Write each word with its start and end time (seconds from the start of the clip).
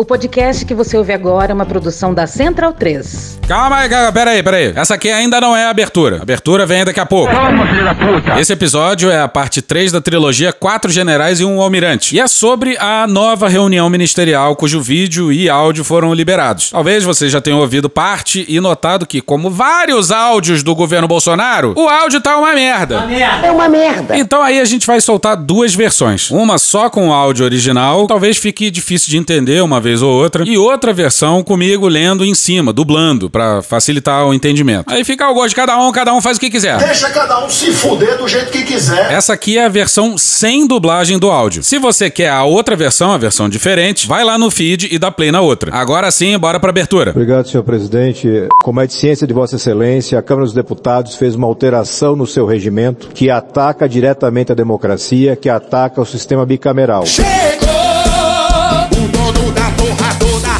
O 0.00 0.04
podcast 0.04 0.64
que 0.64 0.74
você 0.74 0.96
ouve 0.96 1.12
agora 1.12 1.50
é 1.50 1.54
uma 1.54 1.66
produção 1.66 2.14
da 2.14 2.24
Central 2.24 2.72
3. 2.72 3.40
Calma 3.48 3.78
aí, 3.78 3.88
calma, 3.88 4.12
peraí, 4.12 4.42
peraí. 4.44 4.72
Essa 4.76 4.94
aqui 4.94 5.10
ainda 5.10 5.40
não 5.40 5.56
é 5.56 5.64
a 5.64 5.70
abertura. 5.70 6.18
A 6.18 6.22
abertura 6.22 6.64
vem 6.64 6.84
daqui 6.84 7.00
a 7.00 7.06
pouco. 7.06 7.32
Calma, 7.32 7.66
filho 7.66 7.82
da 7.82 7.96
puta. 7.96 8.38
Esse 8.38 8.52
episódio 8.52 9.10
é 9.10 9.20
a 9.20 9.26
parte 9.26 9.60
3 9.60 9.90
da 9.90 10.00
trilogia 10.00 10.52
Quatro 10.52 10.88
Generais 10.88 11.40
e 11.40 11.44
um 11.44 11.60
Almirante. 11.60 12.14
E 12.14 12.20
é 12.20 12.28
sobre 12.28 12.78
a 12.78 13.08
nova 13.08 13.48
reunião 13.48 13.90
ministerial 13.90 14.54
cujo 14.54 14.80
vídeo 14.80 15.32
e 15.32 15.48
áudio 15.48 15.82
foram 15.82 16.14
liberados. 16.14 16.70
Talvez 16.70 17.02
você 17.02 17.28
já 17.28 17.40
tenha 17.40 17.56
ouvido 17.56 17.90
parte 17.90 18.46
e 18.48 18.60
notado 18.60 19.04
que, 19.04 19.20
como 19.20 19.50
vários 19.50 20.12
áudios 20.12 20.62
do 20.62 20.76
governo 20.76 21.08
Bolsonaro, 21.08 21.74
o 21.76 21.88
áudio 21.88 22.20
tá 22.20 22.38
uma 22.38 22.54
merda. 22.54 23.04
É 23.42 23.50
uma 23.50 23.68
merda. 23.68 24.16
Então 24.16 24.42
aí 24.42 24.60
a 24.60 24.64
gente 24.64 24.86
vai 24.86 25.00
soltar 25.00 25.36
duas 25.36 25.74
versões. 25.74 26.30
Uma 26.30 26.56
só 26.56 26.88
com 26.88 27.08
o 27.08 27.12
áudio 27.12 27.44
original, 27.44 28.06
talvez 28.06 28.36
fique 28.36 28.70
difícil 28.70 29.10
de 29.10 29.16
entender 29.16 29.60
uma 29.60 29.80
vez 29.80 29.87
ou 30.02 30.10
outra, 30.10 30.44
e 30.46 30.56
outra 30.56 30.92
versão 30.92 31.42
comigo 31.42 31.88
lendo 31.88 32.24
em 32.24 32.34
cima, 32.34 32.72
dublando, 32.72 33.30
pra 33.30 33.62
facilitar 33.62 34.26
o 34.26 34.34
entendimento. 34.34 34.92
Aí 34.92 35.04
fica 35.04 35.24
ao 35.24 35.34
gosto 35.34 35.50
de 35.50 35.54
cada 35.56 35.76
um, 35.78 35.90
cada 35.92 36.12
um 36.12 36.20
faz 36.20 36.36
o 36.36 36.40
que 36.40 36.50
quiser. 36.50 36.78
Deixa 36.78 37.10
cada 37.10 37.44
um 37.44 37.48
se 37.48 37.72
fuder 37.72 38.18
do 38.18 38.28
jeito 38.28 38.50
que 38.50 38.62
quiser. 38.62 39.12
Essa 39.12 39.32
aqui 39.32 39.58
é 39.58 39.64
a 39.64 39.68
versão 39.68 40.16
sem 40.18 40.66
dublagem 40.66 41.18
do 41.18 41.30
áudio. 41.30 41.62
Se 41.62 41.78
você 41.78 42.10
quer 42.10 42.30
a 42.30 42.44
outra 42.44 42.76
versão, 42.76 43.12
a 43.12 43.18
versão 43.18 43.48
diferente, 43.48 44.06
vai 44.06 44.24
lá 44.24 44.38
no 44.38 44.50
feed 44.50 44.88
e 44.90 44.98
dá 44.98 45.10
play 45.10 45.32
na 45.32 45.40
outra. 45.40 45.74
Agora 45.74 46.10
sim, 46.10 46.36
bora 46.38 46.60
pra 46.60 46.70
abertura. 46.70 47.10
Obrigado, 47.10 47.48
senhor 47.48 47.62
presidente. 47.62 48.28
Como 48.62 48.80
é 48.80 48.86
de 48.86 48.92
ciência 48.92 49.26
de 49.26 49.32
Vossa 49.32 49.56
Excelência, 49.56 50.18
a 50.18 50.22
Câmara 50.22 50.44
dos 50.44 50.54
Deputados 50.54 51.16
fez 51.16 51.34
uma 51.34 51.46
alteração 51.46 52.14
no 52.14 52.26
seu 52.26 52.46
regimento 52.46 53.08
que 53.08 53.30
ataca 53.30 53.88
diretamente 53.88 54.52
a 54.52 54.54
democracia, 54.54 55.36
que 55.36 55.48
ataca 55.48 56.00
o 56.00 56.06
sistema 56.06 56.44
bicameral. 56.44 57.04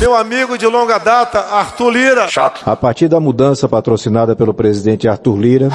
Meu 0.01 0.15
amigo 0.15 0.57
de 0.57 0.67
longa 0.67 0.99
data, 0.99 1.41
Arthur 1.41 1.91
Lira. 1.91 2.29
Chato. 2.29 2.63
A 2.65 2.77
partir 2.77 3.09
da 3.09 3.19
mudança 3.19 3.69
patrocinada 3.69 4.37
pelo 4.37 4.55
presidente 4.55 5.09
Arthur 5.09 5.37
Lira, 5.37 5.69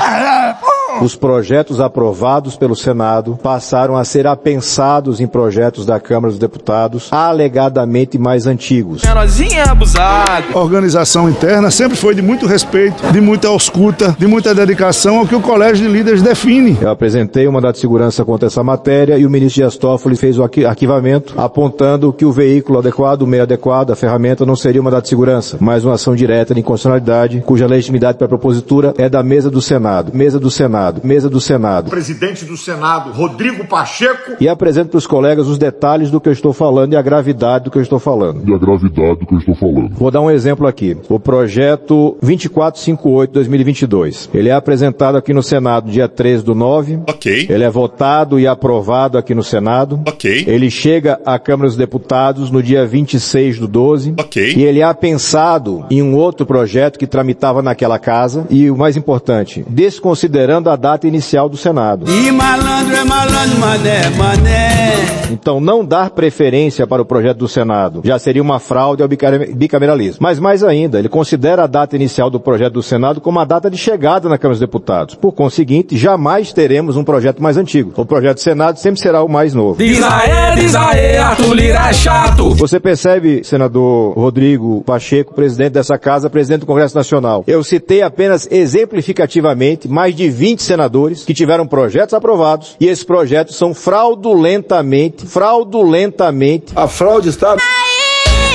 os 1.02 1.16
projetos 1.16 1.80
aprovados 1.80 2.56
pelo 2.56 2.76
Senado 2.76 3.38
passaram 3.42 3.96
a 3.98 4.04
ser 4.04 4.28
apensados 4.28 5.20
em 5.20 5.28
projetos 5.28 5.86
da 5.86 6.00
Câmara 6.00 6.30
dos 6.32 6.40
Deputados, 6.40 7.08
alegadamente 7.12 8.18
mais 8.18 8.46
antigos. 8.48 9.02
Menorzinha 9.04 9.64
abusado. 9.66 10.46
A 10.54 10.60
organização 10.60 11.30
interna 11.30 11.72
sempre 11.72 11.98
foi 11.98 12.14
de 12.16 12.22
muito 12.22 12.46
respeito, 12.46 13.12
de 13.12 13.20
muita 13.22 13.48
ausculta, 13.48 14.16
de 14.18 14.28
muita 14.28 14.54
dedicação 14.54 15.20
ao 15.20 15.28
que 15.28 15.36
o 15.36 15.42
Colégio 15.42 15.88
de 15.88 15.92
Líderes 15.94 16.22
define. 16.22 16.78
Eu 16.82 16.90
apresentei 16.90 17.48
uma 17.48 17.54
mandado 17.54 17.74
de 17.76 17.80
segurança 17.82 18.26
contra 18.26 18.48
essa 18.48 18.64
matéria 18.64 19.18
e 19.18 19.26
o 19.26 19.30
ministro 19.30 19.62
Dias 19.62 19.78
Toffoli 19.78 20.16
fez 20.16 20.38
o 20.40 20.44
arqui- 20.44 20.66
arquivamento, 20.66 21.34
apontando 21.38 22.12
que 22.12 22.26
o 22.26 22.32
veículo 22.32 22.80
adequado, 22.80 23.22
o 23.22 23.28
meio 23.28 23.44
adequado, 23.44 23.92
a 23.92 23.96
ferramenta 23.96 24.46
não 24.46 24.56
seria 24.56 24.82
uma 24.82 24.86
mandado 24.90 25.04
de 25.04 25.10
segurança, 25.10 25.58
mas 25.60 25.86
uma 25.86 25.94
ação 25.94 26.16
direta 26.16 26.54
de 26.54 26.60
inconstitucionalidade, 26.60 27.42
cuja 27.46 27.66
legitimidade 27.68 28.18
para 28.18 28.26
a 28.26 28.30
propositura 28.30 28.94
é 28.98 29.08
da 29.08 29.24
mesa 29.24 29.50
do 29.50 29.62
Senado. 29.62 30.12
Mesa 30.14 30.40
do 30.40 30.52
Senado. 30.52 30.83
Mesa 31.04 31.30
do 31.30 31.40
Senado. 31.40 31.90
Presidente 31.90 32.46
do 32.46 32.58
Senado, 32.58 33.12
Rodrigo 33.12 33.66
Pacheco. 33.66 34.34
E 34.40 34.48
apresento 34.48 34.90
para 34.92 34.98
os 34.98 35.08
colegas 35.08 35.48
os 35.48 35.58
detalhes 35.58 36.12
do 36.12 36.20
que 36.20 36.30
eu 36.30 36.34
estou 36.34 36.54
falando 36.54 36.94
e 36.94 36.96
a 36.96 37.02
gravidade 37.02 37.66
do 37.66 37.72
que 37.72 37.78
eu 37.78 37.82
estou 37.82 38.00
falando. 38.00 38.42
e 38.48 38.54
a 38.54 38.58
gravidade 38.58 39.20
do 39.20 39.26
que 39.26 39.34
eu 39.34 39.40
estou 39.40 39.56
falando. 39.56 39.90
Vou 39.96 40.12
dar 40.12 40.22
um 40.22 40.32
exemplo 40.32 40.68
aqui. 40.68 40.98
O 41.10 41.20
projeto 41.20 42.18
2458-2022. 42.24 44.30
Ele 44.34 44.50
é 44.50 44.54
apresentado 44.54 45.18
aqui 45.18 45.34
no 45.34 45.44
Senado 45.44 45.90
dia 45.90 46.08
13 46.08 46.44
do 46.44 46.56
9. 46.56 47.00
Ok. 47.08 47.48
Ele 47.50 47.64
é 47.64 47.70
votado 47.70 48.40
e 48.40 48.48
aprovado 48.48 49.18
aqui 49.18 49.34
no 49.34 49.44
Senado. 49.44 50.00
Ok. 50.08 50.44
Ele 50.48 50.70
chega 50.70 51.20
à 51.26 51.38
Câmara 51.40 51.68
dos 51.68 51.78
Deputados 51.78 52.52
no 52.52 52.62
dia 52.62 52.86
26 52.86 53.60
do 53.60 53.68
12. 53.68 54.14
Ok. 54.20 54.54
E 54.56 54.64
ele 54.64 54.80
é 54.80 54.84
apensado 54.84 55.86
em 55.90 56.02
um 56.02 56.16
outro 56.16 56.46
projeto 56.46 56.98
que 56.98 57.08
tramitava 57.08 57.62
naquela 57.62 58.00
casa. 58.00 58.46
E 58.50 58.70
o 58.70 58.78
mais 58.78 58.98
importante, 58.98 59.66
desconsiderando 59.70 60.70
a 60.70 60.73
data 60.76 61.08
inicial 61.08 61.48
do 61.50 61.58
Senado. 61.58 62.06
E 62.10 62.32
malandro 62.32 62.96
é 62.96 63.04
malandro, 63.04 63.60
mané, 63.60 64.10
mané. 64.18 64.94
Então, 65.32 65.60
não 65.60 65.84
dar 65.84 66.12
preferência 66.12 66.86
para 66.86 67.02
o 67.02 67.06
projeto 67.06 67.38
do 67.40 67.48
Senado 67.48 68.02
já 68.04 68.20
seria 68.20 68.42
uma 68.42 68.60
fraude 68.60 69.02
ao 69.02 69.08
bicamer- 69.10 69.56
bicameralismo. 69.56 70.20
Mas 70.22 70.40
mais 70.40 70.64
ainda, 70.64 71.00
ele 71.00 71.10
considera 71.10 71.64
a 71.64 71.68
data 71.68 71.96
inicial 71.96 72.30
do 72.30 72.40
projeto 72.40 72.74
do 72.74 72.84
Senado 72.84 73.20
como 73.20 73.40
a 73.40 73.46
data 73.46 73.70
de 73.70 73.78
chegada 73.78 74.30
na 74.30 74.38
Câmara 74.38 74.54
dos 74.54 74.60
Deputados. 74.60 75.16
Por 75.16 75.32
conseguinte, 75.32 75.98
jamais 75.98 76.54
teremos 76.54 76.96
um 76.98 77.04
projeto 77.04 77.42
mais 77.42 77.58
antigo. 77.58 77.92
O 77.98 78.06
projeto 78.06 78.36
do 78.36 78.42
Senado 78.42 78.78
sempre 78.78 79.00
será 79.02 79.24
o 79.24 79.30
mais 79.30 79.54
novo. 79.54 79.78
Diz 79.84 80.02
aê, 80.04 80.56
diz 80.56 80.76
aê, 80.76 81.18
Arthur 81.18 81.54
Lira 81.54 81.90
é 81.90 81.94
chato. 81.94 82.52
Você 82.52 82.80
percebe, 82.80 83.44
senador 83.44 84.14
Rodrigo 84.14 84.84
Pacheco, 84.86 85.34
presidente 85.34 85.72
dessa 85.74 85.98
casa, 85.98 86.30
presidente 86.30 86.62
do 86.62 86.66
Congresso 86.68 86.96
Nacional. 86.96 87.44
Eu 87.48 87.64
citei 87.64 88.02
apenas 88.04 88.48
exemplificativamente 88.52 89.88
mais 89.88 90.16
de 90.16 90.30
20 90.30 90.62
senadores 90.64 91.24
que 91.24 91.34
tiveram 91.34 91.68
projetos 91.68 92.14
aprovados 92.14 92.76
e 92.80 92.88
esses 92.88 93.04
projetos 93.04 93.56
são 93.56 93.74
fraudulentamente, 93.74 95.26
fraudulentamente 95.26 96.74
A 96.76 96.88
fraude 96.88 97.30
está. 97.30 97.56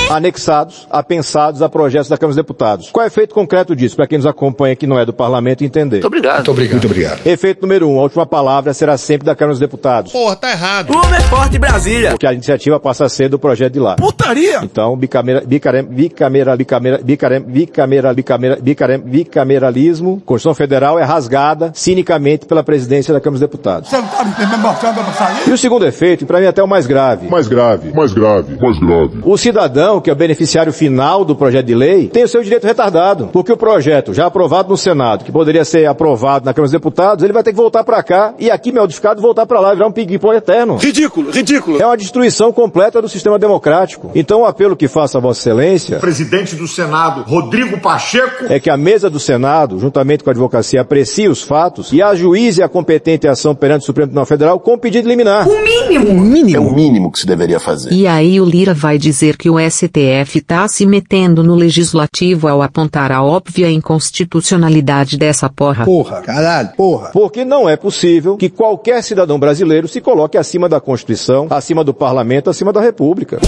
Anexados, 0.09 0.87
apensados 0.89 1.61
a 1.61 1.69
projetos 1.69 2.09
da 2.09 2.17
Câmara 2.17 2.31
dos 2.31 2.43
Deputados. 2.43 2.89
Qual 2.91 3.03
é 3.03 3.07
o 3.07 3.09
efeito 3.09 3.33
concreto 3.33 3.75
disso, 3.75 3.95
para 3.95 4.07
quem 4.07 4.17
nos 4.17 4.27
acompanha 4.27 4.75
que 4.75 4.87
não 4.87 4.99
é 4.99 5.05
do 5.05 5.13
parlamento 5.13 5.63
entender? 5.63 6.05
Obrigado. 6.05 6.53
Muito 6.53 6.85
obrigado. 6.85 7.25
Efeito 7.25 7.61
número 7.61 7.87
um, 7.89 7.99
a 7.99 8.03
última 8.03 8.25
palavra 8.25 8.73
será 8.73 8.97
sempre 8.97 9.25
da 9.25 9.35
Câmara 9.35 9.53
dos 9.53 9.59
Deputados, 9.59 10.11
Porra, 10.11 10.35
tá 10.35 10.51
errado. 10.51 10.91
Homem 10.95 11.15
é 11.17 11.21
forte 11.21 11.57
Brasília. 11.57 12.09
porque 12.11 12.27
a 12.27 12.33
iniciativa 12.33 12.79
passa 12.79 13.05
a 13.05 13.09
ser 13.09 13.29
do 13.29 13.37
projeto 13.39 13.73
de 13.73 13.79
lá. 13.79 13.95
Putaria! 13.95 14.59
Então, 14.63 14.95
bicamera, 14.97 15.41
bicamera, 15.45 15.83
bicamera, 15.87 16.57
bicamera, 16.57 16.97
bicamera, 17.03 17.39
bicamera, 17.39 18.13
bicamera, 18.13 18.55
bicamera, 18.61 18.97
bicameralismo, 19.03 20.21
Constituição 20.25 20.53
Federal 20.53 20.99
é 20.99 21.03
rasgada 21.03 21.71
cinicamente 21.73 22.45
pela 22.45 22.63
presidência 22.63 23.13
da 23.13 23.19
Câmara 23.19 23.39
dos 23.39 23.41
Deputados. 23.41 23.89
Você 23.89 23.97
não 23.97 24.07
tá 24.07 24.23
me 24.23 24.33
pra 24.33 25.13
sair? 25.13 25.49
E 25.49 25.51
o 25.51 25.57
segundo 25.57 25.85
efeito, 25.85 26.23
e 26.23 26.27
para 26.27 26.39
mim 26.39 26.45
até 26.47 26.63
o 26.63 26.67
mais 26.67 26.85
grave, 26.87 27.27
Mais 27.27 27.47
grave. 27.47 27.91
Mais 27.93 28.13
grave. 28.13 28.57
Mais 28.59 28.79
grave. 28.79 29.19
o 29.23 29.37
cidadão, 29.37 29.98
que 30.01 30.09
é 30.09 30.13
o 30.13 30.15
beneficiário 30.15 30.71
final 30.73 31.23
do 31.23 31.35
projeto 31.35 31.65
de 31.65 31.75
lei, 31.75 32.07
tem 32.07 32.23
o 32.23 32.27
seu 32.27 32.41
direito 32.41 32.65
retardado. 32.65 33.29
Porque 33.31 33.51
o 33.51 33.57
projeto, 33.57 34.13
já 34.13 34.25
aprovado 34.25 34.69
no 34.69 34.77
Senado, 34.77 35.23
que 35.23 35.31
poderia 35.31 35.65
ser 35.65 35.85
aprovado 35.85 36.45
na 36.45 36.53
Câmara 36.53 36.67
dos 36.67 36.71
Deputados, 36.71 37.23
ele 37.23 37.33
vai 37.33 37.43
ter 37.43 37.51
que 37.51 37.57
voltar 37.57 37.83
para 37.83 38.01
cá 38.03 38.33
e 38.39 38.49
aqui 38.49 38.71
modificado 38.71 39.21
voltar 39.21 39.45
para 39.45 39.59
lá, 39.59 39.73
virar 39.73 39.87
um 39.87 39.91
ping-pong 39.91 40.35
eterno. 40.35 40.77
Ridículo, 40.77 41.31
ridículo. 41.31 41.81
É 41.81 41.85
uma 41.85 41.97
destruição 41.97 42.51
completa 42.51 43.01
do 43.01 43.09
sistema 43.09 43.37
democrático. 43.37 44.11
Então 44.15 44.41
o 44.41 44.45
apelo 44.45 44.75
que 44.75 44.87
faço 44.87 45.17
a 45.17 45.21
Vossa 45.21 45.39
Excelência 45.39 45.99
Presidente 45.99 46.55
do 46.55 46.67
Senado, 46.67 47.23
Rodrigo 47.27 47.79
Pacheco. 47.79 48.45
é 48.49 48.59
que 48.59 48.69
a 48.69 48.77
mesa 48.77 49.09
do 49.09 49.19
Senado, 49.19 49.79
juntamente 49.79 50.23
com 50.23 50.29
a 50.29 50.33
advocacia, 50.33 50.81
aprecie 50.81 51.27
os 51.27 51.41
fatos 51.41 51.91
e 51.91 52.01
ajuize 52.01 52.61
a 52.61 52.69
competente 52.69 53.27
ação 53.27 53.53
perante 53.55 53.83
o 53.83 53.85
Supremo 53.85 54.07
Tribunal 54.07 54.25
Federal 54.25 54.59
com 54.59 54.77
pedido 54.77 55.03
de 55.03 55.09
liminar. 55.09 55.47
É 55.47 56.59
o 56.59 56.73
mínimo 56.73 57.11
que 57.11 57.19
se 57.19 57.25
deveria 57.25 57.59
fazer. 57.59 57.91
E 57.91 58.07
aí 58.07 58.39
o 58.39 58.45
Lira 58.45 58.73
vai 58.73 58.97
dizer 58.97 59.37
que 59.37 59.49
o 59.49 59.59
STF 59.89 60.41
tá 60.41 60.67
se 60.67 60.85
metendo 60.85 61.43
no 61.43 61.55
legislativo 61.55 62.47
ao 62.47 62.61
apontar 62.61 63.11
a 63.11 63.23
óbvia 63.23 63.69
inconstitucionalidade 63.69 65.17
dessa 65.17 65.49
porra. 65.49 65.85
Porra, 65.85 66.21
caralho, 66.21 66.69
porra. 66.77 67.09
Porque 67.11 67.43
não 67.43 67.67
é 67.67 67.75
possível 67.75 68.37
que 68.37 68.49
qualquer 68.49 69.03
cidadão 69.03 69.39
brasileiro 69.39 69.87
se 69.87 69.99
coloque 69.99 70.37
acima 70.37 70.69
da 70.69 70.79
Constituição, 70.79 71.47
acima 71.49 71.83
do 71.83 71.93
Parlamento, 71.93 72.49
acima 72.49 72.71
da 72.71 72.81
República. 72.81 73.39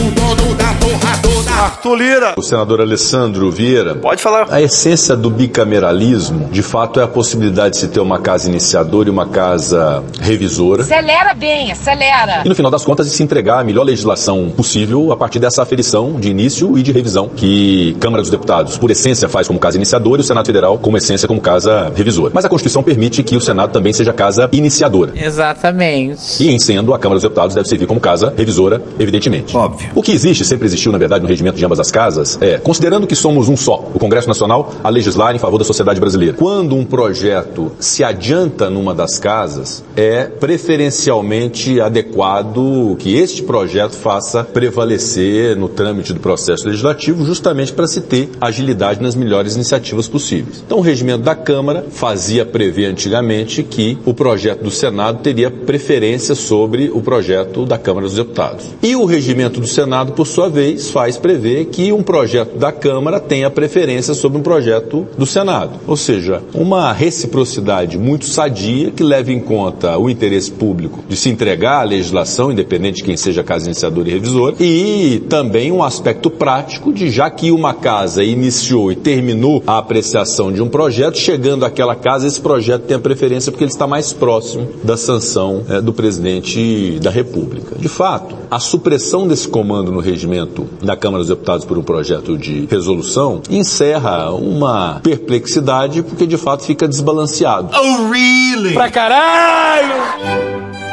Arthur 1.62 1.96
Lira. 1.96 2.34
O 2.38 2.41
senador 2.41 2.81
Alessandro 2.81 3.52
Vieira. 3.52 3.96
Pode 3.96 4.22
falar. 4.22 4.47
A 4.50 4.62
essência 4.62 5.16
do 5.16 5.29
bicameralismo, 5.29 6.50
de 6.50 6.63
fato, 6.63 7.00
é 7.00 7.03
a 7.03 7.08
possibilidade 7.08 7.75
de 7.75 7.81
se 7.81 7.88
ter 7.90 8.00
uma 8.00 8.19
casa 8.19 8.50
iniciadora 8.50 9.09
e 9.09 9.12
uma 9.12 9.28
casa 9.28 10.03
revisora. 10.19 10.81
Acelera 10.81 11.34
bem, 11.34 11.72
acelera. 11.72 12.41
E 12.44 12.50
no 12.50 12.56
final 12.56 12.72
das 12.72 12.84
contas, 12.84 13.08
de 13.08 13.13
se 13.13 13.22
entregar 13.22 13.59
a 13.59 13.63
melhor 13.63 13.84
legislação 13.84 14.50
possível 14.50 15.12
a 15.12 15.18
partir 15.18 15.40
dessa 15.40 15.62
aferição 15.62 16.19
de 16.19 16.31
início 16.31 16.78
e 16.78 16.84
de 16.84 16.91
revisão 16.91 17.29
que 17.35 17.96
Câmara 18.00 18.22
dos 18.22 18.32
Deputados, 18.32 18.78
por 18.78 18.90
essência, 18.91 19.29
faz 19.29 19.47
como 19.47 19.59
casa 19.59 19.78
iniciadora 19.78 20.22
e 20.22 20.23
o 20.23 20.28
Senado 20.28 20.46
Federal, 20.46 20.78
como 20.78 20.97
essência, 20.97 21.28
como 21.28 21.41
casa 21.41 21.91
revisora. 21.96 22.32
Mas 22.34 22.46
a 22.46 22.50
Constituição 22.50 22.84
permite 22.84 23.23
que 23.23 23.35
o 23.35 23.41
Senado 23.41 23.72
também 23.72 23.94
seja 23.94 24.14
casa 24.14 24.50
iniciadora. 24.52 25.14
Exatamente. 25.16 26.44
E 26.44 26.50
em 26.50 26.59
sendo, 26.59 26.94
a 26.94 27.00
Câmara 27.00 27.16
dos 27.16 27.23
Deputados 27.23 27.55
deve 27.55 27.67
servir 27.67 27.85
como 27.85 28.00
casa 28.00 28.34
revisora, 28.35 28.82
evidentemente. 29.00 29.55
Óbvio. 29.55 29.90
O 29.94 30.02
que 30.02 30.11
existe, 30.11 30.46
sempre 30.46 30.66
existiu, 30.66 30.91
na 30.91 30.97
verdade, 30.97 31.22
no 31.22 31.29
regimento 31.29 31.58
de 31.58 31.66
ambas 31.66 31.79
as 31.79 31.91
casas, 31.91 32.38
é, 32.41 32.58
considerando 32.58 33.05
que 33.05 33.16
somos 33.16 33.50
um 33.50 33.58
só, 33.58 33.90
o 33.94 34.00
Congresso 34.00 34.28
Nacional, 34.28 34.73
a 34.84 34.90
legislar 34.90 35.35
em 35.35 35.40
favor 35.40 35.58
da 35.58 35.66
sociedade 35.66 36.00
brasileira. 36.00 36.38
Quando 36.38 36.76
um 36.76 36.85
projeto 36.85 37.72
se 37.79 38.03
adianta 38.03 38.70
numa 38.70 38.94
das 38.94 39.20
casas, 39.20 39.84
é 39.96 40.23
preferencialmente 40.26 41.79
adequado 41.82 42.96
que 42.97 43.16
este 43.16 43.44
projeto 43.44 43.94
faça 43.94 44.44
prevalecer 44.44 45.55
no 45.58 45.67
trâmite 45.67 46.14
do 46.14 46.20
processo 46.22 46.68
legislativo, 46.68 47.26
justamente 47.26 47.73
para 47.73 47.88
se 47.88 48.02
ter 48.02 48.29
agilidade 48.40 49.02
nas 49.02 49.16
melhores 49.16 49.56
iniciativas 49.56 50.08
possíveis. 50.08 50.64
Então, 50.66 50.78
o 50.78 50.82
regimento 50.82 51.23
da 51.23 51.35
Câmara 51.35 51.85
fazia 51.90 52.46
prever 52.46 52.85
antigamente 52.85 53.64
que 53.64 53.97
o 54.06 54.14
projeto 54.14 54.64
do 54.64 54.72
Senado 54.72 55.20
teria 55.22 55.50
preferência 55.50 56.35
sobre 56.35 56.90
o 56.94 57.02
projeto 57.02 57.66
da 57.66 57.78
Câmara 57.78 58.06
dos 58.06 58.16
Deputados. 58.16 58.66
E 58.82 58.96
o 58.96 59.06
regimento 59.06 59.59
do 59.59 59.68
Senado, 59.68 60.14
por 60.14 60.28
sua 60.28 60.50
vez, 60.50 60.90
faz 60.90 61.18
prever 61.18 61.66
que 61.66 61.91
um 61.91 62.03
projeto 62.03 62.58
da 62.58 62.72
Câmara 62.72 63.20
tenha 63.20 63.50
preferência 63.50 64.14
sobre 64.14 64.38
um 64.38 64.41
projeto 64.41 65.08
do 65.17 65.26
Senado. 65.26 65.79
Ou 65.88 65.97
seja, 65.97 66.41
uma 66.53 66.94
reciprocidade 66.94 67.97
muito 67.97 68.26
sadia 68.26 68.91
que 68.91 69.03
leva 69.03 69.32
em 69.32 69.40
conta 69.40 69.97
o 69.97 70.09
interesse 70.09 70.52
público 70.52 71.03
de 71.08 71.16
se 71.16 71.29
entregar 71.29 71.82
à 71.82 71.84
legislação, 71.84 72.52
independente 72.52 72.97
de 72.97 73.03
quem 73.03 73.17
seja 73.17 73.44
casa 73.44 73.66
iniciador 73.66 74.08
e 74.08 74.12
revisor, 74.12 74.56
e 74.59 75.24
também 75.29 75.72
um 75.72 75.84
aspecto 75.84 76.10
prático 76.13 76.91
de 76.91 77.09
já 77.09 77.29
que 77.29 77.52
uma 77.52 77.73
casa 77.73 78.23
iniciou 78.23 78.91
e 78.91 78.96
terminou 78.96 79.63
a 79.66 79.78
apreciação 79.78 80.52
de 80.52 80.61
um 80.61 80.67
projeto, 80.67 81.17
chegando 81.17 81.66
àquela 81.66 81.96
casa, 81.96 82.28
esse 82.28 82.40
projeto 82.40 82.84
tem 82.84 82.97
a 82.97 82.99
preferência 82.99 83.52
porque 83.52 83.63
ele 83.63 83.72
está 83.72 83.87
mais 83.87 84.11
próximo 84.11 84.67
da 84.84 84.97
sanção 84.97 85.63
é, 85.69 85.81
do 85.81 85.93
presidente 85.93 86.99
da 87.02 87.09
República. 87.09 87.75
De 87.78 87.87
fato, 87.87 88.35
a 88.49 88.59
supressão 88.59 89.28
desse 89.28 89.47
comando 89.47 89.91
no 89.91 89.99
regimento 89.99 90.67
da 90.81 90.96
Câmara 90.96 91.23
dos 91.23 91.29
Deputados 91.29 91.66
por 91.66 91.78
um 91.78 91.84
projeto 91.84 92.37
de 92.37 92.66
resolução 92.69 93.41
encerra 93.49 94.31
uma 94.31 94.99
perplexidade 95.02 96.03
porque 96.03 96.28
de 96.28 96.37
fato 96.37 96.64
fica 96.64 96.87
desbalanceado. 96.87 97.69
Oh, 97.73 98.09
really? 98.09 98.73
Pra 98.73 98.90
caralho! 98.90 99.93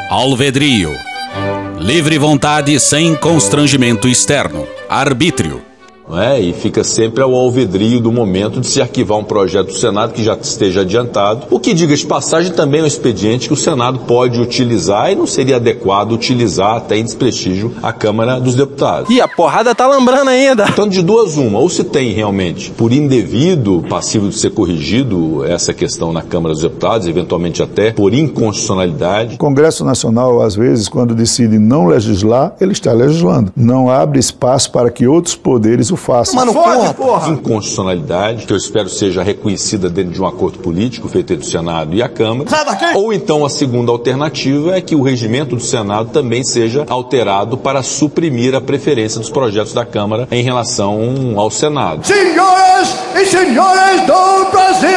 Alvedrio. 0.09 0.91
Livre 1.79 2.17
vontade 2.17 2.79
sem 2.79 3.15
constrangimento 3.15 4.07
externo. 4.07 4.78
Arbítrio. 4.91 5.68
É, 6.17 6.39
e 6.39 6.53
fica 6.53 6.83
sempre 6.83 7.21
ao 7.21 7.33
alvedrio 7.35 7.99
do 7.99 8.11
momento 8.11 8.59
de 8.59 8.67
se 8.67 8.81
arquivar 8.81 9.17
um 9.17 9.23
projeto 9.23 9.67
do 9.67 9.77
Senado 9.77 10.13
que 10.13 10.23
já 10.23 10.35
esteja 10.35 10.81
adiantado. 10.81 11.47
O 11.49 11.59
que, 11.59 11.73
diga 11.73 11.95
de 11.95 12.05
passagem, 12.05 12.51
também 12.51 12.81
é 12.81 12.83
um 12.83 12.87
expediente 12.87 13.47
que 13.47 13.53
o 13.53 13.57
Senado 13.57 13.99
pode 13.99 14.41
utilizar 14.41 15.11
e 15.11 15.15
não 15.15 15.27
seria 15.27 15.57
adequado 15.57 16.11
utilizar 16.11 16.77
até 16.77 16.97
em 16.97 17.03
desprestígio 17.03 17.73
a 17.83 17.93
Câmara 17.93 18.39
dos 18.39 18.55
Deputados. 18.55 19.09
E 19.09 19.21
a 19.21 19.27
porrada 19.27 19.75
tá 19.75 19.87
lembrando 19.87 20.29
ainda. 20.29 20.65
Tanto 20.71 20.89
de 20.89 21.01
duas 21.01 21.37
uma, 21.37 21.59
ou 21.59 21.69
se 21.69 21.83
tem 21.83 22.11
realmente 22.11 22.71
por 22.71 22.91
indevido, 22.91 23.83
passivo 23.87 24.29
de 24.29 24.35
ser 24.35 24.51
corrigido 24.51 25.45
essa 25.45 25.73
questão 25.73 26.11
na 26.11 26.21
Câmara 26.21 26.53
dos 26.53 26.63
Deputados, 26.63 27.07
eventualmente 27.07 27.61
até 27.61 27.91
por 27.91 28.13
inconstitucionalidade. 28.13 29.35
O 29.35 29.37
Congresso 29.37 29.85
Nacional, 29.85 30.41
às 30.41 30.55
vezes, 30.55 30.89
quando 30.89 31.13
decide 31.13 31.59
não 31.59 31.85
legislar, 31.85 32.55
ele 32.59 32.71
está 32.71 32.91
legislando. 32.93 33.51
Não 33.55 33.89
abre 33.89 34.19
espaço 34.19 34.71
para 34.71 34.89
que 34.89 35.07
outros 35.07 35.35
poderes 35.35 35.91
o 35.91 35.98
façam. 35.99 36.35
Mano, 36.35 36.53
porra, 36.53 36.93
porra. 36.93 37.29
Inconstitucionalidade, 37.29 38.45
que 38.45 38.53
eu 38.53 38.57
espero 38.57 38.89
seja 38.89 39.21
reconhecida 39.21 39.89
dentro 39.89 40.13
de 40.13 40.21
um 40.21 40.25
acordo 40.25 40.59
político 40.59 41.07
feito 41.07 41.33
entre 41.33 41.45
o 41.45 41.49
Senado 41.49 41.93
e 41.95 42.01
a 42.01 42.09
Câmara. 42.09 42.49
Ou 42.95 43.13
então 43.13 43.45
a 43.45 43.49
segunda 43.49 43.91
alternativa 43.91 44.75
é 44.75 44.81
que 44.81 44.95
o 44.95 45.01
regimento 45.01 45.55
do 45.55 45.61
Senado 45.61 46.09
também 46.09 46.43
seja 46.43 46.85
alterado 46.89 47.57
para 47.57 47.83
suprimir 47.83 48.55
a 48.55 48.61
preferência 48.61 49.19
dos 49.19 49.29
projetos 49.29 49.73
da 49.73 49.85
Câmara 49.85 50.27
em 50.31 50.41
relação 50.41 51.33
ao 51.35 51.51
Senado. 51.51 52.05
Senhoras 52.05 52.95
e 53.15 53.25
senhores 53.25 54.01
do 54.07 54.49
Brasil! 54.51 54.89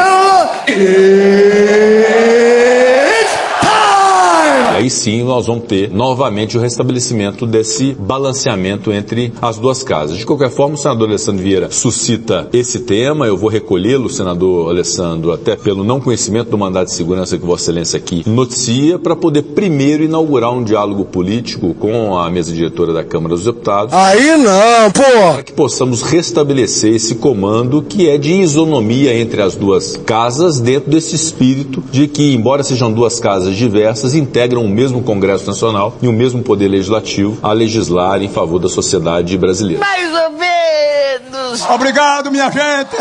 Aí 4.82 4.90
sim 4.90 5.22
nós 5.22 5.46
vamos 5.46 5.66
ter 5.66 5.92
novamente 5.92 6.58
o 6.58 6.60
restabelecimento 6.60 7.46
desse 7.46 7.94
balanceamento 7.94 8.92
entre 8.92 9.32
as 9.40 9.56
duas 9.56 9.84
casas. 9.84 10.18
De 10.18 10.26
qualquer 10.26 10.50
forma, 10.50 10.74
o 10.74 10.76
senador 10.76 11.08
Alessandro 11.08 11.40
Vieira 11.40 11.70
suscita 11.70 12.48
esse 12.52 12.80
tema. 12.80 13.24
Eu 13.24 13.36
vou 13.36 13.48
recolhê-lo, 13.48 14.10
senador 14.10 14.70
Alessandro, 14.70 15.30
até 15.30 15.54
pelo 15.54 15.84
não 15.84 16.00
conhecimento 16.00 16.50
do 16.50 16.58
mandato 16.58 16.88
de 16.88 16.94
segurança 16.94 17.38
que 17.38 17.46
Vossa 17.46 17.62
Excelência 17.62 17.96
aqui 17.96 18.24
noticia, 18.28 18.98
para 18.98 19.14
poder 19.14 19.42
primeiro 19.42 20.02
inaugurar 20.02 20.52
um 20.52 20.64
diálogo 20.64 21.04
político 21.04 21.74
com 21.74 22.18
a 22.18 22.28
mesa 22.28 22.52
diretora 22.52 22.92
da 22.92 23.04
Câmara 23.04 23.36
dos 23.36 23.44
Deputados. 23.44 23.94
Aí 23.94 24.36
não, 24.36 24.90
pô! 24.90 25.32
Para 25.34 25.42
que 25.44 25.52
possamos 25.52 26.02
restabelecer 26.02 26.92
esse 26.92 27.14
comando 27.14 27.82
que 27.82 28.08
é 28.08 28.18
de 28.18 28.32
isonomia 28.32 29.16
entre 29.16 29.42
as 29.42 29.54
duas 29.54 29.96
casas, 29.96 30.58
dentro 30.58 30.90
desse 30.90 31.14
espírito 31.14 31.84
de 31.92 32.08
que, 32.08 32.34
embora 32.34 32.64
sejam 32.64 32.92
duas 32.92 33.20
casas 33.20 33.54
diversas, 33.54 34.16
integram 34.16 34.71
mesmo 34.72 35.02
Congresso 35.02 35.46
Nacional 35.46 35.96
e 36.02 36.08
o 36.08 36.12
mesmo 36.12 36.42
Poder 36.42 36.68
Legislativo 36.68 37.38
a 37.42 37.52
legislar 37.52 38.22
em 38.22 38.28
favor 38.28 38.58
da 38.58 38.68
sociedade 38.68 39.36
brasileira. 39.38 39.80
Mais 39.80 40.12
ou 40.12 40.30
menos. 40.32 41.64
Obrigado, 41.70 42.30
minha 42.30 42.50
gente! 42.50 42.96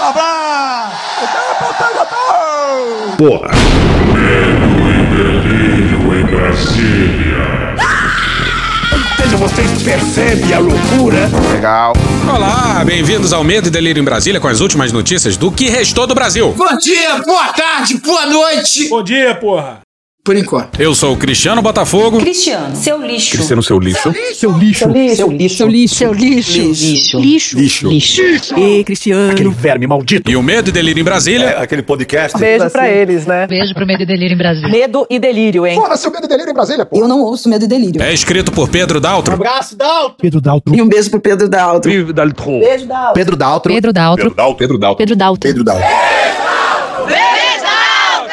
Abraço! 0.00 0.96
Porra! 3.18 3.50
Medo 4.14 4.90
e 4.90 5.16
delírio 5.16 6.20
em 6.20 6.24
Brasília. 6.24 7.20
Veja, 9.18 9.36
vocês 9.36 9.82
percebem 9.82 10.54
a 10.54 10.58
loucura? 10.58 11.28
Legal. 11.52 11.92
Olá, 12.34 12.82
bem-vindos 12.84 13.32
ao 13.32 13.44
Medo 13.44 13.68
e 13.68 13.70
Delírio 13.70 14.00
em 14.00 14.04
Brasília 14.04 14.40
com 14.40 14.48
as 14.48 14.60
últimas 14.60 14.90
notícias 14.92 15.36
do 15.36 15.52
que 15.52 15.68
restou 15.68 16.06
do 16.06 16.14
Brasil. 16.14 16.54
Bom 16.56 16.76
dia, 16.78 17.18
boa 17.26 17.48
tarde, 17.48 17.98
boa 17.98 18.26
noite. 18.26 18.88
Bom 18.88 19.02
dia, 19.02 19.34
porra! 19.34 19.89
Por 20.30 20.36
enquanto. 20.36 20.80
Eu 20.80 20.94
sou 20.94 21.14
o 21.14 21.16
Cristiano 21.16 21.60
Botafogo. 21.60 22.20
Cristiano, 22.20 22.76
seu 22.76 23.04
lixo. 23.04 23.32
Cristiano, 23.32 23.60
seu 23.64 23.80
lixo. 23.80 24.00
Seu 24.32 24.52
lixo. 24.52 24.78
Seu 24.78 24.92
lixo. 24.92 25.16
Seu 25.16 25.28
lixo. 25.28 25.56
Seu 25.56 25.66
lixo. 25.66 25.94
Seu 25.96 26.12
lixo. 26.12 27.18
Lixo. 27.18 27.58
Lixo. 27.58 27.88
Lixo. 27.88 28.56
E 28.56 28.84
Cristiano. 28.84 29.32
Aquele 29.32 29.50
verme 29.50 29.88
maldito. 29.88 30.30
E 30.30 30.36
o 30.36 30.42
Medo 30.42 30.68
e 30.68 30.72
Delírio 30.72 31.00
em 31.00 31.04
Brasília. 31.04 31.46
É, 31.46 31.60
aquele 31.60 31.82
podcast. 31.82 32.38
Beijo 32.38 32.70
pra 32.70 32.88
eles, 32.88 33.26
né? 33.26 33.44
Beijo 33.48 33.74
pro 33.74 33.84
Medo 33.84 34.04
e 34.04 34.06
Delírio 34.06 34.34
em 34.36 34.38
Brasília. 34.38 34.70
Medo 34.70 35.04
e 35.10 35.18
delírio, 35.18 35.66
hein? 35.66 35.74
Fora 35.74 35.96
seu 35.96 36.12
medo 36.12 36.26
e 36.26 36.28
delírio 36.28 36.52
em 36.52 36.54
Brasília, 36.54 36.86
pô! 36.86 36.96
Eu 36.96 37.08
não 37.08 37.22
ouço 37.22 37.48
Medo 37.48 37.64
e 37.64 37.68
Delírio. 37.68 38.00
É 38.00 38.14
escrito 38.14 38.52
por 38.52 38.68
Pedro 38.68 39.00
Daltro. 39.00 39.34
Abraço, 39.34 39.76
Dalton! 39.76 40.14
Pedro 40.16 40.40
Daltro. 40.40 40.76
E 40.76 40.80
um 40.80 40.88
beijo 40.88 41.10
pro 41.10 41.18
Pedro 41.18 41.48
Daltro. 41.48 41.90
Pedro 41.90 42.12
Daltro. 42.12 42.60
Beijo, 42.60 42.86
Daltro. 42.86 43.14
Pedro 43.14 43.36
Daltro. 43.36 43.74
Pedro 43.74 43.92
Daltro. 43.92 44.30
Pedro 44.56 44.78
Daltro. 44.78 44.96
Pedro 44.96 45.16
Daltro. 45.16 45.40
Pedro 45.40 45.64
Dalton. 45.64 46.09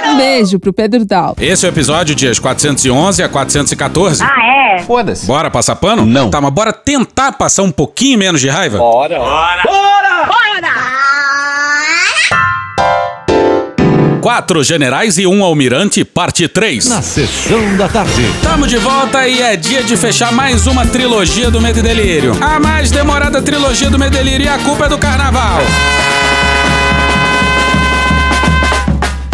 Um 0.07 0.17
beijo 0.17 0.59
pro 0.59 0.71
Pedro 0.71 1.03
Daltro. 1.05 1.43
Esse 1.43 1.65
é 1.65 1.69
o 1.69 1.71
episódio 1.71 2.15
dias 2.15 2.39
411 2.39 3.21
a 3.21 3.29
414. 3.29 4.23
Ah, 4.23 4.77
é? 4.77 4.79
Foda-se. 4.79 5.25
Bora 5.25 5.51
passar 5.51 5.75
pano? 5.75 6.05
Não. 6.05 6.29
Tá, 6.29 6.39
mas 6.39 6.51
bora 6.51 6.71
tentar 6.71 7.33
passar 7.33 7.63
um 7.63 7.71
pouquinho 7.71 8.17
menos 8.17 8.39
de 8.39 8.47
raiva? 8.47 8.77
Bora. 8.77 9.19
Quatro 14.21 14.61
generais 14.63 15.17
e 15.17 15.25
um 15.25 15.43
almirante, 15.43 16.03
parte 16.03 16.47
3. 16.47 16.89
Na 16.89 17.01
sessão 17.01 17.77
da 17.77 17.87
tarde. 17.87 18.25
Tamo 18.41 18.67
de 18.67 18.77
volta 18.77 19.25
e 19.27 19.41
é 19.41 19.55
dia 19.55 19.81
de 19.83 19.95
fechar 19.95 20.33
mais 20.33 20.67
uma 20.67 20.85
trilogia 20.85 21.49
do 21.49 21.61
Medo 21.61 21.79
e 21.79 21.81
Delírio. 21.81 22.37
A 22.41 22.59
mais 22.59 22.91
demorada 22.91 23.41
trilogia 23.41 23.89
do 23.89 23.97
Medo 23.97 24.15
e 24.15 24.17
Delírio 24.17 24.45
e 24.45 24.49
a 24.49 24.57
culpa 24.57 24.85
é 24.85 24.89
do 24.89 24.97
carnaval. 24.97 25.59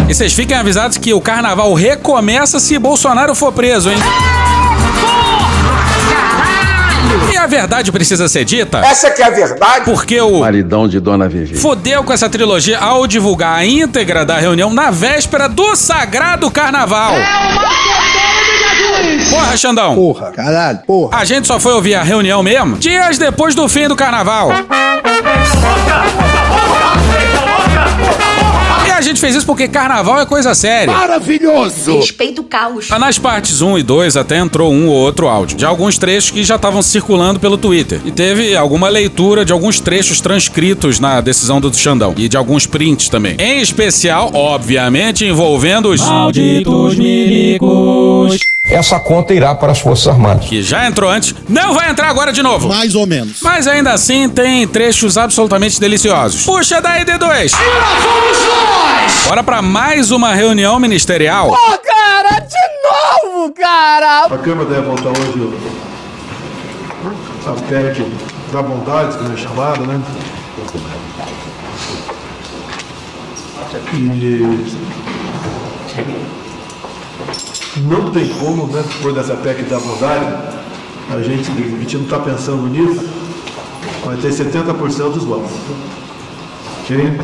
E 0.08 0.14
vocês 0.14 0.32
fiquem 0.32 0.56
avisados 0.56 0.98
que 0.98 1.14
o 1.14 1.20
carnaval 1.20 1.72
recomeça 1.72 2.60
se 2.60 2.78
Bolsonaro 2.78 3.34
for 3.34 3.52
preso, 3.52 3.90
hein? 3.90 3.96
E 7.32 7.36
a 7.36 7.46
verdade 7.46 7.90
precisa 7.90 8.28
ser 8.28 8.44
dita? 8.44 8.78
Essa 8.78 9.10
que 9.10 9.22
é 9.22 9.26
a 9.26 9.30
verdade? 9.30 9.84
Porque 9.84 10.20
o 10.20 10.40
Maridão 10.40 10.86
de 10.86 11.00
Dona 11.00 11.28
Vivi. 11.28 11.56
fodeu 11.56 12.04
com 12.04 12.12
essa 12.12 12.28
trilogia 12.28 12.78
ao 12.78 13.06
divulgar 13.06 13.56
a 13.56 13.64
íntegra 13.64 14.24
da 14.24 14.36
reunião 14.36 14.72
na 14.72 14.90
véspera 14.90 15.48
do 15.48 15.74
sagrado 15.74 16.50
carnaval. 16.50 17.14
Porra, 19.30 19.56
Xandão. 19.56 19.94
Porra, 19.94 20.32
caralho, 20.32 20.78
porra. 20.86 21.18
A 21.18 21.24
gente 21.24 21.46
só 21.46 21.58
foi 21.58 21.72
ouvir 21.72 21.94
a 21.94 22.02
reunião 22.02 22.42
mesmo 22.42 22.76
dias 22.76 23.16
depois 23.16 23.54
do 23.54 23.68
fim 23.68 23.88
do 23.88 23.96
carnaval. 23.96 24.50
E 24.52 24.54
a 26.30 26.33
gente 29.04 29.20
fez 29.20 29.34
isso 29.34 29.46
porque 29.46 29.68
carnaval 29.68 30.18
é 30.18 30.26
coisa 30.26 30.54
séria. 30.54 30.92
Maravilhoso! 30.92 31.98
Respeito 31.98 32.40
o 32.40 32.44
caos. 32.44 32.88
Nas 32.88 33.18
partes 33.18 33.60
1 33.60 33.78
e 33.78 33.82
2 33.82 34.16
até 34.16 34.38
entrou 34.38 34.72
um 34.72 34.88
ou 34.88 34.94
outro 34.94 35.28
áudio, 35.28 35.56
de 35.56 35.64
alguns 35.64 35.98
trechos 35.98 36.30
que 36.30 36.42
já 36.42 36.56
estavam 36.56 36.82
circulando 36.82 37.38
pelo 37.38 37.58
Twitter. 37.58 38.00
E 38.04 38.10
teve 38.10 38.56
alguma 38.56 38.88
leitura 38.88 39.44
de 39.44 39.52
alguns 39.52 39.78
trechos 39.80 40.20
transcritos 40.20 40.98
na 40.98 41.20
decisão 41.20 41.60
do 41.60 41.74
Xandão. 41.74 42.14
E 42.16 42.28
de 42.28 42.36
alguns 42.36 42.66
prints 42.66 43.08
também. 43.08 43.36
Em 43.38 43.60
especial, 43.60 44.30
obviamente, 44.32 45.24
envolvendo 45.24 45.90
os 45.90 46.00
malditos 46.00 46.96
milicos. 46.96 48.53
Essa 48.66 48.98
conta 48.98 49.34
irá 49.34 49.54
para 49.54 49.72
as 49.72 49.78
Forças 49.78 50.08
Armadas. 50.08 50.46
Que 50.46 50.62
já 50.62 50.86
entrou 50.86 51.10
antes, 51.10 51.34
não 51.48 51.74
vai 51.74 51.90
entrar 51.90 52.08
agora 52.08 52.32
de 52.32 52.42
novo. 52.42 52.68
Mais 52.68 52.94
ou 52.94 53.06
menos. 53.06 53.40
Mas 53.42 53.66
ainda 53.66 53.92
assim 53.92 54.28
tem 54.28 54.66
trechos 54.66 55.18
absolutamente 55.18 55.78
deliciosos. 55.78 56.44
Puxa 56.44 56.80
daí, 56.80 57.04
D2! 57.04 57.52
Bora 59.28 59.42
pra 59.42 59.60
mais 59.60 60.10
uma 60.10 60.34
reunião 60.34 60.78
ministerial. 60.80 61.48
Pô, 61.48 61.78
cara, 61.78 62.40
de 62.40 63.28
novo, 63.28 63.52
cara! 63.52 64.24
A 64.24 64.38
Câmara 64.38 64.68
deve 64.68 64.82
votar 64.82 65.12
hoje 65.12 65.52
a 67.46 67.52
PEC 67.52 68.06
da 68.50 68.62
bondade, 68.62 69.18
que 69.18 69.32
é 69.32 69.36
chamada, 69.36 69.84
né? 69.84 70.00
E 73.92 73.94
não 77.80 78.10
tem 78.10 78.28
como, 78.28 78.66
né, 78.68 78.84
depois 78.86 79.14
dessa 79.14 79.34
PEC 79.34 79.62
da 79.64 79.78
bondade, 79.78 80.26
a 81.10 81.20
gente, 81.20 81.50
a 81.50 81.78
gente 81.80 81.96
não 81.96 82.04
está 82.04 82.18
pensando 82.18 82.68
nisso, 82.68 83.04
mas 84.04 84.20
tem 84.20 84.30
70% 84.30 85.12
dos 85.12 85.24
votos. 85.24 85.50
Ok? 86.82 87.18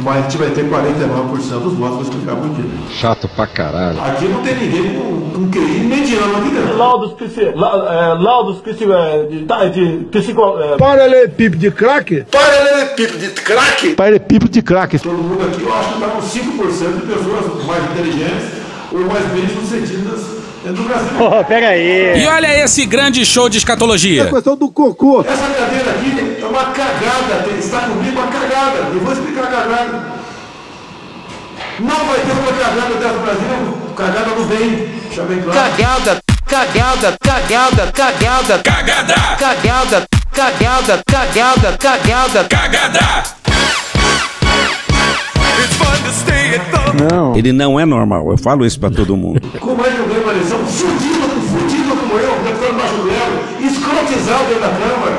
Mas 0.00 0.16
a 0.16 0.20
gente 0.22 0.38
vai 0.38 0.50
ter 0.50 0.64
49% 0.64 1.60
dos 1.60 1.72
votos, 1.74 1.94
vou 1.96 2.02
explicar 2.02 2.36
por 2.36 2.50
quê. 2.50 2.62
Chato 2.90 3.28
pra 3.28 3.46
caralho. 3.48 4.00
Aqui 4.00 4.28
não 4.28 4.42
tem 4.42 4.54
ninguém 4.54 4.94
com, 4.94 5.30
com 5.30 5.50
QI 5.50 5.80
mediano 5.80 6.36
aqui 6.36 6.50
dentro. 6.50 6.76
Laudos, 6.76 7.12
psi, 7.14 7.52
la, 7.54 7.94
é, 7.94 8.22
laudos 8.22 8.58
psi, 8.58 8.84
é, 8.84 9.26
de, 9.28 9.44
tá, 9.44 9.64
de 9.66 10.06
psico... 10.10 10.58
É, 10.60 10.76
Paralelepípedo 10.76 11.56
de 11.56 11.70
craque? 11.72 12.24
Paralelepípedo 12.30 13.18
de 13.18 13.28
craque? 13.30 13.94
Paralelepípedo 13.94 14.50
de 14.52 14.62
craque. 14.62 14.98
Todo 15.00 15.18
mundo 15.18 15.44
aqui, 15.44 15.62
eu 15.62 15.74
acho 15.74 15.88
que 15.88 15.94
está 15.94 16.08
com 16.08 16.22
5% 16.22 16.94
de 16.94 17.06
pessoas 17.06 17.64
mais 17.66 17.84
inteligentes 17.90 18.57
ou 18.92 19.00
mais 19.06 19.24
bem-sucedidas 19.26 20.20
dentro 20.64 20.82
do 20.82 20.88
Brasil. 20.88 21.08
Pô, 21.18 21.44
pega 21.44 21.68
aí. 21.68 22.22
E 22.22 22.26
olha 22.26 22.64
esse 22.64 22.86
grande 22.86 23.24
show 23.24 23.48
de 23.48 23.58
escatologia. 23.58 24.24
A 24.24 24.26
questão 24.30 24.56
do 24.56 24.70
cocô. 24.70 25.20
Essa 25.20 25.46
cadeira 25.48 25.90
aqui 25.90 26.38
é 26.42 26.44
uma 26.44 26.64
cagada, 26.66 27.48
está 27.58 27.80
comigo 27.80 28.18
uma 28.20 28.26
cagada. 28.28 28.78
Eu 28.92 29.00
vou 29.00 29.12
explicar 29.12 29.44
a 29.44 29.46
cagada. 29.46 30.18
Não 31.80 31.96
vai 32.06 32.18
ter 32.18 32.32
uma 32.32 32.52
cagada 32.52 32.94
dessa 32.94 33.12
no 33.12 33.20
Brasil, 33.20 33.78
cagada 33.96 34.30
no 34.30 34.44
bem, 34.46 34.88
deixa 35.06 35.22
bem 35.22 35.40
claro. 35.42 35.60
Cagada, 35.60 36.22
cagada, 36.46 37.18
cagada, 37.22 37.92
cagada, 37.92 38.58
Cagada! 38.58 39.14
cagada, 39.38 40.08
cagada, 40.32 41.02
cagada, 41.06 41.78
cagada, 41.78 42.44
Cagada! 42.48 43.38
Não. 47.10 47.36
Ele 47.36 47.52
não 47.52 47.78
é 47.78 47.84
normal, 47.84 48.30
eu 48.30 48.38
falo 48.38 48.64
isso 48.64 48.78
pra 48.78 48.90
todo 48.90 49.16
mundo. 49.16 49.40
Como 49.60 49.84
é 49.84 49.90
que 49.90 49.98
eu 49.98 50.06
ganho 50.06 50.22
uma 50.22 50.32
eleição? 50.32 50.58
Fudido, 50.66 51.28
fudido 51.50 51.96
como 51.96 52.14
eu, 52.14 52.32
deputado 52.42 53.04
Lero, 53.04 53.66
escrotizado 53.70 54.44
dentro 54.44 54.60
da 54.60 54.68
Câmara, 54.68 55.18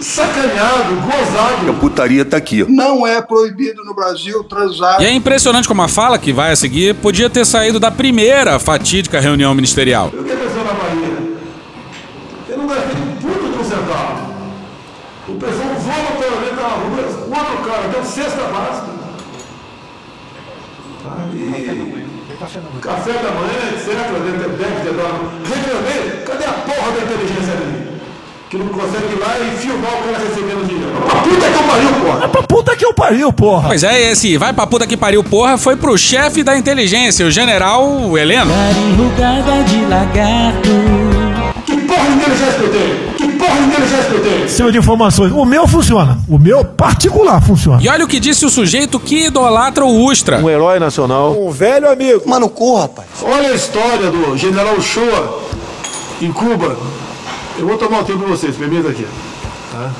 sacaneado, 0.00 0.94
gozado. 0.96 1.70
A 1.70 1.74
putaria 1.74 2.24
tá 2.24 2.36
aqui, 2.36 2.62
ó. 2.62 2.66
Não 2.68 3.06
é 3.06 3.20
proibido 3.22 3.84
no 3.84 3.94
Brasil 3.94 4.42
transar. 4.44 5.00
E 5.00 5.06
é 5.06 5.12
impressionante 5.12 5.68
como 5.68 5.82
a 5.82 5.88
fala 5.88 6.18
que 6.18 6.32
vai 6.32 6.52
a 6.52 6.56
seguir 6.56 6.94
podia 6.96 7.30
ter 7.30 7.44
saído 7.46 7.78
da 7.78 7.90
primeira 7.90 8.58
fatídica 8.58 9.20
reunião 9.20 9.54
ministerial. 9.54 10.10
Eu 10.12 10.24
que 10.24 10.32
aconteceu 10.32 10.64
na 10.64 10.72
Bahia? 10.72 11.12
Eu 12.48 12.58
não 12.58 12.66
gastei 12.66 12.96
um 12.96 13.16
puto 13.20 13.52
de 13.52 13.58
um 13.58 13.64
centavo. 13.64 14.32
O 15.28 15.34
pessoal 15.34 15.68
voluntariamente 15.74 16.54
na 16.54 16.68
rua, 16.68 17.40
outro 17.40 17.70
cara 17.70 17.88
deu 17.88 18.04
cesta 18.04 18.42
básica. 18.44 18.91
Aí, 21.54 21.92
café 22.80 23.12
da 23.12 23.30
manhã, 23.30 23.60
etc. 23.72 23.86
Deve 24.58 24.80
ter 24.82 24.94
dado. 24.94 25.30
Reclamei, 25.44 26.22
cadê 26.26 26.44
a 26.44 26.52
porra 26.52 26.92
da 26.92 27.00
inteligência 27.02 27.52
ali? 27.54 27.92
Que 28.50 28.58
não 28.58 28.66
consegue 28.68 29.14
ir 29.14 29.18
lá 29.18 29.34
e 29.40 29.56
filmar 29.56 29.92
o 29.92 30.02
cara 30.02 30.18
recebendo 30.18 30.66
dinheiro. 30.68 30.92
Pra 31.00 31.22
puta 31.22 31.46
que 31.48 31.54
eu 31.54 31.62
pariu, 31.62 31.92
porra! 32.02 32.24
É 32.24 32.28
pra 32.28 32.42
puta 32.42 32.76
que 32.76 32.84
eu 32.84 32.92
pariu, 32.94 33.32
porra. 33.32 33.68
Pois 33.68 33.82
é, 33.82 34.10
esse 34.10 34.36
vai 34.36 34.52
pra 34.52 34.66
puta 34.66 34.86
que 34.86 34.96
pariu 34.96 35.24
porra 35.24 35.56
foi 35.56 35.74
pro 35.76 35.96
chefe 35.96 36.42
da 36.42 36.56
inteligência, 36.58 37.24
o 37.24 37.30
general 37.30 38.16
Heleno. 38.18 38.52
De. 38.52 39.86
Que 41.64 41.76
porra 41.82 42.02
de 42.02 42.12
inteligência 42.12 42.52
que 42.58 42.64
eu 42.64 42.70
tenho? 42.72 43.01
Que 43.22 43.32
porra 43.38 43.54
de 43.56 43.64
inteligência 43.68 44.04
que 44.10 44.14
eu 44.16 44.22
tenho? 44.22 44.48
Cima 44.48 44.72
de 44.72 44.78
informações. 44.78 45.32
O 45.32 45.44
meu 45.44 45.66
funciona. 45.68 46.18
O 46.28 46.38
meu 46.38 46.64
particular 46.64 47.40
funciona. 47.40 47.80
E 47.82 47.88
olha 47.88 48.04
o 48.04 48.08
que 48.08 48.18
disse 48.18 48.44
o 48.44 48.50
sujeito 48.50 48.98
que 48.98 49.26
idolatra 49.26 49.84
o 49.84 50.04
Ustra. 50.04 50.38
Um 50.38 50.50
herói 50.50 50.78
nacional. 50.78 51.32
Um 51.40 51.50
velho 51.50 51.88
amigo. 51.90 52.22
Mano, 52.28 52.48
corra, 52.48 52.82
rapaz. 52.82 53.06
Olha 53.22 53.48
a 53.50 53.54
história 53.54 54.10
do 54.10 54.36
general 54.36 54.80
Shoa 54.80 55.40
em 56.20 56.32
Cuba. 56.32 56.76
Eu 57.58 57.66
vou 57.66 57.76
tomar 57.78 58.00
o 58.00 58.04
tempo 58.04 58.20
de 58.20 58.30
vocês, 58.30 58.56
permita 58.56 58.88
aqui. 58.88 59.06
tá? 59.70 59.90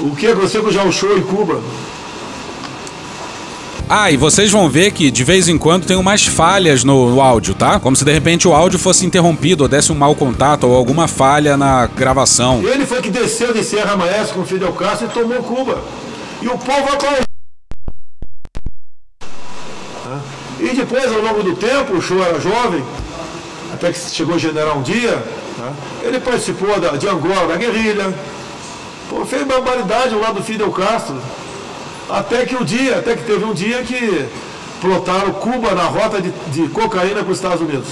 O 0.00 0.14
que 0.16 0.26
aconteceu 0.26 0.62
com 0.62 0.68
o 0.68 0.72
general 0.72 0.92
Shoa 0.92 1.16
em 1.18 1.22
Cuba? 1.22 1.60
Ah, 3.94 4.10
e 4.10 4.16
vocês 4.16 4.50
vão 4.50 4.70
ver 4.70 4.92
que 4.92 5.10
de 5.10 5.22
vez 5.22 5.48
em 5.48 5.58
quando 5.58 5.84
tem 5.84 5.98
umas 5.98 6.24
falhas 6.24 6.82
no, 6.82 7.10
no 7.10 7.20
áudio, 7.20 7.54
tá? 7.54 7.78
Como 7.78 7.94
se 7.94 8.06
de 8.06 8.10
repente 8.10 8.48
o 8.48 8.54
áudio 8.54 8.78
fosse 8.78 9.04
interrompido 9.04 9.64
ou 9.64 9.68
desse 9.68 9.92
um 9.92 9.94
mau 9.94 10.14
contato 10.14 10.66
ou 10.66 10.74
alguma 10.74 11.06
falha 11.06 11.58
na 11.58 11.86
gravação. 11.88 12.62
Ele 12.66 12.86
foi 12.86 13.02
que 13.02 13.10
desceu 13.10 13.52
de 13.52 13.62
Serra 13.62 13.94
Maestra 13.94 14.34
com 14.34 14.46
Fidel 14.46 14.72
Castro 14.72 15.08
e 15.08 15.10
tomou 15.10 15.42
Cuba. 15.42 15.78
E 16.40 16.48
o 16.48 16.56
povo 16.56 16.90
aplaudiu. 16.90 17.22
E 20.58 20.74
depois, 20.74 21.12
ao 21.12 21.20
longo 21.20 21.42
do 21.42 21.54
tempo, 21.54 21.92
o 21.92 22.00
Shoa 22.00 22.24
era 22.24 22.40
jovem, 22.40 22.82
até 23.74 23.92
que 23.92 23.98
chegou 23.98 24.36
a 24.36 24.38
generar 24.38 24.74
um 24.74 24.80
dia, 24.80 25.22
ele 26.02 26.18
participou 26.18 26.80
da, 26.80 26.92
de 26.92 27.06
Angola, 27.06 27.46
da 27.46 27.56
guerrilha, 27.56 28.10
Pô, 29.12 29.26
fez 29.26 29.46
barbaridade 29.46 30.14
lá 30.14 30.32
do 30.32 30.42
Fidel 30.42 30.70
Castro. 30.70 31.20
Até 32.12 32.44
que 32.44 32.54
o 32.54 32.62
dia, 32.62 32.98
até 32.98 33.16
que 33.16 33.24
teve 33.24 33.42
um 33.42 33.54
dia 33.54 33.82
que 33.82 34.28
plotaram 34.82 35.32
Cuba 35.32 35.74
na 35.74 35.84
rota 35.84 36.20
de, 36.20 36.30
de 36.48 36.68
cocaína 36.68 37.22
para 37.22 37.32
os 37.32 37.38
Estados 37.38 37.62
Unidos. 37.62 37.88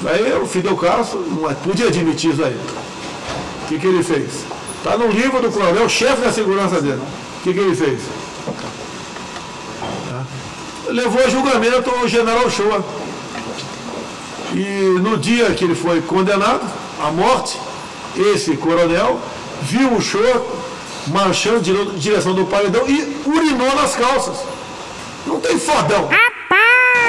Daí 0.00 0.32
o 0.32 0.46
Fidel 0.46 0.74
Castro 0.76 1.20
não 1.28 1.54
podia 1.56 1.88
admitir 1.88 2.32
isso 2.32 2.42
aí. 2.42 2.56
O 3.64 3.68
que, 3.68 3.78
que 3.78 3.86
ele 3.86 4.02
fez? 4.02 4.46
Está 4.78 4.96
no 4.96 5.08
livro 5.08 5.42
do 5.42 5.50
coronel, 5.50 5.86
chefe 5.90 6.22
da 6.22 6.32
segurança 6.32 6.80
dele. 6.80 7.02
O 7.02 7.42
que, 7.42 7.52
que 7.52 7.60
ele 7.60 7.76
fez? 7.76 8.00
Tá? 10.08 10.22
Levou 10.88 11.22
a 11.22 11.28
julgamento 11.28 11.90
o 12.02 12.08
general 12.08 12.50
Shoa. 12.50 12.82
E 14.54 14.98
no 15.02 15.18
dia 15.18 15.50
que 15.50 15.64
ele 15.64 15.74
foi 15.74 16.00
condenado 16.00 16.62
à 16.98 17.10
morte, 17.10 17.60
esse 18.16 18.56
coronel 18.56 19.20
viu 19.60 19.92
o 19.92 20.00
Shoa 20.00 20.46
marchando 21.08 21.66
em 21.66 21.98
direção 21.98 22.34
do 22.34 22.44
paredão 22.44 22.88
e 22.88 23.22
urinou 23.26 23.74
nas 23.74 23.94
calças. 23.94 24.38
Não 25.26 25.40
tem 25.40 25.58
fodão. 25.58 26.08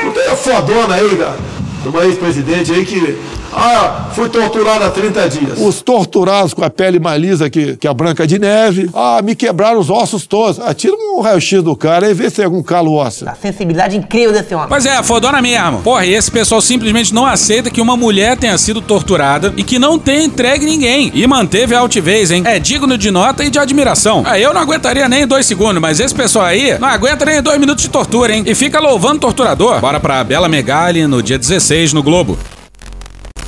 Não 0.03 0.11
tem 0.11 0.27
a 0.27 0.35
fodona 0.35 0.95
aí 0.95 1.15
da, 1.15 1.35
de 1.81 1.89
uma 1.89 2.05
ex-presidente 2.05 2.71
aí 2.71 2.85
que 2.85 3.17
ah, 3.53 4.09
fui 4.13 4.29
torturado 4.29 4.83
há 4.83 4.89
30 4.89 5.29
dias. 5.29 5.59
Os 5.59 5.81
torturados 5.81 6.53
com 6.53 6.63
a 6.63 6.69
pele 6.69 6.99
mais 6.99 7.19
lisa 7.21 7.49
que, 7.49 7.75
que 7.77 7.87
a 7.87 7.93
Branca 7.93 8.25
de 8.27 8.39
Neve. 8.39 8.89
Ah, 8.93 9.21
me 9.23 9.35
quebraram 9.35 9.79
os 9.79 9.89
ossos 9.89 10.25
todos. 10.27 10.59
Ah, 10.59 10.73
tira 10.73 10.95
um 10.95 11.21
raio-x 11.21 11.63
do 11.63 11.75
cara 11.75 12.09
e 12.09 12.13
vê 12.13 12.29
se 12.29 12.37
tem 12.37 12.45
algum 12.45 12.61
calo 12.61 12.93
ósseo. 12.93 13.27
A 13.29 13.35
sensibilidade 13.35 13.97
incrível 13.97 14.31
desse 14.31 14.53
homem. 14.53 14.67
Pois 14.69 14.85
é, 14.85 15.01
fodona 15.03 15.41
mesmo. 15.41 15.81
Porra, 15.81 16.05
e 16.05 16.13
esse 16.13 16.29
pessoal 16.29 16.61
simplesmente 16.61 17.13
não 17.13 17.25
aceita 17.25 17.69
que 17.69 17.81
uma 17.81 17.97
mulher 17.97 18.37
tenha 18.37 18.57
sido 18.57 18.81
torturada 18.81 19.53
e 19.57 19.63
que 19.63 19.79
não 19.79 19.97
tenha 19.97 20.23
entregue 20.23 20.65
ninguém. 20.65 21.11
E 21.13 21.25
manteve 21.27 21.75
a 21.75 21.79
altivez, 21.79 22.31
hein? 22.31 22.43
É 22.45 22.59
digno 22.59 22.97
de 22.97 23.11
nota 23.11 23.43
e 23.43 23.49
de 23.49 23.59
admiração. 23.59 24.23
Ah, 24.25 24.39
eu 24.39 24.53
não 24.53 24.61
aguentaria 24.61 25.07
nem 25.09 25.25
dois 25.25 25.45
segundos, 25.45 25.81
mas 25.81 25.99
esse 25.99 26.13
pessoal 26.13 26.45
aí 26.45 26.77
não 26.79 26.87
aguenta 26.87 27.25
nem 27.25 27.41
dois 27.41 27.59
minutos 27.59 27.83
de 27.83 27.89
tortura, 27.89 28.33
hein? 28.33 28.43
E 28.45 28.53
fica 28.53 28.79
louvando 28.79 29.17
o 29.17 29.19
torturador. 29.19 29.79
Bora 29.79 29.99
pra 29.99 30.23
Bela 30.23 30.47
Megali 30.47 31.07
no 31.07 31.21
dia 31.23 31.37
16 31.37 31.93
no 31.93 32.03
Globo. 32.03 32.37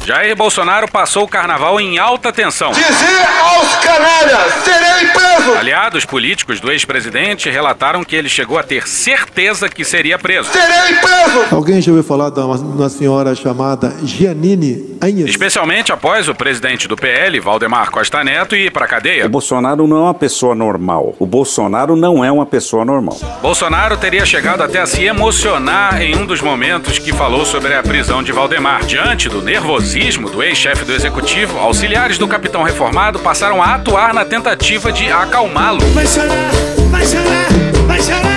Jair 0.04 0.36
Bolsonaro 0.36 0.88
passou 0.88 1.26
o 1.26 1.28
carnaval 1.28 1.80
em 1.80 2.00
alta 2.00 2.34
tensão. 2.34 2.72
Dizer 2.72 3.22
aos 3.40 3.76
canalhas, 3.76 4.54
serei 4.64 5.08
preso! 5.10 5.54
Aliados 5.60 6.06
políticos 6.06 6.60
do 6.60 6.72
ex-presidente 6.72 7.52
relataram 7.52 8.04
que 8.04 8.16
ele 8.16 8.28
chegou 8.28 8.58
a 8.58 8.64
ter 8.64 8.88
certeza 8.88 9.70
que 9.70 9.86
seria 9.86 10.18
preso. 10.18 10.50
Serei 10.52 10.96
preso! 10.96 11.56
Alguém 11.56 11.80
já 11.80 11.92
ouviu 11.92 12.04
falar 12.04 12.32
de 12.32 12.40
uma, 12.40 12.56
uma 12.56 12.90
senhora 12.90 13.36
chamada 13.36 13.96
Giannini 14.04 14.98
Anhes? 15.04 15.30
Especialmente 15.30 15.92
após 15.92 16.28
o 16.28 16.34
presidente 16.34 16.88
do 16.88 16.96
PL, 16.96 17.40
Valdemar 17.40 17.92
Costa 17.92 18.24
Neto, 18.24 18.56
ir 18.56 18.72
pra 18.72 18.88
cadeia. 18.88 19.28
O 19.28 19.30
Bolsonaro 19.30 19.86
não 19.86 19.98
é 19.98 20.02
uma 20.02 20.14
pessoa 20.16 20.56
normal. 20.56 21.16
O 21.20 21.28
Bolsonaro 21.28 21.96
não 21.96 22.26
é 22.26 22.32
uma 22.32 22.48
pessoa 22.48 22.84
normal. 22.84 23.20
Bolsonaro 23.40 23.96
teria 23.98 24.26
chegado 24.26 24.64
até 24.64 24.80
a 24.82 24.88
se 24.88 25.04
emocionar 25.04 26.02
em 26.02 26.16
um 26.16 26.26
dos 26.26 26.42
momentos 26.42 26.98
que 26.98 27.14
falou 27.14 27.46
sobre 27.46 27.76
a 27.76 27.84
prisão 27.84 28.24
de 28.24 28.32
Valdemar. 28.32 28.84
Diante 28.86 29.30
do 29.30 29.44
nervosismo 29.44 29.91
do 29.92 30.42
ex-chefe 30.42 30.86
do 30.86 30.94
executivo, 30.94 31.60
auxiliares 31.60 32.18
do 32.18 32.26
capitão 32.26 32.64
reformado 32.64 33.20
passaram 33.20 33.62
a 33.62 33.76
atuar 33.76 34.14
na 34.14 34.24
tentativa 34.24 34.90
de 34.90 35.12
acalmá-lo. 35.12 35.82
Vai 35.88 36.08
chorar, 36.08 36.52
vai 36.90 37.06
chorar, 37.06 37.50
vai 37.86 38.02
chorar. 38.02 38.31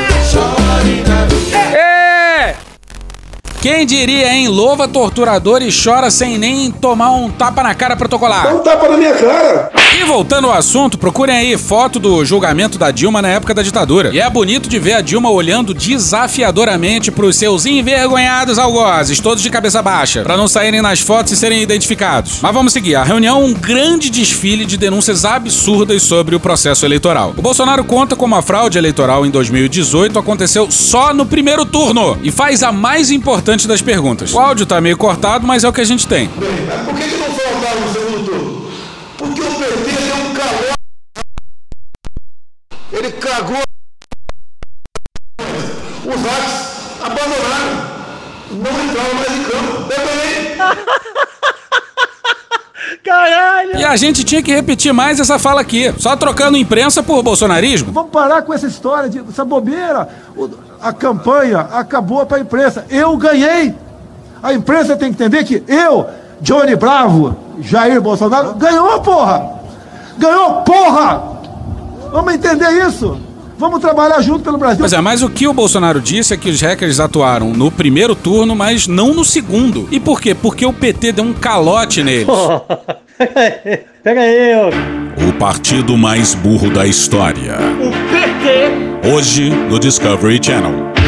Quem 3.64 3.87
diria, 3.87 4.30
hein? 4.30 4.47
Louva 4.47 4.87
torturador 4.87 5.62
e 5.62 5.71
chora 5.73 6.11
sem 6.11 6.37
nem 6.37 6.71
tomar 6.71 7.12
um 7.12 7.30
tapa 7.30 7.62
na 7.62 7.75
cara 7.75 7.97
protocolar. 7.97 8.42
Dá 8.42 8.54
um 8.56 8.59
tapa 8.59 8.90
na 8.90 8.99
minha 8.99 9.14
cara! 9.14 9.73
E 9.99 10.04
voltando 10.04 10.49
ao 10.49 10.52
assunto, 10.52 10.99
procurem 10.99 11.35
aí 11.35 11.56
foto 11.56 11.99
do 12.00 12.25
julgamento 12.25 12.76
da 12.76 12.90
Dilma 12.90 13.23
na 13.23 13.28
época 13.28 13.54
da 13.54 13.62
ditadura. 13.62 14.11
E 14.12 14.21
é 14.21 14.28
bonito 14.28 14.68
de 14.68 14.78
ver 14.78 14.94
a 14.94 15.00
Dilma 15.00 15.30
olhando 15.30 15.73
desafiadoramente 15.73 17.12
pros 17.12 17.37
seus 17.37 17.64
envergonhados 17.64 18.59
algozes, 18.59 19.21
todos 19.21 19.42
de 19.42 19.49
cabeça 19.49 19.80
baixa, 19.80 20.23
pra 20.23 20.37
não 20.37 20.49
saírem 20.49 20.83
nas 20.83 21.00
fotos 21.00 21.33
e 21.33 21.37
serem 21.37 21.62
identificados. 21.62 22.40
Mas 22.42 22.52
vamos 22.52 22.73
seguir. 22.73 22.97
A 22.97 23.04
reunião 23.04 23.40
é 23.40 23.44
um 23.44 23.54
grande 23.54 24.11
desfile 24.11 24.66
de 24.66 24.76
denúncias 24.76 25.25
absurdas 25.25 26.02
sobre 26.02 26.35
o 26.35 26.40
processo 26.40 26.85
eleitoral. 26.85 27.33
O 27.35 27.40
Bolsonaro 27.40 27.85
conta 27.85 28.16
como 28.16 28.35
a 28.35 28.42
fraude 28.42 28.76
eleitoral 28.76 29.25
em 29.25 29.30
2018 29.30 30.18
aconteceu 30.18 30.71
só 30.71 31.14
no 31.14 31.25
primeiro 31.25 31.64
turno 31.64 32.18
e 32.21 32.33
faz 32.33 32.64
a 32.64 32.73
mais 32.73 33.12
importante 33.12 33.54
restante 33.55 33.69
das 33.69 33.81
perguntas. 33.81 34.33
O 34.33 34.39
áudio 34.39 34.67
tá 34.67 34.81
meio 34.81 34.97
cortado, 34.97 35.47
mas 35.47 35.63
é 35.65 35.69
o 35.69 35.73
que 35.73 35.81
a 35.81 35.85
gente 35.85 36.09
tem. 36.09 36.29
Bem, 36.29 36.49
por 36.85 36.95
que, 36.97 37.09
que 37.09 37.17
não 37.17 37.27
faltaram 37.27 37.81
no 37.81 37.93
segundo 37.93 38.25
turno? 38.25 38.71
Porque 39.17 39.41
o 39.41 39.45
PT 39.45 39.93
deu 39.93 40.17
um 40.17 40.35
calor. 40.35 40.75
Ele 42.93 43.13
cagou. 43.13 43.63
Os 46.05 46.27
atos 46.27 46.53
abandonaram. 47.01 47.95
Não 48.51 48.85
entraram 48.85 49.15
mais 49.15 49.33
em 49.33 49.45
campo. 49.45 49.93
Eu 49.93 50.05
Caralho! 53.05 53.79
E 53.79 53.85
a 53.85 53.97
gente 53.97 54.25
tinha 54.25 54.43
que 54.43 54.53
repetir 54.53 54.93
mais 54.93 55.21
essa 55.21 55.39
fala 55.39 55.61
aqui, 55.61 55.93
só 55.99 56.17
trocando 56.17 56.57
imprensa 56.57 57.03
por 57.03 57.23
bolsonarismo. 57.23 57.93
Vamos 57.93 58.11
parar 58.11 58.43
com 58.43 58.53
essa 58.53 58.67
história 58.67 59.09
de 59.09 59.21
essa 59.21 59.45
bobeira. 59.45 60.09
O... 60.37 60.49
A 60.85 60.93
campanha 60.93 61.61
acabou 61.73 62.26
para 62.26 62.37
a 62.37 62.41
imprensa. 62.41 62.85
Eu 62.91 63.17
ganhei. 63.17 63.75
A 64.43 64.53
imprensa 64.53 64.95
tem 64.95 65.11
que 65.11 65.23
entender 65.23 65.43
que 65.43 65.62
eu, 65.67 66.07
Johnny 66.43 66.76
Bravo, 66.76 67.35
Jair 67.62 68.03
Bolsonaro, 68.03 68.53
ganhou, 68.53 69.00
porra! 69.00 69.61
Ganhou, 70.19 70.61
porra! 70.61 71.23
Vamos 72.12 72.35
entender 72.35 72.87
isso. 72.87 73.19
Vamos 73.57 73.81
trabalhar 73.81 74.21
junto 74.21 74.45
pelo 74.45 74.59
Brasil. 74.59 74.81
Pois 74.81 74.93
é, 74.93 75.00
mas 75.00 75.23
o 75.23 75.31
que 75.31 75.49
o 75.49 75.55
Bolsonaro 75.55 76.03
disse 76.03 76.35
é 76.35 76.37
que 76.37 76.50
os 76.50 76.61
hackers 76.61 77.00
atuaram 77.00 77.55
no 77.55 77.71
primeiro 77.71 78.14
turno, 78.14 78.55
mas 78.55 78.87
não 78.87 79.14
no 79.14 79.25
segundo. 79.25 79.88
E 79.91 79.99
por 79.99 80.21
quê? 80.21 80.35
Porque 80.35 80.67
o 80.67 80.73
PT 80.73 81.12
deu 81.12 81.25
um 81.25 81.33
calote 81.33 82.03
neles. 82.03 82.26
Pega 84.05 84.21
aí, 84.21 84.55
ô. 84.55 85.29
O 85.31 85.33
partido 85.38 85.97
mais 85.97 86.35
burro 86.35 86.69
da 86.71 86.87
história. 86.87 87.57
Hoje 89.07 89.51
no 89.51 89.79
Discovery 89.79 90.41
Channel. 90.41 91.04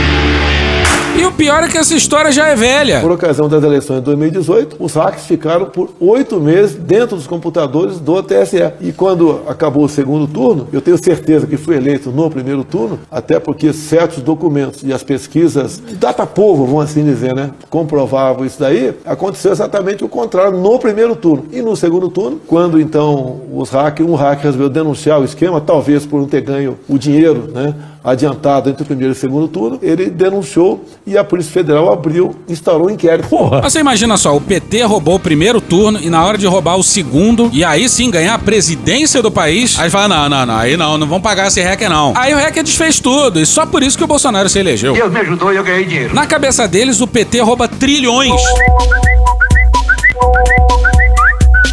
E 1.18 1.24
o 1.24 1.32
pior 1.32 1.62
é 1.62 1.68
que 1.68 1.78
essa 1.78 1.94
história 1.94 2.30
já 2.30 2.48
é 2.48 2.54
velha. 2.54 3.00
Por 3.00 3.10
ocasião 3.10 3.48
das 3.48 3.64
eleições 3.64 4.00
de 4.00 4.04
2018, 4.04 4.76
os 4.78 4.92
hacks 4.94 5.24
ficaram 5.24 5.64
por 5.64 5.88
oito 5.98 6.38
meses 6.38 6.74
dentro 6.74 7.16
dos 7.16 7.26
computadores 7.26 7.98
do 7.98 8.22
TSE. 8.22 8.72
E 8.82 8.92
quando 8.92 9.40
acabou 9.48 9.84
o 9.84 9.88
segundo 9.88 10.26
turno, 10.26 10.68
eu 10.70 10.82
tenho 10.82 11.02
certeza 11.02 11.46
que 11.46 11.56
fui 11.56 11.76
eleito 11.76 12.10
no 12.10 12.30
primeiro 12.30 12.62
turno, 12.62 12.98
até 13.10 13.40
porque 13.40 13.72
certos 13.72 14.22
documentos 14.22 14.82
e 14.82 14.92
as 14.92 15.02
pesquisas 15.02 15.82
data 15.98 16.26
povo, 16.26 16.66
vamos 16.66 16.84
assim 16.84 17.02
dizer, 17.02 17.34
né, 17.34 17.50
comprovavam 17.70 18.44
isso 18.44 18.60
daí, 18.60 18.94
aconteceu 19.06 19.52
exatamente 19.52 20.04
o 20.04 20.08
contrário 20.08 20.58
no 20.58 20.78
primeiro 20.78 21.16
turno. 21.16 21.46
E 21.50 21.62
no 21.62 21.74
segundo 21.74 22.10
turno, 22.10 22.38
quando 22.46 22.78
então 22.78 23.40
os 23.54 23.70
hackers, 23.70 24.06
um 24.06 24.14
hacker 24.14 24.44
resolveu 24.44 24.68
denunciar 24.68 25.18
o 25.18 25.24
esquema, 25.24 25.62
talvez 25.62 26.04
por 26.04 26.20
não 26.20 26.28
ter 26.28 26.42
ganho 26.42 26.76
o 26.86 26.98
dinheiro, 26.98 27.50
né, 27.54 27.74
adiantado 28.06 28.70
entre 28.70 28.84
o 28.84 28.86
primeiro 28.86 29.12
e 29.12 29.16
o 29.16 29.18
segundo 29.18 29.48
turno, 29.48 29.80
ele 29.82 30.08
denunciou 30.08 30.84
e 31.04 31.18
a 31.18 31.24
Polícia 31.24 31.52
Federal 31.52 31.92
abriu, 31.92 32.36
instaurou 32.48 32.86
um 32.86 32.90
inquérito. 32.90 33.28
Porra! 33.28 33.60
Mas 33.62 33.72
você 33.72 33.80
imagina 33.80 34.16
só, 34.16 34.36
o 34.36 34.40
PT 34.40 34.84
roubou 34.84 35.16
o 35.16 35.18
primeiro 35.18 35.60
turno 35.60 35.98
e 36.00 36.08
na 36.08 36.24
hora 36.24 36.38
de 36.38 36.46
roubar 36.46 36.76
o 36.76 36.84
segundo, 36.84 37.50
e 37.52 37.64
aí 37.64 37.88
sim 37.88 38.08
ganhar 38.08 38.34
a 38.34 38.38
presidência 38.38 39.20
do 39.20 39.30
país, 39.30 39.76
aí 39.78 39.90
fala: 39.90 40.06
não, 40.06 40.28
não, 40.28 40.46
não, 40.46 40.56
aí 40.56 40.76
não, 40.76 40.96
não 40.96 41.06
vão 41.06 41.20
pagar 41.20 41.48
esse 41.48 41.60
hacker 41.60 41.90
não. 41.90 42.12
Aí 42.16 42.32
o 42.32 42.36
hacker 42.36 42.62
desfez 42.62 43.00
tudo, 43.00 43.40
e 43.40 43.46
só 43.46 43.66
por 43.66 43.82
isso 43.82 43.98
que 43.98 44.04
o 44.04 44.06
Bolsonaro 44.06 44.48
se 44.48 44.60
elegeu. 44.60 44.94
Deus 44.94 45.12
me 45.12 45.20
ajudou 45.20 45.52
e 45.52 45.56
eu 45.56 45.64
ganhei 45.64 45.84
dinheiro. 45.84 46.14
Na 46.14 46.26
cabeça 46.26 46.68
deles, 46.68 47.00
o 47.00 47.08
PT 47.08 47.40
rouba 47.40 47.66
trilhões. 47.66 48.40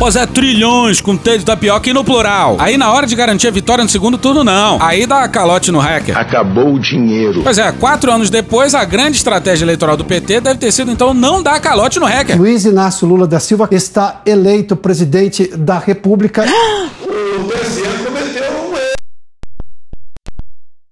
Pois 0.04 0.18
é, 0.18 0.26
trilhões 0.26 1.00
com 1.00 1.16
T 1.16 1.38
de 1.38 1.46
tapioca 1.46 1.90
e 1.90 1.94
no 1.94 2.04
plural. 2.04 2.58
Aí 2.60 2.78
na 2.78 2.92
hora 2.92 3.08
de 3.08 3.16
garantir 3.16 3.48
a 3.48 3.52
vitória 3.52 3.86
no 3.86 3.90
segundo 3.90 4.18
turno, 4.18 4.44
não. 4.44 4.78
Aí 4.82 5.08
dá 5.08 5.26
calote 5.30 5.72
no 5.72 5.80
hacker. 5.80 6.18
Acabou 6.18 6.74
o 6.74 6.78
dinheiro. 6.78 7.42
Pois 7.42 7.58
é, 7.58 7.72
quatro 7.72 8.12
anos 8.12 8.30
depois, 8.30 8.76
a 8.76 8.84
grande 8.84 9.16
estratégia 9.16 9.64
eleitoral 9.64 9.96
do 9.96 10.04
PT 10.04 10.42
deve 10.42 10.60
ter 10.60 10.74
sido 10.74 10.92
então 10.92 11.14
não 11.14 11.42
dar 11.42 11.58
calote 11.62 12.02
no 12.02 12.06
hacker. 12.06 12.38
Luiz 12.38 12.66
Inácio 12.66 13.08
Lula 13.08 13.26
da 13.26 13.40
Silva 13.40 13.70
está 13.72 14.20
eleito 14.26 14.76
presidente 14.76 15.48
da 15.56 15.80
República. 15.80 16.44
O 17.34 17.46
TSE 17.46 17.82
cometeu 18.06 18.44
um 18.44 18.78
erro. 18.78 18.94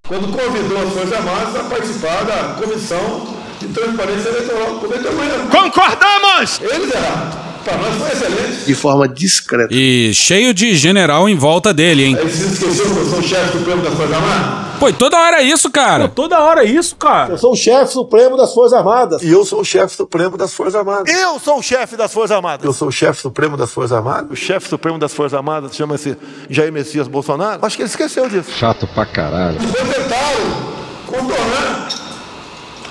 Quando 0.08 0.36
convidou 0.36 0.78
as 0.78 0.92
Forças 0.92 1.12
Armadas 1.12 1.56
a 1.56 1.64
participar 1.64 2.24
da 2.24 2.54
Comissão 2.60 3.26
de 3.60 3.68
Transparência 3.68 4.28
Eleitoral. 4.30 4.74
Cometeu 4.80 5.12
um 5.12 5.22
erro. 5.22 5.48
Concordamos! 5.50 6.60
Eles 6.62 6.94
erraram. 6.94 7.51
Para 7.64 7.76
nós 7.76 7.94
foi 7.94 8.10
excelente. 8.10 8.64
De 8.66 8.74
forma 8.74 9.08
discreta. 9.08 9.68
E 9.72 10.12
cheio 10.14 10.52
de 10.52 10.74
general 10.74 11.28
em 11.28 11.36
volta 11.36 11.72
dele, 11.72 12.04
hein? 12.04 12.16
Aí 12.18 12.28
você 12.28 12.44
esqueceu 12.44 12.84
que 12.92 12.98
eu 12.98 13.06
sou 13.06 13.18
o 13.18 13.22
chefe 13.22 13.58
supremo 13.58 13.82
das 13.82 13.94
Forças 13.94 14.14
Armadas? 14.14 14.72
Pô, 14.78 14.92
toda 14.92 15.16
hora 15.16 15.36
é 15.36 15.44
isso, 15.44 15.70
cara. 15.70 16.08
Toda 16.08 16.40
hora 16.40 16.64
é 16.64 16.66
isso, 16.66 16.96
cara. 16.96 17.34
Eu 17.34 17.38
sou 17.38 17.52
o 17.52 17.56
chefe 17.56 17.92
supremo 17.92 18.36
das 18.36 18.52
Forças 18.52 18.76
Armadas. 18.76 19.22
E 19.22 19.30
eu 19.30 19.44
sou 19.44 19.60
o 19.60 19.64
chefe 19.64 19.94
supremo 19.94 20.36
das 20.36 20.52
Forças 20.52 20.74
Armadas. 20.74 21.14
Eu 21.14 21.38
sou 21.38 21.58
o 21.58 21.62
chefe 21.62 21.96
das 21.96 22.12
Forças 22.12 22.32
Armadas. 22.32 22.64
Eu 22.66 22.72
sou 22.72 22.88
o 22.88 22.92
chefe 22.92 23.20
supremo 23.20 23.56
das 23.56 23.70
Forças 23.72 23.96
Armadas. 23.96 24.30
O 24.32 24.36
chefe 24.36 24.68
supremo 24.68 24.98
das 24.98 25.14
Forças 25.14 25.34
Armadas 25.34 25.76
chama-se 25.76 26.16
Jair 26.50 26.72
Messias 26.72 27.06
Bolsonaro. 27.06 27.64
Acho 27.64 27.76
que 27.76 27.82
ele 27.82 27.90
esqueceu 27.90 28.28
disso. 28.28 28.50
Chato 28.50 28.88
pra 28.88 29.06
caralho. 29.06 29.60
Foi 29.60 29.84
tentaram 29.84 30.72
contornar. 31.06 31.88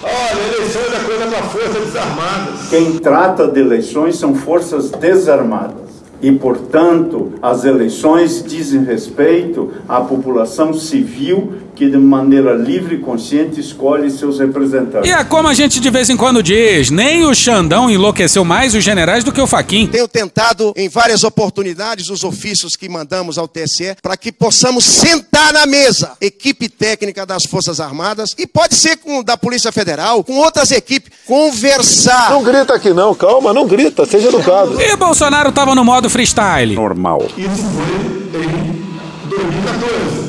Olha, 0.04 0.56
eleições 0.56 0.91
coisa 1.32 1.36
para 1.36 1.44
forças 1.44 1.86
desarmadas. 1.86 2.70
Quem 2.70 3.00
trata 3.00 3.48
de 3.48 3.60
eleições 3.60 4.18
são 4.18 4.36
forças 4.36 4.90
desarmadas. 4.92 5.92
E, 6.22 6.32
portanto, 6.32 7.34
as 7.42 7.66
eleições 7.66 8.44
dizem 8.44 8.84
respeito 8.84 9.72
à 9.88 10.02
população 10.02 10.72
civil 10.74 11.54
que, 11.82 11.90
de 11.90 11.98
maneira 11.98 12.54
livre 12.54 12.94
e 12.94 13.00
consciente, 13.00 13.60
escolhe 13.60 14.12
seus 14.12 14.38
representantes. 14.38 15.10
E 15.10 15.12
é 15.12 15.24
como 15.24 15.48
a 15.48 15.54
gente 15.56 15.80
de 15.80 15.90
vez 15.90 16.12
em 16.12 16.16
quando 16.16 16.44
diz, 16.44 16.92
nem 16.92 17.26
o 17.26 17.34
Xandão 17.34 17.90
enlouqueceu 17.90 18.46
mais 18.46 18.76
os 18.76 18.84
generais 18.84 19.24
do 19.24 19.32
que 19.32 19.42
o 19.42 19.48
Faquin. 19.48 19.88
Tenho 19.88 20.08
tentado 20.08 20.74
em 20.78 20.88
várias 20.88 21.24
oportunidades 21.24 22.12
os 22.12 22.24
ofícios 22.24 22.76
que 22.76 22.88
mandamos 22.88 23.40
ao 23.40 23.48
TSE 23.48 23.96
para 24.00 24.16
que 24.16 24.32
possamos 24.32 24.86
sentar 24.86 25.52
na 25.54 25.66
mesa, 25.66 26.12
equipe 26.22 26.70
técnica 26.70 27.26
das 27.26 27.46
Forças 27.46 27.80
Armadas 27.80 28.36
e 28.38 28.46
pode 28.46 28.76
ser 28.76 28.98
com 28.98 29.24
da 29.24 29.36
Polícia 29.36 29.72
Federal, 29.72 30.24
com 30.24 30.34
outras 30.34 30.70
equipes, 30.70 31.12
conversar. 31.26 32.30
Não 32.30 32.44
grita 32.44 32.76
aqui 32.76 32.94
não, 32.94 33.16
calma, 33.16 33.52
não 33.56 33.66
grita, 33.66 34.06
seja 34.06 34.28
educado. 34.28 34.80
E 34.80 34.96
Bolsonaro 34.96 35.52
tava 35.52 35.74
no 35.74 35.84
modo 35.84 36.12
freestyle. 36.12 36.76
Normal. 36.76 37.24
Isso 37.36 37.64
foi 37.74 37.86
em 38.06 38.30
2014. 38.30 40.21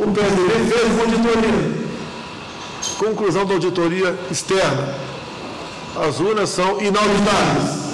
O 0.00 0.12
PSDB 0.12 0.72
fez 0.72 0.92
uma 0.92 1.02
auditoria. 1.02 1.90
Conclusão 2.96 3.44
da 3.44 3.52
auditoria 3.52 4.18
externa. 4.30 4.94
As 5.94 6.18
urnas 6.18 6.48
são 6.48 6.80
inauditáveis. 6.80 7.89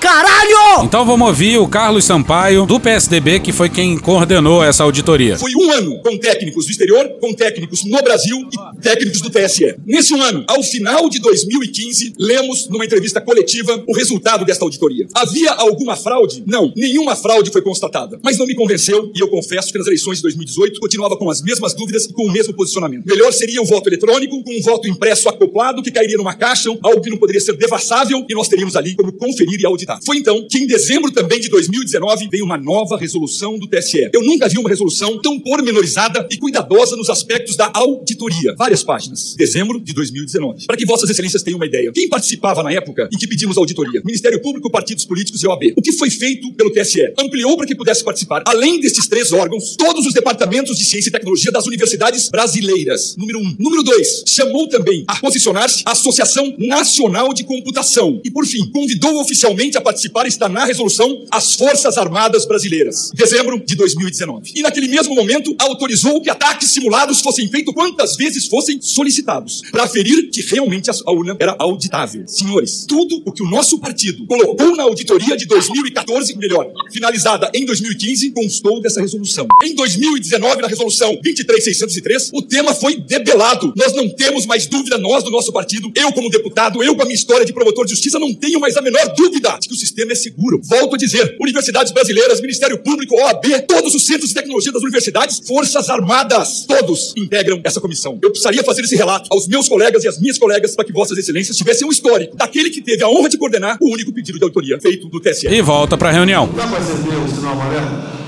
Caralho! 0.00 0.82
Então 0.82 1.04
vamos 1.04 1.28
ouvir 1.28 1.58
o 1.58 1.68
Carlos 1.68 2.06
Sampaio, 2.06 2.64
do 2.64 2.80
PSDB, 2.80 3.38
que 3.38 3.52
foi 3.52 3.68
quem 3.68 3.98
coordenou 3.98 4.64
essa 4.64 4.82
auditoria. 4.82 5.38
Foi 5.38 5.54
um 5.54 5.70
ano 5.70 6.00
com 6.00 6.16
técnicos 6.16 6.64
do 6.64 6.70
exterior, 6.70 7.06
com 7.20 7.34
técnicos 7.34 7.84
no 7.84 8.02
Brasil 8.02 8.38
e 8.50 8.80
técnicos 8.80 9.20
do 9.20 9.28
TSE. 9.28 9.76
Nesse 9.84 10.14
um 10.14 10.22
ano, 10.22 10.42
ao 10.48 10.62
final 10.62 11.10
de 11.10 11.18
2015, 11.20 12.14
lemos 12.18 12.66
numa 12.68 12.84
entrevista 12.86 13.20
coletiva 13.20 13.84
o 13.86 13.94
resultado 13.94 14.42
desta 14.42 14.64
auditoria. 14.64 15.06
Havia 15.14 15.52
alguma 15.52 15.94
fraude? 15.96 16.42
Não, 16.46 16.72
nenhuma 16.74 17.14
fraude 17.14 17.50
foi 17.50 17.60
constatada. 17.60 18.18
Mas 18.24 18.38
não 18.38 18.46
me 18.46 18.54
convenceu 18.54 19.12
e 19.14 19.20
eu 19.20 19.28
confesso 19.28 19.70
que 19.70 19.76
nas 19.76 19.86
eleições 19.86 20.16
de 20.16 20.22
2018 20.22 20.80
continuava 20.80 21.14
com 21.18 21.28
as 21.28 21.42
mesmas 21.42 21.74
dúvidas 21.74 22.06
e 22.06 22.12
com 22.14 22.26
o 22.26 22.32
mesmo 22.32 22.54
posicionamento. 22.54 23.04
Melhor 23.06 23.32
seria 23.34 23.60
o 23.60 23.66
voto 23.66 23.90
eletrônico, 23.90 24.42
com 24.42 24.58
um 24.58 24.62
voto 24.62 24.88
impresso 24.88 25.28
acoplado 25.28 25.82
que 25.82 25.90
cairia 25.90 26.16
numa 26.16 26.34
caixa, 26.34 26.70
algo 26.82 27.02
que 27.02 27.10
não 27.10 27.18
poderia 27.18 27.40
ser 27.40 27.54
devassável 27.54 28.24
e 28.26 28.34
nós 28.34 28.48
teríamos 28.48 28.76
ali 28.76 28.96
como 28.96 29.12
conferir 29.12 29.60
e 29.60 29.66
auditar. 29.66 29.89
Foi 30.04 30.18
então 30.18 30.46
que 30.48 30.58
em 30.58 30.66
dezembro 30.66 31.10
também 31.10 31.40
de 31.40 31.48
2019 31.48 32.28
veio 32.30 32.44
uma 32.44 32.58
nova 32.58 32.96
resolução 32.96 33.58
do 33.58 33.66
TSE. 33.66 34.10
Eu 34.12 34.22
nunca 34.22 34.48
vi 34.48 34.58
uma 34.58 34.68
resolução 34.68 35.20
tão 35.20 35.38
pormenorizada 35.40 36.26
e 36.30 36.36
cuidadosa 36.36 36.96
nos 36.96 37.10
aspectos 37.10 37.56
da 37.56 37.70
auditoria. 37.74 38.54
Várias 38.56 38.82
páginas. 38.82 39.34
Dezembro 39.36 39.80
de 39.80 39.92
2019. 39.92 40.66
Para 40.66 40.76
que 40.76 40.86
vossas 40.86 41.08
excelências 41.10 41.42
tenham 41.42 41.58
uma 41.58 41.66
ideia. 41.66 41.92
Quem 41.92 42.08
participava 42.08 42.62
na 42.62 42.72
época 42.72 43.08
em 43.12 43.16
que 43.16 43.26
pedimos 43.26 43.56
auditoria? 43.56 44.02
Ministério 44.04 44.40
Público, 44.40 44.70
partidos 44.70 45.04
políticos 45.04 45.42
e 45.42 45.46
OAB. 45.46 45.72
O 45.76 45.82
que 45.82 45.92
foi 45.92 46.10
feito 46.10 46.52
pelo 46.54 46.70
TSE? 46.70 47.12
Ampliou 47.18 47.56
para 47.56 47.66
que 47.66 47.74
pudesse 47.74 48.04
participar, 48.04 48.42
além 48.46 48.80
destes 48.80 49.08
três 49.08 49.32
órgãos, 49.32 49.76
todos 49.76 50.06
os 50.06 50.12
departamentos 50.12 50.76
de 50.76 50.84
ciência 50.84 51.08
e 51.08 51.12
tecnologia 51.12 51.50
das 51.50 51.66
universidades 51.66 52.28
brasileiras. 52.28 53.16
Número 53.16 53.38
um. 53.38 53.56
Número 53.58 53.82
dois. 53.82 54.24
Chamou 54.26 54.68
também 54.68 55.04
a 55.06 55.16
posicionar-se 55.16 55.82
a 55.86 55.92
Associação 55.92 56.54
Nacional 56.58 57.32
de 57.32 57.44
Computação. 57.44 58.20
E 58.24 58.30
por 58.30 58.46
fim, 58.46 58.70
convidou 58.70 59.20
oficialmente 59.20 59.76
a 59.76 59.79
participar 59.80 60.26
está 60.26 60.48
na 60.48 60.64
resolução 60.64 61.24
as 61.30 61.54
Forças 61.54 61.96
Armadas 61.96 62.46
Brasileiras, 62.46 63.10
dezembro 63.14 63.58
de 63.64 63.74
2019. 63.74 64.52
E 64.54 64.62
naquele 64.62 64.88
mesmo 64.88 65.14
momento 65.14 65.54
autorizou 65.58 66.20
que 66.20 66.30
ataques 66.30 66.70
simulados 66.70 67.20
fossem 67.20 67.48
feitos 67.48 67.74
quantas 67.74 68.16
vezes 68.16 68.46
fossem 68.46 68.80
solicitados, 68.80 69.62
para 69.70 69.84
aferir 69.84 70.30
que 70.30 70.40
realmente 70.42 70.90
a 70.90 71.12
urna 71.12 71.36
era 71.38 71.56
auditável. 71.58 72.26
Senhores, 72.26 72.84
tudo 72.86 73.22
o 73.24 73.32
que 73.32 73.42
o 73.42 73.48
nosso 73.48 73.78
partido 73.78 74.26
colocou 74.26 74.76
na 74.76 74.84
auditoria 74.84 75.36
de 75.36 75.46
2014, 75.46 76.36
melhor, 76.36 76.70
finalizada 76.92 77.50
em 77.54 77.64
2015, 77.64 78.30
constou 78.32 78.80
dessa 78.80 79.00
resolução. 79.00 79.46
Em 79.62 79.74
2019, 79.74 80.62
na 80.62 80.68
resolução 80.68 81.18
23603, 81.22 82.30
o 82.32 82.42
tema 82.42 82.74
foi 82.74 82.96
debelado. 82.96 83.72
Nós 83.76 83.94
não 83.94 84.08
temos 84.08 84.46
mais 84.46 84.66
dúvida, 84.66 84.98
nós 84.98 85.24
do 85.24 85.30
nosso 85.30 85.52
partido, 85.52 85.90
eu 85.94 86.12
como 86.12 86.30
deputado, 86.30 86.82
eu 86.82 86.94
com 86.94 87.02
a 87.02 87.04
minha 87.04 87.14
história 87.14 87.44
de 87.44 87.52
promotor 87.52 87.84
de 87.84 87.92
justiça, 87.92 88.18
não 88.18 88.34
tenho 88.34 88.60
mais 88.60 88.76
a 88.76 88.82
menor 88.82 89.14
dúvida 89.14 89.58
que 89.70 89.74
o 89.74 89.78
sistema 89.78 90.12
é 90.12 90.14
seguro. 90.14 90.60
Volto 90.62 90.94
a 90.94 90.98
dizer: 90.98 91.36
universidades 91.40 91.92
brasileiras, 91.92 92.40
Ministério 92.40 92.78
Público, 92.82 93.14
OAB, 93.14 93.44
todos 93.66 93.94
os 93.94 94.04
centros 94.04 94.28
de 94.28 94.34
tecnologia 94.34 94.72
das 94.72 94.82
universidades, 94.82 95.40
Forças 95.46 95.88
Armadas, 95.88 96.64
todos 96.66 97.14
integram 97.16 97.60
essa 97.64 97.80
comissão. 97.80 98.18
Eu 98.22 98.30
precisaria 98.30 98.62
fazer 98.64 98.82
esse 98.82 98.96
relato 98.96 99.28
aos 99.30 99.46
meus 99.46 99.68
colegas 99.68 100.04
e 100.04 100.08
às 100.08 100.20
minhas 100.20 100.38
colegas 100.38 100.74
para 100.74 100.84
que 100.84 100.92
Vossas 100.92 101.16
Excelências 101.16 101.56
tivessem 101.56 101.86
um 101.86 101.90
histórico 101.90 102.36
daquele 102.36 102.70
que 102.70 102.82
teve 102.82 103.02
a 103.02 103.08
honra 103.08 103.28
de 103.28 103.38
coordenar 103.38 103.78
o 103.80 103.92
único 103.92 104.12
pedido 104.12 104.38
de 104.38 104.44
autoria 104.44 104.78
feito 104.80 105.08
no 105.08 105.20
TSE. 105.20 105.46
E 105.46 105.62
volta 105.62 105.96
pra 105.96 106.10
reunião. 106.10 106.48
Dá 106.56 106.66
para 106.66 106.78
acender 106.78 107.18
o 107.18 107.28
sinal 107.28 107.52
amarelo? 107.52 108.20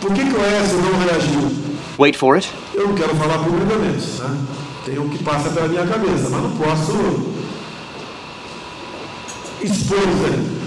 Por 0.00 0.12
que, 0.12 0.20
que 0.20 0.34
o 0.34 0.40
Oeste 0.40 0.74
não 0.74 0.98
reagiu? 0.98 1.64
Wait 1.98 2.16
for 2.16 2.36
it. 2.36 2.48
Eu 2.74 2.88
não 2.88 2.94
quero 2.94 3.14
falar 3.14 3.38
publicamente, 3.38 4.06
né? 4.18 4.46
Tem 4.84 4.98
o 4.98 5.08
que 5.08 5.22
passa 5.22 5.48
pela 5.50 5.68
minha 5.68 5.86
cabeça, 5.86 6.28
mas 6.28 6.42
não 6.42 6.56
posso 6.56 7.33
expor 9.64 9.98
isso 9.98 10.24
aí. 10.24 10.30
né? 10.30 10.60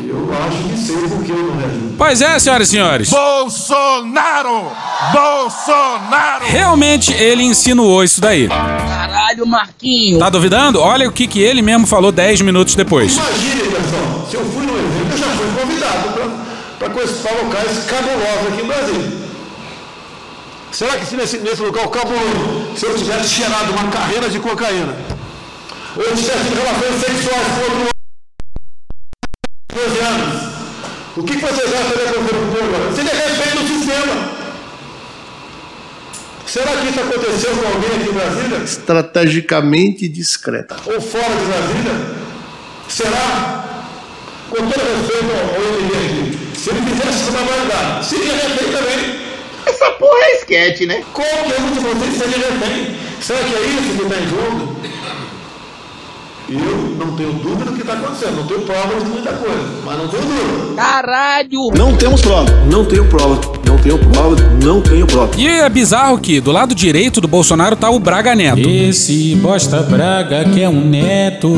Eu 0.00 0.28
acho 0.32 0.68
que 0.68 0.78
sei 0.78 0.96
por 1.08 1.24
que 1.24 1.32
eu 1.32 1.54
não. 1.54 1.92
Pois 1.98 2.22
é, 2.22 2.38
senhoras 2.38 2.68
e 2.68 2.70
senhores. 2.70 3.10
Bolsonaro! 3.10 4.70
Bolsonaro! 5.12 6.44
Realmente 6.44 7.12
ele 7.12 7.42
insinuou 7.42 8.04
isso 8.04 8.20
daí. 8.20 8.48
Caralho, 8.48 9.46
Marquinho. 9.46 10.18
Tá 10.18 10.30
duvidando? 10.30 10.80
Olha 10.80 11.08
o 11.08 11.12
que, 11.12 11.26
que 11.26 11.40
ele 11.40 11.62
mesmo 11.62 11.86
falou 11.86 12.12
10 12.12 12.42
minutos 12.42 12.74
depois. 12.76 13.16
Imagine, 13.16 13.62
pessoal, 13.62 14.26
se 14.30 14.36
eu 14.36 14.44
fui 14.52 14.66
no 14.66 14.72
evento, 14.78 15.12
eu 15.12 15.18
já 15.18 15.26
fui 15.26 15.46
convidado 15.60 16.08
para 16.78 16.90
conhecer 16.90 17.44
locais 17.44 17.84
cabulosos 17.86 18.52
aqui 18.52 18.62
em 18.62 18.66
Brasília. 18.66 19.18
Será 20.70 20.96
que 20.98 21.06
se 21.06 21.16
nesse, 21.16 21.38
nesse 21.38 21.60
local 21.62 21.88
cabuloso, 21.88 22.76
se 22.76 22.86
eu 22.86 22.96
tivesse 22.96 23.28
cheirado 23.30 23.72
uma 23.72 23.88
carreira 23.90 24.28
de 24.28 24.38
cocaína, 24.38 24.94
tivesse 26.04 26.44
tido 26.44 26.62
relações 26.62 27.00
sexuais 27.00 27.46
com 27.54 27.60
outro 27.62 27.88
12 29.74 29.98
anos, 30.00 30.42
o 31.16 31.22
que 31.22 31.32
acham 31.32 31.48
que 31.48 31.66
acontecer 31.72 32.12
com 32.12 32.20
o 32.20 32.52
povo 32.52 32.64
agora? 32.64 32.92
Seria 32.94 33.14
respeito 33.14 33.58
do 33.58 33.68
sistema. 33.68 34.38
Será 36.46 36.76
que 36.76 36.88
isso 36.88 37.00
aconteceu 37.00 37.50
com 37.56 37.66
alguém 37.66 37.90
aqui 38.00 38.08
em 38.08 38.12
Brasília? 38.12 38.58
Estrategicamente 38.58 40.08
discreta. 40.08 40.76
Ou 40.86 41.00
fora 41.00 41.28
de 41.28 41.44
Brasília? 41.44 41.94
Será? 42.88 43.64
Com 44.48 44.56
todo 44.56 44.70
respeito 44.70 45.30
ao 45.34 45.68
aqui, 45.98 46.38
se 46.56 46.70
ele 46.70 46.80
fizesse 46.80 47.22
essa 47.22 47.30
barbaridade, 47.32 48.06
seria 48.06 48.32
refém 48.32 48.72
também. 48.72 49.20
Essa 49.66 49.90
porra 49.90 50.24
é 50.24 50.36
esquete, 50.36 50.86
né? 50.86 51.04
Qualquer 51.12 51.60
um 51.60 51.72
de 51.72 51.80
vocês 51.80 52.16
seria 52.16 52.46
refém. 52.48 52.96
Será 53.20 53.40
que 53.40 53.54
é 53.54 53.60
isso 53.60 53.96
que 53.96 54.02
está 54.02 54.16
em 54.16 54.28
jogo? 54.28 54.76
Eu 56.50 56.96
não 56.98 57.14
tenho 57.14 57.30
dúvida 57.34 57.66
do 57.66 57.72
que 57.74 57.82
está 57.82 57.92
acontecendo. 57.92 58.36
Não 58.36 58.46
tenho 58.46 58.62
provas 58.62 59.04
de 59.04 59.10
muita 59.10 59.32
coisa, 59.34 59.68
mas 59.84 59.98
não 59.98 60.08
tenho 60.08 60.22
dúvida. 60.22 60.74
Caralho! 60.76 61.70
Não 61.76 61.94
temos 61.94 62.22
prova. 62.22 62.50
Não 62.70 62.84
tenho 62.86 63.04
prova. 63.04 63.38
Não 63.66 63.76
tenho 63.76 63.98
prova. 63.98 64.36
Não 64.64 64.80
tenho 64.80 65.06
prova. 65.06 65.30
E 65.36 65.46
é 65.46 65.68
bizarro 65.68 66.18
que 66.18 66.40
do 66.40 66.50
lado 66.50 66.74
direito 66.74 67.20
do 67.20 67.28
Bolsonaro 67.28 67.76
tá 67.76 67.90
o 67.90 67.98
Braga 67.98 68.34
Neto. 68.34 68.66
Esse 68.66 69.34
bosta 69.34 69.82
Braga 69.82 70.46
que 70.46 70.62
é 70.62 70.68
um 70.70 70.88
neto. 70.88 71.52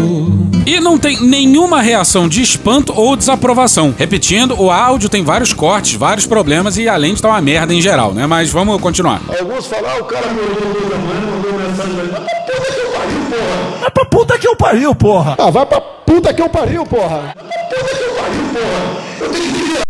E 0.67 0.81
não 0.81 0.99
tem 0.99 1.21
nenhuma 1.21 1.81
reação 1.81 2.29
de 2.29 2.43
espanto 2.43 2.93
ou 2.97 3.15
desaprovação. 3.15 3.95
Repetindo, 3.97 4.61
o 4.61 4.73
áudio 4.73 5.09
tem 5.09 5.23
vários 5.23 5.53
cortes, 5.53 5.95
vários 5.95 6.27
problemas 6.27 6.77
e 6.79 6.89
além 6.89 7.13
de 7.13 7.19
estar 7.19 7.29
uma 7.29 7.41
merda 7.41 7.73
em 7.73 7.81
geral, 7.81 8.13
né? 8.13 8.27
Mas 8.27 8.51
vamos 8.51 8.81
continuar. 8.81 9.23
Alguns 9.39 9.69
falam, 9.69 9.89
ah, 9.89 10.01
o 10.01 10.05
cara 10.05 10.27
acordou 10.27 10.73
duas 10.73 10.91
da 10.91 10.99
manhã, 10.99 11.21
mandou 11.31 11.53
mensagem 11.53 11.95
pra 11.95 12.03
ele. 12.03 12.13
Mas 12.13 12.75
que 12.75 12.81
eu 12.81 12.90
porra! 13.31 13.79
Vai 13.81 13.91
pra 13.91 14.05
puta 14.05 14.39
que 14.39 14.49
eu 14.49 14.57
pariu, 14.57 14.95
porra! 14.95 15.37
Ah, 15.39 15.51
vai 15.51 15.67
pra 15.67 15.81
puta 15.81 16.35
que 16.35 16.43
eu 16.43 16.49
pariu, 16.49 16.85
porra! 16.85 17.35
Puta 17.39 17.95
que 17.95 18.03
eu 18.03 18.15
pariu, 18.15 18.45
porra! 18.53 19.01
Eu 19.21 19.31
tenho 19.31 19.53
que 19.53 19.63
virar, 19.63 19.83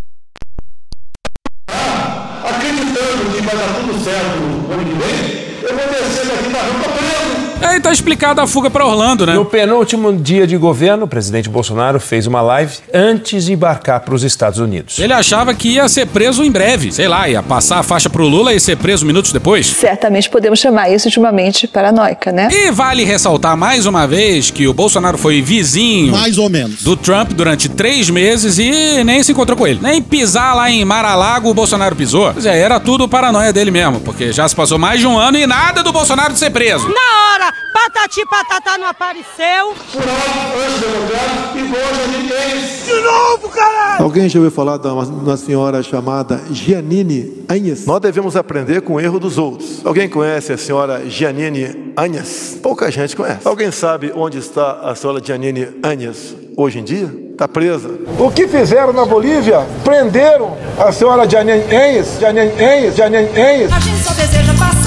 acreditando 2.44 3.31
que 3.35 3.42
vai 3.42 3.57
dar 3.57 3.74
tudo 3.74 4.05
certo 4.05 4.37
no 4.38 4.72
ano 4.72 4.85
que 4.85 4.92
vem, 4.92 5.18
eu 5.62 5.76
vou 5.76 5.87
descer 5.88 6.26
daqui 6.26 6.48
da 6.50 6.61
rampa 6.61 6.88
preso. 6.90 7.49
Aí 7.62 7.79
tá 7.81 7.92
explicada 7.92 8.42
a 8.42 8.46
fuga 8.46 8.70
pra 8.70 8.87
Orlando, 8.87 9.27
né? 9.27 9.35
No 9.35 9.44
penúltimo 9.44 10.12
dia 10.12 10.46
de 10.46 10.57
governo, 10.57 11.05
o 11.05 11.09
presidente 11.09 11.49
Bolsonaro 11.49 12.01
fez 12.01 12.27
uma 12.27 12.40
live 12.40 12.73
antes 12.92 13.44
de 13.44 13.53
embarcar 13.53 14.01
para 14.01 14.14
os 14.14 14.23
Estados 14.23 14.59
Unidos. 14.59 14.99
Ele 14.99 15.12
achava 15.12 15.53
que 15.55 15.68
ia 15.75 15.88
ser 15.88 16.07
preso 16.07 16.42
em 16.42 16.51
breve. 16.51 16.90
Sei 16.90 17.07
lá, 17.07 17.29
ia 17.29 17.42
passar 17.42 17.79
a 17.79 17.83
faixa 17.83 18.09
pro 18.09 18.27
Lula 18.27 18.55
e 18.55 18.61
ser 18.61 18.77
preso 18.77 19.05
minutos 19.05 19.33
depois. 19.33 19.66
Certamente 19.66 20.29
podemos 20.31 20.59
chamar 20.59 20.90
isso 20.90 21.11
de 21.11 21.18
uma 21.18 21.31
mente 21.31 21.66
paranoica, 21.66 22.33
né? 22.33 22.49
E 22.51 22.70
vale 22.70 23.05
ressaltar 23.05 23.57
mais 23.57 23.87
uma 23.87 24.07
vez 24.07 24.51
que 24.51 24.66
o 24.66 24.73
Bolsonaro 24.75 25.18
foi 25.18 25.42
vizinho. 25.42 26.12
Mais 26.12 26.38
ou 26.38 26.49
menos. 26.49 26.83
Do 26.83 26.96
Trump 26.96 27.33
durante 27.33 27.68
três 27.68 28.09
meses 28.09 28.59
e 28.59 29.05
nem 29.05 29.23
se 29.23 29.33
encontrou 29.33 29.57
com 29.57 29.66
ele. 29.66 29.79
Nem 29.83 30.01
pisar 30.03 30.55
lá 30.57 30.70
em 30.70 30.85
Mar-a-Lago 30.85 31.51
o 31.51 31.55
Bolsonaro 31.55 31.94
pisou. 31.94 32.33
Pois 32.33 32.46
é, 32.46 32.59
era 32.59 32.81
tudo 32.81 33.09
paranoia 33.09 33.53
dele 33.53 33.70
mesmo, 33.70 34.01
porque 34.01 34.33
já 34.33 34.49
se 34.49 34.57
passou 34.57 34.79
mais 34.79 35.01
de 35.01 35.07
um 35.07 35.18
ano 35.18 35.38
e 35.38 35.46
nada 35.46 35.83
do 35.83 35.92
Bolsonaro 35.92 36.33
de 36.33 36.38
ser 36.38 36.51
preso. 36.51 36.88
Na 36.88 37.35
hora, 37.35 37.49
patati 37.72 38.24
patatá 38.26 38.78
não 38.78 38.86
apareceu. 38.86 39.74
Furado, 39.90 40.60
antidemocrático. 40.66 42.86
De 42.86 43.00
novo, 43.02 43.48
caralho! 43.48 44.04
Alguém 44.04 44.28
já 44.28 44.38
ouviu 44.38 44.50
falar 44.50 44.76
de 44.78 44.86
uma, 44.88 45.04
uma 45.04 45.36
senhora 45.36 45.82
chamada 45.82 46.40
Giannini 46.50 47.44
Anhes? 47.48 47.86
Nós 47.86 48.00
devemos 48.00 48.36
aprender 48.36 48.80
com 48.82 48.94
o 48.94 49.00
erro 49.00 49.18
dos 49.18 49.38
outros. 49.38 49.80
Alguém 49.84 50.08
conhece 50.08 50.52
a 50.52 50.58
senhora 50.58 51.08
Giannini 51.08 51.92
Anhes? 51.96 52.58
Pouca 52.62 52.90
gente 52.90 53.16
conhece. 53.16 53.40
Alguém 53.46 53.70
sabe 53.70 54.12
onde 54.14 54.38
está 54.38 54.80
a 54.82 54.94
senhora 54.94 55.20
Giannini 55.22 55.68
Anhes 55.82 56.34
hoje 56.56 56.78
em 56.78 56.84
dia? 56.84 57.10
Está 57.32 57.48
presa. 57.48 57.90
O 58.18 58.30
que 58.30 58.46
fizeram 58.46 58.92
na 58.92 59.04
Bolívia? 59.06 59.66
Prenderam 59.82 60.56
a 60.78 60.92
senhora 60.92 61.28
Janine 61.28 61.62
Enhes, 61.72 62.18
Janine 62.20 62.52
Enhes, 62.52 62.96
Janine 62.96 63.28
Enhes, 63.30 63.72
A 63.72 63.80
gente 63.80 64.02
só 64.02 64.12
deseja 64.12 64.52
passar 64.58 64.80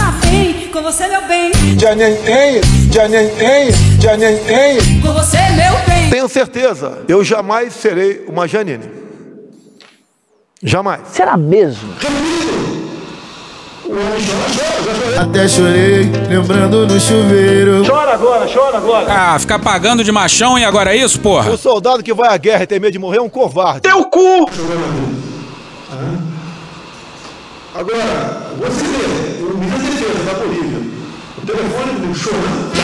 com 0.73 0.81
você, 0.81 1.07
meu 1.07 1.21
bem. 1.27 1.51
Com 5.03 5.13
você, 5.13 5.37
meu 5.51 5.77
bem. 5.87 6.09
Tenho 6.09 6.27
certeza, 6.27 7.03
eu 7.07 7.23
jamais 7.23 7.73
serei 7.73 8.25
uma 8.27 8.47
Janine. 8.47 8.89
Jamais. 10.63 11.01
Será 11.09 11.37
mesmo? 11.37 11.93
Até 15.21 15.47
chorei, 15.47 16.09
lembrando 16.27 16.87
no 16.87 16.99
chuveiro. 16.99 17.85
Chora 17.85 18.13
agora, 18.13 18.49
chora 18.51 18.77
agora. 18.77 19.13
Ah, 19.13 19.37
ficar 19.37 19.59
pagando 19.59 20.03
de 20.03 20.11
machão 20.11 20.57
e 20.57 20.65
agora 20.65 20.95
é 20.95 20.97
isso, 20.97 21.19
porra? 21.19 21.51
O 21.51 21.57
soldado 21.57 22.01
que 22.01 22.13
vai 22.13 22.33
à 22.33 22.37
guerra 22.37 22.63
e 22.63 22.67
tem 22.67 22.79
medo 22.79 22.93
de 22.93 22.99
morrer 22.99 23.17
é 23.17 23.21
um 23.21 23.29
covarde. 23.29 23.81
Teu 23.81 24.05
cu! 24.05 24.49
Agora, 27.75 28.51
você 28.59 28.83
vê, 28.83 29.43
o 29.43 29.57
ministro 29.57 29.83
da 29.83 29.89
Defesa 29.89 30.23
da 30.25 30.33
Bolívia, 30.33 30.79
o 31.43 31.45
telefone 31.45 32.07
do 32.07 32.15
chorando. 32.15 32.82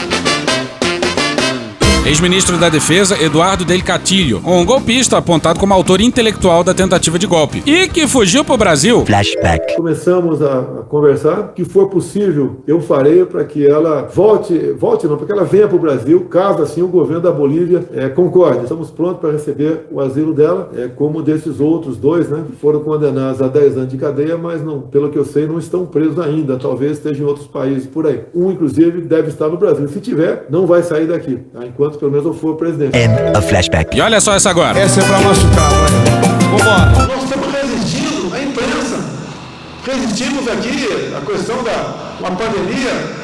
Ex-ministro 2.05 2.57
da 2.57 2.69
Defesa, 2.69 3.21
Eduardo 3.21 3.65
Del 3.65 3.83
Castillo, 3.83 4.41
um 4.45 4.65
golpista 4.65 5.17
apontado 5.17 5.59
como 5.59 5.73
autor 5.73 5.99
intelectual 5.99 6.63
da 6.63 6.73
tentativa 6.73 7.19
de 7.19 7.27
golpe 7.27 7.61
e 7.65 7.89
que 7.89 8.07
fugiu 8.07 8.43
pro 8.43 8.57
Brasil. 8.57 9.05
Flashback. 9.05 9.75
Começamos 9.75 10.41
a, 10.41 10.79
conversar. 10.87 11.39
O 11.39 11.47
que 11.49 11.63
for 11.63 11.89
possível, 11.89 12.57
eu 12.65 12.81
farei 12.81 13.25
para 13.25 13.43
que 13.43 13.67
ela 13.67 14.03
volte, 14.03 14.57
volte 14.71 15.07
não, 15.07 15.17
para 15.17 15.27
que 15.27 15.31
ela 15.31 15.43
venha 15.43 15.67
para 15.67 15.75
o 15.75 15.79
Brasil, 15.79 16.21
caso 16.25 16.63
assim 16.63 16.81
o 16.81 16.87
governo 16.87 17.21
da 17.21 17.31
Bolívia 17.31 17.85
é, 17.93 18.09
concorde. 18.09 18.63
Estamos 18.63 18.89
prontos 18.89 19.19
para 19.19 19.31
receber 19.31 19.85
o 19.91 19.99
asilo 19.99 20.33
dela, 20.33 20.71
é, 20.75 20.87
como 20.87 21.21
desses 21.21 21.59
outros 21.59 21.97
dois, 21.97 22.29
né, 22.29 22.43
que 22.49 22.55
foram 22.55 22.79
condenados 22.79 23.41
a 23.41 23.47
10 23.47 23.77
anos 23.77 23.89
de 23.89 23.97
cadeia, 23.97 24.37
mas 24.37 24.63
não, 24.63 24.81
pelo 24.81 25.09
que 25.09 25.17
eu 25.17 25.25
sei, 25.25 25.45
não 25.45 25.59
estão 25.59 25.85
presos 25.85 26.17
ainda. 26.17 26.57
Talvez 26.57 26.93
estejam 26.93 27.25
em 27.25 27.29
outros 27.29 27.47
países 27.47 27.85
por 27.85 28.07
aí. 28.07 28.21
Um, 28.33 28.51
inclusive, 28.51 29.01
deve 29.01 29.27
estar 29.27 29.49
no 29.49 29.57
Brasil. 29.57 29.87
Se 29.89 29.99
tiver, 29.99 30.47
não 30.49 30.65
vai 30.65 30.81
sair 30.81 31.05
daqui, 31.05 31.37
tá? 31.53 31.65
enquanto 31.65 31.98
pelo 31.99 32.11
menos 32.11 32.25
eu 32.25 32.33
for 32.33 32.55
presidente. 32.55 32.97
flashback. 33.41 33.95
E 33.97 34.01
olha 34.01 34.19
só 34.21 34.33
essa 34.33 34.49
agora. 34.49 34.79
Essa 34.79 35.01
é 35.01 35.03
pra 35.03 35.19
machucar, 35.19 35.69
vai. 35.69 35.91
Vambora. 36.49 37.07
Nós 37.07 37.23
estamos 37.23 37.51
resistindo 37.51 38.33
à 38.33 38.39
imprensa. 38.41 38.99
Resistimos 39.85 40.47
aqui 40.47 40.87
à 41.15 41.21
questão 41.21 41.63
da 41.63 42.15
uma 42.19 42.31
pandemia. 42.31 43.18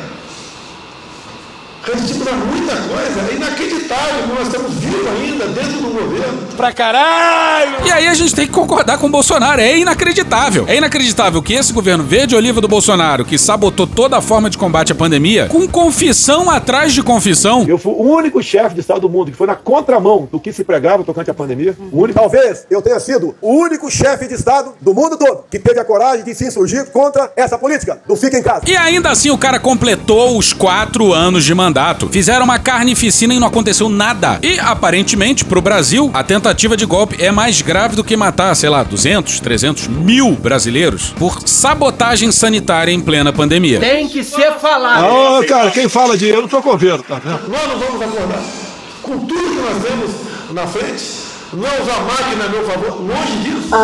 Resistimos 1.85 2.27
a 2.27 2.31
muita 2.31 2.75
coisa. 2.77 3.31
É 3.31 3.35
inacreditável 3.35 4.23
que 4.23 4.33
nós 4.33 4.47
estamos 4.47 4.73
vivos 4.73 5.07
ainda 5.07 5.45
dentro 5.49 5.73
do 5.73 5.89
governo. 5.91 6.47
Pra 6.57 6.73
caralho! 6.73 7.85
E 7.85 7.91
aí 7.91 8.07
a 8.07 8.13
gente 8.15 8.33
tem 8.33 8.47
que 8.47 8.53
concordar 8.53 8.97
com 8.97 9.05
o 9.05 9.09
Bolsonaro. 9.09 9.61
É 9.61 9.77
inacreditável. 9.77 10.65
É 10.67 10.77
inacreditável 10.77 11.43
que 11.43 11.53
esse 11.53 11.71
governo 11.71 12.03
verde 12.03 12.35
oliva 12.35 12.59
do 12.59 12.67
Bolsonaro, 12.67 13.23
que 13.23 13.37
sabotou 13.37 13.85
toda 13.85 14.17
a 14.17 14.21
forma 14.21 14.49
de 14.49 14.57
combate 14.57 14.93
à 14.93 14.95
pandemia, 14.95 15.47
com 15.47 15.67
confissão 15.67 16.49
atrás 16.49 16.91
de 16.91 17.03
confissão. 17.03 17.65
Eu 17.67 17.77
fui 17.77 17.93
o 17.93 18.01
único 18.01 18.41
chefe 18.41 18.73
de 18.73 18.81
Estado 18.81 19.01
do 19.01 19.09
mundo 19.09 19.29
que 19.29 19.37
foi 19.37 19.45
na 19.45 19.55
contramão 19.55 20.27
do 20.31 20.39
que 20.39 20.51
se 20.51 20.63
pregava 20.63 21.03
tocante 21.03 21.29
à 21.29 21.35
pandemia. 21.35 21.77
O 21.91 22.01
único... 22.01 22.19
Talvez 22.19 22.65
eu 22.71 22.81
tenha 22.81 22.99
sido 22.99 23.35
o 23.39 23.53
único 23.53 23.91
chefe 23.91 24.27
de 24.27 24.33
Estado 24.33 24.73
do 24.81 24.91
mundo 24.91 25.17
todo 25.17 25.43
que 25.51 25.59
teve 25.59 25.79
a 25.79 25.85
coragem 25.85 26.25
de 26.25 26.33
se 26.33 26.47
insurgir 26.47 26.87
contra 26.87 27.31
essa 27.35 27.59
política 27.59 28.01
do 28.07 28.15
fica 28.15 28.39
em 28.39 28.41
casa. 28.41 28.63
E 28.65 28.75
ainda 28.75 29.11
assim 29.11 29.29
o 29.29 29.37
cara 29.37 29.59
completou 29.59 30.35
os 30.35 30.51
quatro 30.51 31.13
anos 31.13 31.45
de 31.45 31.53
mandato 31.53 31.74
mandato. 31.75 32.07
Fizeram 32.09 32.45
uma 32.45 32.57
carnificina 32.57 33.33
e 33.33 33.39
não 33.39 33.47
aconteceu 33.47 33.89
nada. 33.89 34.39
E, 34.41 34.57
aparentemente, 34.59 35.43
pro 35.43 35.61
Brasil, 35.61 36.09
a 36.13 36.23
tentativa 36.23 36.77
de 36.77 36.85
golpe 36.85 37.21
é 37.21 37.31
mais 37.31 37.61
grave 37.61 37.97
do 37.97 38.03
que 38.03 38.15
matar, 38.15 38.55
sei 38.55 38.69
lá, 38.69 38.81
200, 38.81 39.41
300 39.41 39.87
mil 39.87 40.31
brasileiros 40.31 41.13
por 41.17 41.41
sabotagem 41.45 42.31
sanitária 42.31 42.93
em 42.93 43.01
plena 43.01 43.33
pandemia. 43.33 43.79
Tem 43.81 44.07
que 44.07 44.23
ser 44.23 44.53
falado. 44.53 45.01
Não, 45.01 45.45
cara, 45.45 45.69
quem 45.69 45.89
fala 45.89 46.17
de 46.17 46.29
eu 46.29 46.41
não 46.41 46.47
tô 46.47 46.61
governo, 46.61 47.03
tá 47.03 47.19
vendo? 47.19 47.49
Nós 47.49 47.67
não 47.67 47.77
vamos 47.77 48.01
acordar. 48.01 48.43
Com 49.01 49.19
tudo 49.19 49.49
que 49.49 49.61
nós 49.61 49.83
temos 49.83 50.11
na 50.51 50.65
frente, 50.65 51.24
não 51.55 51.69
usar 51.81 52.01
máquina 52.01 52.45
a 52.45 52.49
meu 52.49 52.65
favor, 52.65 53.01
longe 53.01 53.37
disso. 53.43 53.75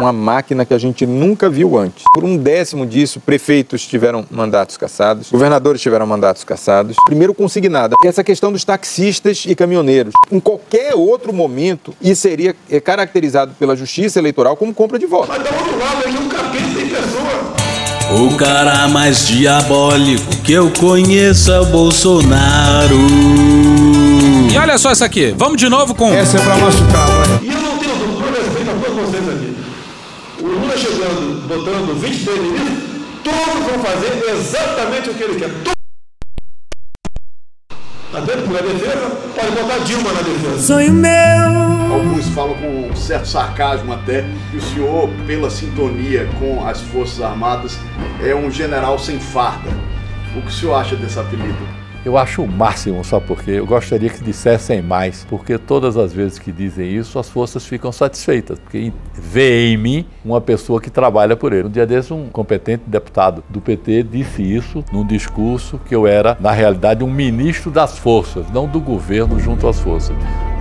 Uma 0.00 0.12
máquina 0.12 0.64
que 0.64 0.74
a 0.74 0.78
gente 0.78 1.06
nunca 1.06 1.48
viu 1.48 1.76
antes. 1.78 2.04
Por 2.12 2.24
um 2.24 2.36
décimo 2.36 2.86
disso, 2.86 3.20
prefeitos 3.20 3.86
tiveram 3.86 4.26
mandatos 4.30 4.76
cassados, 4.76 5.30
governadores 5.30 5.80
tiveram 5.80 6.06
mandatos 6.06 6.44
cassados. 6.44 6.96
Primeiro 7.06 7.34
consignada, 7.34 7.94
essa 8.04 8.24
questão 8.24 8.52
dos 8.52 8.64
taxistas 8.64 9.44
e 9.46 9.54
caminhoneiros. 9.54 10.12
Em 10.30 10.40
qualquer 10.40 10.94
outro 10.94 11.32
momento, 11.32 11.94
isso 12.00 12.22
seria 12.22 12.54
é, 12.70 12.80
caracterizado 12.80 13.54
pela 13.58 13.76
justiça 13.76 14.18
eleitoral 14.18 14.56
como 14.56 14.74
compra 14.74 14.98
de 14.98 15.06
voto. 15.06 15.28
Mas 15.28 15.42
do 15.42 15.54
outro 15.54 15.78
lado, 15.78 16.08
um 16.08 16.28
capeta 16.28 16.80
em 16.80 16.88
pessoa. 16.88 17.54
O 18.12 18.36
cara 18.36 18.86
mais 18.88 19.26
diabólico 19.26 20.36
que 20.44 20.52
eu 20.52 20.70
conheço 20.70 21.50
é 21.50 21.60
o 21.60 21.66
Bolsonaro. 21.66 22.98
E 24.54 24.56
olha 24.56 24.78
só 24.78 24.92
essa 24.92 25.04
aqui. 25.04 25.34
Vamos 25.36 25.56
de 25.56 25.68
novo 25.68 25.96
com. 25.96 26.12
Essa 26.14 26.38
é 26.38 26.40
pra 26.40 26.56
machucar, 26.56 27.08
vai. 27.08 27.40
E 27.42 27.52
eu 27.52 27.60
não 27.60 27.76
tenho 27.76 27.96
dúvida, 27.96 28.22
com 28.22 28.40
respeito 28.40 28.70
a 28.70 28.74
todos 28.74 29.10
vocês 29.10 29.28
aqui. 29.28 29.56
O 30.40 30.46
Lula 30.46 30.76
chegando, 30.76 31.48
botando 31.48 32.00
23 32.00 32.38
ministros, 32.38 32.78
todos 33.24 33.64
vão 33.68 33.82
fazer 33.82 34.30
exatamente 34.30 35.10
o 35.10 35.14
que 35.14 35.22
ele 35.24 35.40
quer. 35.40 35.50
Todos. 35.64 35.74
Tá 38.12 38.20
dentro 38.20 38.46
da 38.46 38.60
defesa? 38.60 39.10
Pode 39.34 39.50
botar 39.50 39.78
Dilma 39.78 40.12
na 40.12 40.22
defesa. 40.22 40.62
Sonho 40.62 40.92
meu. 40.92 41.92
Alguns 41.92 42.28
falam 42.28 42.54
com 42.54 42.90
um 42.92 42.94
certo 42.94 43.26
sarcasmo 43.26 43.92
até 43.92 44.24
que 44.52 44.58
o 44.58 44.62
senhor, 44.62 45.10
pela 45.26 45.50
sintonia 45.50 46.30
com 46.38 46.64
as 46.64 46.80
Forças 46.80 47.20
Armadas, 47.20 47.76
é 48.24 48.32
um 48.32 48.48
general 48.52 49.00
sem 49.00 49.18
farda. 49.18 49.70
O 50.36 50.42
que 50.42 50.46
o 50.46 50.52
senhor 50.52 50.74
acha 50.76 50.94
desse 50.94 51.18
apelido? 51.18 51.83
Eu 52.04 52.18
acho 52.18 52.42
o 52.42 52.46
máximo, 52.46 53.02
só 53.02 53.18
porque 53.18 53.50
eu 53.52 53.66
gostaria 53.66 54.10
que 54.10 54.22
dissessem 54.22 54.82
mais, 54.82 55.24
porque 55.28 55.56
todas 55.56 55.96
as 55.96 56.12
vezes 56.12 56.38
que 56.38 56.52
dizem 56.52 56.94
isso, 56.94 57.18
as 57.18 57.30
forças 57.30 57.66
ficam 57.66 57.90
satisfeitas, 57.90 58.58
porque 58.58 58.92
vê 59.14 59.72
em 59.72 59.76
mim 59.78 60.06
uma 60.22 60.38
pessoa 60.38 60.82
que 60.82 60.90
trabalha 60.90 61.34
por 61.34 61.54
ele. 61.54 61.66
Um 61.68 61.70
dia 61.70 61.86
desses, 61.86 62.10
um 62.10 62.28
competente 62.28 62.82
deputado 62.86 63.42
do 63.48 63.58
PT 63.58 64.02
disse 64.02 64.42
isso 64.42 64.84
num 64.92 65.06
discurso 65.06 65.80
que 65.86 65.94
eu 65.94 66.06
era, 66.06 66.36
na 66.38 66.50
realidade, 66.50 67.02
um 67.02 67.10
ministro 67.10 67.70
das 67.70 67.98
forças, 67.98 68.50
não 68.50 68.68
do 68.68 68.80
governo 68.80 69.40
junto 69.40 69.66
às 69.66 69.80
forças. 69.80 70.14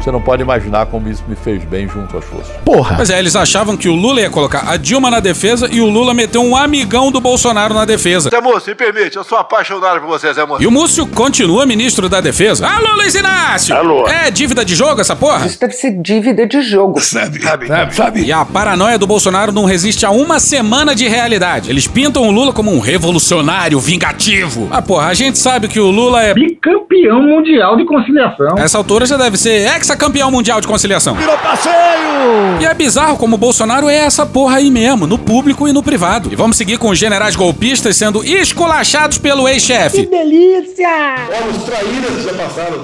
Você 0.03 0.11
não 0.11 0.21
pode 0.21 0.41
imaginar 0.41 0.85
como 0.87 1.07
isso 1.07 1.23
me 1.29 1.35
fez 1.35 1.63
bem 1.63 1.87
junto 1.87 2.17
às 2.17 2.25
forças. 2.25 2.53
Porra! 2.65 2.97
Pois 2.97 3.09
é, 3.09 3.17
eles 3.17 3.37
achavam 3.37 3.77
que 3.77 3.87
o 3.87 3.95
Lula 3.95 4.19
ia 4.19 4.29
colocar 4.29 4.69
a 4.69 4.75
Dilma 4.75 5.09
na 5.09 5.21
defesa 5.21 5.69
e 5.71 5.79
o 5.79 5.87
Lula 5.89 6.13
meteu 6.13 6.43
um 6.43 6.57
amigão 6.57 7.09
do 7.09 7.21
Bolsonaro 7.21 7.73
na 7.73 7.85
defesa. 7.85 8.29
Zé 8.29 8.41
Moço, 8.41 8.69
me 8.69 8.75
permite, 8.75 9.15
eu 9.15 9.23
sou 9.23 9.37
apaixonado 9.37 10.01
por 10.01 10.07
você, 10.09 10.33
Zé 10.33 10.45
Moço. 10.45 10.61
E 10.61 10.67
o 10.67 10.71
Múcio 10.71 11.07
continua 11.07 11.65
ministro 11.65 12.09
da 12.09 12.19
defesa. 12.19 12.67
Alô, 12.67 12.95
Luiz 12.97 13.15
Inácio! 13.15 13.73
Alô. 13.77 14.05
É 14.05 14.29
dívida 14.29 14.65
de 14.65 14.75
jogo 14.75 14.99
essa 14.99 15.15
porra? 15.15 15.45
Isso 15.45 15.57
deve 15.57 15.71
ser 15.71 15.91
dívida 16.01 16.45
de 16.45 16.61
jogo. 16.61 16.99
Sabe, 16.99 17.41
Sabe, 17.41 17.67
sabe, 17.67 17.95
sabe. 17.95 18.23
E 18.25 18.31
a 18.33 18.43
paranoia 18.43 18.99
do 18.99 19.07
Bolsonaro 19.07 19.53
não 19.53 19.63
resiste 19.63 20.05
a 20.05 20.11
uma 20.11 20.37
semana 20.37 20.93
de 20.93 21.07
realidade. 21.07 21.69
Eles 21.69 21.87
pintam 21.87 22.27
o 22.27 22.31
Lula 22.31 22.51
como 22.51 22.73
um 22.73 22.79
revolucionário 22.79 23.79
vingativo. 23.79 24.67
Ah, 24.69 24.81
porra, 24.81 25.07
a 25.07 25.13
gente 25.13 25.37
sabe 25.39 25.69
que 25.69 25.79
o 25.79 25.89
Lula 25.89 26.21
é. 26.23 26.33
Bicampeão 26.33 27.21
mundial 27.23 27.77
de 27.77 27.85
conciliação. 27.85 28.57
Essa 28.57 28.77
altura 28.77 29.05
já 29.05 29.15
deve 29.15 29.37
ser 29.37 29.61
ex-campeão 29.93 30.29
mundial 30.31 30.59
de 30.59 30.67
conciliação. 30.67 31.15
Virou 31.15 31.37
passeio! 31.37 32.59
E 32.59 32.65
é 32.65 32.73
bizarro 32.73 33.17
como 33.17 33.35
o 33.35 33.37
Bolsonaro 33.37 33.87
é 33.89 33.95
essa 33.95 34.25
porra 34.25 34.57
aí 34.57 34.69
mesmo, 34.69 35.07
no 35.07 35.17
público 35.17 35.67
e 35.67 35.73
no 35.73 35.81
privado. 35.83 36.29
E 36.31 36.35
vamos 36.35 36.57
seguir 36.57 36.77
com 36.77 36.89
os 36.89 36.97
generais 36.97 37.35
golpistas 37.35 37.95
sendo 37.95 38.23
esculachados 38.23 39.17
pelo 39.17 39.47
ex-chefe. 39.47 40.05
delícia! 40.05 41.15
Olha 41.29 41.51
os 41.51 41.63
traíras 41.63 42.11
que 42.15 42.23
já 42.23 42.33
passaram 42.33 42.81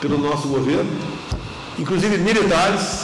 pelo 0.00 0.18
nosso 0.18 0.48
governo, 0.48 0.90
inclusive 1.78 2.18
militares. 2.18 3.01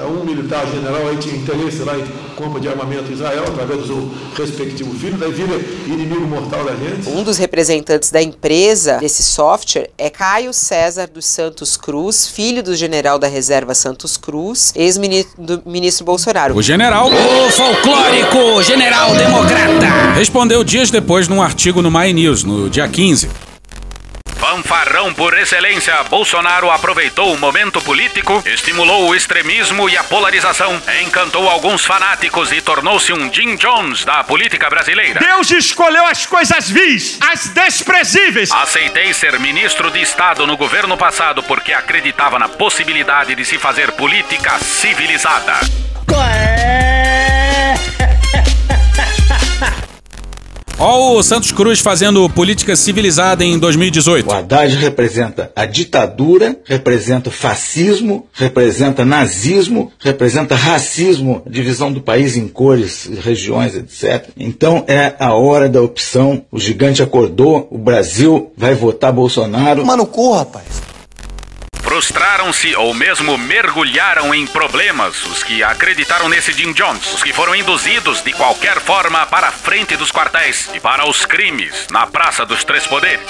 Tá, 0.00 0.06
um 0.06 0.24
militar 0.24 0.66
general 0.66 1.08
aí 1.08 1.16
tinha 1.18 1.36
interesse 1.36 1.80
lá 1.80 1.94
em 1.98 2.04
compra 2.34 2.58
de 2.58 2.68
armamento 2.68 3.10
em 3.10 3.14
Israel, 3.14 3.44
através 3.46 3.80
do 3.80 3.86
seu 3.86 4.10
respectivo 4.34 4.98
filho, 4.98 5.18
daí 5.18 5.30
vira 5.30 5.60
inimigo 5.86 6.26
mortal 6.26 6.64
da 6.64 6.74
gente. 6.74 7.06
Um 7.10 7.22
dos 7.22 7.36
representantes 7.36 8.10
da 8.10 8.22
empresa 8.22 8.96
desse 8.96 9.22
software 9.22 9.90
é 9.98 10.08
Caio 10.08 10.54
César 10.54 11.06
dos 11.06 11.26
Santos 11.26 11.76
Cruz, 11.76 12.26
filho 12.26 12.62
do 12.62 12.74
general 12.74 13.18
da 13.18 13.28
reserva 13.28 13.74
Santos 13.74 14.16
Cruz, 14.16 14.72
ex-ministro 14.74 16.06
Bolsonaro. 16.06 16.56
O 16.56 16.62
general, 16.62 17.10
o 17.10 17.50
folclórico 17.50 18.62
general 18.62 19.14
democrata, 19.14 20.14
respondeu 20.14 20.64
dias 20.64 20.90
depois 20.90 21.28
num 21.28 21.42
artigo 21.42 21.82
no 21.82 21.90
My 21.90 22.10
News, 22.12 22.42
no 22.42 22.70
dia 22.70 22.88
15. 22.88 23.49
Fanfarrão 24.50 25.14
por 25.14 25.38
excelência, 25.38 26.02
Bolsonaro 26.10 26.72
aproveitou 26.72 27.32
o 27.32 27.38
momento 27.38 27.80
político, 27.80 28.42
estimulou 28.44 29.08
o 29.08 29.14
extremismo 29.14 29.88
e 29.88 29.96
a 29.96 30.02
polarização, 30.02 30.82
encantou 31.04 31.48
alguns 31.48 31.84
fanáticos 31.84 32.50
e 32.50 32.60
tornou-se 32.60 33.12
um 33.12 33.32
Jim 33.32 33.54
Jones 33.54 34.04
da 34.04 34.24
política 34.24 34.68
brasileira. 34.68 35.20
Deus 35.20 35.52
escolheu 35.52 36.04
as 36.04 36.26
coisas 36.26 36.68
vis, 36.68 37.16
as 37.20 37.46
desprezíveis. 37.46 38.50
Aceitei 38.50 39.14
ser 39.14 39.38
ministro 39.38 39.88
de 39.88 40.02
Estado 40.02 40.44
no 40.48 40.56
governo 40.56 40.96
passado 40.96 41.44
porque 41.44 41.72
acreditava 41.72 42.36
na 42.36 42.48
possibilidade 42.48 43.36
de 43.36 43.44
se 43.44 43.56
fazer 43.56 43.92
política 43.92 44.58
civilizada. 44.58 45.60
Ó 50.82 51.18
o 51.18 51.22
Santos 51.22 51.52
Cruz 51.52 51.78
fazendo 51.78 52.26
política 52.30 52.74
civilizada 52.74 53.44
em 53.44 53.58
2018. 53.58 54.26
O 54.26 54.32
Haddad 54.32 54.74
representa 54.76 55.52
a 55.54 55.66
ditadura, 55.66 56.56
representa 56.64 57.28
o 57.28 57.32
fascismo, 57.32 58.26
representa 58.32 59.04
nazismo, 59.04 59.92
representa 59.98 60.54
racismo, 60.54 61.42
divisão 61.46 61.92
do 61.92 62.00
país 62.00 62.34
em 62.34 62.48
cores, 62.48 63.10
regiões, 63.22 63.76
etc. 63.76 64.30
Então 64.38 64.82
é 64.88 65.14
a 65.18 65.34
hora 65.34 65.68
da 65.68 65.82
opção. 65.82 66.46
O 66.50 66.58
gigante 66.58 67.02
acordou, 67.02 67.68
o 67.70 67.76
Brasil 67.76 68.50
vai 68.56 68.74
votar 68.74 69.12
Bolsonaro. 69.12 69.84
Mano, 69.84 70.06
corra, 70.06 70.38
rapaz. 70.38 70.89
Frustraram-se 72.00 72.74
ou 72.76 72.94
mesmo 72.94 73.36
mergulharam 73.36 74.34
em 74.34 74.46
problemas 74.46 75.22
os 75.26 75.42
que 75.42 75.62
acreditaram 75.62 76.30
nesse 76.30 76.50
Jim 76.50 76.72
Jones, 76.72 77.12
os 77.12 77.22
que 77.22 77.30
foram 77.30 77.54
induzidos 77.54 78.22
de 78.22 78.32
qualquer 78.32 78.80
forma 78.80 79.26
para 79.26 79.48
a 79.48 79.52
frente 79.52 79.98
dos 79.98 80.10
quartéis 80.10 80.70
e 80.74 80.80
para 80.80 81.06
os 81.06 81.26
crimes 81.26 81.88
na 81.90 82.06
Praça 82.06 82.46
dos 82.46 82.64
Três 82.64 82.86
Poderes. 82.86 83.26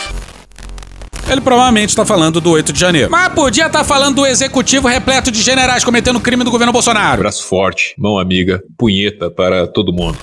Ele 1.28 1.40
provavelmente 1.40 1.88
está 1.88 2.06
falando 2.06 2.40
do 2.40 2.52
8 2.52 2.72
de 2.72 2.78
janeiro. 2.78 3.10
Mas 3.10 3.34
podia 3.34 3.66
estar 3.66 3.82
falando 3.82 4.14
do 4.14 4.26
executivo 4.26 4.86
repleto 4.86 5.32
de 5.32 5.42
generais 5.42 5.82
cometendo 5.82 6.20
crime 6.20 6.44
do 6.44 6.50
governo 6.52 6.72
Bolsonaro. 6.72 7.22
Braço 7.22 7.48
forte, 7.48 7.96
mão 7.98 8.20
amiga, 8.20 8.62
punheta 8.78 9.28
para 9.28 9.66
todo 9.66 9.92
mundo. 9.92 10.16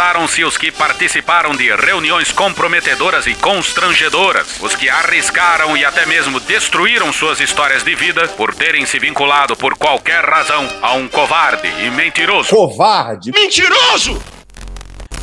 Desgastaram-se 0.00 0.44
os 0.44 0.56
que 0.56 0.72
participaram 0.72 1.54
de 1.54 1.70
reuniões 1.76 2.32
comprometedoras 2.32 3.26
e 3.26 3.34
constrangedoras, 3.34 4.46
os 4.58 4.74
que 4.74 4.88
arriscaram 4.88 5.76
e 5.76 5.84
até 5.84 6.06
mesmo 6.06 6.40
destruíram 6.40 7.12
suas 7.12 7.38
histórias 7.38 7.82
de 7.82 7.94
vida 7.94 8.26
por 8.28 8.54
terem 8.54 8.86
se 8.86 8.98
vinculado 8.98 9.54
por 9.54 9.76
qualquer 9.76 10.24
razão 10.24 10.66
a 10.80 10.94
um 10.94 11.06
covarde 11.06 11.68
e 11.84 11.90
mentiroso. 11.90 12.48
Covarde! 12.48 13.30
Mentiroso! 13.30 14.18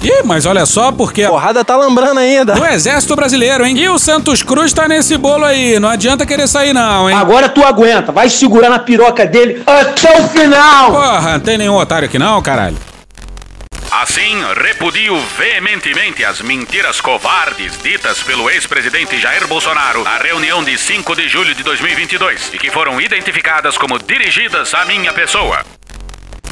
Ih, 0.03 0.21
mas 0.23 0.45
olha 0.45 0.63
só, 0.67 0.91
porque. 0.91 1.23
A 1.23 1.29
porrada 1.29 1.65
tá 1.65 1.75
lambrando 1.75 2.19
ainda. 2.19 2.53
Do 2.53 2.63
Exército 2.63 3.15
Brasileiro, 3.15 3.65
hein? 3.65 3.75
E 3.79 3.89
o 3.89 3.97
Santos 3.97 4.43
Cruz 4.43 4.73
tá 4.73 4.87
nesse 4.87 5.17
bolo 5.17 5.43
aí. 5.43 5.79
Não 5.79 5.89
adianta 5.89 6.23
querer 6.23 6.47
sair, 6.47 6.71
não, 6.71 7.09
hein? 7.09 7.17
Agora 7.17 7.49
tu 7.49 7.65
aguenta. 7.65 8.11
Vai 8.11 8.29
segurar 8.29 8.69
na 8.69 8.77
piroca 8.77 9.25
dele 9.25 9.63
até 9.65 10.21
o 10.21 10.27
final. 10.27 10.91
Porra, 10.91 11.31
não 11.33 11.39
tem 11.39 11.57
nenhum 11.57 11.75
otário 11.75 12.07
aqui, 12.07 12.19
não, 12.19 12.39
caralho. 12.43 12.77
Assim, 13.91 14.41
repudio 14.53 15.17
veementemente 15.37 16.23
as 16.23 16.41
mentiras 16.41 16.99
covardes 16.99 17.81
ditas 17.81 18.21
pelo 18.21 18.49
ex-presidente 18.49 19.19
Jair 19.19 19.47
Bolsonaro 19.47 20.03
na 20.03 20.17
reunião 20.17 20.63
de 20.63 20.77
5 20.77 21.15
de 21.15 21.29
julho 21.29 21.55
de 21.55 21.63
2022 21.63 22.53
e 22.53 22.57
que 22.57 22.69
foram 22.69 22.99
identificadas 22.99 23.77
como 23.77 23.97
dirigidas 23.97 24.73
à 24.73 24.83
minha 24.83 25.13
pessoa. 25.13 25.76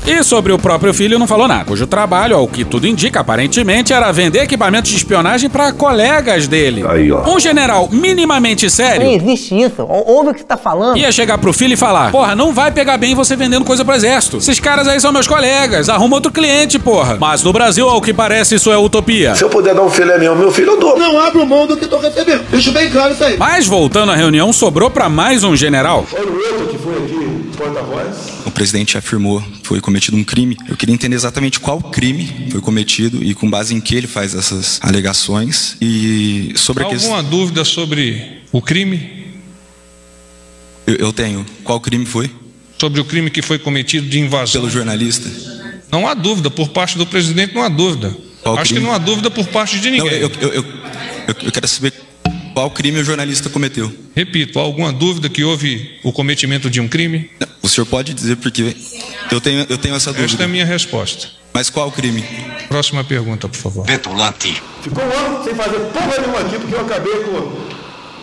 E 0.05 0.23
sobre 0.23 0.51
o 0.53 0.59
próprio 0.59 0.93
filho 0.93 1.17
não 1.17 1.27
falou 1.27 1.47
nada, 1.47 1.65
cujo 1.65 1.87
trabalho, 1.87 2.35
ao 2.35 2.47
que 2.47 2.63
tudo 2.63 2.87
indica, 2.87 3.19
aparentemente, 3.21 3.91
era 3.91 4.11
vender 4.11 4.39
equipamentos 4.43 4.91
de 4.91 4.97
espionagem 4.97 5.49
para 5.49 5.71
colegas 5.71 6.47
dele. 6.47 6.85
Aí, 6.87 7.11
ó. 7.11 7.27
Um 7.27 7.39
general 7.39 7.89
minimamente 7.91 8.69
sério 8.69 9.05
Não 9.05 9.11
existe 9.11 9.59
isso. 9.59 9.81
Ouve 9.83 10.29
o 10.29 10.33
que 10.33 10.39
você 10.41 10.45
tá 10.45 10.57
falando. 10.57 10.97
ia 10.97 11.11
chegar 11.11 11.37
pro 11.37 11.51
filho 11.53 11.73
e 11.73 11.77
falar: 11.77 12.11
Porra, 12.11 12.35
não 12.35 12.53
vai 12.53 12.71
pegar 12.71 12.97
bem 12.97 13.15
você 13.15 13.35
vendendo 13.35 13.65
coisa 13.65 13.83
pro 13.83 13.95
exército. 13.95 14.37
Esses 14.37 14.59
caras 14.59 14.87
aí 14.87 14.99
são 14.99 15.11
meus 15.11 15.27
colegas, 15.27 15.89
arruma 15.89 16.15
outro 16.17 16.31
cliente, 16.31 16.77
porra. 16.77 17.17
Mas 17.19 17.43
no 17.43 17.51
Brasil, 17.51 17.89
ao 17.89 18.01
que 18.01 18.13
parece, 18.13 18.55
isso 18.55 18.71
é 18.71 18.77
utopia. 18.77 19.35
Se 19.35 19.43
eu 19.43 19.49
puder 19.49 19.73
dar 19.73 19.81
um 19.81 19.89
filé 19.89 20.17
meu, 20.17 20.35
meu 20.35 20.51
filho, 20.51 20.71
eu 20.71 20.79
dou. 20.79 20.97
Não 20.99 21.19
abro 21.19 21.45
mão 21.45 21.65
do 21.65 21.75
que 21.77 21.87
tô 21.87 21.97
recebendo. 21.97 22.43
Deixa 22.49 22.71
bem 22.71 22.89
claro 22.89 23.13
isso 23.13 23.23
aí. 23.23 23.37
Mas 23.37 23.65
voltando 23.65 24.11
à 24.11 24.15
reunião, 24.15 24.53
sobrou 24.53 24.89
pra 24.89 25.09
mais 25.09 25.43
um 25.43 25.55
general. 25.55 26.05
Olha 26.13 26.27
o 26.29 26.35
outro 26.35 26.67
que 26.67 26.77
foi 26.77 26.93
aqui, 26.97 27.49
porta-voz. 27.57 28.34
O 28.55 28.63
presidente 28.65 28.97
afirmou 28.97 29.41
que 29.41 29.67
foi 29.67 29.81
cometido 29.81 30.15
um 30.15 30.23
crime. 30.23 30.55
Eu 30.69 30.77
queria 30.77 30.95
entender 30.95 31.13
exatamente 31.13 31.59
qual 31.59 31.81
crime 31.81 32.47
foi 32.49 32.61
cometido 32.61 33.21
e 33.21 33.35
com 33.35 33.49
base 33.49 33.75
em 33.75 33.81
que 33.81 33.93
ele 33.93 34.07
faz 34.07 34.33
essas 34.33 34.79
alegações. 34.81 35.75
E 35.81 36.53
sobre 36.55 36.85
a 36.85 36.87
questão. 36.87 37.13
Alguma 37.13 37.29
dúvida 37.29 37.65
sobre 37.65 38.43
o 38.53 38.61
crime? 38.61 39.25
Eu, 40.87 40.95
eu 40.95 41.11
tenho. 41.11 41.45
Qual 41.65 41.81
crime 41.81 42.05
foi? 42.05 42.31
Sobre 42.79 43.01
o 43.01 43.03
crime 43.03 43.29
que 43.29 43.41
foi 43.41 43.59
cometido 43.59 44.07
de 44.07 44.21
invasão? 44.21 44.61
Pelo 44.61 44.71
jornalista? 44.71 45.29
Não 45.91 46.07
há 46.07 46.13
dúvida. 46.13 46.49
Por 46.49 46.69
parte 46.69 46.97
do 46.97 47.05
presidente, 47.05 47.53
não 47.53 47.61
há 47.61 47.67
dúvida. 47.67 48.15
Qual 48.41 48.57
Acho 48.57 48.69
crime? 48.69 48.79
que 48.79 48.87
não 48.87 48.95
há 48.95 48.97
dúvida 48.97 49.29
por 49.29 49.45
parte 49.47 49.81
de 49.81 49.91
ninguém. 49.91 50.11
Não, 50.11 50.17
eu, 50.17 50.31
eu, 50.39 50.53
eu, 50.53 50.65
eu, 51.27 51.35
eu 51.43 51.51
quero 51.51 51.67
saber 51.67 51.91
qual 52.55 52.71
crime 52.71 53.01
o 53.01 53.03
jornalista 53.03 53.49
cometeu. 53.49 53.91
Repito, 54.15 54.57
há 54.57 54.61
alguma 54.61 54.93
dúvida 54.93 55.27
que 55.27 55.43
houve 55.43 55.99
o 56.01 56.13
cometimento 56.13 56.69
de 56.69 56.79
um 56.79 56.87
crime? 56.87 57.29
O 57.61 57.67
senhor 57.67 57.85
pode 57.85 58.13
dizer 58.13 58.37
porque 58.37 58.73
eu 59.29 59.41
tenho, 59.41 59.65
eu 59.69 59.77
tenho 59.77 59.93
essa 59.93 60.11
dúvida. 60.11 60.25
Esta 60.31 60.43
é 60.43 60.45
a 60.45 60.47
minha 60.47 60.65
resposta. 60.65 61.27
Mas 61.53 61.69
qual 61.69 61.91
crime? 61.91 62.23
Próxima 62.69 63.03
pergunta, 63.03 63.49
por 63.49 63.57
favor. 63.57 63.85
Petulante. 63.85 64.61
Ficou 64.81 65.03
um 65.03 65.11
ano 65.11 65.43
sem 65.43 65.53
fazer 65.53 65.79
porra 65.79 66.17
nenhuma 66.17 66.39
aqui, 66.39 66.57
porque 66.57 66.75
eu 66.75 66.81
acabei 66.81 67.13
com, 67.23 67.51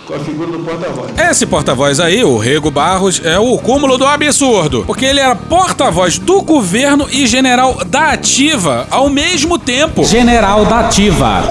com 0.07 0.15
a 0.15 0.21
figura 0.21 0.51
do 0.51 0.59
porta-voz. 0.61 1.19
Esse 1.19 1.47
porta-voz 1.47 2.01
aí, 2.01 2.25
o 2.25 2.39
Rego 2.39 2.71
Barros, 2.71 3.21
é 3.23 3.39
o 3.39 3.59
cúmulo 3.59 3.99
do 3.99 4.07
absurdo. 4.07 4.85
Porque 4.87 5.05
ele 5.05 5.21
era 5.21 5.35
porta-voz 5.35 6.19
do 6.19 6.41
governo 6.41 7.07
e 7.11 7.27
general 7.27 7.85
da 7.85 8.13
ativa 8.13 8.87
ao 8.91 9.11
mesmo 9.11 9.59
tempo. 9.59 10.05
General 10.05 10.65
da 10.65 10.81
Ativa. 10.81 11.51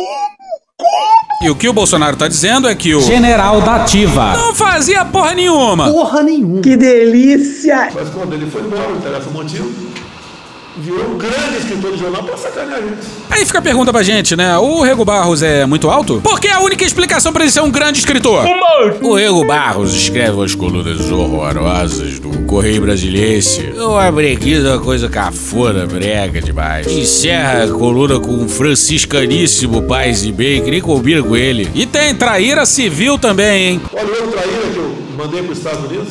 E 1.41 1.49
o 1.49 1.55
que 1.55 1.67
o 1.67 1.73
Bolsonaro 1.73 2.15
tá 2.15 2.27
dizendo 2.27 2.69
é 2.69 2.75
que 2.75 2.93
o. 2.93 3.01
General 3.01 3.59
da 3.61 3.77
Ativa. 3.77 4.33
Não 4.37 4.53
fazia 4.53 5.03
porra 5.03 5.33
nenhuma. 5.33 5.91
Porra 5.91 6.21
nenhuma. 6.21 6.61
Que 6.61 6.77
delícia. 6.77 7.89
Mas 7.95 8.09
quando 8.09 8.33
ele 8.33 8.45
foi 8.45 8.61
embora, 8.61 8.87
não 8.87 8.97
interessa 8.97 9.27
o 9.27 9.33
motivo, 9.33 9.71
virou 10.77 11.11
um 11.11 11.17
grande 11.17 11.57
escritor 11.59 11.91
de 11.91 11.99
jornal 11.99 12.23
pra 12.23 12.37
sacanear 12.37 12.79
a 12.79 12.81
gente. 12.81 12.97
Aí 13.29 13.45
fica 13.45 13.59
a 13.59 13.61
pergunta 13.61 13.91
pra 13.91 14.03
gente, 14.03 14.35
né? 14.35 14.57
O 14.57 14.81
Rego 14.81 15.03
Barros 15.03 15.41
é 15.41 15.65
muito 15.65 15.89
alto? 15.89 16.21
Porque 16.23 16.47
é 16.47 16.53
a 16.53 16.59
única 16.61 16.83
explicação 16.83 17.33
pra 17.33 17.43
ele 17.43 17.51
ser 17.51 17.61
um 17.61 17.69
grande 17.69 17.99
escritor. 17.99 18.45
O 19.01 19.15
Rego 19.15 19.45
Barros 19.45 19.93
escreve 19.93 20.31
umas 20.31 20.55
colunas 20.55 20.99
horrorosas 21.11 22.19
do 22.19 22.45
Correio 22.45 22.81
Brasiliense. 22.81 23.73
Uma 23.77 24.11
breguiça, 24.11 24.69
uma 24.69 24.79
coisa 24.79 25.09
cafona, 25.09 25.85
brega 25.85 26.41
demais. 26.41 26.87
Encerra 26.87 27.63
a 27.63 27.67
coluna 27.67 28.19
com 28.19 28.31
um 28.31 28.47
franciscaníssimo 28.47 29.83
paz 29.83 30.23
e 30.23 30.31
bem, 30.31 30.63
que 30.63 30.71
nem 30.71 30.81
combina 30.81 31.21
com 31.21 31.35
ele. 31.35 31.69
E 31.73 31.85
tem 31.85 32.15
traíra 32.15 32.65
civil 32.65 33.17
também, 33.17 33.71
hein? 33.71 33.81
Olha 33.93 34.05
o 34.05 34.09
outro 34.09 34.27
traíra 34.31 34.69
que 34.71 34.77
eu 34.77 35.00
mandei 35.21 35.43
para 35.43 35.51
os 35.51 35.57
Estados 35.57 35.85
Unidos. 35.85 36.07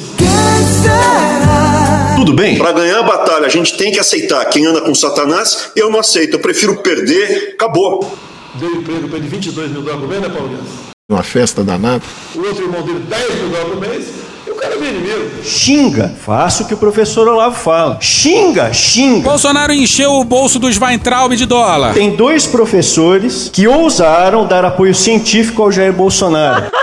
Tudo 2.17 2.33
bem? 2.33 2.59
Para 2.59 2.73
ganhar 2.73 3.01
a 3.01 3.03
batalha, 3.03 3.47
a 3.47 3.49
gente 3.49 3.77
tem 3.77 3.91
que 3.91 3.99
aceitar. 3.99 4.45
Quem 4.47 4.67
anda 4.67 4.81
com 4.81 4.95
Satanás, 4.95 5.71
eu 5.75 5.91
não 5.91 5.99
aceito. 5.99 6.35
Eu 6.35 6.41
prefiro 6.41 6.77
perder. 6.77 7.55
Acabou. 7.55 8.17
Deu 8.55 8.71
emprego 8.77 9.09
para 9.09 9.19
ele 9.19 9.29
22 9.29 9.71
mil 9.71 9.83
dólares 9.83 10.01
por 10.01 10.09
mês, 10.09 10.23
né, 10.23 10.29
Paulo 10.29 10.49
Guedes? 10.49 10.69
Uma 11.11 11.23
festa 11.23 11.65
danada. 11.65 12.03
O 12.35 12.41
outro 12.41 12.65
irmão 12.65 12.83
dele 12.83 13.01
10 13.09 13.35
mil 13.35 13.49
dólares 13.49 13.71
por 13.73 13.81
mês. 13.81 14.05
E 14.47 14.51
o 14.51 14.55
cara 14.55 14.77
meu 14.77 14.89
inimigo. 14.91 15.45
Xinga. 15.45 16.15
Faça 16.25 16.63
o 16.63 16.67
que 16.67 16.75
o 16.75 16.77
professor 16.77 17.27
Olavo 17.27 17.57
fala. 17.57 17.99
Xinga, 18.01 18.73
xinga. 18.73 19.29
Bolsonaro 19.29 19.73
encheu 19.73 20.13
o 20.13 20.25
bolso 20.25 20.59
dos 20.59 20.79
Weintraub 20.79 21.35
de 21.35 21.47
dólar. 21.47 21.95
Tem 21.95 22.15
dois 22.15 22.47
professores 22.47 23.51
que 23.53 23.67
ousaram 23.67 24.47
dar 24.47 24.65
apoio 24.65 24.95
científico 24.95 25.63
ao 25.63 25.73
Jair 25.73 25.93
Bolsonaro. 25.93 26.71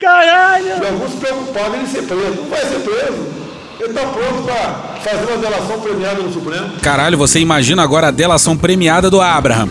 Caralho! 0.00 0.82
E 0.82 0.86
alguns 0.86 1.12
preocupados 1.16 1.78
em 1.78 1.86
ser 1.86 2.02
preso. 2.04 2.36
Não 2.36 2.48
vai 2.48 2.60
ser 2.60 2.80
preso. 2.80 3.26
Ele 3.78 3.90
está 3.90 4.06
pronto 4.06 4.42
para 4.44 4.74
fazer 5.02 5.26
uma 5.30 5.36
delação 5.36 5.78
premiada 5.80 6.22
no 6.22 6.32
Supremo. 6.32 6.70
Caralho, 6.80 7.18
você 7.18 7.38
imagina 7.38 7.82
agora 7.82 8.08
a 8.08 8.10
delação 8.10 8.56
premiada 8.56 9.10
do 9.10 9.20
Abraham. 9.20 9.68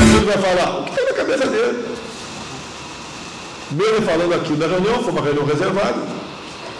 Ele 0.00 0.24
vai 0.24 0.38
falar 0.38 0.78
o 0.78 0.84
que 0.84 0.90
tem 0.96 1.04
na 1.04 1.12
cabeça 1.12 1.46
dele. 1.46 1.84
Mesmo 3.70 4.02
falando 4.02 4.34
aqui 4.34 4.54
da 4.54 4.66
reunião, 4.66 5.02
foi 5.02 5.12
uma 5.12 5.20
reunião 5.20 5.44
reservada. 5.44 5.98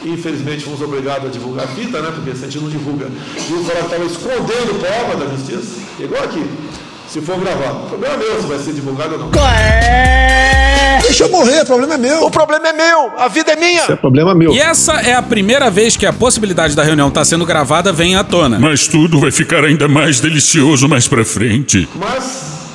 Infelizmente 0.02 0.64
fomos 0.64 0.80
obrigados 0.80 1.28
a 1.28 1.30
divulgar 1.30 1.66
a 1.66 1.68
fita, 1.68 2.00
né? 2.00 2.11
Porque 2.14 2.35
se 2.35 2.46
a 2.46 2.48
gente 2.48 2.62
não 2.62 2.70
divulga, 2.70 3.06
e 3.06 3.52
o 3.52 3.64
cara 3.66 3.80
estava 3.80 4.04
escondendo 4.04 4.80
prova 4.80 5.16
da 5.22 5.30
justiça, 5.37 5.78
igual 5.98 6.24
aqui. 6.24 6.48
Se 7.11 7.20
for 7.20 7.40
gravado, 7.40 7.87
o 7.87 7.88
problema 7.88 8.14
é 8.14 8.18
meu 8.18 8.40
se 8.40 8.46
vai 8.46 8.59
ser 8.61 8.73
divulgado 8.73 9.14
ou 9.14 9.18
não. 9.18 9.31
Deixa 11.03 11.25
eu 11.25 11.29
morrer, 11.29 11.62
o 11.62 11.66
problema 11.66 11.94
é 11.94 11.99
meu. 11.99 12.25
O 12.25 12.31
problema 12.31 12.68
é 12.68 12.73
meu. 12.73 13.12
A 13.18 13.27
vida 13.27 13.51
é 13.51 13.57
minha. 13.57 13.83
Isso 13.83 13.90
é 13.90 13.96
problema 13.96 14.33
meu. 14.33 14.53
E 14.53 14.61
essa 14.61 14.92
é 15.01 15.12
a 15.12 15.20
primeira 15.20 15.68
vez 15.68 15.96
que 15.96 16.07
a 16.07 16.12
possibilidade 16.12 16.77
da 16.77 16.85
reunião 16.85 17.09
estar 17.09 17.25
sendo 17.25 17.44
gravada 17.44 17.92
vem 17.92 18.14
à 18.14 18.23
tona. 18.23 18.61
Mas 18.61 18.87
tudo 18.87 19.18
vai 19.18 19.33
ficar 19.33 19.64
ainda 19.64 19.88
mais 19.88 20.20
delicioso 20.20 20.88
mais 20.88 21.09
pra 21.09 21.25
frente. 21.25 21.88
Mas 21.96 22.68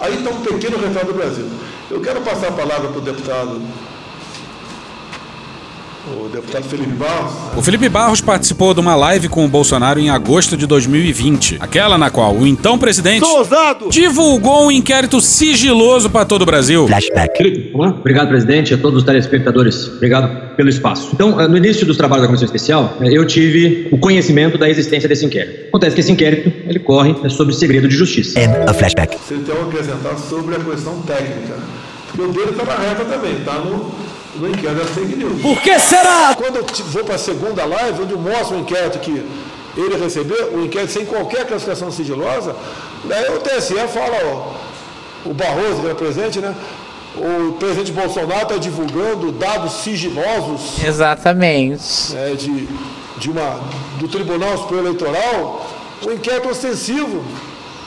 aí 0.00 0.14
está 0.14 0.30
um 0.30 0.40
pequeno 0.40 0.78
retrato 0.78 1.08
do 1.08 1.12
Brasil. 1.12 1.44
Eu 1.90 2.00
quero 2.00 2.22
passar 2.22 2.48
a 2.48 2.52
palavra 2.52 2.88
para 2.88 2.98
o 2.98 3.02
deputado, 3.02 3.60
o 6.06 6.28
deputado 6.28 6.64
Felipe 6.64 6.92
Barros. 6.92 7.32
O 7.56 7.62
Felipe 7.62 7.88
Barros 7.88 8.20
participou 8.20 8.72
de 8.72 8.80
uma 8.80 8.94
live 8.94 9.28
com 9.28 9.44
o 9.44 9.48
Bolsonaro 9.48 9.98
em 9.98 10.08
agosto 10.08 10.56
de 10.56 10.66
2020. 10.66 11.56
Aquela 11.60 11.98
na 11.98 12.10
qual 12.10 12.34
o 12.34 12.46
então 12.46 12.78
presidente 12.78 13.26
divulgou 13.90 14.66
um 14.66 14.70
inquérito 14.70 15.20
sigiloso 15.20 16.08
para 16.08 16.24
todo 16.24 16.42
o 16.42 16.46
Brasil. 16.46 16.86
Flashback. 16.86 17.72
Obrigado, 17.74 18.28
presidente, 18.28 18.74
a 18.74 18.78
todos 18.78 18.98
os 18.98 19.04
telespectadores. 19.04 19.88
Obrigado 19.88 20.54
pelo 20.56 20.68
espaço. 20.68 21.10
Então, 21.12 21.40
eh, 21.40 21.48
no 21.48 21.56
início 21.56 21.84
dos 21.84 21.96
trabalhos 21.96 22.22
da 22.22 22.28
Comissão 22.28 22.46
Especial, 22.46 22.96
eh, 23.00 23.12
eu 23.12 23.26
tive 23.26 23.88
o 23.90 23.98
conhecimento 23.98 24.56
da 24.56 24.68
existência 24.68 25.08
desse 25.08 25.24
inquérito. 25.24 25.68
Acontece 25.68 25.94
que 25.94 26.00
esse 26.00 26.12
inquérito, 26.12 26.52
ele 26.68 26.78
corre 26.78 27.16
eh, 27.24 27.28
sobre 27.28 27.54
segredo 27.54 27.88
de 27.88 27.96
justiça. 27.96 28.38
a 28.66 28.72
flashback. 28.72 29.16
Você 29.16 29.34
tem 29.34 29.56
a 29.56 29.62
acrescentar 29.62 30.18
sobre 30.18 30.54
a 30.54 30.60
questão 30.60 31.02
técnica. 31.02 31.56
Porque 32.08 32.22
o 32.22 32.32
dele 32.32 32.50
está 32.50 32.64
na 32.64 32.76
reta 32.76 33.04
também, 33.04 33.32
está 33.36 33.58
no, 33.58 33.92
no 34.38 34.48
inquérito 34.48 34.74
da 34.80 34.84
fake 34.86 35.16
news. 35.16 35.42
Por 35.42 35.60
que 35.60 35.78
será? 35.78 36.34
Quando 36.36 36.56
eu 36.56 36.66
vou 36.86 37.04
para 37.04 37.14
a 37.14 37.18
segunda 37.18 37.64
live, 37.64 38.02
onde 38.02 38.12
eu 38.12 38.18
mostro 38.18 38.56
o 38.56 38.60
inquérito 38.60 38.98
que 38.98 39.24
ele 39.76 39.96
recebeu, 39.96 40.54
o 40.54 40.64
inquérito 40.64 40.92
sem 40.92 41.04
qualquer 41.04 41.46
classificação 41.46 41.90
sigilosa, 41.90 42.54
daí 43.04 43.28
o 43.30 43.40
TSE 43.40 43.74
fala, 43.88 44.16
ó, 44.24 45.28
o 45.28 45.34
Barroso, 45.34 45.80
que 45.80 45.86
era 45.86 45.94
presente, 45.94 46.38
né? 46.38 46.54
O 47.16 47.52
presidente 47.52 47.92
Bolsonaro 47.92 48.42
está 48.42 48.56
divulgando 48.58 49.32
dados 49.32 49.72
sigilosos 49.82 50.84
Exatamente. 50.84 52.14
é, 52.14 52.34
de, 52.34 52.68
de 53.16 53.30
uma, 53.30 53.58
do 53.98 54.06
Tribunal 54.06 54.58
Superior 54.58 54.84
Eleitoral, 54.84 55.66
o 56.06 56.12
inquérito 56.12 56.48
ostensivo. 56.48 57.24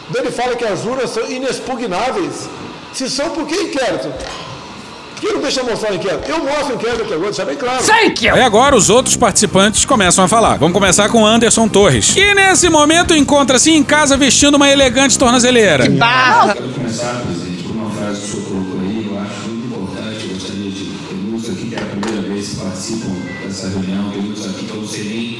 Daí 0.10 0.24
Ele 0.24 0.32
fala 0.32 0.56
que 0.56 0.66
as 0.66 0.84
urnas 0.84 1.12
são 1.12 1.30
inexpugnáveis. 1.30 2.50
Se 2.92 3.08
são, 3.08 3.30
por 3.30 3.46
que 3.46 3.56
inquérito? 3.56 4.12
Por 5.20 5.28
que 5.28 5.34
não 5.34 5.42
deixa 5.42 5.62
mostrar 5.64 5.92
o 5.92 5.96
inquérito? 5.96 6.30
Eu 6.30 6.40
mostro 6.46 6.72
o 6.72 6.76
inquérito 6.76 7.04
aqui 7.04 7.14
agora, 7.14 7.30
deixa 7.30 7.46
bem 7.46 7.58
claro. 7.58 7.84
Aí 8.34 8.42
agora 8.42 8.76
os 8.76 8.90
outros 8.90 9.18
participantes 9.18 9.84
começam 9.84 10.24
a 10.24 10.28
falar. 10.30 10.58
Vamos 10.58 10.74
começar 10.74 11.10
com 11.10 11.26
Anderson 11.26 11.68
Torres, 11.68 12.12
que 12.12 12.34
nesse 12.34 12.70
momento 12.70 13.14
encontra-se 13.14 13.72
em 13.72 13.84
casa 13.84 14.16
vestindo 14.16 14.56
uma 14.56 14.70
elegante 14.70 15.20
tornozeleira. 15.20 15.84
Quero 15.84 16.70
começar, 16.70 17.22
presidente, 17.26 17.64
por 17.64 17.76
uma 17.76 17.92
frase 17.92 18.22
que 18.22 18.28
o 18.28 18.30
senhor 18.30 18.46
colocou 18.46 18.80
aí, 18.80 19.08
eu 19.12 19.20
acho 19.20 19.50
muito 19.50 19.66
importante, 19.68 20.24
eu 20.24 20.34
gostaria 20.36 20.72
de 20.72 20.86
ter 20.86 21.16
muitos 21.16 21.50
aqui 21.50 21.66
que 21.68 21.76
é 21.76 21.80
a 21.80 21.86
primeira 21.86 22.22
vez 22.22 22.48
que 22.48 22.56
participam 22.56 23.16
dessa 23.44 23.68
reunião, 23.68 24.10
tem 24.12 24.22
muitos 24.22 24.46
aqui 24.46 24.66
que 24.66 24.72
eu 24.72 24.78
não 24.82 24.88
sei 24.88 25.04
nem 25.04 25.40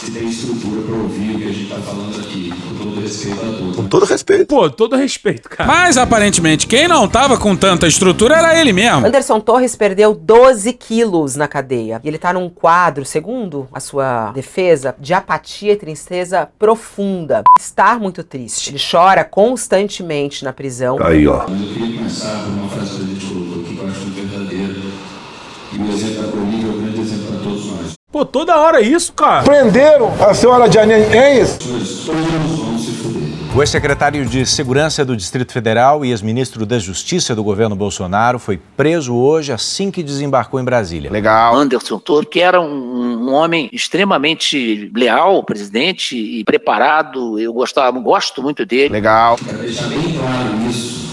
se 0.00 0.10
tem 0.12 0.28
estrutura 0.28 0.80
para 0.80 0.94
ouvir 0.94 1.36
o 1.36 1.38
que 1.38 1.44
a 1.44 1.52
gente 1.52 1.62
está 1.64 1.76
falando 1.76 2.18
aqui, 2.20 2.50
com 2.50 2.84
todo 2.84 3.00
respeito 3.00 3.40
a 3.40 3.52
todos. 3.52 3.76
Com 3.76 3.84
todo 3.86 4.06
respeito. 4.06 4.46
Pô, 4.46 4.70
todo 4.70 4.96
respeito, 4.96 5.48
cara. 5.50 5.66
Mas 5.66 5.98
aparentemente 5.98 6.66
quem 6.66 6.88
não 6.88 7.06
tava 7.06 7.36
com 7.36 7.54
tanta 7.54 7.86
estrutura 7.86 8.36
era 8.36 8.58
ele 8.58 8.72
mesmo. 8.72 9.06
Anderson 9.06 9.38
Torres 9.40 9.76
perdeu 9.76 10.14
12 10.14 10.72
quilos 10.72 11.36
na 11.36 11.46
cadeia. 11.46 12.00
E 12.02 12.08
ele 12.08 12.16
tá 12.16 12.32
num 12.32 12.48
quadro, 12.48 13.04
segundo 13.04 13.68
a 13.70 13.78
sua 13.78 14.32
defesa, 14.32 14.94
de 14.98 15.12
apatia 15.12 15.74
e 15.74 15.76
tristeza 15.76 16.48
profunda. 16.58 17.42
Estar 17.58 18.00
muito 18.00 18.24
triste. 18.24 18.70
Ele 18.70 18.80
chora 18.90 19.22
constantemente 19.22 20.44
na 20.44 20.52
prisão. 20.52 20.96
Aí, 21.02 21.28
ó. 21.28 21.44
Mas 21.46 21.60
eu 21.60 21.68
queria 21.74 21.98
começar 21.98 22.42
por 22.44 22.52
uma 22.52 22.68
frase 22.70 22.96
que 22.96 23.02
a 23.02 23.06
gente 23.06 23.26
colocou 23.26 23.60
aqui 23.60 23.76
que 23.76 23.82
eu 23.82 23.86
acho 23.86 24.00
muito 24.00 24.30
verdadeira. 24.30 24.80
E 25.72 25.78
o 25.78 25.92
exemplo 25.92 26.30
Bolívia 26.30 26.68
é 26.68 26.70
um 26.70 26.82
grande 26.82 27.00
exemplo 27.00 27.26
para 27.26 27.38
todos 27.42 27.66
nós. 27.66 27.99
Pô, 28.12 28.24
toda 28.24 28.58
hora 28.58 28.80
isso, 28.80 29.12
cara. 29.12 29.44
Prenderam 29.44 30.12
a 30.20 30.34
senhora 30.34 30.70
Janine 30.70 31.14
Enes. 31.14 31.58
Fuder. 32.04 33.30
O 33.54 33.60
ex-secretário 33.60 34.24
de 34.26 34.46
Segurança 34.46 35.04
do 35.04 35.16
Distrito 35.16 35.52
Federal 35.52 36.04
e 36.04 36.10
ex-ministro 36.10 36.64
da 36.64 36.78
Justiça 36.78 37.34
do 37.34 37.42
governo 37.42 37.74
Bolsonaro 37.74 38.38
foi 38.38 38.60
preso 38.76 39.14
hoje 39.14 39.52
assim 39.52 39.90
que 39.90 40.04
desembarcou 40.04 40.60
em 40.60 40.64
Brasília. 40.64 41.10
Legal. 41.10 41.56
Anderson 41.56 41.98
Toro, 41.98 42.26
que 42.26 42.40
era 42.40 42.60
um, 42.60 43.28
um 43.28 43.32
homem 43.32 43.68
extremamente 43.72 44.90
leal 44.94 45.34
ao 45.34 45.42
presidente 45.42 46.16
e 46.16 46.44
preparado. 46.44 47.40
Eu 47.40 47.52
gostava, 47.52 47.98
gosto 47.98 48.40
muito 48.40 48.64
dele. 48.64 48.92
Legal. 48.92 49.36
Quero 49.36 49.58
deixar 49.58 49.88
bem 49.88 50.14
claro 50.14 50.68
isso, 50.68 51.08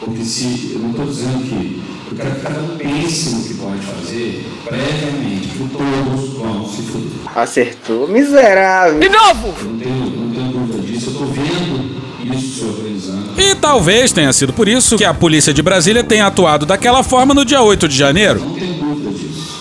porque 0.00 0.24
se 0.24 0.72
eu 0.74 0.80
não 0.80 0.90
estou 0.90 1.06
dizendo 1.06 1.44
que 1.44 1.93
eu 2.14 2.24
quero 2.24 2.34
que 2.34 2.40
cada 2.42 2.60
um 2.60 2.76
pense 2.76 3.30
no 3.34 3.42
que 3.44 3.54
pode 3.54 3.78
fazer 3.80 4.46
previamente, 4.64 5.48
que 5.48 5.68
todos 5.70 6.30
vão 6.38 6.68
se 6.68 6.82
fuder. 6.82 7.10
Acertou, 7.38 8.08
miserável. 8.08 9.00
De 9.00 9.08
novo! 9.08 9.54
Eu 9.60 9.64
não 9.70 9.78
tenho, 9.78 9.94
não 10.16 10.30
tenho 10.32 10.48
dúvida 10.52 10.78
disso, 10.86 11.06
eu 11.06 11.12
estou 11.12 11.26
vendo 11.28 11.94
isso 12.34 12.58
se 12.60 12.64
organizando. 12.64 13.40
E 13.40 13.54
talvez 13.56 14.12
tenha 14.12 14.32
sido 14.32 14.52
por 14.52 14.68
isso 14.68 14.96
que 14.96 15.04
a 15.04 15.12
polícia 15.12 15.52
de 15.52 15.60
Brasília 15.62 16.02
tenha 16.04 16.26
atuado 16.26 16.64
daquela 16.64 17.02
forma 17.02 17.34
no 17.34 17.44
dia 17.44 17.60
8 17.62 17.86
de 17.88 17.96
janeiro. 17.96 18.40
Não 18.40 18.54
tenho 18.54 18.74
dúvida 18.74 19.10
disso. 19.10 19.60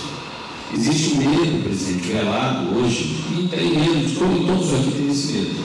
Existe 0.74 1.14
um 1.16 1.18
medo, 1.18 1.64
presidente, 1.64 2.08
velado 2.08 2.78
hoje, 2.80 3.24
e 3.38 3.47
tem 3.49 3.70
medo, 3.80 4.06
de 4.08 4.16
todo- 4.16 4.47
todos 4.47 4.74
aqui 4.74 4.91
têm 4.91 5.12
esse 5.12 5.34
medo. 5.34 5.64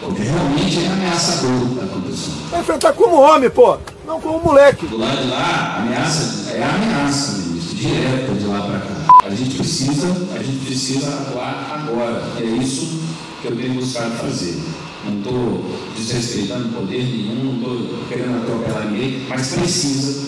Porque 0.00 0.22
realmente 0.22 0.84
é 0.84 0.86
ameaçador 0.88 1.50
o 1.62 1.66
que 1.66 1.72
está 1.74 1.84
acontecendo. 1.84 2.50
Vai 2.50 2.60
enfrentar 2.60 2.92
como 2.94 3.16
homem, 3.20 3.50
pô. 3.50 3.76
Não 4.08 4.18
como 4.18 4.42
moleque. 4.42 4.86
Do 4.86 4.96
lado 4.96 5.18
de 5.18 5.28
lá, 5.28 5.80
ameaça 5.80 6.50
é 6.50 6.62
ameaça, 6.62 7.42
ministro, 7.42 7.76
direta 7.76 8.32
de 8.32 8.46
lá 8.46 8.62
para 8.62 8.78
cá. 8.78 9.26
A 9.26 9.34
gente 9.34 9.56
precisa, 9.56 10.06
a 10.34 10.42
gente 10.42 10.64
precisa 10.64 11.10
atuar 11.10 11.84
agora. 11.84 12.22
É 12.40 12.42
isso 12.42 13.02
que 13.42 13.48
eu 13.48 13.54
tenho 13.54 13.74
buscado 13.74 14.12
fazer. 14.12 14.62
Não 15.04 15.18
estou 15.18 15.78
desrespeitando 15.94 16.70
poder 16.70 17.04
nenhum, 17.04 17.52
não 17.52 17.82
estou 17.82 17.98
querendo 18.08 18.38
atropelar 18.38 18.86
ninguém, 18.86 19.26
mas 19.28 19.48
precisa 19.48 20.26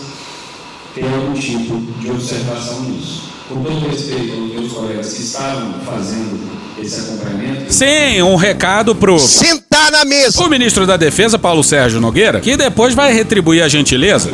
ter 0.94 1.06
algum 1.06 1.32
tipo 1.32 1.80
de 2.00 2.10
observação 2.10 2.82
nisso. 2.82 3.29
Com 3.50 3.64
todo 3.64 3.88
respeito 3.88 4.32
aos 4.32 4.52
meus 4.52 4.72
colegas 4.72 5.12
que 5.12 5.22
estavam 5.22 5.74
fazendo 5.84 6.38
esse 6.80 7.00
acompanhamento, 7.00 7.72
Sim, 7.72 8.22
um 8.22 8.36
recado 8.36 8.94
pro. 8.94 9.18
Sentar 9.18 9.90
na 9.90 10.04
mesa! 10.04 10.40
O 10.40 10.48
ministro 10.48 10.86
da 10.86 10.96
Defesa, 10.96 11.36
Paulo 11.36 11.64
Sérgio 11.64 12.00
Nogueira, 12.00 12.40
que 12.40 12.56
depois 12.56 12.94
vai 12.94 13.12
retribuir 13.12 13.62
a 13.62 13.68
gentileza. 13.68 14.30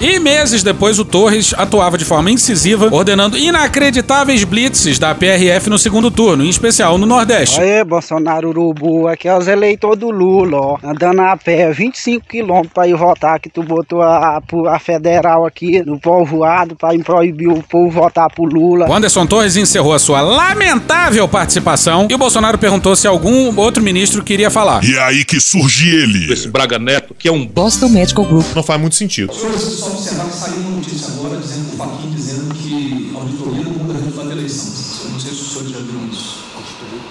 E 0.00 0.18
meses 0.18 0.62
depois, 0.62 0.98
o 0.98 1.04
Torres 1.04 1.54
atuava 1.56 1.96
de 1.96 2.04
forma 2.04 2.30
incisiva, 2.30 2.88
ordenando 2.92 3.36
inacreditáveis 3.38 4.44
blitzes 4.44 4.98
da 4.98 5.14
PRF 5.14 5.70
no 5.70 5.78
segundo 5.78 6.10
turno, 6.10 6.44
em 6.44 6.50
especial 6.50 6.98
no 6.98 7.06
Nordeste. 7.06 7.60
Aê, 7.60 7.82
Bolsonaro 7.82 8.50
Urubu, 8.50 9.08
aqui 9.08 9.26
é 9.26 9.36
os 9.36 9.48
eleitores 9.48 9.98
do 9.98 10.10
Lula, 10.10 10.58
ó. 10.58 10.78
Andando 10.84 11.20
a 11.20 11.36
pé, 11.36 11.72
25 11.72 12.26
quilômetros 12.28 12.72
pra 12.74 12.86
ir 12.86 12.94
votar, 12.94 13.40
que 13.40 13.48
tu 13.48 13.62
botou 13.62 14.02
a, 14.02 14.38
a, 14.38 14.74
a 14.74 14.78
federal 14.78 15.46
aqui 15.46 15.82
no 15.84 15.98
povoado 15.98 16.76
pra 16.76 16.90
proibir 17.02 17.48
o 17.48 17.62
povo 17.62 17.90
votar 17.90 18.30
pro 18.30 18.44
Lula. 18.44 18.88
O 18.88 18.92
Anderson 18.92 19.26
Torres 19.26 19.56
encerrou 19.56 19.94
a 19.94 19.98
sua 19.98 20.20
lamentável 20.20 21.26
participação 21.26 22.06
e 22.10 22.14
o 22.14 22.18
Bolsonaro 22.18 22.58
perguntou 22.58 22.94
se 22.94 23.06
algum 23.06 23.56
outro 23.58 23.82
ministro 23.82 24.22
queria 24.22 24.50
falar. 24.50 24.84
E 24.84 24.94
é 24.94 25.02
aí 25.02 25.24
que 25.24 25.40
surge 25.40 25.88
ele. 25.88 26.32
Esse 26.32 26.48
Braga 26.48 26.78
Neto, 26.78 27.14
que 27.14 27.28
é 27.28 27.32
um 27.32 27.46
Boston 27.46 27.88
Medical 27.88 28.24
Group. 28.26 28.44
não 28.54 28.62
faz 28.62 28.78
muito 28.80 28.94
sentido. 28.94 29.32
Só 29.86 29.92
observar 29.92 30.26
que 30.26 30.36
saiu 30.36 30.56
uma 30.56 30.70
notícia 30.70 31.08
agora 31.14 31.36
dizendo, 31.36 31.72
o 31.72 31.76
Faquinha 31.76 32.10
dizendo 32.10 32.54
que 32.54 33.12
a 33.14 33.20
auditoria 33.20 33.62
não 33.62 33.72
muda 33.72 33.92
o 33.92 33.96
resultado 33.96 34.28
da 34.28 34.34
eleição. 34.34 35.04
Eu 35.04 35.10
não 35.12 35.20
sei 35.20 35.30
se 35.30 35.40
os 35.42 35.48
senhores 35.48 35.70
já 35.70 35.78
viram 35.78 36.06
isso. 36.08 36.38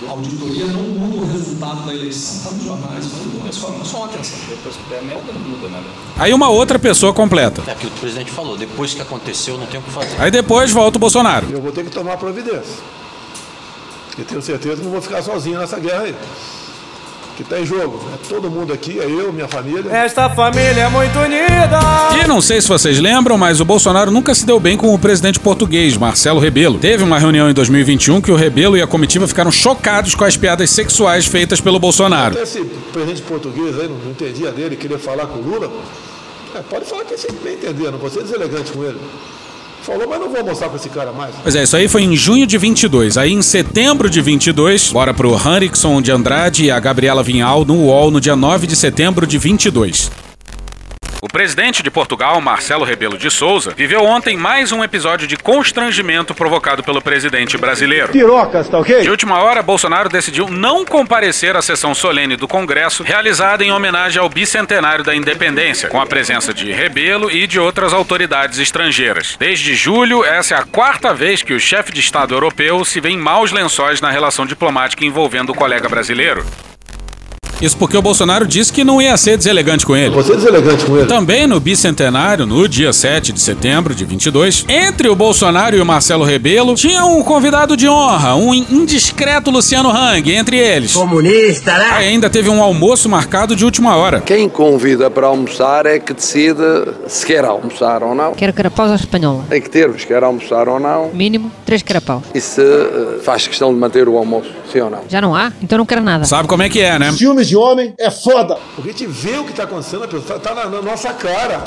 A 0.06 0.12
auditoria 0.12 0.66
não 0.66 0.82
muda 0.82 1.22
o 1.22 1.32
resultado 1.32 1.86
da 1.86 1.94
eleição. 1.94 2.36
Está 2.36 2.52
nos 2.52 2.64
jornais, 2.66 3.06
mas 3.42 3.56
só, 3.56 3.74
só 3.86 3.98
uma 3.98 4.06
atenção. 4.08 4.38
Depois 4.50 4.76
que 4.76 4.90
der 4.90 5.04
merda, 5.04 5.32
não 5.32 5.40
muda 5.40 5.70
nada. 5.70 5.86
Aí 6.18 6.34
uma 6.34 6.50
outra 6.50 6.78
pessoa 6.78 7.14
completa. 7.14 7.64
É 7.66 7.76
que 7.76 7.88
o 7.88 7.92
presidente 7.92 8.32
falou, 8.32 8.58
depois 8.58 8.94
que 8.94 9.02
aconteceu, 9.02 9.58
não 9.58 9.68
tem 9.68 9.80
o 9.80 9.84
que 9.84 9.92
fazer. 9.92 10.20
Aí 10.20 10.30
depois 10.30 10.70
volta 10.70 10.98
o 10.98 11.00
Bolsonaro. 11.00 11.48
Eu 11.50 11.62
vou 11.62 11.72
ter 11.72 11.86
que 11.86 11.92
tomar 11.92 12.18
providência. 12.18 12.84
E 14.18 14.24
tenho 14.24 14.42
certeza 14.42 14.76
que 14.76 14.84
não 14.84 14.92
vou 14.92 15.02
ficar 15.02 15.22
sozinho 15.22 15.58
nessa 15.60 15.80
guerra 15.80 16.02
aí. 16.02 16.16
Que 17.36 17.42
está 17.42 17.60
em 17.60 17.66
jogo? 17.66 18.02
É 18.14 18.30
todo 18.30 18.50
mundo 18.50 18.72
aqui, 18.72 18.98
é 18.98 19.04
eu, 19.04 19.34
minha 19.34 19.48
família. 19.48 19.92
Esta 19.92 20.30
família 20.30 20.84
é 20.84 20.90
muito 20.90 21.20
unida. 21.20 21.80
E 22.24 22.26
não 22.26 22.40
sei 22.40 22.62
se 22.62 22.68
vocês 22.70 22.98
lembram, 22.98 23.38
mas 23.38 23.60
o 23.60 23.66
Bolsonaro 23.66 24.10
nunca 24.10 24.34
se 24.34 24.46
deu 24.46 24.58
bem 24.58 24.78
com 24.78 24.94
o 24.94 24.98
presidente 24.98 25.38
português, 25.38 25.98
Marcelo 25.98 26.40
Rebelo. 26.40 26.80
Teve 26.80 27.04
uma 27.04 27.20
reunião 27.20 27.50
em 27.50 27.54
2021 27.54 28.22
que 28.22 28.32
o 28.32 28.36
Rebelo 28.36 28.78
e 28.78 28.82
a 28.82 28.88
comitiva 28.88 29.28
ficaram 29.28 29.52
chocados 29.52 30.16
com 30.16 30.24
as 30.24 30.38
piadas 30.38 30.70
sexuais 30.70 31.26
feitas 31.26 31.60
pelo 31.60 31.78
Bolsonaro. 31.78 32.36
Até 32.36 32.44
esse 32.44 32.64
presidente 32.94 33.22
português 33.24 33.78
aí, 33.80 33.90
não, 33.90 33.98
não 33.98 34.12
entendia 34.12 34.52
dele, 34.54 34.78
queria 34.78 34.98
falar 34.98 35.28
com 35.28 35.40
o 35.40 35.42
Lula. 35.42 35.70
É, 36.56 36.60
pode 36.60 36.86
falar 36.86 37.04
que 37.04 37.18
você 37.18 37.30
bem 37.44 37.56
entender, 37.56 37.92
não 37.92 38.00
vou 38.00 38.10
ser 38.10 38.24
deselegante 38.24 38.72
com 38.72 38.82
ele. 38.82 38.98
Falou, 39.86 40.08
mas 40.10 40.20
não 40.20 40.30
vou 40.30 40.40
almoçar 40.40 40.68
com 40.68 40.76
esse 40.76 40.90
cara 40.90 41.12
mais. 41.12 41.36
Pois 41.44 41.56
é, 41.56 41.62
isso 41.62 41.78
aí 41.78 41.88
foi 41.88 42.02
em 42.04 42.16
junho 42.16 42.48
de 42.48 42.58
22. 42.58 43.18
Aí 43.18 43.32
em 43.32 43.42
setembro 43.42 44.10
de 44.10 44.20
22, 44.20 44.92
bora 44.92 45.14
pro 45.14 45.36
Henrickson 45.36 46.02
de 46.02 46.12
Andrade 46.12 46.66
e 46.66 46.72
a 46.72 46.80
Gabriela 46.80 47.22
Vinhal 47.22 47.64
no 47.64 47.76
UOL 47.76 48.10
no 48.10 48.20
dia 48.20 48.36
9 48.36 48.66
de 48.66 48.76
setembro 48.76 49.28
de 49.28 49.38
22. 49.38 50.10
O 51.26 51.28
presidente 51.28 51.82
de 51.82 51.90
Portugal, 51.90 52.40
Marcelo 52.40 52.86
Rebelo 52.86 53.18
de 53.18 53.32
Souza, 53.32 53.74
viveu 53.76 54.04
ontem 54.04 54.38
mais 54.38 54.72
um 54.72 54.84
episódio 54.84 55.28
de 55.28 55.36
constrangimento 55.36 56.36
provocado 56.36 56.84
pelo 56.84 57.02
presidente 57.02 57.58
brasileiro. 57.58 58.12
Pirocas, 58.12 58.70
tá 58.70 58.78
ok? 58.78 59.02
De 59.02 59.10
última 59.10 59.42
hora, 59.42 59.64
Bolsonaro 59.64 60.08
decidiu 60.08 60.48
não 60.48 60.86
comparecer 60.86 61.56
à 61.56 61.64
sessão 61.64 61.96
solene 61.96 62.36
do 62.36 62.48
Congresso, 62.48 63.02
realizada 63.02 63.64
em 63.64 63.72
homenagem 63.72 64.22
ao 64.22 64.30
bicentenário 64.30 65.04
da 65.04 65.16
independência, 65.16 65.90
com 65.90 66.00
a 66.00 66.06
presença 66.06 66.54
de 66.54 66.72
Rebelo 66.72 67.32
e 67.32 67.48
de 67.48 67.60
outras 67.60 67.92
autoridades 67.92 68.60
estrangeiras. 68.60 69.36
Desde 69.40 69.74
julho, 69.74 70.24
essa 70.24 70.54
é 70.54 70.60
a 70.60 70.64
quarta 70.64 71.12
vez 71.12 71.42
que 71.42 71.56
o 71.56 71.60
chefe 71.60 71.92
de 71.92 72.02
Estado 72.02 72.36
europeu 72.36 72.86
se 72.86 73.02
vê 73.02 73.10
em 73.10 73.18
maus 73.18 73.52
lençóis 73.52 74.00
na 74.00 74.12
relação 74.12 74.46
diplomática 74.46 75.04
envolvendo 75.04 75.54
o 75.54 75.56
colega 75.56 75.90
brasileiro. 75.90 76.46
Isso 77.62 77.78
porque 77.78 77.98
o 77.98 78.02
Bolsonaro 78.02 78.46
disse 78.48 78.72
que 78.72 78.84
não 78.84 79.02
ia 79.02 79.16
ser 79.18 79.38
deselegante 79.38 79.86
com 79.86 79.96
ele. 79.96 80.14
Vou 80.14 80.24
ser 80.24 80.36
deselegante 80.36 80.86
com 80.86 80.98
ele. 80.98 81.06
Também 81.08 81.48
no 81.48 81.60
bicentenário, 81.60 82.46
no 82.46 82.68
dia 82.68 82.92
7 82.92 83.32
de 83.32 83.40
setembro 83.40 83.96
de 83.96 84.04
22, 84.06 84.66
entre 84.68 85.08
o 85.10 85.16
Bolsonaro 85.16 85.76
e 85.76 85.82
o 85.82 85.86
Marcelo 85.86 86.24
Rebelo, 86.24 86.76
tinha 86.76 87.06
um 87.06 87.24
convidado 87.24 87.76
de 87.78 87.88
honra, 87.88 88.36
um 88.36 88.54
indiscreto 88.54 89.50
Luciano 89.52 89.90
Hang, 89.90 90.32
entre 90.34 90.58
eles. 90.58 90.94
Comunista, 90.94 91.78
né? 91.78 91.90
Aí 91.92 92.08
ainda 92.10 92.30
teve 92.30 92.50
um 92.50 92.62
almoço 92.62 93.08
marcado 93.08 93.56
de 93.56 93.64
última 93.64 93.96
hora. 93.96 94.22
Quem 94.22 94.50
convida 94.50 95.10
para 95.10 95.28
almoçar 95.28 95.86
é 95.86 96.00
que 96.00 96.14
decide 96.14 96.62
se 97.08 97.26
quer 97.26 97.46
almoçar 97.46 98.04
ou 98.04 98.14
não. 98.14 98.34
Quero 98.34 98.54
carapaus 98.54 98.92
à 98.92 98.96
espanhola. 98.96 99.46
Tem 99.50 99.62
que 99.62 99.70
ter, 99.70 99.92
se 100.00 100.06
quer 100.06 100.24
almoçar 100.24 100.68
ou 100.68 100.80
não. 100.80 101.10
Mínimo, 101.14 101.52
três 101.66 101.82
carapaus. 101.82 102.24
E 102.34 102.42
se 102.42 102.62
eh, 102.62 103.20
faz 103.24 103.48
questão 103.48 103.74
de 103.74 103.80
manter 103.80 104.08
o 104.08 104.18
almoço, 104.18 104.50
sim 104.72 104.80
ou 104.80 104.90
não. 104.90 105.02
Já 105.08 105.22
não 105.22 105.36
há? 105.36 105.52
Então 105.62 105.78
não 105.78 105.86
quero 105.86 106.02
nada. 106.02 106.26
Sabe 106.26 106.48
como 106.48 106.64
é 106.64 106.70
que 106.70 106.80
é, 106.80 106.98
né? 107.00 107.12
De 107.48 107.56
homem 107.56 107.94
é 107.98 108.10
foda. 108.10 108.58
Porque 108.76 108.90
a 108.90 108.92
gente 108.94 109.08
vê 109.08 109.38
o 109.38 109.44
que 109.44 109.52
está 109.52 109.64
acontecendo, 109.64 110.04
a 110.04 110.08
pessoa 110.08 110.38
está 110.38 110.54
na, 110.54 110.66
na 110.66 110.82
nossa 110.82 111.14
cara. 111.14 111.64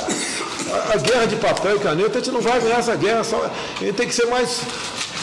A, 0.70 0.94
a 0.94 0.96
guerra 0.96 1.26
de 1.26 1.36
papel 1.36 1.76
e 1.76 1.78
caneta, 1.78 2.18
a 2.18 2.20
gente 2.20 2.30
não 2.30 2.40
vai 2.40 2.60
ganhar 2.60 2.78
essa 2.78 2.96
guerra. 2.96 3.24
Só, 3.24 3.36
a 3.36 3.84
gente 3.84 3.94
tem 3.94 4.06
que 4.06 4.14
ser 4.14 4.26
mais, 4.26 4.60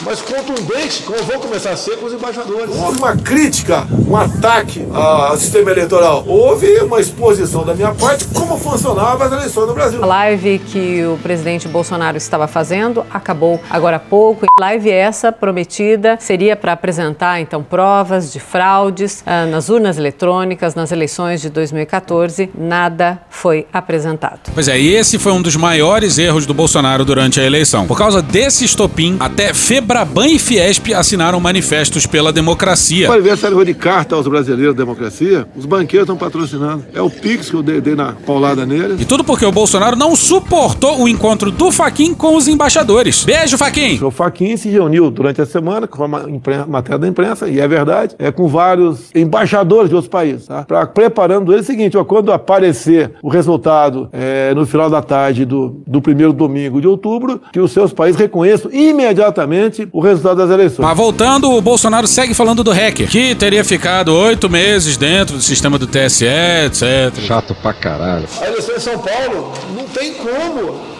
mais 0.02 0.20
contundente, 0.20 1.02
como 1.02 1.22
vou 1.22 1.38
começar 1.40 1.70
a 1.70 1.76
ser 1.76 1.96
com 1.96 2.06
os 2.06 2.12
embaixadores. 2.12 2.74
Houve 2.74 2.98
uma 2.98 3.16
crítica, 3.16 3.86
um 4.08 4.16
ataque 4.16 4.86
ao 4.92 5.36
sistema 5.36 5.70
eleitoral. 5.70 6.24
Houve 6.26 6.66
uma 6.80 7.00
exposição 7.00 7.64
da 7.64 7.74
minha 7.74 7.94
parte 7.94 8.26
como 8.26 8.58
funcionava 8.58 9.24
as 9.24 9.32
eleições 9.32 9.68
no 9.68 9.74
Brasil. 9.74 10.02
A 10.02 10.06
live 10.06 10.58
que 10.58 11.04
o 11.04 11.18
presidente 11.22 11.68
Bolsonaro 11.68 12.16
estava 12.16 12.46
fazendo 12.46 13.04
acabou 13.12 13.60
agora 13.70 13.96
há 13.96 14.00
pouco. 14.00 14.46
Live 14.58 14.90
essa 14.90 15.32
prometida 15.32 16.16
seria 16.20 16.56
para 16.56 16.72
apresentar 16.72 17.40
então 17.40 17.62
provas 17.62 18.32
de 18.32 18.40
fraudes 18.40 19.22
ah, 19.26 19.46
nas 19.46 19.68
urnas 19.68 19.98
eletrônicas 19.98 20.74
nas 20.74 20.92
eleições 20.92 21.40
de 21.40 21.48
2014. 21.50 22.50
Nada 22.56 23.20
foi 23.30 23.66
apresentado. 23.72 24.40
Pois 24.54 24.68
é, 24.68 24.78
e 24.78 24.94
esse 24.94 25.18
foi 25.18 25.32
um 25.32 25.42
dos 25.42 25.56
maiores 25.56 26.18
erros 26.18 26.46
do 26.46 26.54
Bolsonaro 26.54 27.04
durante 27.04 27.40
a 27.40 27.44
eleição. 27.44 27.86
Por 27.86 27.96
causa 27.96 28.20
desse 28.20 28.64
estopim, 28.64 29.16
até 29.20 29.54
fevereiro 29.54 29.85
Febraban 29.86 30.26
e 30.26 30.36
Fiesp 30.40 30.92
assinaram 30.92 31.38
manifestos 31.38 32.06
pela 32.06 32.32
democracia. 32.32 33.08
O 33.08 33.12
aniversário 33.12 33.64
de 33.64 33.72
carta 33.72 34.16
aos 34.16 34.26
brasileiros 34.26 34.74
da 34.74 34.82
democracia, 34.82 35.46
os 35.54 35.64
banqueiros 35.64 36.06
estão 36.08 36.16
patrocinando. 36.16 36.84
É 36.92 37.00
o 37.00 37.08
Pix 37.08 37.48
que 37.50 37.54
eu 37.54 37.62
dei, 37.62 37.80
dei 37.80 37.94
na 37.94 38.12
paulada 38.26 38.66
neles. 38.66 39.00
E 39.00 39.04
tudo 39.04 39.22
porque 39.22 39.46
o 39.46 39.52
Bolsonaro 39.52 39.94
não 39.94 40.16
suportou 40.16 41.00
o 41.02 41.08
encontro 41.08 41.52
do 41.52 41.70
Faquin 41.70 42.14
com 42.14 42.34
os 42.36 42.48
embaixadores. 42.48 43.22
Beijo, 43.22 43.56
Faquin! 43.56 44.02
O 44.02 44.10
Faquin 44.10 44.56
se 44.56 44.68
reuniu 44.68 45.08
durante 45.08 45.40
a 45.40 45.46
semana 45.46 45.86
com 45.86 46.02
a 46.02 46.08
ma- 46.08 46.24
impren- 46.28 46.64
matéria 46.66 46.98
da 46.98 47.06
imprensa, 47.06 47.48
e 47.48 47.60
é 47.60 47.68
verdade, 47.68 48.16
é 48.18 48.32
com 48.32 48.48
vários 48.48 49.10
embaixadores 49.14 49.88
de 49.88 49.94
outros 49.94 50.10
países, 50.10 50.46
tá? 50.46 50.64
Pra, 50.64 50.84
preparando 50.84 51.52
ele 51.52 51.60
o 51.60 51.64
seguinte, 51.64 51.96
ó, 51.96 52.02
quando 52.04 52.32
aparecer 52.32 53.12
o 53.22 53.28
resultado 53.28 54.08
é, 54.12 54.52
no 54.52 54.66
final 54.66 54.90
da 54.90 55.00
tarde 55.00 55.44
do, 55.44 55.80
do 55.86 56.02
primeiro 56.02 56.32
domingo 56.32 56.80
de 56.80 56.88
outubro, 56.88 57.40
que 57.52 57.60
os 57.60 57.70
seus 57.70 57.92
países 57.92 58.20
reconheçam 58.20 58.68
imediatamente 58.72 59.75
o 59.92 60.00
resultado 60.00 60.36
das 60.36 60.50
eleições. 60.50 60.84
Mas 60.86 60.96
voltando, 60.96 61.50
o 61.50 61.60
Bolsonaro 61.60 62.06
segue 62.06 62.34
falando 62.34 62.62
do 62.62 62.72
hacker, 62.72 63.08
que 63.08 63.34
teria 63.34 63.64
ficado 63.64 64.14
oito 64.14 64.48
meses 64.48 64.96
dentro 64.96 65.36
do 65.36 65.42
sistema 65.42 65.78
do 65.78 65.86
TSE, 65.86 66.26
etc. 66.66 67.20
Chato 67.26 67.54
pra 67.54 67.72
caralho. 67.72 68.28
A 68.40 68.46
eleição 68.46 68.76
em 68.76 68.80
São 68.80 68.98
Paulo 68.98 69.52
não 69.74 69.84
tem 69.84 70.14
como. 70.14 70.96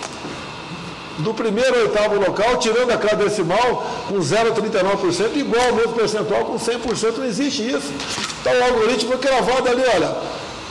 Do 1.18 1.32
primeiro 1.32 1.74
ao 1.74 1.82
oitavo 1.84 2.20
local, 2.20 2.58
tirando 2.58 2.90
a 2.90 2.98
cada 2.98 3.24
decimal, 3.24 3.90
com 4.06 4.18
0,39%, 4.18 5.34
igual 5.34 5.68
ao 5.68 5.74
mesmo 5.74 5.92
percentual, 5.94 6.44
com 6.44 6.58
100%, 6.58 7.16
não 7.16 7.24
existe 7.24 7.62
isso. 7.62 7.90
Então 8.40 8.52
o 8.52 8.64
algoritmo 8.64 9.12
foi 9.12 9.18
cravado 9.18 9.66
ali, 9.66 9.82
olha. 9.94 10.14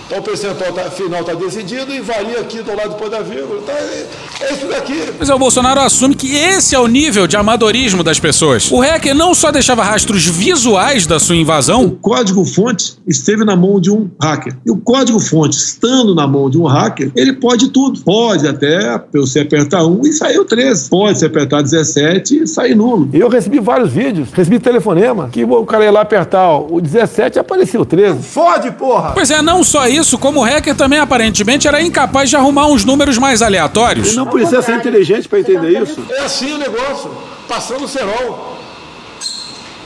Então 0.07 0.19
o 0.19 0.21
percentual 0.21 0.71
tá- 0.71 0.83
final 0.91 1.21
está 1.21 1.33
decidido 1.33 1.91
e 1.91 1.99
varia 1.99 2.39
aqui 2.39 2.61
do 2.61 2.75
lado 2.75 2.89
depois 2.89 3.09
da 3.09 3.21
vírgula. 3.21 3.61
Tá, 3.61 3.73
é, 3.73 4.05
é 4.41 4.53
isso 4.53 4.67
daqui. 4.67 5.03
Mas 5.19 5.29
é, 5.29 5.33
o 5.33 5.39
Bolsonaro 5.39 5.79
assume 5.79 6.13
que 6.15 6.35
esse 6.35 6.75
é 6.75 6.79
o 6.79 6.87
nível 6.87 7.25
de 7.25 7.35
amadorismo 7.35 8.03
das 8.03 8.19
pessoas. 8.19 8.69
O 8.71 8.79
hacker 8.79 9.15
não 9.15 9.33
só 9.33 9.51
deixava 9.51 9.83
rastros 9.83 10.25
visuais 10.27 11.07
da 11.07 11.19
sua 11.19 11.35
invasão, 11.35 11.85
O 11.85 11.91
código-fonte 11.91 12.97
esteve 13.07 13.43
na 13.43 13.55
mão 13.55 13.79
de 13.79 13.89
um 13.91 14.09
hacker. 14.21 14.55
E 14.65 14.69
o 14.71 14.77
código-fonte, 14.77 15.57
estando 15.57 16.13
na 16.13 16.27
mão 16.27 16.49
de 16.49 16.57
um 16.59 16.65
hacker, 16.65 17.11
ele 17.15 17.33
pode 17.33 17.69
tudo. 17.69 17.99
Pode 18.01 18.47
até 18.47 19.01
você 19.13 19.39
apertar 19.39 19.85
um 19.85 20.01
e 20.03 20.13
sair 20.13 20.37
o 20.37 20.45
13. 20.45 20.89
Pode 20.89 21.17
se 21.19 21.25
apertar 21.25 21.61
17 21.63 22.43
e 22.43 22.47
sair 22.47 22.75
nulo. 22.75 23.09
Eu 23.13 23.27
recebi 23.27 23.59
vários 23.59 23.89
vídeos, 23.91 24.29
recebi 24.31 24.59
telefonema, 24.59 25.29
que 25.31 25.43
o 25.43 25.65
cara 25.65 25.83
ia 25.83 25.91
lá 25.91 26.01
apertar 26.01 26.47
ó, 26.49 26.67
o 26.69 26.79
17 26.79 27.37
e 27.37 27.39
aparecia 27.39 27.81
o 27.81 27.85
13. 27.85 28.21
Fode, 28.21 28.71
porra! 28.71 29.11
Pois 29.13 29.31
é, 29.31 29.41
não 29.41 29.63
só 29.63 29.87
isso, 29.87 29.94
como 30.19 30.41
o 30.41 30.43
hacker 30.43 30.75
também 30.75 30.99
aparentemente 30.99 31.67
era 31.67 31.81
incapaz 31.81 32.29
de 32.29 32.35
arrumar 32.35 32.67
uns 32.67 32.83
números 32.83 33.17
mais 33.17 33.41
aleatórios. 33.41 34.07
Ele 34.09 34.17
não 34.17 34.27
precisa 34.27 34.61
ser 34.61 34.75
inteligente 34.75 35.27
para 35.27 35.39
entender 35.39 35.81
isso. 35.81 36.05
É 36.09 36.21
assim 36.21 36.53
o 36.53 36.57
negócio, 36.57 37.11
passando 37.47 37.85
o 37.85 37.87
cerol. 37.87 38.57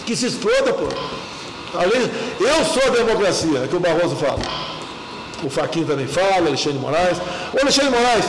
Que 0.05 0.15
se 0.15 0.27
exploda, 0.27 0.73
pô. 0.73 0.87
Além, 1.73 2.09
eu 2.39 2.65
sou 2.65 2.83
a 2.87 2.89
democracia, 2.89 3.59
é 3.63 3.67
que 3.67 3.75
o 3.75 3.79
Barroso 3.79 4.15
fala. 4.15 4.39
O 5.43 5.49
Faquinho 5.49 5.85
também 5.85 6.07
fala, 6.07 6.37
Alexandre 6.37 6.79
Moraes. 6.79 7.17
Ô 7.53 7.61
Alexandre 7.61 7.91
Moraes, 7.91 8.25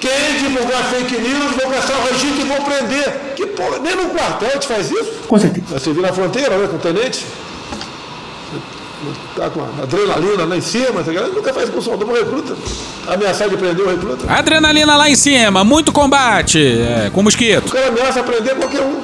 quem 0.00 0.38
divulgar 0.38 0.84
fake 0.84 1.18
news, 1.18 1.56
vou 1.60 1.70
gastar 1.70 1.94
o 1.98 2.02
registro 2.04 2.40
e 2.40 2.44
vou 2.44 2.60
prender. 2.62 3.34
Que 3.36 3.46
porra, 3.46 3.78
nem 3.80 3.94
no 3.96 4.10
quartel 4.10 4.58
te 4.58 4.66
faz 4.66 4.90
isso. 4.90 5.12
Com 5.28 5.38
certeza. 5.38 5.78
Você 5.78 5.92
viu 5.92 6.02
na 6.02 6.12
fronteira, 6.12 6.56
né, 6.56 6.68
com 6.68 6.76
o 6.76 6.78
tenente? 6.78 7.26
Tá 9.34 9.48
com 9.48 9.60
a 9.62 9.82
adrenalina 9.82 10.44
lá 10.44 10.56
em 10.56 10.60
cima, 10.60 11.02
tá 11.02 11.10
ligado? 11.10 11.32
nunca 11.32 11.52
faz 11.54 11.70
com 11.70 11.78
o 11.78 11.82
soldado, 11.82 12.10
um 12.10 12.14
recruta. 12.14 12.54
Ameaçar 13.06 13.48
de 13.48 13.56
prender 13.56 13.84
o 13.84 13.88
recruta. 13.88 14.30
Adrenalina 14.30 14.96
lá 14.96 15.08
em 15.08 15.16
cima, 15.16 15.64
muito 15.64 15.90
combate, 15.90 16.58
é, 16.58 17.10
com 17.12 17.20
O 17.20 17.24
mosquito. 17.24 17.72
cara 17.72 17.88
ameaça 17.88 18.22
prender 18.22 18.54
qualquer 18.56 18.82
um. 18.82 19.00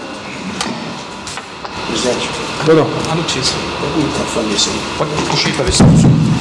Presidente, 1.88 2.28
Não, 2.66 3.12
a 3.12 3.14
notícia. 3.14 3.55
Pega 3.80 3.94
o 3.94 4.03
microfone 4.03 4.49
desse 4.53 4.68
aí. 4.68 4.76
Pode 4.99 5.11
puxar 5.30 5.53
pra 5.55 5.64
ver 5.64 5.72
se 5.72 5.82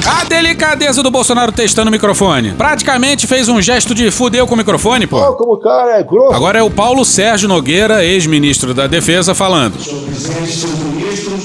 A 0.10 0.24
delicadeza 0.26 1.04
do 1.04 1.12
Bolsonaro 1.12 1.52
testando 1.52 1.90
o 1.90 1.92
microfone. 1.92 2.54
Praticamente 2.54 3.28
fez 3.28 3.48
um 3.48 3.62
gesto 3.62 3.94
de 3.96 4.10
fudeu 4.12 4.48
com 4.48 4.56
o 4.56 4.58
microfone, 4.58 5.06
pô. 5.08 5.22
como 5.34 5.54
o 5.54 5.58
cara 5.60 6.00
é 6.00 6.04
grosso. 6.04 6.34
Agora 6.34 6.60
é 6.60 6.64
o 6.64 6.70
Paulo 6.70 7.06
Sérgio 7.06 7.48
Nogueira, 7.48 8.04
ex-ministro 8.04 8.74
da 8.74 8.88
Defesa, 8.88 9.34
falando. 9.36 9.80
Senhor 9.80 10.02
presidente, 10.04 10.52
senhores 10.52 10.80
ministros, 10.84 11.45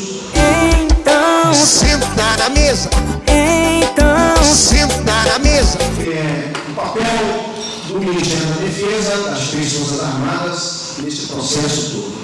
Então, 1.61 1.69
senta 1.69 2.37
na 2.39 2.49
mesa. 2.49 2.89
Então, 3.27 4.43
senta 4.43 5.13
na 5.13 5.39
mesa. 5.41 5.77
é, 6.09 6.51
o 6.71 6.75
papel 6.75 7.03
do 7.87 8.01
Ministério 8.01 8.47
da 8.47 8.55
Defesa, 8.65 9.29
das 9.29 9.43
Forças 9.75 10.03
Armadas, 10.03 10.95
nesse 11.03 11.27
processo 11.27 11.91
todo. 11.91 12.20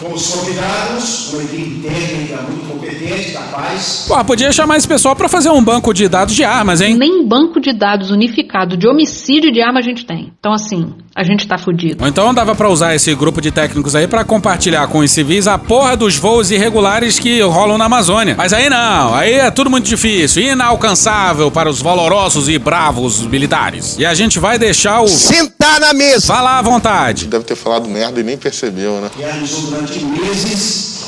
Fomos 0.00 0.26
convidados, 0.28 1.32
uma 1.32 1.42
equipe 1.42 1.88
técnica 1.88 2.42
muito 2.42 2.66
competente, 2.70 3.32
capaz, 3.32 4.04
Pô, 4.06 4.24
podia 4.24 4.52
chamar 4.52 4.76
esse 4.76 4.86
pessoal 4.86 5.16
pra 5.16 5.28
fazer 5.28 5.48
um 5.48 5.62
banco 5.62 5.94
de 5.94 6.06
dados 6.06 6.34
de 6.34 6.44
armas, 6.44 6.82
hein? 6.82 6.96
Nem 6.96 7.26
banco 7.26 7.58
de 7.58 7.72
dados 7.72 8.10
unificado 8.10 8.76
de 8.76 8.86
homicídio 8.86 9.50
de 9.50 9.62
arma 9.62 9.78
a 9.78 9.82
gente 9.82 10.04
tem. 10.04 10.32
Então, 10.38 10.52
assim, 10.52 10.92
a 11.14 11.22
gente 11.22 11.48
tá 11.48 11.56
fudido. 11.56 12.02
Ou 12.02 12.08
então 12.08 12.34
dava 12.34 12.54
pra 12.54 12.68
usar 12.68 12.94
esse 12.94 13.14
grupo 13.14 13.40
de 13.40 13.50
técnicos 13.50 13.94
aí 13.94 14.06
pra 14.06 14.22
compartilhar 14.22 14.86
com 14.88 14.98
os 14.98 15.10
civis 15.10 15.46
a 15.46 15.56
porra 15.56 15.96
dos 15.96 16.16
voos 16.16 16.50
irregulares 16.50 17.18
que 17.18 17.40
rolam 17.40 17.78
na 17.78 17.86
Amazônia. 17.86 18.34
Mas 18.36 18.52
aí 18.52 18.68
não, 18.68 19.14
aí 19.14 19.32
é 19.32 19.50
tudo 19.50 19.70
muito 19.70 19.86
difícil, 19.86 20.42
inalcançável 20.42 21.50
para 21.50 21.70
os 21.70 21.80
valorosos 21.80 22.50
e 22.50 22.58
bravos 22.58 23.26
militares. 23.26 23.96
E 23.98 24.04
a 24.04 24.12
gente 24.12 24.38
vai 24.38 24.58
deixar 24.58 25.00
o. 25.00 25.08
Sentar 25.08 25.80
na 25.80 25.94
mesa! 25.94 26.26
Falar 26.26 26.58
à 26.58 26.62
vontade. 26.62 27.26
Deve 27.26 27.44
ter 27.44 27.56
falado 27.56 27.88
merda 27.88 28.20
e 28.20 28.22
nem 28.22 28.36
percebeu, 28.36 29.00
né? 29.00 29.10
realizou 29.18 29.70
durante 29.86 30.04
meses 30.04 31.04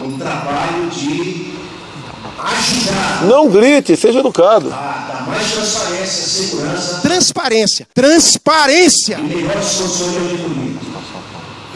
um 0.00 0.16
trabalho 0.16 0.88
de 0.90 1.52
ajudar 2.38 3.24
Não 3.26 3.48
grite, 3.50 3.96
seja 3.96 4.20
educado. 4.20 4.72
a 4.72 4.76
dar 5.12 5.26
mais 5.26 5.52
transparência, 5.52 6.26
segurança 6.26 7.00
Transparência. 7.02 7.88
Transparência. 7.92 9.18
e 9.18 9.22
melhores 9.22 9.68
condições 9.74 10.12
de 10.12 10.18
auditoria. 10.18 10.80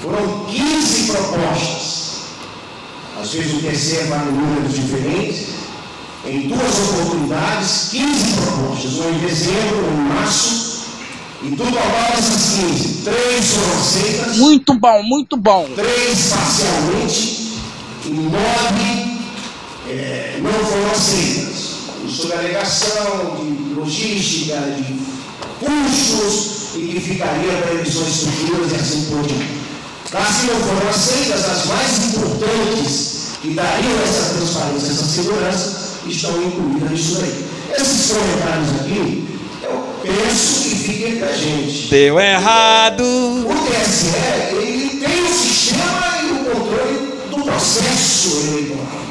Foram 0.02 0.44
15 0.46 1.12
propostas. 1.12 1.94
Às 3.20 3.30
vezes 3.32 3.54
o 3.54 3.58
TCE 3.66 4.04
vai 4.08 4.18
em 4.28 4.32
números 4.32 4.74
diferentes. 4.74 5.46
Em 6.26 6.48
duas 6.48 6.78
oportunidades, 6.88 7.88
15 7.90 8.32
propostas. 8.34 8.92
Uma 8.94 9.10
em 9.10 9.18
dezembro, 9.18 9.86
uma 9.86 9.92
em 9.92 10.14
março. 10.14 10.73
Muito 14.38 14.74
bom, 14.74 15.02
muito 15.02 15.36
bom. 15.36 15.68
três 15.76 16.30
parcialmente 16.30 17.60
e 18.06 18.10
nove 18.10 19.18
eh, 19.88 20.38
não 20.40 20.52
foram 20.52 20.90
aceitas. 20.90 21.74
Sob 22.08 22.32
alegação 22.32 23.36
de 23.36 23.74
logística, 23.74 24.56
de 24.56 25.00
custos 25.60 26.76
e 26.76 26.88
que 26.88 27.00
ficaria 27.00 27.52
para 27.60 27.72
eleições 27.72 28.22
futuras 28.22 28.72
e 28.72 28.76
assim 28.76 29.04
por 29.10 29.22
diante. 29.26 29.64
As 30.14 30.36
que 30.36 30.46
não 30.46 30.60
foram 30.60 30.88
aceitas, 30.88 31.44
as 31.44 31.66
mais 31.66 32.04
importantes 32.06 33.14
que 33.42 33.50
dariam 33.50 34.02
essa 34.02 34.34
transparência, 34.34 34.92
essa 34.92 35.04
segurança, 35.04 35.98
estão 36.06 36.42
incluídas 36.42 36.90
nisso 36.90 37.18
daí. 37.20 37.44
Esses 37.78 38.12
comentários 38.12 38.80
aqui, 38.80 39.28
eu 39.62 39.84
penso 40.02 40.63
que 40.84 40.92
fiquem 40.92 41.12
entre 41.12 41.24
a 41.24 41.32
gente. 41.32 41.88
Deu 41.88 42.20
errado. 42.20 43.02
O 43.02 43.54
TSE, 43.70 44.12
ele 44.52 45.00
tem 45.00 45.22
o 45.22 45.28
sistema 45.28 46.18
e 46.22 46.32
o 46.32 46.44
controle 46.44 47.12
do 47.30 47.42
processo 47.42 48.48
eleitoral. 48.48 49.02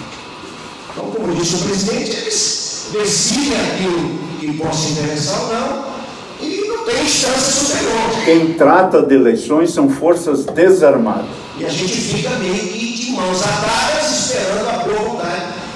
Então, 0.92 1.06
como 1.12 1.36
disse 1.36 1.56
o 1.56 1.60
presidente, 1.60 2.12
eles 2.12 2.88
decidem 2.94 3.60
aquilo 3.60 4.20
que 4.40 4.54
possa 4.54 4.90
interessar 4.90 5.42
ou 5.42 5.54
não 5.54 5.94
e 6.42 6.68
não 6.68 6.86
tem 6.86 7.04
instância 7.04 7.66
superior. 7.66 8.26
Quem 8.26 8.54
trata 8.54 9.02
de 9.02 9.16
eleições 9.16 9.74
são 9.74 9.90
forças 9.90 10.46
desarmadas. 10.46 11.26
E 11.58 11.66
a 11.66 11.70
gente 11.70 11.94
fica 11.94 12.30
meio 12.38 12.56
que 12.56 12.94
de 12.94 13.12
mãos 13.12 13.42
atadas 13.42 14.12
esperando 14.12 14.70
a 14.70 14.78
vontade 14.84 15.23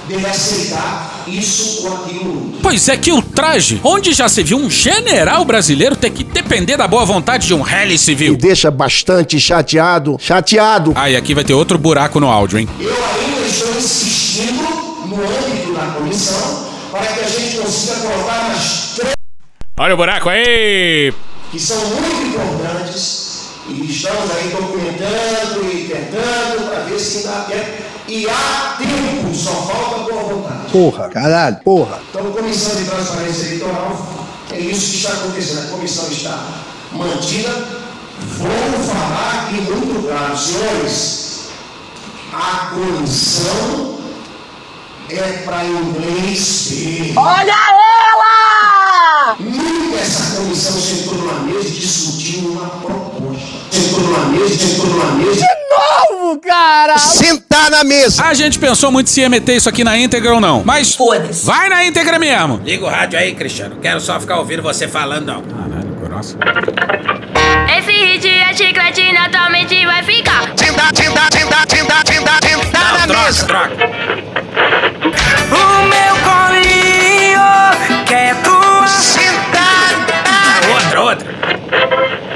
dele 0.08 0.26
aceitar 0.26 1.24
isso 1.28 1.86
ou 1.88 1.94
aquilo. 1.94 2.54
Pois 2.62 2.88
é 2.90 2.98
que 2.98 3.12
o 3.12 3.22
traje, 3.22 3.80
onde 3.84 4.14
já 4.14 4.30
se 4.30 4.42
viu 4.44 4.58
um 4.58 4.70
general 4.70 5.44
brasileiro 5.46 5.96
ter 5.96 6.10
que 6.10 6.24
depender 6.24 6.78
da 6.78 6.88
boa 6.88 7.06
vontade 7.06 7.48
de 7.48 7.54
um 7.54 7.62
rally 7.62 7.98
civil. 7.98 8.34
Me 8.34 8.38
deixa 8.38 8.72
bastante 8.72 9.40
chateado. 9.40 10.18
Chateado. 10.20 10.94
Ah, 10.96 11.10
e 11.10 11.16
aqui 11.16 11.34
vai 11.34 11.44
ter 11.44 11.54
outro 11.54 11.78
buraco 11.78 12.20
no 12.20 12.28
áudio, 12.30 12.60
hein? 12.60 12.70
Eu 12.80 12.90
ainda 12.90 13.48
estou 13.48 13.76
insistindo 13.78 14.64
no 15.06 15.16
âmbito 15.16 15.74
da 15.74 15.86
comissão 15.94 16.68
para 16.92 17.06
que 17.06 17.20
a 17.20 17.28
gente 17.28 17.58
consiga 17.58 17.96
colocar 17.96 18.52
as 18.52 18.96
três 18.96 19.14
Olha 19.80 19.94
o 19.94 19.98
buraco 19.98 20.30
aí! 20.30 21.14
que 21.52 21.60
são 21.60 21.78
muito 21.78 22.26
importantes 22.28 23.27
e 23.70 23.92
estamos 23.92 24.32
aí 24.32 24.50
documentando 24.50 25.66
e 25.66 25.88
tentando 25.88 26.70
para 26.70 26.80
ver 26.82 27.00
se 27.00 27.24
dá 27.24 27.46
tempo. 27.50 27.84
E 28.08 28.26
há 28.30 28.78
tempo, 28.78 29.36
só 29.36 29.52
falta 29.52 30.10
boa 30.10 30.24
vontade. 30.24 30.72
Porra, 30.72 31.10
caralho, 31.10 31.58
porra. 31.58 32.00
Então, 32.10 32.32
Comissão 32.32 32.76
de 32.76 32.90
Transparência 32.90 33.48
Eleitoral, 33.48 34.08
é 34.52 34.60
isso 34.60 34.92
que 34.92 34.98
está 34.98 35.14
acontecendo. 35.14 35.68
A 35.68 35.72
comissão 35.72 36.08
está 36.10 36.48
mantida. 36.94 37.50
Vou 38.38 38.80
falar 38.86 39.44
aqui 39.44 39.62
muito 39.62 40.08
claro, 40.08 40.38
senhores, 40.38 41.50
A 42.34 42.72
condição 42.74 43.97
é 45.10 45.32
para 45.46 45.64
inglês 45.64 46.68
ver. 46.70 47.14
Olha 47.18 47.54
ela! 48.12 49.36
Nunca 49.40 50.00
essa 50.00 50.36
comissão 50.38 50.74
sentou 50.74 51.14
numa 51.16 51.40
mesa 51.42 51.68
e 51.68 51.72
discutiu 51.72 52.52
uma 52.52 52.68
proposta. 52.70 53.58
Sentou 53.72 54.00
numa 54.02 54.26
mesa, 54.26 54.58
sentou 54.58 54.86
numa 54.88 55.12
mesa. 55.14 55.36
De 55.36 56.16
novo, 56.20 56.40
cara! 56.40 56.98
Sentar 56.98 57.72
na 57.72 57.84
mesa! 57.84 58.24
A 58.26 58.34
gente 58.34 58.60
pensou 58.60 58.92
muito 58.92 59.10
se 59.10 59.22
ia 59.22 59.30
meter 59.30 59.56
isso 59.56 59.70
aqui 59.70 59.84
na 59.84 59.98
íntegra 59.98 60.34
ou 60.34 60.42
não, 60.42 60.64
mas. 60.66 60.96
Foda-se. 60.96 61.46
Vai 61.46 61.70
na 61.70 61.86
íntegra 61.86 62.20
mesmo! 62.20 62.62
Liga 62.64 62.86
o 62.86 62.90
rádio 62.90 63.18
aí, 63.18 63.34
Cristiano. 63.34 63.78
Quero 63.82 64.02
só 64.02 64.20
ficar 64.20 64.40
ouvindo 64.40 64.62
você 64.62 64.88
falando, 64.88 65.26
não. 65.26 65.42
Caralho, 65.42 65.97
grossa. 66.08 66.38
Esse 67.78 67.92
hit 67.92 68.28
é 68.28 68.54
chiclete, 68.54 69.12
naturalmente 69.14 69.86
vai 69.86 70.04
ficar. 70.04 70.44
Senta, 70.56 70.84
senta, 70.94 71.22
senta, 71.32 71.58
senta, 71.68 71.96
senta, 72.06 72.48
senta 72.48 72.80
na 72.80 73.08
Troca, 73.08 73.24
mesa! 73.26 73.46
troca. 73.46 73.70
O 75.52 75.84
meu 75.84 76.16
colinho 76.28 78.06
quer 78.06 78.36
tua. 78.44 78.88
Sentar 78.88 79.94
Outra, 80.74 81.02
outra. 81.02 81.28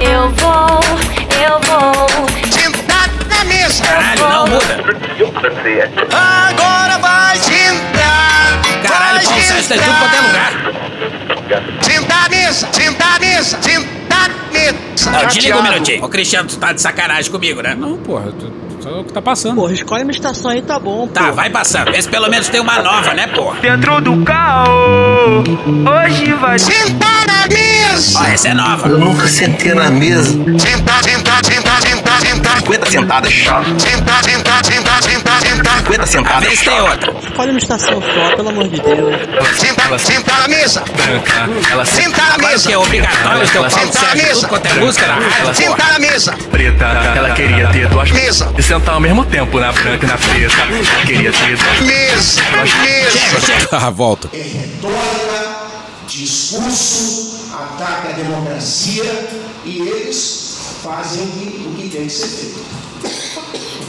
Eu 0.00 0.30
vou, 0.30 0.80
eu 1.42 1.60
vou. 1.60 2.06
Sentar 2.50 3.08
na 3.28 3.44
mesa! 3.44 3.82
Caralho, 3.84 4.28
não 4.28 4.46
muda. 4.48 4.74
Agora 6.12 6.98
vai 6.98 7.36
sentar! 7.36 8.60
Caralho, 8.86 9.20
Sérgio 9.26 9.68
tá 9.68 9.76
em 9.76 9.78
tudo 9.80 9.98
quanto 9.98 10.14
é 10.14 10.20
lugar. 10.20 10.52
Na 12.08 12.28
mesa! 12.52 12.68
Sentar 12.72 13.20
mesa! 13.20 13.58
Sentar 13.62 14.30
mesa! 14.52 15.10
Não, 15.10 15.26
desliga 15.26 15.54
um 15.54 15.58
Chateado. 15.58 15.62
minutinho. 15.72 16.04
Ô, 16.04 16.08
Cristiano, 16.08 16.48
tu 16.48 16.58
tá 16.58 16.72
de 16.72 16.80
sacanagem 16.80 17.30
comigo, 17.30 17.60
né? 17.62 17.74
Não, 17.74 17.96
porra, 17.98 18.30
tu- 18.32 18.52
só 18.82 19.00
o 19.00 19.04
que 19.04 19.12
tá 19.12 19.22
passando. 19.22 19.56
Porra, 19.56 19.72
escolhe 19.72 20.02
uma 20.02 20.12
estação 20.12 20.50
aí, 20.50 20.60
tá 20.62 20.78
bom. 20.78 21.06
Tá, 21.08 21.30
vai 21.30 21.48
passando. 21.50 21.92
Vê 21.92 22.02
se 22.02 22.08
pelo 22.08 22.28
menos 22.28 22.48
tem 22.48 22.60
uma 22.60 22.82
nova, 22.82 23.14
né, 23.14 23.26
porra? 23.28 23.60
Dentro 23.60 24.00
do 24.00 24.24
carro, 24.24 25.42
hoje 25.42 26.32
vai 26.34 26.58
Sentar 26.58 27.26
na 27.26 27.46
mesa! 27.48 28.18
Ó, 28.18 28.24
essa 28.24 28.48
é 28.48 28.54
nova. 28.54 28.88
nunca 28.88 29.26
sentei 29.28 29.74
na 29.74 29.90
mesa. 29.90 30.32
Sentar, 30.58 31.02
sentar, 31.04 31.44
sentar, 31.44 31.80
sentar, 31.82 32.20
sentar. 32.20 32.58
50 32.62 32.90
sentadas. 32.90 33.32
Sentar, 33.32 34.24
sentar, 34.24 34.64
sentar, 34.64 35.02
sentar, 35.02 35.40
sentar. 35.40 35.78
50 35.78 36.02
A 36.02 36.06
sentadas 36.06 36.44
vez 36.48 36.60
tem 36.60 36.80
outra. 36.80 37.14
Escolhe 37.22 37.50
uma 37.50 37.58
estação 37.58 38.02
só, 38.02 38.36
pelo 38.36 38.48
amor 38.48 38.68
de 38.68 38.80
Deus. 38.80 39.16
Sentar, 39.58 39.98
sentar 39.98 40.40
na 40.40 40.48
mesa! 40.48 40.82
Ela 41.70 41.84
Sentar 41.84 42.38
na 42.38 42.48
mesa! 42.48 42.68
que 42.68 42.72
é 42.74 42.78
obrigatório 42.78 43.38
na 43.38 43.70
Sérgio 43.70 44.16
mesa! 44.16 44.34
tudo 44.34 44.48
quanto 44.48 44.66
é 44.66 44.74
música 44.74 45.06
na 45.06 45.14
rádio. 45.14 45.54
Sentar 45.54 45.92
na 45.92 45.98
mesa! 45.98 46.32
preta, 46.50 46.84
ela 47.16 47.30
queria 47.30 47.66
ter 47.68 47.88
duas 47.88 48.10
Mesa! 48.10 48.52
Sentar 48.72 48.94
ao 48.94 49.00
mesmo 49.00 49.22
tempo 49.26 49.60
na 49.60 49.70
branca 49.70 50.06
e 50.06 50.08
na 50.08 50.16
preta. 50.16 50.56
Queria 51.06 51.30
ter 51.30 51.56
duas 51.58 51.80
Mesa! 51.82 52.40
Mesa! 52.80 53.68
Ah, 53.72 53.90
volta. 53.90 54.30
É 54.32 54.38
retórica, 54.38 55.56
discurso, 56.08 57.50
ataque 57.52 58.08
à 58.08 58.12
democracia 58.12 59.28
e 59.66 59.78
eles 59.78 60.56
fazem 60.82 61.22
o 61.22 61.26
que- 61.26 61.84
o 61.84 61.88
tem 61.90 62.06
que 62.06 62.10
ser 62.10 62.28
feito. 62.28 62.62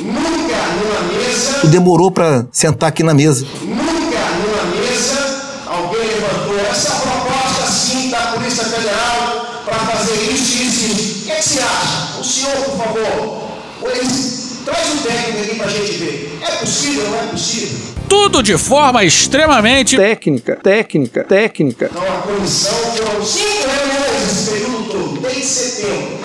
Nunca 0.02 0.56
numa 0.58 1.14
mesa, 1.18 1.68
Demorou 1.68 2.12
pra 2.12 2.46
sentar 2.52 2.90
aqui 2.90 3.04
na 3.04 3.14
mesa. 3.14 3.46
nunca 3.62 4.20
numa 4.20 4.64
mesa, 4.76 5.64
alguém 5.66 6.02
levantou 6.08 6.60
essa 6.70 6.92
proposta 6.96 7.72
sim 7.72 8.10
da 8.10 8.20
Polícia 8.34 8.66
Federal 8.66 9.62
para 9.64 9.76
fazer 9.80 10.30
isso 10.30 10.58
e 10.58 10.68
isso. 10.68 11.22
O 11.22 11.26
que, 11.26 11.32
é 11.32 11.36
que 11.36 11.42
você 11.44 11.60
acha? 11.60 12.20
O 12.20 12.24
senhor, 12.24 12.52
por 12.66 12.78
favor, 12.78 13.50
pois, 13.80 14.33
traz 14.64 14.94
um 14.94 14.98
técnico 14.98 15.40
aqui 15.42 15.56
pra 15.56 15.68
gente 15.68 15.92
ver. 15.94 16.40
É 16.42 16.52
possível, 16.58 17.10
não 17.10 17.20
é 17.20 17.24
possível? 17.28 17.94
Tudo 18.08 18.44
de 18.44 18.58
forma 18.58 19.04
extremamente. 19.04 19.98
Técnica, 19.98 20.56
técnica, 20.56 21.24
técnica. 21.24 21.90
Então 21.92 22.04
a 22.04 22.22
comissão 22.22 22.74
foram 22.74 23.26
cinco 23.26 23.68
reuniões 23.68 24.32
esse 24.32 24.52
período 24.52 24.84
todo, 24.92 25.22
desde 25.22 25.44
setembro. 25.44 26.20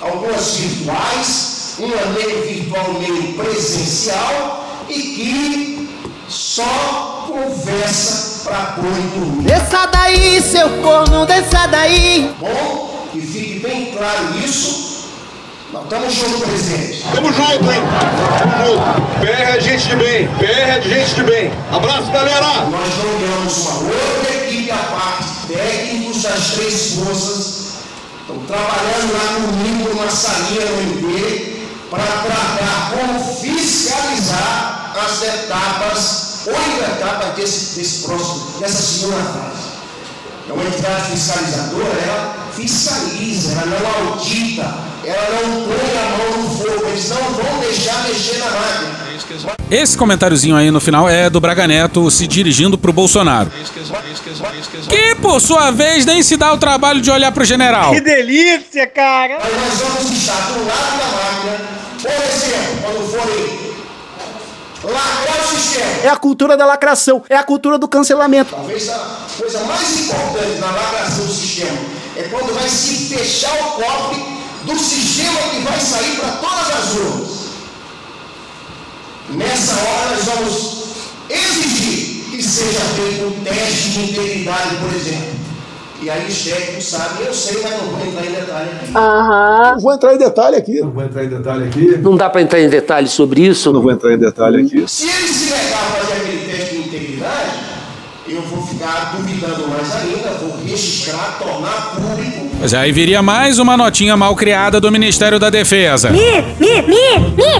Algumas 0.00 0.56
virtuais, 0.56 1.74
uma 1.78 2.06
meio 2.12 2.42
virtual, 2.42 2.94
meio 2.94 3.32
presencial, 3.32 4.84
e 4.88 4.94
que 4.94 5.88
só 6.28 7.26
conversa 7.26 8.44
para 8.44 8.60
pôr 8.72 8.86
em 8.86 9.18
dormir. 9.18 9.44
Desça 9.44 9.86
daí, 9.86 10.42
seu 10.42 10.68
corno, 10.82 11.24
desça 11.24 11.66
daí. 11.68 12.30
Bom, 12.38 13.08
que 13.12 13.20
fique 13.20 13.60
bem 13.60 13.86
claro 13.86 14.38
isso. 14.44 14.93
Nós 15.74 15.82
estamos 15.82 16.14
juntos, 16.14 16.40
presidente. 16.48 17.04
Tamo 17.12 17.32
junto, 17.32 17.72
hein? 17.72 17.82
Tamo 18.38 18.52
junto. 18.64 19.02
PR 19.20 19.56
é 19.56 19.60
gente 19.60 19.88
de 19.88 19.96
bem. 19.96 20.28
PR 20.38 20.70
é 20.70 20.80
gente 20.80 21.14
de 21.16 21.22
bem. 21.24 21.52
Abraço, 21.72 22.12
galera! 22.12 22.66
Nós 22.70 22.90
nomeamos 23.02 23.58
uma 23.58 23.78
outra 23.80 24.34
equipe 24.36 24.70
à 24.70 24.76
parte, 24.76 25.24
técnicos 25.48 26.22
das 26.22 26.52
três 26.52 26.92
forças, 26.94 27.70
estão 28.20 28.38
trabalhando 28.46 29.14
lá 29.14 29.34
comigo 29.34 29.88
numa 29.88 30.08
salinha 30.08 30.64
no 30.64 30.80
MP, 30.80 31.66
para 31.90 32.04
tratar 32.04 32.92
como 32.92 33.34
fiscalizar 33.34 34.94
as 35.04 35.22
etapas, 35.24 36.46
oito 36.46 36.84
etapas 36.92 37.34
desse, 37.34 37.80
desse 37.80 38.04
próximo, 38.04 38.60
dessa 38.60 38.80
segunda 38.80 39.24
fase. 39.24 39.73
É 40.46 40.52
uma 40.52 40.62
entidade 40.62 41.10
fiscalizadora, 41.10 41.98
ela 42.06 42.50
fiscaliza, 42.54 43.52
ela 43.52 43.66
não 43.66 44.10
audita, 44.10 44.74
ela 45.04 45.48
não 45.48 45.62
põe 45.64 45.98
a 45.98 46.18
mão 46.18 46.42
no 46.42 46.50
fogo, 46.50 46.86
eles 46.88 47.08
não 47.08 47.16
vão 47.16 47.60
deixar 47.60 48.06
mexer 48.06 48.38
na 48.38 48.50
máquina. 48.50 49.04
Esse 49.70 49.96
comentáriozinho 49.96 50.54
aí 50.54 50.70
no 50.70 50.80
final 50.80 51.08
é 51.08 51.30
do 51.30 51.40
Braga 51.40 51.66
Neto 51.66 52.10
se 52.10 52.26
dirigindo 52.26 52.76
pro 52.76 52.92
Bolsonaro. 52.92 53.50
Que, 54.88 55.14
por 55.16 55.40
sua 55.40 55.70
vez, 55.70 56.04
nem 56.04 56.22
se 56.22 56.36
dá 56.36 56.52
o 56.52 56.58
trabalho 56.58 57.00
de 57.00 57.10
olhar 57.10 57.32
pro 57.32 57.44
general. 57.44 57.92
Que 57.92 58.00
delícia, 58.02 58.86
cara! 58.86 59.38
Aí 59.42 59.52
nós 59.54 59.80
vamos 59.80 60.10
estar 60.12 60.52
do 60.52 60.66
lado 60.66 60.98
da 60.98 61.06
máquina, 61.16 61.68
por 62.02 62.10
exemplo, 62.10 62.82
quando 62.82 63.10
forem 63.10 63.63
lacrar 64.84 65.44
o 65.44 65.56
sistema. 65.56 65.90
É 66.02 66.08
a 66.08 66.16
cultura 66.16 66.56
da 66.56 66.66
lacração, 66.66 67.22
é 67.28 67.36
a 67.36 67.42
cultura 67.42 67.78
do 67.78 67.88
cancelamento. 67.88 68.54
Talvez 68.54 68.88
a 68.88 69.26
coisa 69.38 69.60
mais 69.64 70.00
importante 70.00 70.58
na 70.60 70.70
lacração 70.70 71.26
do 71.26 71.32
sistema 71.32 71.78
é 72.16 72.22
quando 72.24 72.54
vai 72.54 72.68
se 72.68 73.14
fechar 73.14 73.54
o 73.54 73.72
cofre 73.72 74.22
do 74.64 74.78
sistema 74.78 75.38
que 75.50 75.60
vai 75.60 75.80
sair 75.80 76.16
para 76.16 76.32
todas 76.32 76.70
as 76.70 76.94
urnas. 76.94 77.44
Nessa 79.30 79.74
hora 79.74 80.16
nós 80.16 80.24
vamos 80.24 80.84
exigir 81.28 82.24
que 82.30 82.42
seja 82.42 82.80
feito 82.80 83.26
um 83.26 83.44
teste 83.44 83.90
de 83.90 84.10
integridade, 84.10 84.76
por 84.76 84.94
exemplo. 84.94 85.43
E 86.02 86.10
aí 86.10 86.26
os 86.28 86.42
técnicos 86.44 86.86
sabem, 86.86 87.26
eu 87.26 87.32
sei, 87.32 87.62
mas 87.62 87.72
não 87.72 87.88
vou 87.88 88.06
entrar 88.06 88.26
em 88.26 88.32
detalhe 88.32 88.70
aqui. 88.70 88.92
Não 88.92 89.80
vou 89.80 89.94
entrar 89.94 90.14
em 90.14 90.18
detalhe 90.18 90.56
aqui. 90.56 90.80
Não 90.80 90.90
vou 90.90 91.04
entrar 91.04 91.24
em 91.24 91.28
detalhe 91.28 91.64
aqui. 91.64 91.98
Não 91.98 92.16
dá 92.16 92.28
pra 92.30 92.42
entrar 92.42 92.60
em 92.60 92.68
detalhes 92.68 93.12
sobre 93.12 93.40
isso. 93.46 93.72
Não 93.72 93.80
vou 93.80 93.90
entrar 93.92 94.12
em 94.12 94.18
detalhe 94.18 94.62
aqui. 94.66 94.84
Se 94.86 95.08
ele 95.08 95.28
se 95.28 95.50
negar 95.50 95.78
a 95.78 96.00
fazer 96.00 96.12
aquele 96.20 96.50
teste 96.50 96.74
de 96.74 96.80
integridade, 96.88 97.50
eu 98.28 98.42
vou 98.42 98.66
ficar 98.66 99.14
duvidando 99.16 99.68
mais 99.68 99.94
ainda, 99.96 100.30
vou 100.40 100.56
registrar, 100.64 101.38
tornar 101.38 101.94
público. 101.94 102.50
Mas 102.60 102.74
aí 102.74 102.90
viria 102.92 103.22
mais 103.22 103.58
uma 103.58 103.76
notinha 103.76 104.16
mal 104.16 104.34
criada 104.34 104.80
do 104.80 104.90
Ministério 104.90 105.38
da 105.38 105.48
Defesa. 105.48 106.10
Mi, 106.10 106.18
mi, 106.58 106.82
mi, 106.82 107.18
mi, 107.36 107.52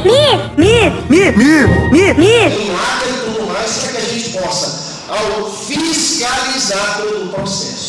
mi, 0.56 0.92
mi, 1.08 1.30
mi, 1.30 1.32
mi, 1.92 2.14
mi. 2.14 2.26
Em 2.26 2.74
ata 2.74 3.06
e 3.08 3.32
tudo 3.32 3.46
mais, 3.46 3.72
para 3.78 3.92
que 3.92 3.98
a 3.98 4.00
gente 4.00 4.30
possa 4.30 4.84
ao 5.08 5.50
fiscalizar 5.50 6.98
todo 6.98 7.24
o 7.24 7.28
processo. 7.28 7.83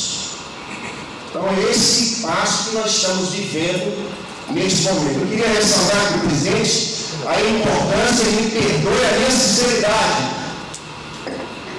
Então 1.35 1.69
esse 1.69 2.21
passo 2.21 2.69
que 2.69 2.75
nós 2.77 2.95
estamos 2.95 3.29
vivendo 3.31 4.09
neste 4.51 4.83
momento. 4.83 5.19
Eu 5.19 5.27
queria 5.27 5.47
ressaltar 5.49 6.05
aqui, 6.05 6.19
presidente, 6.19 6.95
a 7.27 7.41
importância 7.41 8.23
e 8.23 8.41
me 8.41 8.51
perdoe 8.51 9.05
a 9.05 9.17
minha 9.17 9.31
sinceridade 9.31 10.35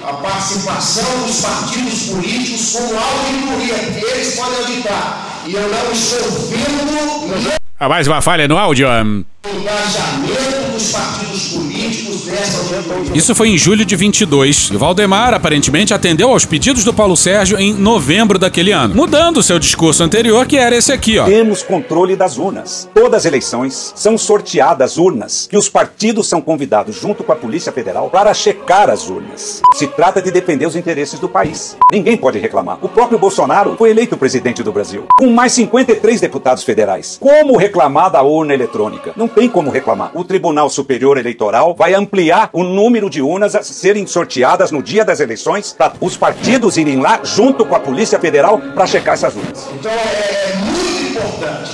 a 0.05 0.13
participação 0.13 1.25
dos 1.25 1.41
partidos 1.41 2.03
políticos 2.03 2.71
como 2.71 2.93
auditoria, 2.97 3.77
que 3.77 4.05
eles 4.05 4.35
podem 4.35 4.59
auditar. 4.59 5.41
E 5.45 5.53
eu 5.53 5.67
não 5.67 5.91
estou 5.91 6.31
vendo 6.47 7.57
Ah, 7.79 7.89
mais 7.89 8.07
uma 8.07 8.21
falha 8.21 8.47
no 8.47 8.57
áudio. 8.57 8.87
Isso 13.13 13.33
foi 13.33 13.49
em 13.49 13.57
julho 13.57 13.85
de 13.85 13.95
22. 13.95 14.69
E 14.71 14.77
Valdemar 14.77 15.33
aparentemente 15.33 15.93
atendeu 15.93 16.29
aos 16.29 16.45
pedidos 16.45 16.83
do 16.83 16.93
Paulo 16.93 17.15
Sérgio 17.15 17.57
em 17.57 17.73
novembro 17.73 18.37
daquele 18.37 18.71
ano, 18.71 18.93
mudando 18.93 19.41
seu 19.41 19.57
discurso 19.57 20.03
anterior, 20.03 20.45
que 20.45 20.57
era 20.57 20.75
esse 20.75 20.91
aqui, 20.91 21.17
ó. 21.17 21.25
Temos 21.25 21.63
controle 21.63 22.15
das 22.15 22.37
urnas. 22.37 22.87
Todas 22.93 23.21
as 23.21 23.25
eleições 23.25 23.93
são 23.95 24.17
sorteadas 24.17 24.97
urnas, 24.97 25.47
que 25.49 25.57
os 25.57 25.69
partidos 25.69 26.27
são 26.27 26.41
convidados 26.41 26.99
junto 26.99 27.23
com 27.23 27.31
a 27.31 27.35
Polícia 27.35 27.71
Federal 27.71 28.09
para 28.09 28.33
checar 28.33 28.89
as 28.89 29.09
urnas. 29.09 29.61
Se 29.73 29.87
trata 29.87 30.21
de 30.21 30.31
defender 30.31 30.65
os 30.65 30.75
interesses 30.75 31.19
do 31.19 31.29
país. 31.29 31.77
Ninguém 31.91 32.17
pode 32.17 32.37
reclamar. 32.39 32.77
O 32.81 32.89
próprio 32.89 33.17
Bolsonaro 33.17 33.75
foi 33.77 33.91
eleito 33.91 34.17
presidente 34.17 34.61
do 34.61 34.71
Brasil, 34.71 35.05
com 35.17 35.27
mais 35.31 35.53
53 35.53 36.21
deputados 36.21 36.63
federais. 36.63 37.17
Como 37.19 37.57
reclamar 37.57 38.11
da 38.11 38.21
urna 38.21 38.53
eletrônica? 38.53 39.13
Não 39.15 39.27
tem 39.37 39.47
como 39.47 39.69
reclamar. 39.69 40.09
O 40.15 40.23
Tribunal 40.23 40.67
Superior 40.67 41.15
Eleitoral 41.15 41.75
vai 41.75 41.93
ampliar 41.93 42.49
o 42.51 42.63
número 42.63 43.07
de 43.07 43.21
urnas 43.21 43.53
a 43.53 43.61
serem 43.61 44.07
sorteadas 44.07 44.71
no 44.71 44.81
dia 44.81 45.05
das 45.05 45.19
eleições 45.19 45.75
para 45.77 45.93
os 46.01 46.17
partidos 46.17 46.75
irem 46.75 46.99
lá 46.99 47.19
junto 47.23 47.63
com 47.63 47.75
a 47.75 47.79
Polícia 47.79 48.19
Federal 48.19 48.57
para 48.57 48.87
checar 48.87 49.13
essas 49.13 49.35
urnas. 49.35 49.67
Então 49.75 49.91
é 49.91 50.55
muito 50.55 51.03
importante. 51.11 51.71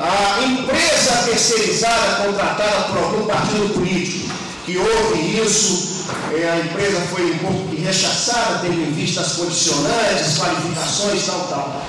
A 0.00 0.42
empresa 0.46 1.28
terceirizada 1.28 2.24
contratada 2.24 2.84
por 2.88 2.98
algum 2.98 3.26
partido 3.26 3.74
político 3.74 4.32
que 4.64 4.78
houve 4.78 5.42
isso, 5.42 6.06
é, 6.34 6.48
a 6.48 6.56
empresa 6.56 7.00
foi 7.12 7.32
um 7.32 7.38
pouco 7.38 7.76
rechaçada, 7.76 8.60
tendo 8.62 8.80
em 8.80 8.92
vista 8.92 9.20
as 9.20 9.32
condicionantes, 9.32 10.38
qualificações, 10.38 11.26
tal, 11.26 11.40
tal. 11.48 11.82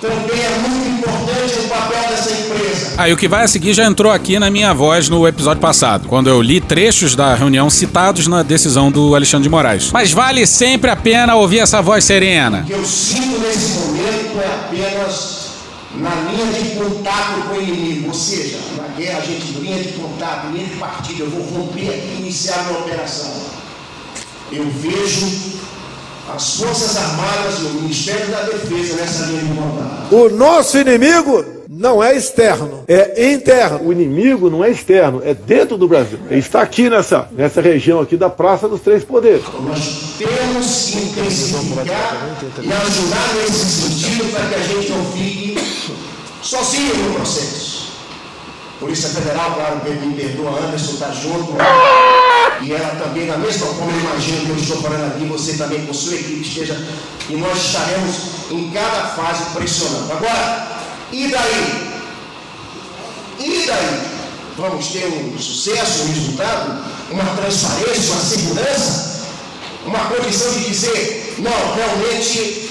Também 0.00 0.38
é 0.38 0.58
muito 0.58 0.98
importante 0.98 1.58
o 1.64 1.68
papel 1.68 2.08
dessa 2.10 2.30
empresa. 2.30 2.94
Aí 2.98 3.12
o 3.12 3.16
que 3.16 3.26
vai 3.26 3.44
a 3.44 3.48
seguir 3.48 3.72
já 3.72 3.86
entrou 3.86 4.12
aqui 4.12 4.38
na 4.38 4.50
minha 4.50 4.74
voz 4.74 5.08
no 5.08 5.26
episódio 5.26 5.60
passado, 5.60 6.06
quando 6.06 6.28
eu 6.28 6.42
li 6.42 6.60
trechos 6.60 7.16
da 7.16 7.34
reunião 7.34 7.70
citados 7.70 8.26
na 8.26 8.42
decisão 8.42 8.90
do 8.90 9.14
Alexandre 9.14 9.44
de 9.44 9.48
Moraes. 9.48 9.90
Mas 9.92 10.12
vale 10.12 10.46
sempre 10.46 10.90
a 10.90 10.96
pena 10.96 11.34
ouvir 11.34 11.60
essa 11.60 11.80
voz 11.80 12.04
serena. 12.04 12.60
O 12.60 12.64
que 12.64 12.72
eu 12.72 12.84
sinto 12.84 13.38
nesse 13.40 13.78
momento 13.78 14.38
é 14.38 14.46
apenas 14.46 15.46
na 15.94 16.14
linha 16.30 16.46
de 16.52 16.76
contato 16.76 17.48
com 17.48 17.54
o 17.54 17.62
inimigo, 17.62 18.08
ou 18.08 18.14
seja, 18.14 18.58
na 18.76 18.88
guerra 18.88 19.18
a 19.18 19.22
gente 19.22 19.46
linha 19.60 19.82
de 19.82 19.92
contato, 19.92 20.52
linha 20.52 20.66
de 20.66 20.76
partida, 20.76 21.24
eu 21.24 21.30
vou 21.30 21.42
romper 21.42 21.88
aqui 21.88 22.16
e 22.16 22.20
iniciar 22.20 22.58
a 22.58 22.62
minha 22.64 22.78
operação. 22.80 23.32
Eu 24.52 24.70
vejo 24.70 25.56
as 26.34 26.56
Forças 26.56 26.96
Armadas 26.96 27.60
e 27.60 27.64
o 27.64 27.70
Ministério 27.82 28.26
da 28.28 28.42
Defesa 28.42 28.96
nessa 28.96 29.26
linha 29.26 29.42
de 29.42 29.48
contato. 29.48 30.14
O 30.14 30.28
nosso 30.30 30.78
inimigo 30.78 31.44
não 31.68 32.02
é 32.02 32.16
externo, 32.16 32.84
é 32.88 33.32
interno. 33.32 33.80
O 33.82 33.92
inimigo 33.92 34.48
não 34.48 34.64
é 34.64 34.70
externo, 34.70 35.22
é 35.24 35.34
dentro 35.34 35.76
do 35.76 35.86
Brasil. 35.86 36.18
Ele 36.30 36.40
está 36.40 36.62
aqui 36.62 36.88
nessa, 36.88 37.28
nessa 37.32 37.60
região 37.60 38.00
aqui 38.00 38.16
da 38.16 38.30
Praça 38.30 38.68
dos 38.68 38.80
Três 38.80 39.04
Poderes. 39.04 39.42
Nós 39.60 40.16
temos 40.18 40.90
que 40.90 40.98
intensificar 40.98 42.38
e 42.62 42.72
ajudar 42.72 43.34
nesse 43.34 43.66
sentido 43.66 44.32
para 44.32 44.48
que 44.48 44.54
a 44.54 44.58
gente 44.58 44.90
não 44.90 45.04
fique 45.12 45.60
sozinho 46.42 46.96
no 46.96 47.14
processo. 47.14 47.75
Polícia 48.78 49.08
Federal, 49.08 49.54
claro, 49.54 49.80
me 49.84 50.14
perdoa, 50.14 50.60
Anderson 50.60 50.92
está 50.92 51.10
junto. 51.10 51.54
E 52.62 52.72
ela 52.72 52.94
também, 53.02 53.26
da 53.26 53.38
mesma 53.38 53.66
forma, 53.66 53.92
eu 53.92 54.00
imagino 54.00 54.44
que 54.44 54.50
eu 54.50 54.56
estou 54.56 54.82
falando 54.82 55.14
aqui, 55.14 55.24
você 55.24 55.54
também 55.54 55.86
com 55.86 55.94
sua 55.94 56.14
equipe 56.14 56.46
esteja, 56.46 56.86
e 57.28 57.36
nós 57.36 57.56
estaremos 57.58 58.16
em 58.50 58.70
cada 58.70 59.08
fase 59.08 59.50
pressionando. 59.54 60.12
Agora, 60.12 60.68
e 61.12 61.28
daí? 61.28 62.00
E 63.38 63.66
daí? 63.66 64.00
Vamos 64.58 64.86
ter 64.88 65.06
um 65.06 65.38
sucesso, 65.38 66.04
um 66.04 66.08
resultado, 66.08 66.84
uma 67.10 67.24
transparência, 67.36 68.12
uma 68.12 68.20
segurança, 68.20 69.26
uma 69.84 70.00
condição 70.06 70.52
de 70.52 70.64
dizer, 70.64 71.34
não, 71.38 71.74
realmente 71.74 72.70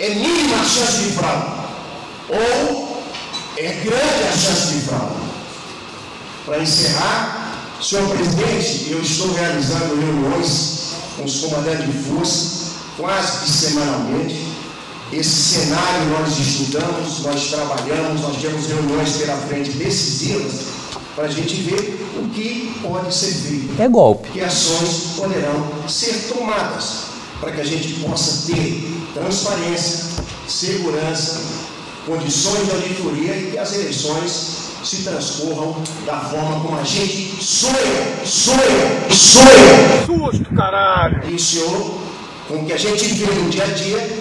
é 0.00 0.10
mínima 0.10 0.56
a 0.56 0.64
chance 0.64 0.98
de 0.98 1.12
fraude. 1.12 1.46
Ou 2.28 3.02
é 3.56 3.72
grande 3.84 4.28
a 4.28 4.32
chance 4.32 4.74
de 4.74 4.80
fraude. 4.82 5.25
Para 6.46 6.62
encerrar, 6.62 7.60
senhor 7.82 8.08
presidente, 8.08 8.92
eu 8.92 9.02
estou 9.02 9.32
realizando 9.32 9.96
reuniões 9.96 10.92
com 11.16 11.24
os 11.24 11.40
comandantes 11.40 11.86
de 11.86 11.92
força, 12.04 12.72
quase 12.96 13.40
que 13.40 13.50
semanalmente. 13.50 14.46
Esse 15.12 15.28
cenário 15.28 16.04
nós 16.10 16.38
estudamos, 16.38 17.24
nós 17.24 17.50
trabalhamos, 17.50 18.20
nós 18.20 18.36
temos 18.36 18.66
reuniões 18.68 19.16
pela 19.16 19.36
frente 19.38 19.70
decisivas 19.72 20.66
para 21.16 21.24
a 21.24 21.28
gente 21.28 21.54
ver 21.62 22.06
o 22.16 22.28
que 22.28 22.78
pode 22.80 23.12
ser 23.12 23.32
feito. 23.32 23.82
É 23.82 23.88
golpe. 23.88 24.30
Que 24.30 24.40
ações 24.40 25.16
poderão 25.16 25.88
ser 25.88 26.32
tomadas 26.32 27.06
para 27.40 27.50
que 27.50 27.60
a 27.60 27.64
gente 27.64 27.94
possa 27.94 28.52
ter 28.52 28.88
transparência, 29.14 30.04
segurança, 30.46 31.40
condições 32.06 32.66
de 32.66 32.70
auditoria 32.70 33.36
e 33.36 33.50
que 33.50 33.58
as 33.58 33.74
eleições 33.74 34.65
se 34.86 35.02
transcorram 35.02 35.76
da 36.06 36.16
forma 36.16 36.60
como 36.60 36.78
a 36.78 36.84
gente 36.84 37.42
sonha, 37.44 37.74
sonha, 38.24 39.10
sonha. 39.10 40.06
Susto, 40.06 40.54
caralho! 40.54 41.22
E 41.28 41.34
o 41.34 41.38
senhor, 41.38 41.98
com 42.46 42.54
o 42.54 42.64
que 42.64 42.72
a 42.72 42.76
gente 42.76 43.04
vê 43.06 43.26
no 43.26 43.50
dia 43.50 43.64
a 43.64 43.66
dia, 43.66 44.18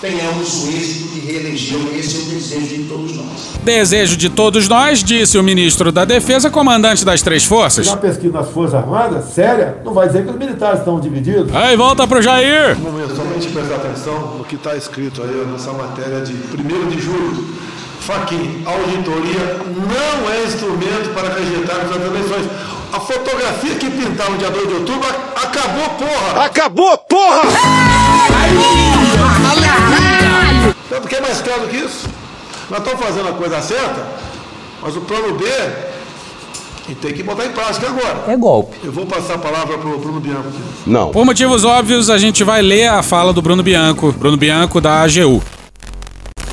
tenhamos 0.00 0.62
o 0.62 0.68
êxito 0.68 1.08
de 1.12 1.20
reelegê-lo. 1.20 1.90
Esse 1.98 2.16
é 2.16 2.20
o 2.20 2.24
desejo 2.26 2.66
de 2.68 2.84
todos 2.84 3.16
nós. 3.16 3.50
Desejo 3.64 4.16
de 4.16 4.30
todos 4.30 4.68
nós, 4.68 5.02
disse 5.02 5.36
o 5.36 5.42
ministro 5.42 5.90
da 5.90 6.04
Defesa, 6.04 6.50
comandante 6.50 7.04
das 7.04 7.20
três 7.20 7.44
forças. 7.44 7.88
Uma 7.88 7.96
pesquisa 7.96 8.32
nas 8.32 8.48
Forças 8.48 8.74
Armadas, 8.76 9.24
séria, 9.34 9.78
não 9.84 9.92
vai 9.92 10.06
dizer 10.06 10.24
que 10.24 10.30
os 10.30 10.36
militares 10.36 10.78
estão 10.78 11.00
divididos. 11.00 11.52
Aí, 11.52 11.76
volta 11.76 12.06
pro 12.06 12.22
Jair! 12.22 12.76
Um 12.78 12.92
momento, 12.92 13.16
somente 13.16 13.48
prestar 13.48 13.74
atenção 13.74 14.38
no 14.38 14.44
que 14.44 14.54
está 14.54 14.76
escrito 14.76 15.20
aí 15.20 15.46
nessa 15.50 15.72
matéria 15.72 16.20
de 16.20 16.32
1 16.32 16.88
de 16.90 17.00
julho. 17.00 17.69
Faquin, 18.00 18.62
auditoria 18.64 19.60
não 19.66 20.30
é 20.30 20.44
instrumento 20.44 21.14
para 21.14 21.34
rejetarmos 21.34 21.96
as 21.96 22.04
eleições. 22.04 22.46
A 22.92 22.98
fotografia 22.98 23.74
que 23.76 23.90
pintaram 23.90 24.36
dia 24.36 24.50
2 24.50 24.68
de 24.68 24.74
outubro 24.74 25.08
acabou, 25.36 25.88
porra! 25.90 26.44
Acabou, 26.44 26.98
porra! 26.98 27.42
Não, 30.90 31.00
porque 31.00 31.16
é 31.16 31.20
mais 31.20 31.40
claro 31.40 31.62
do 31.62 31.68
que 31.68 31.76
isso. 31.76 32.08
Nós 32.68 32.80
estamos 32.80 33.04
fazendo 33.04 33.28
a 33.28 33.32
coisa 33.32 33.60
certa, 33.60 34.06
mas 34.82 34.96
o 34.96 35.00
plano 35.02 35.34
B 35.34 35.44
e 36.88 36.94
tem 36.96 37.12
que 37.12 37.22
botar 37.22 37.46
em 37.46 37.50
prática 37.50 37.86
agora. 37.86 38.24
É 38.26 38.36
golpe. 38.36 38.76
Eu 38.82 38.90
vou 38.90 39.06
passar 39.06 39.34
a 39.34 39.38
palavra 39.38 39.78
para 39.78 39.88
o 39.88 39.98
Bruno 39.98 40.18
Bianco 40.18 40.48
aqui. 40.48 40.58
Não. 40.86 41.10
Por 41.12 41.24
motivos 41.24 41.64
óbvios, 41.64 42.10
a 42.10 42.18
gente 42.18 42.42
vai 42.42 42.60
ler 42.60 42.88
a 42.88 43.02
fala 43.02 43.32
do 43.32 43.40
Bruno 43.40 43.62
Bianco, 43.62 44.10
Bruno 44.12 44.36
Bianco 44.36 44.80
da 44.80 45.02
AGU. 45.02 45.40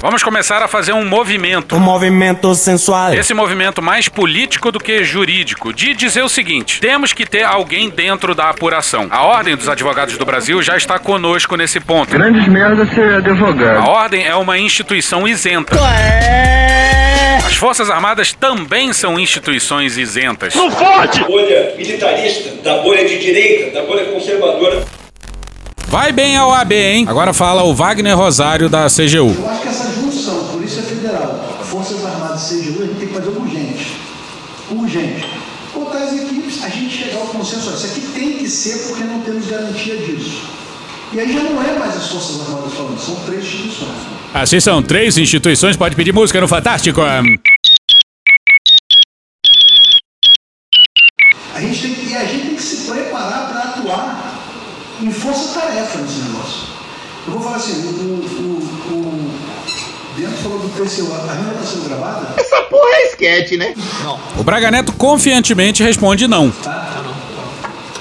Vamos 0.08 0.24
começar 0.24 0.64
a 0.64 0.70
fazer 0.70 0.94
um 0.94 1.04
movimento. 1.04 1.76
Um 1.76 1.82
movimento 1.82 2.56
sensual. 2.56 3.14
Esse 3.14 3.34
movimento 3.34 3.82
mais 3.82 4.08
político 4.08 4.72
do 4.72 4.80
que 4.80 5.04
jurídico, 5.04 5.74
de 5.74 5.94
dizer 5.94 6.24
o 6.24 6.30
seguinte: 6.30 6.80
temos 6.80 7.12
que 7.12 7.26
ter 7.26 7.44
alguém 7.44 7.90
dentro 7.90 8.34
da 8.34 8.50
apuração. 8.50 9.08
A 9.12 9.24
Ordem 9.24 9.58
dos 9.58 9.68
Advogados 9.68 10.18
do 10.18 10.24
Brasil 10.24 10.62
já 10.62 10.78
está 10.78 10.98
conosco 10.98 11.58
nesse 11.58 11.82
ponto. 11.82 12.12
Grandes 12.12 12.48
merda 12.48 12.86
ser 12.86 13.16
advogado. 13.16 13.86
A 13.86 13.90
Ordem 13.90 14.26
é 14.26 14.34
uma 14.34 14.58
instituição 14.58 15.28
isenta. 15.28 15.78
As 17.46 17.56
Forças 17.56 17.90
Armadas 17.90 18.32
também 18.32 18.94
são 18.94 19.20
instituições 19.20 19.98
isentas. 19.98 20.56
Não 20.56 20.72
fode! 20.72 21.22
Bolha 21.26 21.74
militarista, 21.78 22.64
da 22.64 22.78
bolha 22.78 23.06
de 23.06 23.20
direita, 23.20 23.78
da 23.78 23.86
bolha 23.86 24.06
conservadora. 24.06 24.86
Vai 25.90 26.12
bem 26.12 26.36
a 26.36 26.46
OAB, 26.46 26.74
hein? 26.74 27.06
Agora 27.08 27.34
fala 27.34 27.64
o 27.64 27.74
Wagner 27.74 28.16
Rosário 28.16 28.68
da 28.68 28.88
CGU. 28.88 29.34
Eu 29.38 29.50
acho 29.50 29.62
que 29.62 29.68
essa 29.70 29.97
CGU, 32.48 32.84
a 32.84 32.86
gente 32.86 33.00
tem 33.00 33.08
que 33.08 33.14
fazer 33.14 33.30
urgente. 33.30 33.98
Urgente. 34.72 35.28
Botar 35.74 35.98
as 36.00 36.14
equipes, 36.14 36.64
a 36.64 36.70
gente 36.70 36.98
chegar 36.98 37.18
ao 37.18 37.28
consenso. 37.28 37.70
Isso 37.70 37.88
aqui 37.88 38.02
tem 38.14 38.38
que 38.38 38.50
ser 38.50 38.88
porque 38.88 39.04
não 39.04 39.22
temos 39.22 39.46
garantia 39.48 39.98
disso. 39.98 40.42
E 41.14 41.20
aí 41.20 41.34
já 41.34 41.44
não 41.44 41.62
é 41.62 41.78
mais 41.78 41.96
as 41.96 42.08
Forças 42.08 42.42
Armadas 42.42 42.74
falando, 42.74 43.00
são 43.00 43.16
três 43.26 43.44
instituições. 43.44 43.98
Assim 44.34 44.60
são 44.60 44.84
três 44.84 45.18
instituições, 45.18 45.78
pode 45.78 45.96
pedir 45.96 46.14
música 46.14 46.42
no 46.42 46.48
Fantástico. 46.48 47.02
A 47.02 47.22
gente 51.62 51.82
tem 51.82 51.96
que, 51.96 52.10
e 52.10 52.16
a 52.16 52.26
gente 52.26 52.46
tem 52.48 52.56
que 52.56 52.62
se 52.62 52.92
preparar 52.92 53.50
para 53.50 53.60
atuar 53.60 54.40
em 55.02 55.12
força-tarefa 55.12 55.98
nesse 56.00 56.20
negócio. 56.22 56.68
Eu 57.26 57.34
vou 57.34 57.42
falar 57.42 57.58
assim, 57.58 57.74
o, 57.74 57.90
o, 57.90 58.60
o 58.94 59.32
Dentro 60.18 60.36
falou 60.38 60.58
do 60.58 60.70
TCU, 60.70 61.14
a 61.14 61.32
reunião 61.32 61.54
está 61.54 61.64
sendo 61.64 61.90
gravada? 61.90 62.34
Essa 62.38 62.62
porra 62.64 62.90
é 62.90 63.08
esquete, 63.08 63.56
né? 63.56 63.76
Não. 64.04 64.20
O 64.40 64.44
Braga 64.44 64.72
Neto 64.72 64.92
confiantemente 64.94 65.84
responde 65.84 66.28
não. 66.28 66.50
Tá, 66.50 66.72
tá 66.72 67.04
não. 67.04 67.14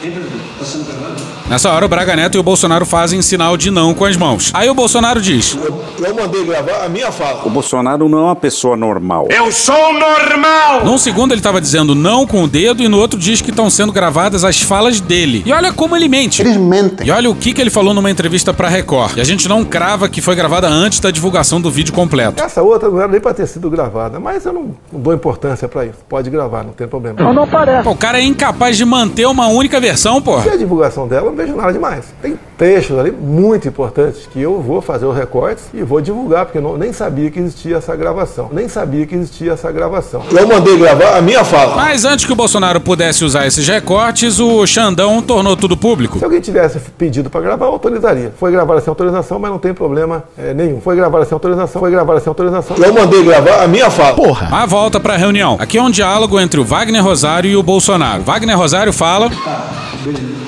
Está 0.02 0.64
sendo 0.64 0.86
gravado? 0.86 1.25
Nessa 1.48 1.70
hora, 1.70 1.86
o 1.86 1.88
Braga 1.88 2.16
Neto 2.16 2.34
e 2.34 2.40
o 2.40 2.42
Bolsonaro 2.42 2.84
fazem 2.84 3.22
sinal 3.22 3.56
de 3.56 3.70
não 3.70 3.94
com 3.94 4.04
as 4.04 4.16
mãos. 4.16 4.50
Aí 4.52 4.68
o 4.68 4.74
Bolsonaro 4.74 5.20
diz: 5.20 5.56
Eu, 5.56 5.80
eu 6.04 6.14
mandei 6.14 6.44
gravar 6.44 6.84
a 6.84 6.88
minha 6.88 7.12
fala. 7.12 7.46
O 7.46 7.50
Bolsonaro 7.50 8.08
não 8.08 8.18
é 8.18 8.22
uma 8.22 8.34
pessoa 8.34 8.76
normal. 8.76 9.28
Eu 9.30 9.52
sou 9.52 9.92
normal! 9.92 10.84
Num 10.84 10.98
segundo 10.98 11.30
ele 11.30 11.38
estava 11.38 11.60
dizendo 11.60 11.94
não 11.94 12.26
com 12.26 12.42
o 12.42 12.48
dedo 12.48 12.82
e 12.82 12.88
no 12.88 12.98
outro 12.98 13.16
diz 13.16 13.40
que 13.40 13.50
estão 13.50 13.70
sendo 13.70 13.92
gravadas 13.92 14.42
as 14.42 14.60
falas 14.60 14.98
dele. 14.98 15.44
E 15.46 15.52
olha 15.52 15.72
como 15.72 15.94
ele 15.94 16.08
mente. 16.08 16.42
Eles 16.42 16.56
mentem. 16.56 17.06
E 17.06 17.12
olha 17.12 17.30
o 17.30 17.34
que, 17.36 17.52
que 17.52 17.60
ele 17.60 17.70
falou 17.70 17.94
numa 17.94 18.10
entrevista 18.10 18.52
pra 18.52 18.68
Record. 18.68 19.16
E 19.16 19.20
a 19.20 19.24
gente 19.24 19.48
não 19.48 19.64
crava 19.64 20.08
que 20.08 20.20
foi 20.20 20.34
gravada 20.34 20.66
antes 20.66 20.98
da 20.98 21.12
divulgação 21.12 21.60
do 21.60 21.70
vídeo 21.70 21.94
completo. 21.94 22.42
Essa 22.42 22.60
outra 22.60 22.88
não 22.88 22.98
era 22.98 23.08
nem 23.08 23.20
para 23.20 23.32
ter 23.32 23.46
sido 23.46 23.70
gravada, 23.70 24.18
mas 24.18 24.44
eu 24.44 24.52
não, 24.52 24.74
não 24.92 25.00
dou 25.00 25.14
importância 25.14 25.68
para 25.68 25.84
isso. 25.84 25.98
Pode 26.08 26.28
gravar, 26.28 26.64
não 26.64 26.72
tem 26.72 26.88
problema. 26.88 27.22
Não, 27.22 27.32
não 27.32 27.46
parece. 27.46 27.84
Pô, 27.84 27.90
o 27.92 27.96
cara 27.96 28.18
é 28.18 28.24
incapaz 28.24 28.76
de 28.76 28.84
manter 28.84 29.26
uma 29.26 29.46
única 29.46 29.78
versão, 29.78 30.20
pô. 30.20 30.40
E 30.40 30.50
a 30.50 30.56
divulgação 30.56 31.06
dela 31.06 31.35
vejo 31.36 31.54
nada 31.54 31.72
demais. 31.72 32.06
Tem 32.20 32.38
trechos 32.56 32.98
ali 32.98 33.10
muito 33.10 33.68
importantes 33.68 34.26
que 34.26 34.40
eu 34.40 34.60
vou 34.60 34.80
fazer 34.80 35.04
os 35.06 35.16
recortes 35.16 35.64
e 35.74 35.82
vou 35.82 36.00
divulgar, 36.00 36.46
porque 36.46 36.58
eu 36.58 36.62
não, 36.62 36.76
nem 36.76 36.92
sabia 36.92 37.30
que 37.30 37.38
existia 37.38 37.76
essa 37.76 37.94
gravação. 37.94 38.48
Nem 38.52 38.68
sabia 38.68 39.06
que 39.06 39.14
existia 39.14 39.52
essa 39.52 39.70
gravação. 39.70 40.22
Eu 40.30 40.48
mandei 40.48 40.76
gravar 40.78 41.16
a 41.16 41.22
minha 41.22 41.44
fala. 41.44 41.76
Mas 41.76 42.04
antes 42.04 42.24
que 42.24 42.32
o 42.32 42.36
Bolsonaro 42.36 42.80
pudesse 42.80 43.24
usar 43.24 43.46
esses 43.46 43.68
recortes, 43.68 44.40
o 44.40 44.66
Xandão 44.66 45.20
tornou 45.20 45.56
tudo 45.56 45.76
público. 45.76 46.18
Se 46.18 46.24
alguém 46.24 46.40
tivesse 46.40 46.80
pedido 46.96 47.28
para 47.28 47.40
gravar, 47.40 47.66
eu 47.66 47.72
autorizaria. 47.72 48.32
Foi 48.38 48.50
gravar 48.50 48.80
sem 48.80 48.90
autorização, 48.90 49.38
mas 49.38 49.50
não 49.50 49.58
tem 49.58 49.74
problema 49.74 50.24
é, 50.38 50.54
nenhum. 50.54 50.80
Foi 50.80 50.96
gravar 50.96 51.24
sem 51.24 51.34
autorização, 51.34 51.80
foi 51.80 51.90
gravar 51.90 52.18
sem 52.20 52.30
autorização. 52.30 52.76
Eu 52.78 52.92
mandei 52.92 53.22
gravar 53.22 53.62
a 53.62 53.68
minha 53.68 53.90
fala. 53.90 54.14
Porra. 54.14 54.48
A 54.50 54.66
volta 54.66 54.98
pra 54.98 55.16
reunião. 55.16 55.56
Aqui 55.60 55.76
é 55.76 55.82
um 55.82 55.90
diálogo 55.90 56.40
entre 56.40 56.58
o 56.58 56.64
Wagner 56.64 57.04
Rosário 57.04 57.50
e 57.50 57.56
o 57.56 57.62
Bolsonaro. 57.62 58.22
Wagner 58.22 58.56
Rosário 58.56 58.92
fala. 58.92 59.28
Beleza. 60.04 60.36
O 60.42 60.45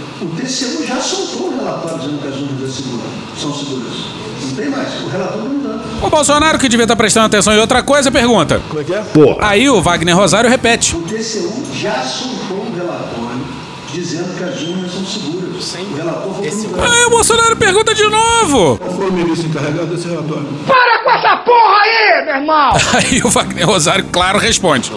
TCU 0.49 0.87
já 0.87 0.97
soltou 0.99 1.49
um 1.49 1.59
relatório 1.59 1.99
dizendo 1.99 2.23
que 2.23 2.29
as 2.29 2.35
urnas 2.37 2.75
seguras, 2.75 3.07
são 3.39 3.55
seguras. 3.55 3.95
Não 4.41 4.55
tem 4.55 4.71
mais. 4.71 5.03
O 5.03 5.09
relator 5.09 5.43
não 5.43 5.63
dá. 5.63 6.07
O 6.07 6.11
Bolsonaro, 6.11 6.59
que 6.59 6.69
devia 6.69 6.85
estar 6.85 6.97
prestando 6.97 7.27
atenção 7.27 7.53
em 7.53 7.59
outra 7.59 7.83
coisa, 7.83 8.11
pergunta. 8.11 8.63
Como 8.67 8.81
é 8.81 8.85
que 8.85 8.95
é? 8.95 9.01
Porra. 9.01 9.37
Aí 9.47 9.69
o 9.69 9.83
Wagner 9.83 10.17
Rosário 10.17 10.49
repete. 10.49 10.97
O 10.97 11.03
TCU 11.03 11.67
já 11.75 12.03
soltou 12.03 12.65
um 12.65 12.75
relatório 12.75 13.28
dizendo 13.93 14.37
que 14.37 14.45
as 14.45 14.61
urnas 14.63 14.93
são 14.93 15.05
seguras. 15.05 15.75
O 15.75 15.97
relator 15.97 16.35
falou 16.35 16.77
dá. 16.77 16.93
Aí 16.93 17.05
o 17.05 17.11
Bolsonaro 17.11 17.57
pergunta 17.57 17.95
de 17.95 18.05
novo. 18.05 18.79
Qual 18.79 18.91
foi 18.93 19.09
o 19.09 19.13
ministro 19.13 19.49
encarregado 19.49 19.87
desse 19.87 20.09
relatório? 20.09 20.47
Para 20.67 20.99
com 21.03 21.11
essa 21.11 21.37
porra 21.39 21.77
aí, 21.83 22.25
meu 22.25 22.35
irmão! 22.37 22.73
Aí 22.95 23.23
o 23.23 23.29
Wagner 23.29 23.67
Rosário, 23.67 24.05
claro, 24.13 24.39
responde. 24.39 24.93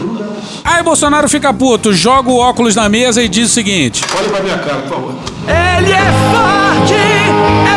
Aí 0.64 0.84
Bolsonaro 0.84 1.28
fica 1.30 1.54
puto, 1.54 1.94
joga 1.94 2.30
o 2.30 2.38
óculos 2.38 2.76
na 2.76 2.88
mesa 2.89 3.24
e 3.24 3.30
diz 3.30 3.50
o 3.50 3.54
seguinte: 3.54 4.04
Olha 4.18 4.30
pra 4.30 4.42
minha 4.42 4.58
cara, 4.58 4.82
por 4.82 4.89
favor. 4.89 5.14
Ele 5.48 5.92
é 5.92 6.12
forte, 6.32 6.94
é 7.68 7.70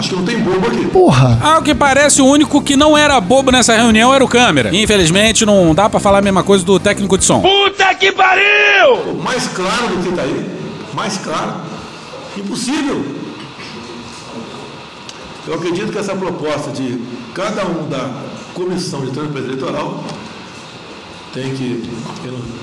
Acho 0.00 0.08
que 0.08 0.16
não 0.16 0.24
tem 0.24 0.40
bobo 0.40 0.66
aqui. 0.66 0.86
Porra. 0.86 1.38
Ao 1.42 1.60
que 1.60 1.74
parece, 1.74 2.22
o 2.22 2.24
único 2.24 2.62
que 2.62 2.74
não 2.74 2.96
era 2.96 3.20
bobo 3.20 3.50
nessa 3.50 3.76
reunião 3.76 4.14
era 4.14 4.24
o 4.24 4.28
câmera. 4.28 4.74
Infelizmente, 4.74 5.44
não 5.44 5.74
dá 5.74 5.90
pra 5.90 6.00
falar 6.00 6.20
a 6.20 6.22
mesma 6.22 6.42
coisa 6.42 6.64
do 6.64 6.80
técnico 6.80 7.18
de 7.18 7.24
som. 7.26 7.42
Puta 7.42 7.94
que 7.94 8.10
pariu! 8.10 9.20
Mais 9.22 9.46
claro 9.48 9.88
do 9.88 10.02
que 10.02 10.16
tá 10.16 10.22
aí. 10.22 10.50
Mais 10.94 11.18
claro. 11.18 11.52
Impossível. 12.34 13.04
Eu 15.46 15.54
acredito 15.54 15.92
que 15.92 15.98
essa 15.98 16.14
proposta 16.14 16.70
de 16.70 16.98
cada 17.34 17.66
um 17.66 17.86
da 17.86 18.08
comissão 18.54 19.04
de 19.04 19.10
transparência 19.10 19.50
eleitoral 19.50 20.02
tem 21.32 21.54
que, 21.54 21.88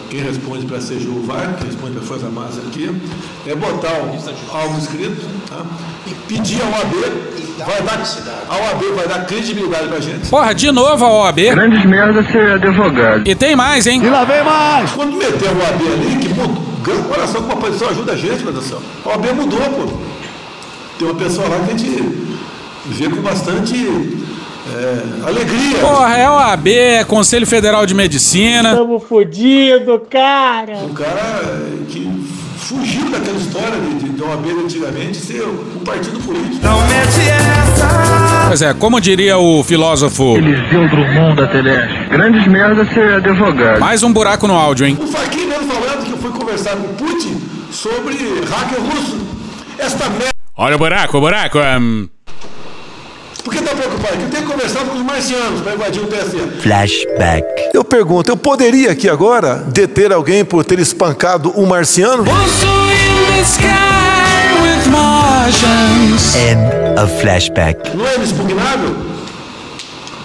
quem 0.09 0.22
responde 0.22 0.65
para 0.65 0.78
a 0.78 0.82
CGU 0.82 1.24
vai, 1.26 1.53
quem 1.57 1.68
responde 1.68 1.93
para 1.93 2.03
a 2.03 2.05
Força 2.05 2.26
Armadas 2.26 2.57
aqui, 2.57 2.91
é 3.45 3.55
botar 3.55 3.93
um- 3.93 4.57
algo 4.57 4.78
escrito 4.78 5.26
tá? 5.49 5.65
e 6.05 6.13
pedir 6.28 6.61
ao 6.61 6.68
OAB, 6.70 6.93
vai 7.65 7.82
dar, 7.82 8.03
a 8.49 8.55
OAB 8.55 8.84
vai 8.95 9.07
dar 9.07 9.26
credibilidade 9.26 9.88
para 9.88 9.97
a 9.97 10.01
gente. 10.01 10.30
Porra, 10.30 10.53
de 10.53 10.72
novo 10.72 11.05
a 11.05 11.09
OAB. 11.09 11.49
Grandes 11.51 11.86
merda 11.86 12.24
ser 12.32 12.51
advogado. 12.53 13.28
E 13.28 13.34
tem 13.36 13.55
mais, 13.55 13.88
hein? 13.88 14.01
E 14.03 14.09
lá 14.09 14.24
vem 14.26 14.43
mais! 14.43 14.91
Quando 14.91 15.15
meteu 15.15 15.51
o 15.51 15.57
OAB 15.57 15.82
ali, 15.93 16.18
que 16.18 16.34
mudou, 16.34 17.05
olha 17.15 17.28
só 17.28 17.39
como 17.39 17.53
a 17.53 17.57
posição 17.57 17.89
ajuda 17.89 18.11
a 18.13 18.15
gente, 18.18 18.43
produção. 18.43 18.80
A 19.05 19.09
OAB 19.09 19.32
mudou, 19.34 19.59
pô. 19.59 19.97
Tem 20.99 21.07
uma 21.07 21.15
pessoa 21.15 21.47
lá 21.47 21.57
que 21.59 21.74
a 21.74 21.78
gente 21.78 22.28
vê 22.88 23.09
com 23.09 23.22
bastante 23.22 23.76
é, 24.78 25.28
alegria. 25.28 25.80
Porra, 25.80 26.17
é 26.17 26.30
OAB, 26.30 26.67
é 26.67 27.03
Conselho 27.03 27.47
Federal 27.47 27.86
de 27.86 27.93
Medicina. 27.93 28.75
Tamo 28.75 28.99
fudido, 28.99 30.01
cara. 30.09 30.78
Um 30.78 30.93
cara 30.93 31.41
que 31.88 32.28
fugiu 32.57 33.09
daquela 33.09 33.38
história 33.38 33.80
de, 33.80 34.09
de, 34.09 34.23
OAB 34.23 34.45
antigamente 34.65 35.17
ser 35.17 35.43
um 35.43 35.84
partido 35.86 36.19
político. 36.19 36.63
Não 36.63 36.82
mete 36.82 37.30
essa! 37.30 38.47
Pois 38.47 38.61
é, 38.61 38.73
como 38.73 38.99
diria 38.99 39.38
o 39.38 39.63
filósofo. 39.63 40.38
Eliseu 40.38 40.88
Drummond 40.89 41.36
da 41.36 41.47
Teleste. 41.47 42.09
Grandes 42.09 42.47
merda 42.47 42.86
ser 42.93 43.15
advogado. 43.15 43.80
Mais 43.80 44.03
um 44.03 44.11
buraco 44.11 44.47
no 44.47 44.53
áudio, 44.53 44.86
hein? 44.86 44.97
O 45.01 45.07
Faquin 45.07 45.45
mesmo 45.45 45.71
falando 45.71 46.05
que 46.05 46.11
eu 46.11 46.17
fui 46.17 46.32
conversar 46.32 46.75
com 46.75 46.88
o 46.88 46.93
Putin 46.95 47.41
sobre 47.71 48.15
hacker 48.15 48.80
russo. 48.80 49.17
Esta 49.78 50.09
merda. 50.09 50.30
Olha 50.55 50.75
o 50.75 50.80
buraco, 50.80 51.17
o 51.17 51.21
buraco. 51.21 51.59
Por 53.88 53.95
que 53.95 54.07
preocupado? 54.07 54.17
Que 54.17 54.23
eu 54.23 54.29
tenho 54.29 54.47
conversado 54.47 54.85
com 54.89 54.97
os 54.97 55.03
marcianos 55.03 55.61
para 55.61 55.73
invadir 55.73 56.01
o 56.01 56.07
TSE. 56.07 56.61
Flashback. 56.61 57.45
Eu 57.73 57.83
pergunto, 57.83 58.29
eu 58.29 58.38
poderia 58.38 58.91
aqui 58.91 59.09
agora 59.09 59.55
deter 59.67 60.11
alguém 60.11 60.43
por 60.43 60.65
ter 60.65 60.79
espancado 60.79 61.53
um 61.55 61.65
marciano? 61.65 62.25
End 66.35 67.01
of 67.01 67.21
flashback. 67.21 67.95
Não 67.95 68.05
é 68.05 68.15
inexpugnável? 68.15 68.95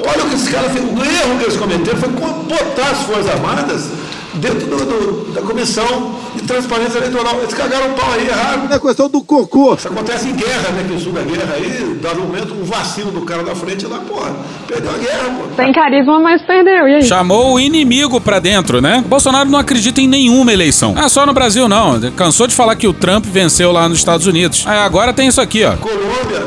Olha 0.00 0.24
o 0.24 0.28
que 0.28 0.34
esses 0.34 0.48
caras 0.48 0.72
fez. 0.72 0.84
O 0.84 0.88
erro 0.88 1.38
que 1.38 1.44
eles 1.44 1.56
cometeram 1.56 1.98
foi 1.98 2.08
botar 2.08 2.90
as 2.90 3.02
Forças 3.02 3.28
Armadas 3.28 3.88
dentro 4.34 4.60
do- 4.66 4.84
do- 4.84 5.32
da 5.32 5.42
comissão 5.42 6.14
de 6.34 6.42
transparência 6.42 6.98
eleitoral. 6.98 7.38
Eles 7.40 7.54
cagaram 7.54 7.86
o 7.90 7.94
pau 7.94 8.10
aí, 8.12 8.26
erraram. 8.28 8.68
É 8.70 8.78
questão 8.78 9.08
do 9.08 9.20
cocô. 9.22 9.74
Isso 9.74 9.88
acontece 9.88 10.28
em 10.28 10.34
guerra, 10.34 10.70
né? 10.72 10.84
Que 10.86 10.92
no 10.94 11.00
sul 11.00 11.12
da 11.12 11.22
guerra 11.22 11.54
aí, 11.54 11.98
dava 12.02 12.20
um 12.20 12.26
momento, 12.26 12.54
um 12.54 12.64
vacilo 12.64 13.10
do 13.10 13.22
cara 13.22 13.42
da 13.42 13.54
frente 13.54 13.86
lá, 13.86 13.98
porra, 13.98 14.34
perdeu 14.66 14.90
a 14.90 14.98
guerra, 14.98 15.30
pô. 15.38 15.44
Tem 15.56 15.72
carisma, 15.72 16.18
mas 16.20 16.42
perdeu. 16.42 16.88
E 16.88 16.94
aí? 16.96 17.02
Chamou 17.02 17.54
o 17.54 17.60
inimigo 17.60 18.20
pra 18.20 18.38
dentro, 18.38 18.80
né? 18.80 19.04
Bolsonaro 19.06 19.48
não 19.50 19.58
acredita 19.58 20.00
em 20.00 20.06
nenhuma 20.08 20.52
eleição. 20.52 20.94
Ah, 20.96 21.08
só 21.08 21.24
no 21.26 21.32
Brasil 21.32 21.68
não. 21.68 22.00
Cansou 22.12 22.46
de 22.46 22.54
falar 22.54 22.74
que 22.76 22.86
o 22.88 22.92
Trump 22.92 23.24
venceu 23.26 23.70
lá 23.72 23.88
nos 23.88 23.98
Estados 23.98 24.26
Unidos. 24.26 24.64
Ah, 24.66 24.84
agora 24.84 25.12
tem 25.12 25.28
isso 25.28 25.40
aqui, 25.40 25.64
ó. 25.64 25.76
Colômbia, 25.76 26.46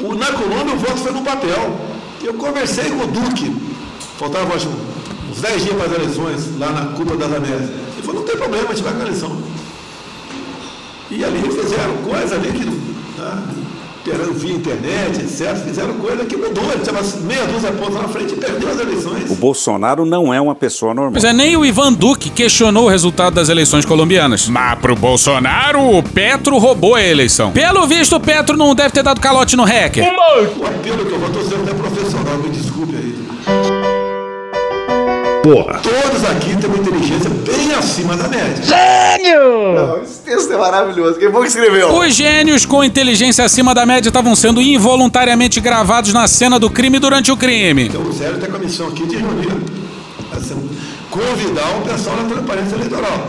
o- 0.00 0.14
na 0.14 0.26
Colômbia 0.26 0.74
o 0.74 0.78
voto 0.78 0.96
foi 0.98 1.12
no 1.12 1.22
papel. 1.22 1.76
Eu 2.22 2.34
conversei 2.34 2.84
com 2.90 3.04
o 3.04 3.06
Duque, 3.08 3.54
faltava 4.18 4.54
acho, 4.54 4.68
uns 5.32 5.40
10 5.40 5.64
dias 5.64 5.76
para 5.76 5.86
as 5.86 5.92
eleições, 5.92 6.58
lá 6.58 6.70
na 6.70 6.86
Cúpula 6.92 7.16
das 7.16 7.32
Américas. 7.34 7.70
Ele 7.70 8.02
falou, 8.02 8.20
não 8.20 8.28
tem 8.28 8.36
problema, 8.36 8.68
a 8.68 8.74
gente 8.74 8.82
vai 8.84 8.92
com 8.92 8.98
a 8.98 9.02
eleição. 9.02 9.36
E 11.10 11.24
ali 11.24 11.42
fizeram 11.42 11.96
coisa 12.04 12.34
ali 12.36 12.52
que, 12.52 12.64
tá, 13.16 13.42
perdendo 14.04 14.32
via 14.34 14.52
internet, 14.54 15.20
etc., 15.20 15.56
fizeram 15.64 15.94
coisa 15.94 16.24
que 16.24 16.36
mudou. 16.36 16.64
Ele 16.64 16.82
tinha 16.82 17.22
meia 17.22 17.46
dúzia 17.46 17.72
pontos 17.72 17.94
na 17.94 18.08
frente 18.08 18.34
e 18.34 18.36
perdeu 18.36 18.70
as 18.70 18.80
eleições. 18.80 19.30
O 19.30 19.34
Bolsonaro 19.34 20.04
não 20.04 20.32
é 20.32 20.40
uma 20.40 20.54
pessoa 20.54 20.92
normal. 20.92 21.12
Pois 21.12 21.24
é, 21.24 21.32
nem 21.32 21.56
o 21.56 21.64
Ivan 21.64 21.92
Duque 21.92 22.28
questionou 22.30 22.86
o 22.86 22.88
resultado 22.88 23.34
das 23.34 23.48
eleições 23.48 23.84
colombianas. 23.84 24.48
Mas 24.48 24.78
pro 24.80 24.94
Bolsonaro, 24.94 25.96
o 25.96 26.02
Petro 26.02 26.58
roubou 26.58 26.94
a 26.94 27.02
eleição. 27.02 27.52
Pelo 27.52 27.86
visto, 27.86 28.16
o 28.16 28.20
Petro 28.20 28.56
não 28.56 28.74
deve 28.74 28.90
ter 28.90 29.02
dado 29.02 29.20
calote 29.20 29.56
no 29.56 29.64
hacker. 29.64 30.04
O 30.04 30.66
apelo 30.66 31.04
que 31.06 31.12
eu 31.12 31.18
vou, 31.18 31.28
estou 31.28 31.44
sendo 31.44 31.62
até 31.62 31.74
profissional, 31.74 32.38
me 32.38 32.50
desculpe 32.50 32.96
aí. 32.96 33.01
Porra. 35.42 35.80
Todos 35.80 36.24
aqui 36.24 36.56
têm 36.56 36.70
uma 36.70 36.78
inteligência 36.78 37.28
bem 37.28 37.74
acima 37.74 38.16
da 38.16 38.28
média. 38.28 38.62
Gênio! 38.62 40.02
esse 40.02 40.20
texto 40.20 40.52
é 40.52 40.56
maravilhoso. 40.56 41.18
Quem 41.18 41.30
foi 41.30 41.42
que 41.42 41.48
escreveu? 41.48 41.94
Os 41.96 42.14
gênios 42.14 42.64
com 42.64 42.84
inteligência 42.84 43.44
acima 43.44 43.74
da 43.74 43.84
média 43.84 44.08
estavam 44.08 44.36
sendo 44.36 44.62
involuntariamente 44.62 45.60
gravados 45.60 46.12
na 46.12 46.28
cena 46.28 46.58
do 46.58 46.70
crime 46.70 46.98
durante 47.00 47.32
o 47.32 47.36
crime. 47.36 47.88
Então, 47.88 48.02
o 48.02 48.12
Sérgio 48.12 48.38
tem 48.38 48.48
com 48.48 48.56
a 48.56 48.60
missão 48.60 48.88
aqui 48.88 49.04
de 49.04 49.16
reunir, 49.16 49.52
assim, 50.36 50.70
convidar 51.10 51.76
o 51.78 51.82
pessoal 51.82 52.16
da 52.16 52.24
transparência 52.24 52.76
eleitoral. 52.76 53.28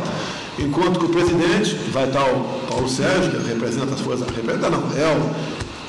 Enquanto 0.59 0.99
que 0.99 1.05
o 1.05 1.09
presidente, 1.09 1.75
vai 1.91 2.05
estar 2.05 2.23
o 2.23 2.45
Paulo 2.69 2.87
Sérgio, 2.87 3.31
que 3.31 3.47
representa 3.47 3.95
as 3.95 4.01
forças, 4.01 4.27
representa 4.35 4.69
não, 4.69 4.83
é 4.95 5.17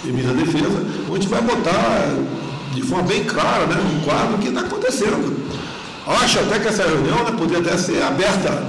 o 0.04 0.06
ministro 0.06 0.34
da 0.34 0.42
Defesa, 0.42 0.84
onde 1.10 1.10
a 1.10 1.14
gente 1.20 1.28
vai 1.28 1.42
botar 1.42 2.14
de 2.74 2.82
forma 2.82 3.04
bem 3.04 3.24
clara 3.24 3.66
né, 3.66 3.76
um 3.94 4.00
quadro 4.00 4.38
que 4.38 4.48
está 4.48 4.60
acontecendo. 4.60 5.44
Acho 6.07 6.40
até 6.40 6.59
que 6.59 6.68
essa 6.68 6.82
reunião 6.82 7.24
né, 7.24 7.32
poderia 7.36 7.61
até 7.61 7.78
ser 7.78 8.02
aberta 8.02 8.62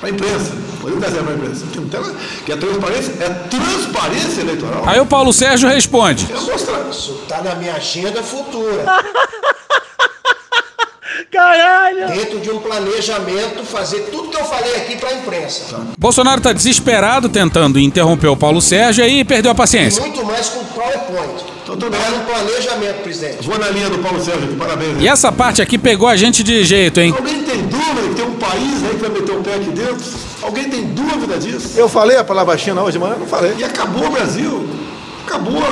para 0.00 0.08
a 0.08 0.12
imprensa. 0.12 0.52
Poderia 0.80 0.98
até 1.06 1.16
ser 1.16 1.22
para 1.22 1.32
a 1.32 1.36
imprensa. 1.36 1.66
Que, 1.66 1.80
tem, 1.80 2.16
que 2.44 2.52
a 2.52 2.56
transparência 2.56 3.12
é 3.20 3.28
transparência 3.28 4.40
eleitoral. 4.40 4.82
Aí 4.86 5.00
o 5.00 5.06
Paulo 5.06 5.32
Sérgio 5.32 5.68
responde. 5.68 6.28
É. 6.30 6.90
Isso 6.90 7.22
tá 7.28 7.40
na 7.42 7.54
minha 7.54 7.74
agenda 7.74 8.22
futura. 8.22 8.84
Caralho! 11.30 12.08
Dentro 12.08 12.40
de 12.40 12.50
um 12.50 12.58
planejamento, 12.58 13.64
fazer 13.64 14.00
tudo 14.10 14.28
que 14.28 14.36
eu 14.36 14.44
falei 14.44 14.76
aqui 14.76 14.96
para 14.96 15.10
a 15.10 15.14
imprensa. 15.14 15.80
Bolsonaro 15.98 16.40
tá 16.40 16.52
desesperado 16.52 17.28
tentando 17.28 17.78
interromper 17.78 18.28
o 18.28 18.36
Paulo 18.36 18.60
Sérgio 18.60 19.04
aí 19.04 19.24
perdeu 19.24 19.50
a 19.50 19.54
paciência. 19.54 20.02
Muito 20.02 20.24
mais 20.24 20.48
com 20.48 20.62
Tô 21.78 21.90
Tá 21.90 22.10
no 22.10 22.24
planejamento, 22.24 23.02
presidente. 23.02 23.46
Vou 23.48 23.58
na 23.58 23.68
linha 23.70 23.88
do 23.88 23.98
Paulo 23.98 24.22
Sérgio 24.22 24.44
aqui, 24.44 24.56
parabéns. 24.56 25.00
E 25.00 25.08
essa 25.08 25.32
parte 25.32 25.62
aqui 25.62 25.78
pegou 25.78 26.06
a 26.06 26.16
gente 26.16 26.42
de 26.42 26.64
jeito, 26.64 27.00
hein? 27.00 27.14
Alguém 27.16 27.42
tem 27.42 27.62
dúvida 27.62 28.08
que 28.08 28.14
tem 28.14 28.24
um 28.26 28.34
país 28.34 28.84
aí 28.84 28.90
que 28.90 29.00
vai 29.00 29.10
meter 29.10 29.32
o 29.32 29.42
pé 29.42 29.54
aqui 29.54 29.70
dentro? 29.70 30.04
Alguém 30.42 30.68
tem 30.68 30.84
dúvida 30.86 31.38
disso? 31.38 31.78
Eu 31.78 31.88
falei 31.88 32.16
a 32.18 32.24
palavra 32.24 32.56
China 32.58 32.82
hoje 32.82 32.92
de 32.92 32.98
manhã? 32.98 33.16
Não 33.18 33.26
falei. 33.26 33.54
E 33.58 33.64
acabou 33.64 34.06
o 34.06 34.10
Brasil. 34.10 34.68
Acabou. 35.26 35.62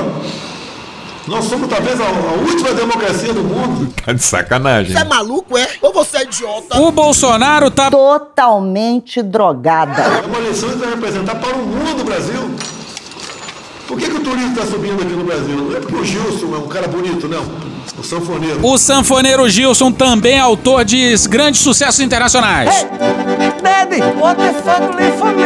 Nós 1.26 1.44
somos 1.44 1.68
talvez 1.68 2.00
a, 2.00 2.04
a 2.04 2.32
última 2.48 2.72
democracia 2.72 3.32
do 3.32 3.42
mundo. 3.42 3.92
Tá 4.04 4.12
de 4.12 4.22
sacanagem. 4.22 4.92
Você 4.92 4.98
é 5.02 5.04
maluco, 5.04 5.58
é? 5.58 5.68
Ou 5.82 5.92
você 5.92 6.18
é 6.18 6.22
idiota? 6.22 6.80
O 6.80 6.90
Bolsonaro 6.90 7.70
tá 7.70 7.90
totalmente 7.90 9.22
drogada. 9.22 10.02
É 10.02 10.26
uma 10.26 10.38
eleição 10.38 10.70
que 10.70 10.76
vai 10.76 10.90
representar 10.90 11.34
para 11.34 11.54
o 11.54 11.58
mundo 11.58 12.00
o 12.00 12.04
Brasil. 12.04 12.50
Por 13.90 13.98
que, 13.98 14.08
que 14.08 14.16
o 14.18 14.20
turismo 14.20 14.52
está 14.52 14.64
subindo 14.64 15.02
aqui 15.02 15.12
no 15.14 15.24
Brasil? 15.24 15.56
Não 15.56 15.76
é 15.76 15.80
porque 15.80 15.96
o 15.96 16.04
Gilson 16.04 16.54
é 16.54 16.58
um 16.58 16.68
cara 16.68 16.86
bonito, 16.86 17.26
não. 17.26 17.42
O 17.98 18.04
sanfoneiro. 18.04 18.60
O 18.62 18.78
sanfoneiro 18.78 19.48
Gilson 19.48 19.90
também 19.90 20.34
é 20.36 20.38
autor 20.38 20.84
de 20.84 21.12
grandes 21.28 21.60
sucessos 21.60 21.98
internacionais. 21.98 22.86
Daddy, 23.60 24.00
what 24.16 24.40
the 24.40 24.52
fuck 24.62 24.94
live 24.94 25.18
for 25.18 25.34
me? 25.34 25.42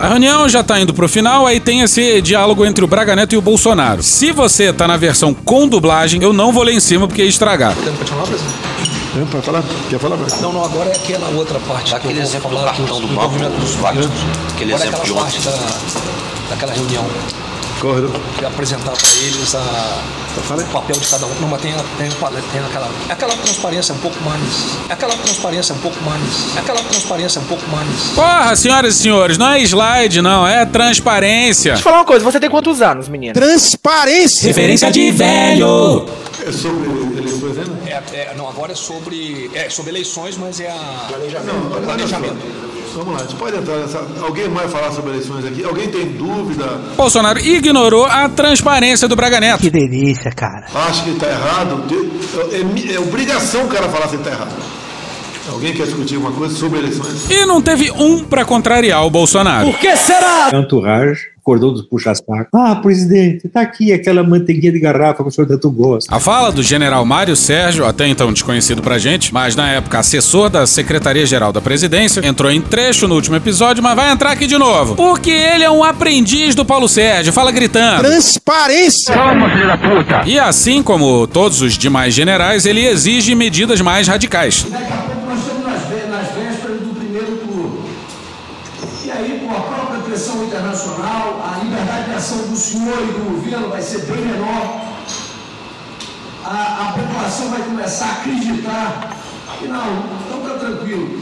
A 0.00 0.08
reunião 0.08 0.48
já 0.48 0.64
tá 0.64 0.80
indo 0.80 0.92
pro 0.92 1.08
final, 1.08 1.46
aí 1.46 1.60
tem 1.60 1.82
esse 1.82 2.20
diálogo 2.20 2.66
entre 2.66 2.82
o 2.82 2.88
Braga 2.88 3.14
Neto 3.14 3.32
e 3.32 3.38
o 3.38 3.40
Bolsonaro. 3.40 4.02
Se 4.02 4.32
você 4.32 4.72
tá 4.72 4.88
na 4.88 4.96
versão 4.96 5.32
com 5.32 5.68
dublagem, 5.68 6.20
eu 6.20 6.32
não 6.32 6.50
vou 6.50 6.64
ler 6.64 6.74
em 6.74 6.80
cima 6.80 7.06
porque 7.06 7.22
ia 7.22 7.28
estragar. 7.28 7.76
Quer 9.12 9.42
falar? 9.42 9.64
Quer 9.88 9.98
falar? 9.98 10.16
Não, 10.40 10.52
não, 10.52 10.64
agora 10.64 10.90
é 10.90 10.96
aquela 10.96 11.28
outra 11.30 11.58
parte. 11.60 11.94
Aquele 11.94 12.14
que 12.14 12.20
exemplo 12.20 12.50
do 12.50 12.64
cartão 12.64 13.00
do 13.00 13.06
do 13.08 13.14
banco, 13.14 13.38
dos 13.38 13.58
dos 13.58 13.74
vários. 13.74 14.06
Aquele 14.54 14.72
Agora 14.72 14.88
exemplo 14.88 15.04
de 15.04 15.10
aquela 15.10 15.26
ontem. 15.26 15.40
parte 15.40 15.60
da, 15.60 16.50
daquela 16.50 16.72
reunião. 16.72 17.06
Corredor. 17.80 18.10
Que 18.38 18.44
apresentar 18.44 18.92
para 18.92 19.10
eles 19.22 19.54
a, 19.54 20.02
o 20.38 20.64
papel 20.72 20.96
de 20.96 21.06
cada 21.08 21.26
um. 21.26 21.30
Não, 21.40 21.48
mas 21.48 21.60
tem, 21.62 21.72
tem, 21.72 22.08
tem 22.08 22.60
aquela, 22.60 22.88
aquela 23.08 23.32
transparência 23.34 23.94
um 23.94 23.98
pouco 23.98 24.22
mais. 24.22 24.42
Aquela 24.88 25.14
transparência 25.16 25.74
um 25.74 25.78
pouco 25.78 26.04
mais. 26.04 26.22
Aquela 26.56 26.80
transparência 26.82 27.40
um 27.40 27.44
pouco 27.44 27.68
mais. 27.70 27.88
Porra, 28.14 28.54
senhoras 28.54 28.94
e 28.94 28.98
senhores, 28.98 29.38
não 29.38 29.50
é 29.50 29.62
slide, 29.62 30.20
não, 30.22 30.46
é 30.46 30.66
transparência. 30.66 31.72
Deixa 31.72 31.80
eu 31.80 31.84
falar 31.84 31.98
uma 32.00 32.04
coisa, 32.04 32.22
você 32.24 32.38
tem 32.38 32.50
quantos 32.50 32.82
anos, 32.82 33.08
menino? 33.08 33.32
Transparência! 33.32 34.46
Referência 34.46 34.90
de 34.90 35.10
velho. 35.10 36.06
É 36.46 36.52
sobre 36.52 36.88
eleições 37.18 37.58
ainda? 37.58 37.90
É, 37.90 38.02
é, 38.12 38.34
não, 38.36 38.48
agora 38.48 38.72
é 38.72 38.74
sobre, 38.74 39.50
é 39.54 39.68
sobre 39.68 39.90
eleições, 39.92 40.36
mas 40.36 40.60
é 40.60 40.70
a. 40.70 41.08
Não, 41.44 41.70
planejamento. 41.86 42.70
Vamos 42.94 43.14
lá, 43.14 43.20
a 43.20 43.22
gente 43.22 43.36
pode 43.36 43.56
entrar 43.56 43.76
nessa. 43.76 44.04
Alguém 44.20 44.48
vai 44.48 44.68
falar 44.68 44.90
sobre 44.90 45.10
eleições 45.10 45.44
aqui? 45.44 45.62
Alguém 45.62 45.88
tem 45.88 46.06
dúvida? 46.12 46.64
Bolsonaro 46.96 47.38
ignorou 47.38 48.04
a 48.04 48.28
transparência 48.28 49.06
do 49.06 49.14
Braga 49.14 49.38
Neto. 49.38 49.60
Que 49.60 49.70
delícia, 49.70 50.32
cara. 50.32 50.66
Acha 50.74 51.04
que 51.04 51.10
está 51.10 51.28
errado? 51.28 51.84
É, 52.52 52.56
é 52.56 52.94
é 52.94 53.00
obrigação 53.00 53.64
o 53.64 53.68
cara 53.68 53.88
falar 53.88 54.08
se 54.08 54.16
está 54.16 54.30
errado. 54.30 54.79
Alguém 55.50 55.72
quer 55.74 55.84
discutir 55.84 56.14
alguma 56.16 56.32
coisa 56.32 56.54
sobre 56.56 56.78
eleições? 56.78 57.28
E 57.30 57.44
não 57.44 57.60
teve 57.60 57.90
um 57.92 58.24
pra 58.24 58.44
contrariar 58.44 59.04
o 59.04 59.10
Bolsonaro. 59.10 59.72
que 59.74 59.96
será? 59.96 60.50
Entourage, 60.54 61.20
acordou 61.38 61.72
dos 61.72 61.82
puxa-saco. 61.82 62.48
Ah, 62.54 62.76
presidente, 62.76 63.48
tá 63.48 63.60
aqui 63.60 63.92
aquela 63.92 64.22
manteiguinha 64.22 64.72
de 64.72 64.78
garrafa 64.78 65.22
que 65.22 65.28
o 65.28 65.32
senhor 65.32 65.46
tanto 65.48 65.70
gosta. 65.70 66.14
A 66.14 66.20
fala 66.20 66.52
do 66.52 66.62
general 66.62 67.04
Mário 67.04 67.34
Sérgio, 67.36 67.84
até 67.84 68.06
então 68.06 68.32
desconhecido 68.32 68.80
pra 68.80 68.96
gente, 68.98 69.34
mas 69.34 69.56
na 69.56 69.70
época 69.72 69.98
assessor 69.98 70.48
da 70.48 70.66
Secretaria-Geral 70.66 71.52
da 71.52 71.60
Presidência, 71.60 72.24
entrou 72.24 72.50
em 72.50 72.60
trecho 72.60 73.06
no 73.08 73.14
último 73.16 73.36
episódio, 73.36 73.82
mas 73.82 73.96
vai 73.96 74.12
entrar 74.12 74.30
aqui 74.32 74.46
de 74.46 74.56
novo. 74.56 74.94
Porque 74.94 75.30
ele 75.30 75.64
é 75.64 75.70
um 75.70 75.82
aprendiz 75.84 76.54
do 76.54 76.64
Paulo 76.64 76.88
Sérgio, 76.88 77.32
fala 77.32 77.50
gritando. 77.50 78.02
Transparência! 78.04 79.12
Calma, 79.14 79.50
filho 79.50 79.66
da 79.66 79.76
puta! 79.76 80.22
E 80.26 80.38
assim 80.38 80.82
como 80.82 81.26
todos 81.26 81.60
os 81.60 81.74
demais 81.76 82.14
generais, 82.14 82.64
ele 82.66 82.86
exige 82.86 83.34
medidas 83.34 83.80
mais 83.80 84.06
radicais. 84.06 84.64
Daqui 84.70 84.84
a 84.92 84.96
pouco 84.96 85.26
nós 85.30 85.38
estamos 85.40 85.64
nas, 85.66 85.82
vé- 85.88 86.06
nas 86.08 86.26
vésperas 86.34 86.80
do 86.80 86.94
primeiro 86.94 87.36
turno. 87.38 87.80
E 89.04 89.10
aí, 89.10 89.40
com 89.44 89.50
a 89.56 89.60
própria 89.60 90.00
pressão 90.02 90.44
internacional, 90.44 91.42
a 91.44 91.62
liberdade 91.64 92.10
de 92.10 92.14
ação 92.16 92.38
do 92.48 92.56
senhor 92.56 92.98
e 93.02 93.12
do 93.12 93.30
governo 93.30 93.68
vai 93.68 93.82
ser 93.82 94.02
bem 94.02 94.20
menor. 94.24 94.80
A, 96.44 96.88
a 96.88 96.92
população 97.30 97.48
vai 97.50 97.62
começar 97.62 98.06
a 98.06 98.12
acreditar 98.12 99.16
que 99.58 99.68
não, 99.68 100.04
então 100.26 100.42
está 100.42 100.66
tranquilo. 100.66 101.20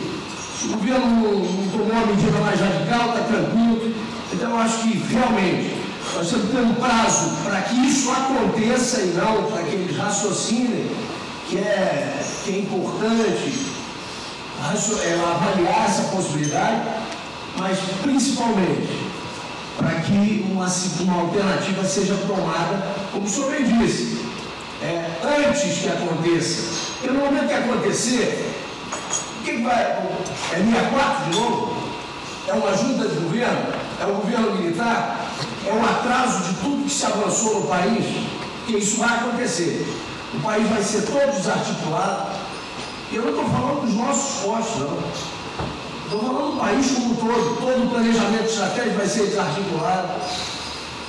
Se 0.58 0.66
o 0.66 0.68
governo 0.70 1.06
não, 1.06 1.70
tomou 1.70 1.90
uma 1.90 2.06
medida 2.06 2.38
mais 2.38 2.60
radical, 2.60 3.08
está 3.08 3.24
tranquilo. 3.24 3.94
Então 4.32 4.50
eu 4.50 4.58
acho 4.58 4.78
que 4.78 4.96
realmente 5.12 5.76
nós 6.14 6.28
temos 6.30 6.54
um 6.54 6.74
prazo 6.74 7.36
para 7.44 7.60
que 7.62 7.86
isso 7.86 8.10
aconteça 8.10 9.00
e 9.00 9.06
não 9.08 9.50
para 9.50 9.62
que 9.62 9.74
eles 9.74 9.96
raciocinem 9.96 10.90
que 11.48 11.58
é, 11.58 12.22
que 12.44 12.50
é 12.50 12.58
importante 12.58 13.66
é, 15.04 15.14
avaliar 15.14 15.86
essa 15.86 16.02
possibilidade, 16.04 16.82
mas 17.56 17.78
principalmente 18.02 19.08
para 19.76 19.94
que 20.00 20.46
uma, 20.50 20.66
uma 21.00 21.20
alternativa 21.22 21.84
seja 21.84 22.14
tomada, 22.26 22.86
como 23.12 23.24
o 23.24 23.28
senhor 23.28 23.50
bem 23.50 23.78
disse, 23.78 24.17
é, 24.82 25.10
antes 25.48 25.78
que 25.78 25.88
aconteça. 25.88 26.62
Porque 26.94 27.08
no 27.12 27.24
momento 27.24 27.48
que 27.48 27.54
acontecer, 27.54 28.54
o 29.40 29.44
que, 29.44 29.62
vai. 29.62 29.82
É 29.82 30.56
64 30.56 31.30
de 31.30 31.38
novo? 31.38 31.76
É 32.46 32.52
uma 32.52 32.76
junta 32.76 33.08
de 33.08 33.14
governo? 33.16 33.72
É 34.00 34.06
o 34.06 34.14
governo 34.14 34.54
militar? 34.56 35.26
É 35.66 35.72
um 35.72 35.84
atraso 35.84 36.44
de 36.44 36.54
tudo 36.60 36.84
que 36.84 36.90
se 36.90 37.06
avançou 37.06 37.60
no 37.60 37.66
país? 37.66 38.04
Porque 38.58 38.78
isso 38.78 38.98
vai 38.98 39.18
acontecer. 39.18 39.86
O 40.34 40.40
país 40.40 40.68
vai 40.68 40.82
ser 40.82 41.02
todo 41.02 41.32
desarticulado. 41.32 42.30
E 43.10 43.16
eu 43.16 43.22
não 43.22 43.30
estou 43.30 43.44
falando 43.46 43.86
dos 43.86 43.94
nossos 43.94 44.42
postos, 44.42 44.80
não. 44.80 44.98
Estou 46.04 46.20
falando 46.20 46.52
do 46.52 46.58
país 46.58 46.90
como 46.92 47.12
um 47.12 47.14
todo. 47.16 47.56
Todo 47.60 47.84
o 47.84 47.90
planejamento 47.90 48.44
estratégico 48.44 48.96
vai 48.96 49.06
ser 49.06 49.26
desarticulado. 49.26 50.08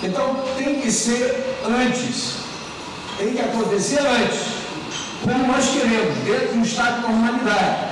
Então 0.02 0.44
tem 0.58 0.82
que 0.82 0.92
ser 0.92 1.58
antes. 1.66 2.49
Tem 3.20 3.34
que 3.34 3.42
acontecer 3.42 4.00
antes. 4.00 4.40
Como 5.22 5.46
nós 5.46 5.66
queremos, 5.68 6.18
dentro 6.24 6.54
de 6.54 6.58
um 6.58 6.64
estado 6.64 6.96
de 6.96 7.12
normalidade. 7.12 7.90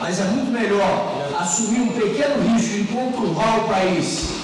Mas 0.00 0.20
é 0.20 0.24
muito 0.24 0.52
melhor 0.52 1.28
assumir 1.38 1.80
um 1.80 1.88
pequeno 1.88 2.54
risco 2.54 2.76
e 2.76 2.84
conturbar 2.84 3.64
o 3.64 3.68
país 3.68 4.36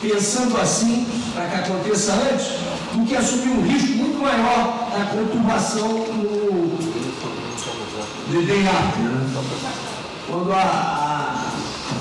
pensando 0.00 0.56
assim, 0.60 1.06
para 1.34 1.46
que 1.46 1.54
aconteça 1.56 2.12
antes, 2.12 2.46
do 2.94 3.04
que 3.04 3.16
assumir 3.16 3.50
um 3.50 3.62
risco 3.62 3.96
muito 3.96 4.18
maior 4.20 4.90
na 4.96 5.06
conturbação 5.06 5.88
no. 5.88 6.78
Né? 8.98 9.44
Quando 10.26 10.52
a, 10.52 10.56
a 10.58 11.54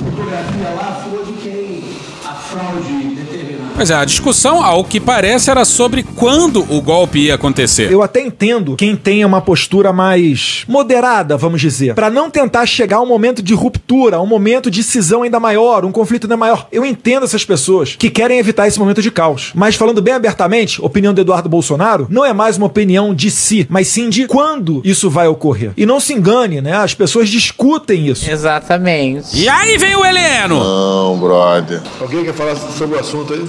fotografia 0.04 0.70
lá 0.76 1.04
for 1.04 1.26
de 1.26 1.34
quem 1.34 1.98
a 2.30 2.34
fraude 2.34 3.16
determinada. 3.16 3.68
Pois 3.76 3.92
é, 3.92 3.94
a 3.94 4.06
discussão, 4.06 4.64
ao 4.64 4.84
que 4.84 5.00
parece, 5.00 5.52
era 5.52 5.64
sobre 5.64 6.02
quando 6.02 6.66
o 6.74 6.82
golpe 6.82 7.20
ia 7.20 7.36
acontecer. 7.36 7.92
Eu 7.92 8.02
até 8.02 8.22
entendo 8.22 8.76
quem 8.76 8.96
tenha 8.96 9.28
uma 9.28 9.40
postura 9.40 9.94
mais 9.94 10.64
moderada, 10.68 11.38
vamos 11.38 11.62
dizer, 11.62 11.94
Pra 11.94 12.10
não 12.10 12.30
tentar 12.30 12.66
chegar 12.66 12.98
a 12.98 13.02
um 13.02 13.06
momento 13.06 13.42
de 13.42 13.54
ruptura, 13.54 14.18
a 14.18 14.22
um 14.22 14.26
momento 14.26 14.72
de 14.72 14.82
cisão 14.82 15.22
ainda 15.22 15.40
maior, 15.40 15.86
um 15.86 15.92
conflito 15.92 16.26
ainda 16.26 16.36
maior. 16.36 16.68
Eu 16.72 16.84
entendo 16.84 17.24
essas 17.24 17.46
pessoas 17.46 17.96
que 17.96 18.10
querem 18.10 18.40
evitar 18.40 18.68
esse 18.68 18.80
momento 18.80 19.02
de 19.02 19.12
caos. 19.12 19.52
Mas 19.54 19.76
falando 19.76 20.02
bem 20.02 20.16
abertamente, 20.16 20.82
opinião 20.82 21.14
do 21.14 21.22
Eduardo 21.22 21.48
Bolsonaro 21.48 22.08
não 22.10 22.26
é 22.26 22.34
mais 22.34 22.58
uma 22.58 22.66
opinião 22.66 23.14
de 23.14 23.30
si, 23.30 23.68
mas 23.70 23.88
sim 23.88 24.10
de 24.10 24.26
quando 24.26 24.82
isso 24.84 25.10
vai 25.10 25.28
ocorrer. 25.28 25.72
E 25.78 25.86
não 25.86 26.00
se 26.00 26.14
engane, 26.14 26.62
né? 26.62 26.74
As 26.76 26.94
pessoas 26.96 27.30
discutem 27.30 28.08
isso. 28.08 28.30
Exatamente. 28.30 29.40
E 29.40 29.48
aí 29.48 29.78
vem 29.78 29.96
o 29.96 30.04
Heleno. 30.04 30.60
Não, 30.60 31.18
brother. 31.20 31.82
Alguém 32.02 32.17
quer 32.24 32.34
falar 32.34 32.56
sobre 32.56 32.98
o 32.98 33.00
assunto 33.00 33.34
aí? 33.34 33.46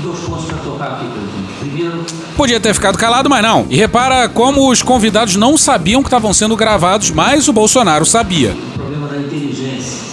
Dois 0.00 0.20
pontos 0.20 0.44
para 0.44 0.58
tocar 0.58 0.92
aqui, 0.92 1.06
presidente. 1.06 1.52
Primeiro, 1.58 2.04
Podia 2.36 2.60
ter 2.60 2.72
ficado 2.72 2.96
calado, 2.96 3.28
mas 3.28 3.42
não. 3.42 3.66
E 3.68 3.76
repara 3.76 4.28
como 4.28 4.70
os 4.70 4.80
convidados 4.80 5.34
não 5.34 5.58
sabiam 5.58 6.02
que 6.02 6.06
estavam 6.06 6.32
sendo 6.32 6.54
gravados, 6.54 7.10
mas 7.10 7.48
o 7.48 7.52
Bolsonaro 7.52 8.06
sabia. 8.06 8.52
o 8.52 8.78
problema 8.78 9.08
da 9.08 9.16
inteligência. 9.16 10.06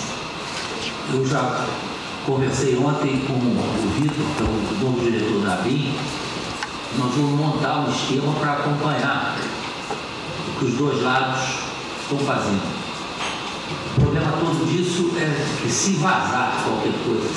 Eu 1.13 1.23
já 1.27 1.65
conversei 2.25 2.75
ontem 2.77 3.21
com 3.27 3.33
o 3.33 3.91
Vitor, 3.99 4.25
que 4.37 4.43
é 4.43 4.45
o 4.45 4.85
novo 4.85 4.99
diretor 5.03 5.41
da 5.41 5.53
ABIN. 5.53 5.93
Nós 6.97 7.13
vamos 7.13 7.39
montar 7.39 7.85
um 7.87 7.91
esquema 7.91 8.33
para 8.39 8.53
acompanhar 8.53 9.37
o 10.47 10.59
que 10.59 10.65
os 10.65 10.73
dois 10.73 11.03
lados 11.03 11.41
estão 12.01 12.17
fazendo. 12.25 12.84
Todo 14.57 14.71
disso 14.71 15.11
é 15.17 15.45
que 15.61 15.69
se 15.69 15.91
vazar 15.95 16.63
qualquer 16.63 16.93
coisa, 17.03 17.27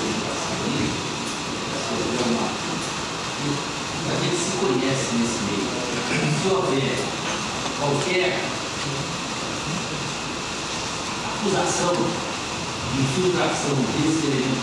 a 4.07 4.14
gente 4.23 4.37
se 4.37 4.53
conhece 4.59 5.16
nesse 5.16 5.39
meio. 5.43 5.66
Se 6.41 6.49
houver 6.49 6.97
qualquer 7.81 8.39
acusação 11.35 11.95
de 12.95 13.01
infiltração 13.03 13.75
desse 13.97 14.27
elemento 14.27 14.62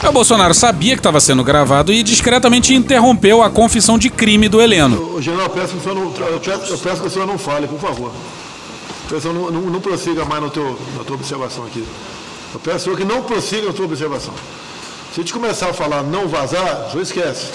da 0.00 0.08
O 0.08 0.12
Bolsonaro 0.12 0.54
sabia 0.54 0.94
que 0.94 1.00
estava 1.00 1.20
sendo 1.20 1.44
gravado 1.44 1.92
e 1.92 2.02
discretamente 2.02 2.74
interrompeu 2.74 3.42
a 3.42 3.50
confissão 3.50 3.98
de 3.98 4.08
crime 4.08 4.48
do 4.48 4.62
Heleno. 4.62 5.14
O 5.14 5.20
general, 5.20 5.46
eu 5.46 5.50
peço 5.50 5.74
que 5.74 5.78
o 5.78 5.82
senhor 5.82 5.94
não, 5.94 6.04
eu 6.26 6.40
peço, 6.40 6.72
eu 6.72 6.78
peço 6.78 7.02
que 7.02 7.08
o 7.08 7.10
senhor 7.10 7.26
não 7.26 7.36
fale, 7.36 7.68
por 7.68 7.78
favor. 7.78 8.10
O 9.12 9.20
senhor 9.20 9.34
não, 9.34 9.50
não, 9.50 9.60
não 9.70 9.80
prossiga 9.80 10.24
mais 10.24 10.42
no 10.42 10.50
teu, 10.50 10.78
na 10.96 11.04
tua 11.04 11.16
observação 11.16 11.64
aqui. 11.66 11.84
Eu 12.54 12.60
peço 12.60 12.94
que 12.96 13.04
não 13.04 13.22
prossiga 13.22 13.70
a 13.70 13.72
sua 13.72 13.84
observação. 13.84 14.32
Se 15.12 15.20
a 15.20 15.22
gente 15.22 15.32
começar 15.32 15.68
a 15.68 15.74
falar 15.74 16.02
não 16.02 16.26
vazar, 16.26 16.88
senhor 16.90 17.02
esquece. 17.02 17.52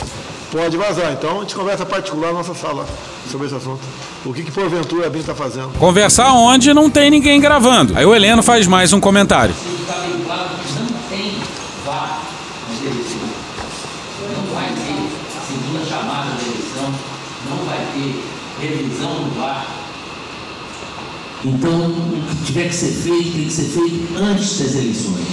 Pode 0.52 0.78
vazar. 0.78 1.12
Então 1.12 1.38
a 1.38 1.42
gente 1.42 1.56
conversa 1.56 1.86
particular 1.86 2.28
na 2.28 2.40
nossa 2.40 2.54
sala 2.54 2.86
sobre 3.30 3.48
esse 3.48 3.56
assunto. 3.56 3.82
O 4.24 4.34
que, 4.34 4.44
que 4.44 4.52
porventura 4.52 5.08
a 5.08 5.10
BIM 5.10 5.20
está 5.20 5.34
fazendo? 5.34 5.70
Conversar 5.80 6.34
onde 6.34 6.74
não 6.74 6.90
tem 6.90 7.10
ninguém 7.10 7.42
gravando. 7.42 7.98
Aí 7.98 8.06
o 8.06 8.14
Heleno 8.14 8.44
faz 8.44 8.68
mais 8.68 8.94
um 8.94 9.00
comentário. 9.00 9.54
Está 9.82 9.96
bem 10.02 10.22
claro 10.26 10.50
que 10.50 10.80
não 10.80 11.00
tem 11.10 11.36
VAR 11.84 12.22
nas 12.70 12.82
eleições. 12.82 13.38
Não 14.36 14.54
vai 14.54 14.70
ter 14.70 15.48
segunda 15.48 15.86
chamada 15.86 16.30
da 16.36 16.42
eleição, 16.44 16.94
não 17.50 17.66
vai 17.66 17.80
ter 17.94 18.68
revisão 18.68 19.16
do 19.16 19.40
VAR. 19.40 19.66
Então, 21.48 21.72
o 21.72 22.36
que 22.36 22.46
tiver 22.46 22.68
que 22.68 22.76
ser 22.76 22.92
feito, 22.92 23.32
tem 23.32 23.46
que 23.46 23.52
ser 23.52 23.64
feito 23.64 24.18
antes 24.18 24.60
das 24.60 24.76
eleições. 24.76 25.28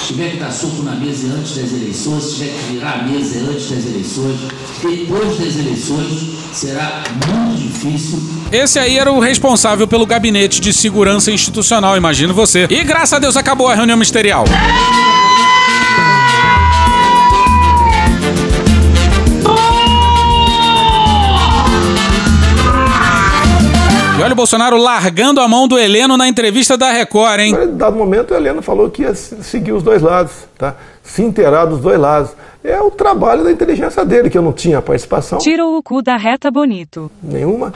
Se 0.00 0.08
tiver 0.08 0.30
que 0.32 0.36
dar 0.38 0.50
soco 0.50 0.82
na 0.82 0.96
mesa 0.96 1.28
é 1.28 1.30
antes 1.38 1.56
das 1.56 1.72
eleições, 1.72 2.24
se 2.24 2.34
tiver 2.36 2.50
que 2.50 2.72
virar 2.72 2.92
a 2.92 3.02
mesa 3.04 3.38
é 3.38 3.40
antes 3.40 3.70
das 3.70 3.86
eleições. 3.86 4.40
Depois 4.82 5.38
das 5.38 5.56
eleições 5.56 6.34
será 6.52 7.02
muito 7.26 7.60
difícil 7.60 8.22
Esse 8.52 8.78
aí 8.78 8.98
era 8.98 9.10
o 9.10 9.18
responsável 9.18 9.88
pelo 9.88 10.06
gabinete 10.06 10.60
de 10.60 10.72
segurança 10.72 11.30
institucional, 11.30 11.96
imagino 11.96 12.32
você. 12.32 12.66
E 12.70 12.84
graças 12.84 13.14
a 13.14 13.18
Deus 13.18 13.36
acabou 13.36 13.68
a 13.68 13.74
reunião 13.74 13.96
ministerial. 13.96 14.44
E 14.46 15.13
o 24.34 24.36
Bolsonaro 24.36 24.76
largando 24.76 25.40
a 25.40 25.46
mão 25.48 25.66
do 25.68 25.78
Heleno 25.78 26.16
na 26.16 26.28
entrevista 26.28 26.76
da 26.76 26.90
Record, 26.90 27.40
hein? 27.40 27.54
Em 27.54 27.76
dado 27.76 27.96
momento, 27.96 28.32
o 28.32 28.36
Heleno 28.36 28.60
falou 28.60 28.90
que 28.90 29.02
ia 29.02 29.14
se- 29.14 29.42
seguir 29.44 29.72
os 29.72 29.82
dois 29.82 30.02
lados, 30.02 30.32
tá? 30.58 30.74
se 31.02 31.22
inteirar 31.22 31.66
dos 31.66 31.80
dois 31.80 31.98
lados. 31.98 32.30
É 32.62 32.80
o 32.80 32.90
trabalho 32.90 33.44
da 33.44 33.52
inteligência 33.52 34.04
dele, 34.04 34.28
que 34.30 34.36
eu 34.38 34.42
não 34.42 34.52
tinha 34.52 34.80
participação 34.82 35.38
Tira 35.38 35.64
o 35.66 35.82
cu 35.82 36.02
da 36.02 36.16
reta 36.16 36.50
bonito. 36.50 37.10
nenhuma. 37.22 37.72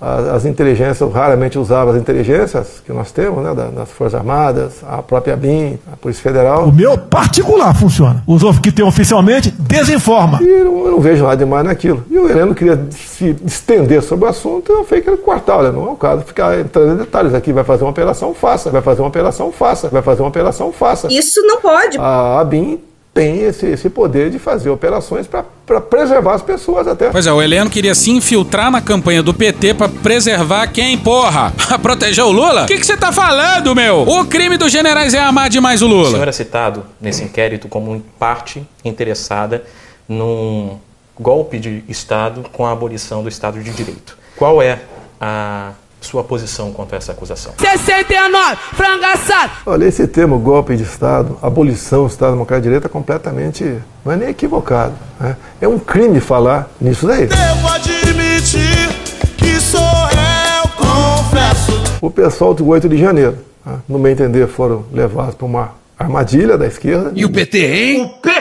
As, 0.00 0.28
as 0.28 0.44
inteligências, 0.46 1.00
eu 1.00 1.10
raramente 1.10 1.58
usava 1.58 1.90
as 1.90 1.96
inteligências 1.96 2.80
que 2.86 2.92
nós 2.92 3.10
temos, 3.10 3.42
né, 3.42 3.52
da- 3.52 3.66
das 3.66 3.90
Forças 3.90 4.14
Armadas, 4.14 4.74
a 4.88 5.02
própria 5.02 5.36
BIM, 5.36 5.76
a 5.92 5.96
Polícia 5.96 6.22
Federal. 6.22 6.66
O 6.68 6.72
meu 6.72 6.96
particular 6.96 7.74
funciona. 7.74 8.22
Os 8.26 8.42
outros 8.44 8.60
que 8.60 8.70
tem 8.70 8.84
oficialmente, 8.84 9.50
desinforma. 9.50 10.38
E 10.40 10.46
eu, 10.48 10.86
eu 10.86 10.92
não 10.92 11.00
vejo 11.00 11.24
nada 11.24 11.36
demais 11.36 11.64
naquilo. 11.64 12.04
E 12.08 12.16
o 12.16 12.30
Heleno 12.30 12.54
queria 12.54 12.80
se 12.92 13.34
estender 13.44 14.00
sobre 14.02 14.26
o 14.26 14.28
assunto, 14.28 14.70
eu 14.72 14.84
falei 14.84 15.02
que 15.02 15.10
ele 15.10 15.16
cortar. 15.16 15.56
Olha, 15.56 15.72
não 15.72 15.88
é 15.88 15.90
o 15.90 15.96
caso 15.96 16.20
de 16.20 16.26
ficar 16.28 16.58
entrando 16.60 16.92
em 16.92 16.96
detalhes 16.96 17.34
aqui. 17.34 17.52
Vai 17.52 17.64
fazer 17.64 17.82
uma 17.82 17.90
operação, 17.90 18.32
faça. 18.34 18.70
Vai 18.70 18.82
fazer 18.82 19.02
uma 19.02 19.08
operação, 19.08 19.50
faça. 19.50 19.88
Vai 19.88 20.02
fazer 20.02 20.22
uma 20.22 20.28
operação, 20.28 20.72
faça. 20.72 21.08
Isso 21.10 21.42
não 21.42 21.60
pode. 21.60 21.98
A 21.98 22.38
ABIN 22.40 22.78
tem 23.18 23.40
esse, 23.40 23.66
esse 23.66 23.90
poder 23.90 24.30
de 24.30 24.38
fazer 24.38 24.70
operações 24.70 25.26
para 25.26 25.80
preservar 25.80 26.34
as 26.34 26.42
pessoas 26.42 26.86
até. 26.86 27.10
Pois 27.10 27.26
é, 27.26 27.32
o 27.32 27.42
Heleno 27.42 27.68
queria 27.68 27.92
se 27.92 28.12
infiltrar 28.12 28.70
na 28.70 28.80
campanha 28.80 29.24
do 29.24 29.34
PT 29.34 29.74
pra 29.74 29.88
preservar 29.88 30.68
quem, 30.68 30.96
porra? 30.96 31.52
Pra 31.66 31.80
proteger 31.80 32.22
o 32.22 32.30
Lula? 32.30 32.62
O 32.62 32.66
que 32.66 32.78
que 32.78 32.86
você 32.86 32.96
tá 32.96 33.10
falando, 33.10 33.74
meu? 33.74 34.02
O 34.08 34.24
crime 34.24 34.56
dos 34.56 34.70
generais 34.70 35.14
é 35.14 35.18
amar 35.18 35.50
demais 35.50 35.82
o 35.82 35.86
O 35.86 35.88
Lula. 35.88 36.12
senhor 36.12 36.28
é 36.28 36.32
citado 36.32 36.84
nesse 37.00 37.24
inquérito 37.24 37.66
como 37.66 38.00
parte 38.20 38.64
interessada 38.84 39.64
num 40.08 40.78
golpe 41.18 41.58
de 41.58 41.82
Estado 41.88 42.44
com 42.52 42.64
a 42.64 42.70
abolição 42.70 43.24
do 43.24 43.28
Estado 43.28 43.60
de 43.60 43.70
Direito. 43.72 44.16
Qual 44.36 44.62
é 44.62 44.78
a 45.20 45.72
sua 46.00 46.22
posição 46.24 46.72
quanto 46.72 46.94
a 46.94 46.98
essa 46.98 47.12
acusação? 47.12 47.52
69, 47.58 48.56
frango 48.74 49.04
assado. 49.04 49.52
Olha, 49.66 49.84
esse 49.84 50.06
termo 50.06 50.38
golpe 50.38 50.76
de 50.76 50.82
Estado, 50.84 51.36
abolição 51.42 52.02
do 52.04 52.08
Estado 52.10 52.32
Democrático 52.32 52.62
de 52.62 52.68
Direito 52.68 52.86
é 52.86 52.88
completamente. 52.90 53.78
não 54.04 54.12
é 54.12 54.16
nem 54.16 54.28
equivocado. 54.30 54.94
né? 55.20 55.36
É 55.60 55.68
um 55.68 55.78
crime 55.78 56.20
falar 56.20 56.68
nisso 56.80 57.06
daí. 57.06 57.26
Devo 57.26 57.68
admitir 57.68 58.88
que 59.36 59.60
sou 59.60 59.80
eu, 59.80 60.68
confesso. 60.76 61.72
O 62.00 62.10
pessoal 62.10 62.54
do 62.54 62.66
8 62.66 62.88
de 62.88 62.96
janeiro, 62.96 63.38
né, 63.64 63.74
no 63.88 63.98
meu 63.98 64.10
entender, 64.12 64.46
foram 64.46 64.84
levados 64.92 65.34
para 65.34 65.46
uma 65.46 65.72
armadilha 65.98 66.56
da 66.56 66.66
esquerda. 66.66 67.10
E 67.14 67.24
o 67.24 67.30
PT, 67.30 67.58
hein? 67.58 68.04
O 68.04 68.08
PT! 68.20 68.37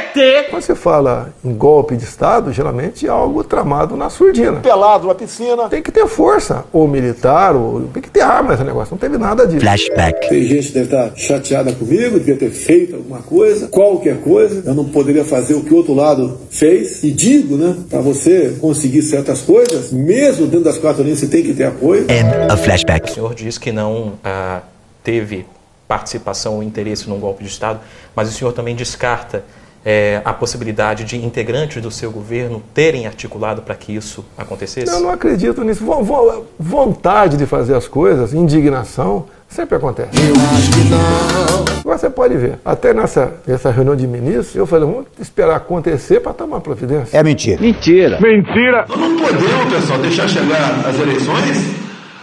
Quando 0.49 0.61
você 0.61 0.75
fala 0.75 1.33
em 1.43 1.53
golpe 1.53 1.95
de 1.95 2.03
Estado, 2.03 2.51
geralmente 2.51 3.05
é 3.05 3.09
algo 3.09 3.43
tramado 3.43 3.95
na 3.95 4.09
surdina. 4.09 4.59
Pelado 4.59 5.07
na 5.07 5.15
piscina. 5.15 5.69
Tem 5.69 5.81
que 5.81 5.91
ter 5.91 6.07
força, 6.07 6.65
ou 6.71 6.87
militar, 6.87 7.55
ou 7.55 7.81
tem 7.93 8.01
que 8.01 8.09
ter 8.09 8.21
arma 8.21 8.51
nesse 8.51 8.63
negócio. 8.63 8.91
Não 8.91 8.97
teve 8.97 9.17
nada 9.17 9.45
disso. 9.45 9.61
Flashback. 9.61 10.29
Tem 10.29 10.43
gente 10.43 10.67
que 10.67 10.73
deve 10.73 10.85
estar 10.85 11.11
chateada 11.15 11.71
comigo, 11.73 12.17
devia 12.17 12.35
ter 12.35 12.49
feito 12.49 12.95
alguma 12.95 13.19
coisa, 13.19 13.67
qualquer 13.67 14.19
coisa. 14.21 14.63
Eu 14.65 14.73
não 14.73 14.85
poderia 14.85 15.23
fazer 15.23 15.53
o 15.53 15.63
que 15.63 15.73
o 15.73 15.77
outro 15.77 15.93
lado 15.93 16.39
fez. 16.49 17.03
E 17.03 17.11
digo, 17.11 17.55
né, 17.55 17.75
para 17.89 17.99
você 17.99 18.57
conseguir 18.59 19.01
certas 19.01 19.41
coisas, 19.41 19.91
mesmo 19.91 20.47
dentro 20.47 20.65
das 20.65 20.77
quatro 20.77 21.03
linhas, 21.03 21.19
você 21.19 21.27
tem 21.27 21.43
que 21.43 21.53
ter 21.53 21.65
apoio. 21.65 22.03
End 22.09 22.51
of 22.51 22.63
flashback. 22.63 23.11
O 23.11 23.13
senhor 23.13 23.35
diz 23.35 23.57
que 23.57 23.71
não 23.71 24.13
ah, 24.23 24.61
teve 25.03 25.45
participação 25.87 26.55
ou 26.55 26.63
interesse 26.63 27.09
num 27.09 27.19
golpe 27.19 27.43
de 27.43 27.49
Estado, 27.49 27.79
mas 28.15 28.27
o 28.27 28.31
senhor 28.31 28.51
também 28.51 28.75
descarta 28.75 29.43
eh, 29.89 30.21
a 30.25 30.33
possibilidade 30.33 31.05
de 31.05 31.15
integrantes 31.15 31.81
do 31.81 31.89
seu 31.89 32.11
governo 32.11 32.61
terem 32.73 33.07
articulado 33.07 33.61
para 33.61 33.73
que 33.73 33.95
isso 33.95 34.25
acontecesse? 34.37 34.91
Eu 34.91 34.99
não 34.99 35.09
acredito 35.11 35.63
nisso. 35.63 35.85
Vo- 35.85 36.03
vo- 36.03 36.45
Vontade 36.59 37.37
de 37.37 37.45
fazer 37.45 37.73
as 37.73 37.87
coisas, 37.87 38.33
indignação, 38.33 39.25
sempre 39.47 39.77
acontece. 39.77 40.09
Eu 40.13 40.33
acho 40.57 40.71
que 40.71 40.89
não. 40.89 41.77
Agora 41.79 41.97
você 41.97 42.09
pode 42.09 42.35
ver, 42.35 42.59
até 42.65 42.93
nessa, 42.93 43.31
nessa 43.47 43.71
reunião 43.71 43.95
de 43.95 44.05
ministros, 44.05 44.53
eu 44.55 44.67
falei, 44.67 44.85
vamos 44.89 45.05
esperar 45.21 45.55
acontecer 45.55 46.19
para 46.19 46.33
tomar 46.33 46.59
providência. 46.59 47.17
É 47.17 47.23
mentira. 47.23 47.61
Mentira. 47.61 48.19
Mentira! 48.19 48.85
Nós 48.89 48.99
não 48.99 49.17
podemos, 49.17 49.73
pessoal, 49.73 49.99
deixar 49.99 50.27
chegar 50.27 50.85
as 50.85 50.99
eleições, 50.99 51.65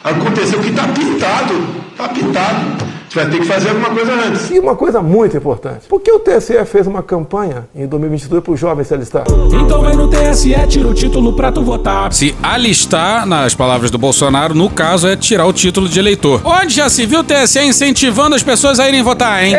acontecer 0.04 0.56
o 0.56 0.60
que 0.60 0.68
está 0.68 0.86
pintado. 0.88 1.54
Está 1.92 2.08
pintado. 2.10 2.84
Vai 3.14 3.30
ter 3.30 3.38
que 3.38 3.46
fazer 3.46 3.68
alguma 3.68 3.90
coisa 3.90 4.12
antes. 4.12 4.50
E 4.50 4.58
uma 4.58 4.74
coisa 4.74 5.00
muito 5.00 5.36
importante, 5.36 5.86
por 5.88 6.00
que 6.00 6.10
o 6.10 6.18
TSE 6.18 6.64
fez 6.64 6.86
uma 6.86 7.02
campanha 7.02 7.68
em 7.74 7.86
2022 7.86 8.42
para 8.42 8.52
os 8.52 8.58
jovens 8.58 8.88
se 8.88 8.94
alistar? 8.94 9.24
Então 9.52 9.80
vai 9.82 9.94
no 9.94 10.08
TSE, 10.08 10.54
tira 10.68 10.88
o 10.88 10.94
título 10.94 11.34
pra 11.34 11.52
tu 11.52 11.62
votar. 11.62 12.12
Se 12.12 12.34
alistar, 12.42 13.24
nas 13.24 13.54
palavras 13.54 13.90
do 13.90 13.98
Bolsonaro, 13.98 14.54
no 14.54 14.68
caso 14.68 15.06
é 15.06 15.14
tirar 15.16 15.46
o 15.46 15.52
título 15.52 15.88
de 15.88 15.98
eleitor. 15.98 16.40
Onde 16.44 16.74
já 16.74 16.88
se 16.88 17.06
viu 17.06 17.20
o 17.20 17.24
TSE 17.24 17.60
incentivando 17.60 18.34
as 18.34 18.42
pessoas 18.42 18.80
a 18.80 18.88
irem 18.88 19.02
votar, 19.02 19.44
hein? 19.44 19.56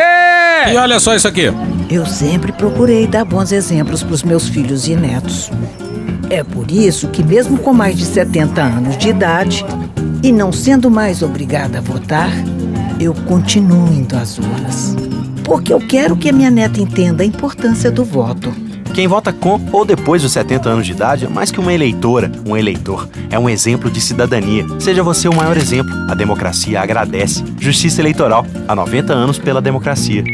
E 0.70 0.76
olha 0.76 1.00
só 1.00 1.14
isso 1.14 1.26
aqui. 1.26 1.50
Eu 1.88 2.04
sempre 2.04 2.52
procurei 2.52 3.06
dar 3.06 3.24
bons 3.24 3.52
exemplos 3.52 4.02
para 4.02 4.12
os 4.14 4.22
meus 4.22 4.48
filhos 4.48 4.86
e 4.86 4.96
netos. 4.96 5.50
É 6.28 6.42
por 6.42 6.70
isso 6.70 7.08
que, 7.08 7.22
mesmo 7.22 7.58
com 7.58 7.72
mais 7.72 7.96
de 7.96 8.04
70 8.04 8.60
anos 8.60 8.98
de 8.98 9.08
idade 9.08 9.64
e 10.22 10.32
não 10.32 10.52
sendo 10.52 10.90
mais 10.90 11.22
obrigada 11.22 11.78
a 11.78 11.80
votar, 11.80 12.30
eu 12.98 13.14
continuo 13.14 13.92
indo 13.92 14.16
às 14.16 14.38
urnas. 14.38 14.96
Porque 15.44 15.72
eu 15.72 15.78
quero 15.78 16.16
que 16.16 16.28
a 16.28 16.32
minha 16.32 16.50
neta 16.50 16.80
entenda 16.80 17.22
a 17.22 17.26
importância 17.26 17.90
do 17.90 18.04
voto. 18.04 18.52
Quem 18.92 19.06
vota 19.06 19.32
com 19.32 19.60
ou 19.72 19.84
depois 19.84 20.22
dos 20.22 20.32
70 20.32 20.68
anos 20.70 20.86
de 20.86 20.92
idade 20.92 21.26
é 21.26 21.28
mais 21.28 21.50
que 21.52 21.60
uma 21.60 21.72
eleitora, 21.72 22.32
um 22.46 22.56
eleitor. 22.56 23.08
É 23.30 23.38
um 23.38 23.48
exemplo 23.48 23.90
de 23.90 24.00
cidadania. 24.00 24.64
Seja 24.80 25.02
você 25.02 25.28
o 25.28 25.36
maior 25.36 25.56
exemplo. 25.56 25.94
A 26.08 26.14
democracia 26.14 26.80
agradece. 26.80 27.44
Justiça 27.60 28.00
Eleitoral. 28.00 28.46
Há 28.66 28.74
90 28.74 29.12
anos 29.12 29.38
pela 29.38 29.60
democracia. 29.60 30.24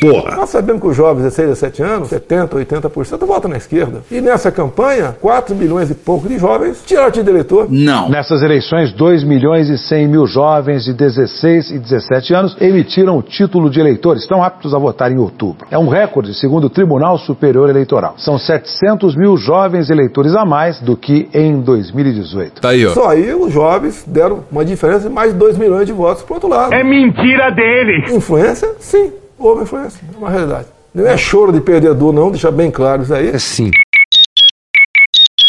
Porra. 0.00 0.36
Nós 0.36 0.48
sabemos 0.48 0.80
que 0.80 0.88
os 0.88 0.96
jovens 0.96 1.18
de 1.18 1.30
16 1.30 1.48
a 1.48 1.50
17 1.50 1.82
anos, 1.82 2.08
70, 2.08 2.56
80% 2.56 3.26
votam 3.26 3.50
na 3.50 3.58
esquerda. 3.58 4.02
E 4.10 4.20
nessa 4.20 4.50
campanha, 4.50 5.14
4 5.20 5.54
milhões 5.54 5.90
e 5.90 5.94
pouco 5.94 6.26
de 6.26 6.38
jovens 6.38 6.82
tiraram 6.86 7.08
o 7.08 7.10
título 7.10 7.24
de 7.24 7.30
eleitor. 7.30 7.66
Não. 7.70 8.08
Nessas 8.08 8.42
eleições, 8.42 8.92
2 8.92 9.24
milhões 9.24 9.68
e 9.68 9.76
100 9.76 10.08
mil 10.08 10.26
jovens 10.26 10.84
de 10.84 10.94
16 10.94 11.70
e 11.70 11.78
17 11.78 12.34
anos 12.34 12.56
emitiram 12.60 13.18
o 13.18 13.22
título 13.22 13.68
de 13.68 13.78
eleitor. 13.78 14.16
Estão 14.16 14.42
aptos 14.42 14.74
a 14.74 14.78
votar 14.78 15.12
em 15.12 15.18
outubro. 15.18 15.66
É 15.70 15.78
um 15.78 15.88
recorde, 15.88 16.34
segundo 16.34 16.64
o 16.64 16.70
Tribunal 16.70 17.18
Superior 17.18 17.68
Eleitoral. 17.68 18.14
São 18.16 18.38
700 18.38 19.14
mil 19.16 19.36
jovens 19.36 19.90
eleitores 19.90 20.34
a 20.34 20.44
mais 20.44 20.80
do 20.80 20.96
que 20.96 21.28
em 21.34 21.60
2018. 21.60 22.60
Tá 22.60 22.70
aí, 22.70 22.86
ó. 22.86 22.90
Só 22.90 23.10
aí 23.10 23.34
os 23.34 23.52
jovens 23.52 24.04
deram 24.06 24.44
uma 24.50 24.64
diferença 24.64 25.08
de 25.08 25.14
mais 25.14 25.32
de 25.32 25.38
2 25.38 25.58
milhões 25.58 25.86
de 25.86 25.92
votos 25.92 26.22
pro 26.22 26.34
outro 26.34 26.48
lado. 26.48 26.72
É 26.72 26.82
mentira 26.82 27.50
dele. 27.50 28.14
Influência? 28.14 28.68
Sim, 28.78 29.12
houve 29.40 29.62
influência. 29.62 30.00
É 30.12 30.16
uma 30.16 30.30
realidade. 30.30 30.66
Não 30.94 31.06
é 31.06 31.16
choro 31.16 31.52
de 31.52 31.60
perdedor, 31.60 32.12
não, 32.12 32.30
deixar 32.30 32.50
bem 32.50 32.70
claro 32.70 33.02
isso 33.02 33.14
aí. 33.14 33.38
Sim. 33.38 33.70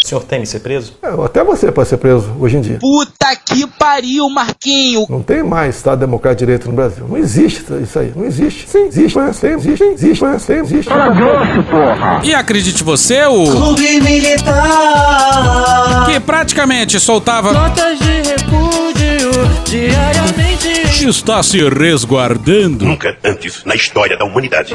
O 0.03 0.07
senhor 0.07 0.23
teme 0.23 0.45
ser 0.45 0.59
preso? 0.59 0.93
É, 1.01 1.07
até 1.23 1.43
você 1.43 1.72
pode 1.72 1.88
ser 1.88 1.97
preso 1.97 2.31
hoje 2.39 2.57
em 2.57 2.61
dia. 2.61 2.77
Puta 2.80 3.35
que 3.45 3.65
pariu, 3.65 4.30
Marquinho. 4.30 5.05
Não 5.09 5.22
tem 5.23 5.41
mais 5.41 5.77
Estado 5.77 5.99
Democrático 5.99 6.39
de 6.39 6.45
Direito 6.45 6.68
no 6.68 6.73
Brasil. 6.76 7.05
Não 7.07 7.18
existe 7.18 7.63
isso 7.81 7.97
aí. 7.97 8.11
Não 8.15 8.26
existe. 8.26 8.69
Sim, 8.69 8.85
existe. 8.88 9.18
Mas 9.18 9.39
tem, 9.39 9.51
existe. 9.51 9.84
Existe. 9.84 10.23
Mas 10.23 10.45
tem, 10.45 10.57
existe. 10.57 10.89
porra! 10.89 12.22
E 12.23 12.34
acredite 12.34 12.84
você, 12.84 13.23
o. 13.26 13.45
Clube 13.51 14.01
Militar. 14.01 16.05
Que 16.05 16.19
praticamente 16.19 16.99
soltava. 16.99 17.53
Notas 17.53 17.97
de 17.99 18.22
repúdio 18.22 19.31
diariamente 19.65 20.80
está 20.99 21.41
se 21.41 21.57
resguardando. 21.69 22.85
Nunca 22.85 23.18
antes 23.23 23.63
na 23.63 23.76
história 23.76 24.18
da 24.18 24.26
humanidade. 24.26 24.73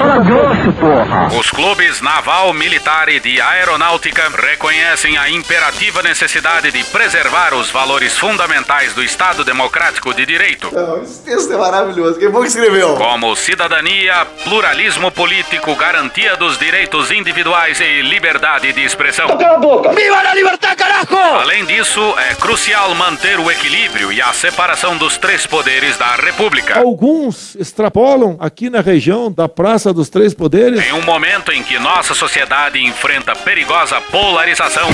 Os 1.38 1.51
clubes 1.51 2.01
naval, 2.01 2.52
militar 2.52 3.09
e 3.09 3.20
de 3.20 3.40
aeronáutica 3.40 4.22
reconhecem 4.36 5.16
a 5.18 5.28
imperativa 5.30 6.02
necessidade 6.02 6.70
de 6.72 6.82
preservar 6.84 7.55
os 7.55 7.70
valores 7.70 8.16
fundamentais 8.18 8.93
do 8.94 9.02
Estado 9.02 9.44
Democrático 9.44 10.12
de 10.14 10.24
Direito, 10.26 10.70
Não, 10.72 11.02
esse 11.02 11.22
texto 11.22 11.52
é 11.52 11.56
maravilhoso. 11.56 12.18
Quem 12.18 12.30
foi 12.30 12.43
que 12.43 12.48
escreveu? 12.48 12.94
como 12.97 13.34
cidadania, 13.36 14.26
pluralismo 14.44 15.10
político, 15.10 15.74
garantia 15.76 16.36
dos 16.36 16.59
direitos 16.59 17.10
individuais 17.10 17.80
e 17.80 18.02
liberdade 18.02 18.72
de 18.72 18.82
expressão. 18.84 19.26
Cala 19.28 19.56
a 19.56 19.59
boca! 19.59 19.93
Viva 19.93 20.16
a 20.16 20.34
liberdade, 20.34 20.76
carajo! 20.76 21.06
Além 21.40 21.64
disso, 21.64 22.01
é 22.30 22.34
crucial 22.34 22.94
manter 22.94 23.38
o 23.38 23.51
equilíbrio 23.51 24.12
e 24.12 24.20
a 24.20 24.32
separação 24.32 24.97
dos 24.97 25.16
três 25.18 25.47
poderes 25.47 25.97
da 25.97 26.05
República. 26.14 26.78
Alguns 26.78 27.56
extrapolam 27.56 28.36
aqui 28.38 28.70
na 28.70 28.80
região 28.80 29.32
da 29.32 29.48
Praça 29.48 29.92
dos 29.92 30.08
Três 30.08 30.32
Poderes. 30.32 30.84
Em 30.86 30.92
um 30.92 31.02
momento 31.02 31.50
em 31.50 31.62
que 31.62 31.78
nossa 31.78 32.14
sociedade 32.14 32.78
enfrenta 32.78 33.34
perigosa 33.34 34.00
polarização. 34.02 34.88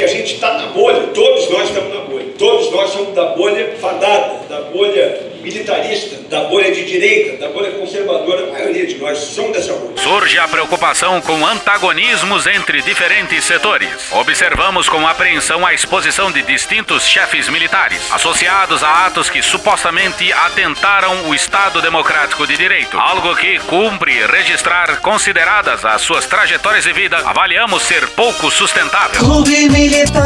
E 0.00 0.04
a 0.04 0.06
gente 0.06 0.34
está 0.34 0.58
na 0.58 0.66
bolha, 0.68 1.08
todos 1.08 1.50
nós 1.50 1.68
estamos 1.68 1.94
na 1.94 2.00
bolha. 2.02 2.26
Todos 2.38 2.70
nós 2.70 2.90
somos 2.90 3.14
da 3.14 3.24
bolha 3.34 3.74
fadada, 3.80 4.40
da 4.48 4.60
bolha 4.70 5.27
militarista, 5.42 6.16
da 6.28 6.44
bolha 6.44 6.72
de 6.72 6.84
direita, 6.84 7.36
da 7.38 7.52
bolha 7.52 7.70
conservadora. 7.72 8.48
A 8.48 8.52
maioria 8.52 8.86
de 8.86 8.96
nós 8.96 9.18
somos 9.18 9.52
dessa 9.52 9.72
bolha. 9.72 9.96
Surge 9.96 10.38
a 10.38 10.48
preocupação 10.48 11.20
com 11.20 11.46
antagonismos 11.46 12.46
entre 12.46 12.82
diferentes 12.82 13.44
setores. 13.44 13.88
Observamos 14.12 14.88
com 14.88 15.06
apreensão 15.06 15.66
a 15.66 15.74
exposição 15.74 16.30
de 16.30 16.42
distintos 16.42 17.04
chefes 17.06 17.48
militares, 17.48 18.00
associados 18.12 18.82
a 18.82 19.06
atos 19.06 19.30
que 19.30 19.42
supostamente 19.42 20.32
atentaram 20.32 21.28
o 21.28 21.34
Estado 21.34 21.80
Democrático 21.80 22.46
de 22.46 22.56
Direito. 22.56 22.98
Algo 22.98 23.34
que 23.36 23.58
cumpre 23.60 24.26
registrar, 24.26 25.00
consideradas 25.00 25.84
as 25.84 26.02
suas 26.02 26.26
trajetórias 26.26 26.84
de 26.84 26.92
vida, 26.92 27.18
avaliamos 27.24 27.82
ser 27.82 28.06
pouco 28.08 28.50
sustentável. 28.50 29.20
Clube 29.20 29.68
Militar. 29.68 30.18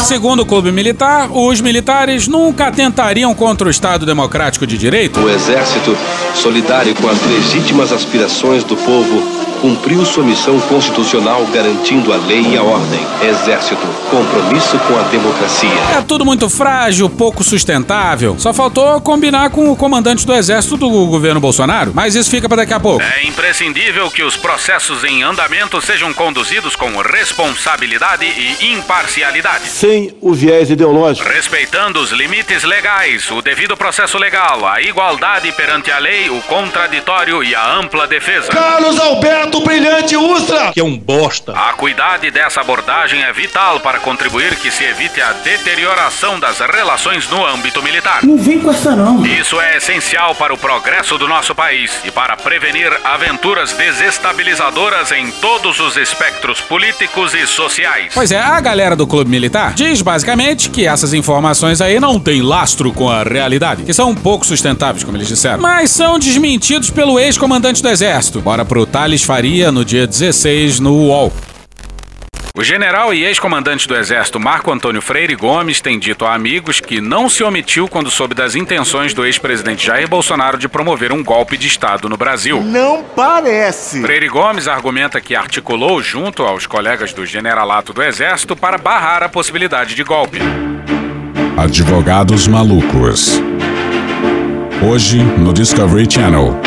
Segundo 0.00 0.40
o 0.40 0.46
Clube 0.46 0.72
Militar, 0.72 1.28
os 1.30 1.60
militares 1.60 2.28
nunca 2.28 2.70
atentariam 2.98 3.32
contra 3.32 3.68
o 3.68 3.70
Estado 3.70 4.04
Democrático 4.04 4.66
de 4.66 4.76
Direito. 4.76 5.20
O 5.20 5.30
Exército, 5.30 5.96
solidário 6.34 6.92
com 6.96 7.08
as 7.08 7.22
legítimas 7.26 7.92
aspirações 7.92 8.64
do 8.64 8.76
povo, 8.76 9.22
cumpriu 9.60 10.04
sua 10.04 10.24
missão 10.24 10.58
constitucional 10.60 11.44
garantindo 11.52 12.12
a 12.12 12.16
lei 12.16 12.42
e 12.42 12.56
a 12.56 12.62
ordem. 12.62 13.00
Exército, 13.22 13.86
compromisso 14.10 14.78
com 14.80 14.98
a 14.98 15.02
democracia. 15.04 15.68
É 15.96 16.02
tudo 16.02 16.24
muito 16.24 16.48
frágil, 16.48 17.08
pouco 17.08 17.42
sustentável. 17.44 18.36
Só 18.38 18.52
faltou 18.52 19.00
combinar 19.00 19.50
com 19.50 19.70
o 19.70 19.76
comandante 19.76 20.26
do 20.26 20.34
exército 20.34 20.76
do 20.76 20.88
governo 21.06 21.40
Bolsonaro, 21.40 21.92
mas 21.94 22.14
isso 22.14 22.30
fica 22.30 22.48
para 22.48 22.58
daqui 22.58 22.74
a 22.74 22.80
pouco. 22.80 23.02
É 23.02 23.24
imprescindível 23.26 24.10
que 24.10 24.22
os 24.22 24.36
processos 24.36 25.04
em 25.04 25.22
andamento 25.22 25.80
sejam 25.80 26.12
conduzidos 26.12 26.76
com 26.76 26.96
responsabilidade 26.98 28.24
e 28.24 28.72
imparcialidade. 28.72 29.68
Sem 29.68 30.14
o 30.20 30.32
viés 30.34 30.70
ideológico. 30.70 31.28
Respeitando 31.28 32.00
os 32.00 32.10
limites 32.12 32.64
legais, 32.64 33.30
o 33.30 33.40
devido 33.40 33.76
processo 33.76 34.18
legal, 34.18 34.66
a 34.66 34.80
igualdade 34.80 35.50
perante 35.52 35.90
a 35.90 35.98
lei, 35.98 36.28
o 36.30 36.40
contraditório 36.42 37.42
e 37.42 37.54
a 37.54 37.74
ampla 37.74 38.06
defesa. 38.06 38.48
Carlos 38.48 38.98
Alberto 38.98 39.47
Brilhante 39.68 40.16
Ustra! 40.16 40.72
Que 40.72 40.80
é 40.80 40.84
um 40.84 40.96
bosta. 40.96 41.52
A 41.52 41.72
cuidade 41.72 42.30
dessa 42.30 42.60
abordagem 42.60 43.22
é 43.22 43.32
vital 43.32 43.80
para 43.80 43.98
contribuir 43.98 44.56
que 44.56 44.70
se 44.70 44.84
evite 44.84 45.20
a 45.20 45.32
deterioração 45.32 46.38
das 46.38 46.58
relações 46.60 47.28
no 47.28 47.44
âmbito 47.44 47.82
militar. 47.82 48.20
Não 48.22 48.36
vem 48.38 48.58
com 48.60 48.70
essa 48.70 48.94
não. 48.94 49.24
Isso 49.26 49.60
é 49.60 49.78
essencial 49.78 50.34
para 50.34 50.52
o 50.54 50.58
progresso 50.58 51.18
do 51.18 51.26
nosso 51.26 51.54
país 51.54 51.98
e 52.04 52.10
para 52.10 52.36
prevenir 52.36 52.92
aventuras 53.02 53.72
desestabilizadoras 53.72 55.10
em 55.10 55.30
todos 55.32 55.80
os 55.80 55.96
espectros 55.96 56.60
políticos 56.60 57.34
e 57.34 57.46
sociais. 57.46 58.12
Pois 58.14 58.30
é, 58.30 58.38
a 58.38 58.60
galera 58.60 58.94
do 58.94 59.06
Clube 59.06 59.30
Militar 59.30 59.72
diz 59.74 60.02
basicamente 60.02 60.70
que 60.70 60.86
essas 60.86 61.12
informações 61.14 61.80
aí 61.80 61.98
não 61.98 62.20
têm 62.20 62.42
lastro 62.42 62.92
com 62.92 63.08
a 63.08 63.22
realidade, 63.22 63.82
que 63.82 63.94
são 63.94 64.10
um 64.10 64.14
pouco 64.14 64.46
sustentáveis, 64.46 65.02
como 65.02 65.16
eles 65.16 65.28
disseram, 65.28 65.60
mas 65.60 65.90
são 65.90 66.18
desmentidos 66.18 66.90
pelo 66.90 67.18
ex-comandante 67.18 67.82
do 67.82 67.88
Exército. 67.88 68.40
Bora 68.40 68.64
pro 68.64 68.86
Thales 68.86 69.22
Faria 69.22 69.37
no 69.70 69.84
dia 69.84 70.04
16 70.04 70.80
no 70.80 70.94
UOL. 70.94 71.32
O 72.56 72.64
general 72.64 73.14
e 73.14 73.24
ex-comandante 73.24 73.86
do 73.86 73.94
Exército 73.94 74.40
Marco 74.40 74.72
Antônio 74.72 75.00
Freire 75.00 75.36
Gomes 75.36 75.80
tem 75.80 75.96
dito 75.96 76.24
a 76.24 76.34
amigos 76.34 76.80
que 76.80 77.00
não 77.00 77.28
se 77.28 77.44
omitiu 77.44 77.86
quando 77.86 78.10
soube 78.10 78.34
das 78.34 78.56
intenções 78.56 79.14
do 79.14 79.24
ex-presidente 79.24 79.86
Jair 79.86 80.08
Bolsonaro 80.08 80.58
de 80.58 80.68
promover 80.68 81.12
um 81.12 81.22
golpe 81.22 81.56
de 81.56 81.68
Estado 81.68 82.08
no 82.08 82.16
Brasil. 82.16 82.60
Não 82.64 83.04
parece. 83.04 84.02
Freire 84.02 84.26
Gomes 84.26 84.66
argumenta 84.66 85.20
que 85.20 85.36
articulou 85.36 86.02
junto 86.02 86.42
aos 86.42 86.66
colegas 86.66 87.12
do 87.12 87.24
generalato 87.24 87.92
do 87.92 88.02
Exército 88.02 88.56
para 88.56 88.76
barrar 88.76 89.22
a 89.22 89.28
possibilidade 89.28 89.94
de 89.94 90.02
golpe. 90.02 90.40
Advogados 91.56 92.48
malucos. 92.48 93.40
Hoje 94.82 95.18
no 95.18 95.52
Discovery 95.52 96.10
Channel. 96.10 96.60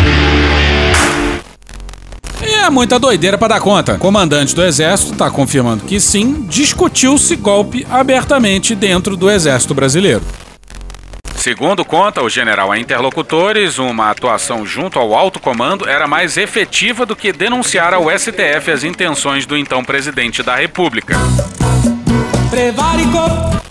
Muita 2.71 2.97
doideira 2.97 3.37
pra 3.37 3.49
dar 3.49 3.59
conta. 3.59 3.93
O 3.95 3.99
comandante 3.99 4.55
do 4.55 4.63
exército 4.63 5.15
tá 5.15 5.29
confirmando 5.29 5.83
que 5.83 5.99
sim, 5.99 6.45
discutiu-se 6.49 7.35
golpe 7.35 7.85
abertamente 7.91 8.73
dentro 8.73 9.17
do 9.17 9.29
exército 9.29 9.73
brasileiro. 9.73 10.21
Segundo 11.35 11.83
conta 11.83 12.21
o 12.21 12.29
general 12.29 12.71
a 12.71 12.79
interlocutores, 12.79 13.77
uma 13.77 14.09
atuação 14.09 14.65
junto 14.65 14.97
ao 14.97 15.13
alto 15.13 15.39
comando 15.39 15.87
era 15.87 16.07
mais 16.07 16.37
efetiva 16.37 17.05
do 17.05 17.15
que 17.15 17.33
denunciar 17.33 17.93
ao 17.93 18.09
STF 18.09 18.71
as 18.71 18.83
intenções 18.83 19.45
do 19.45 19.57
então 19.57 19.83
presidente 19.83 20.41
da 20.41 20.55
República. 20.55 21.15
Prevaricou. 22.49 23.61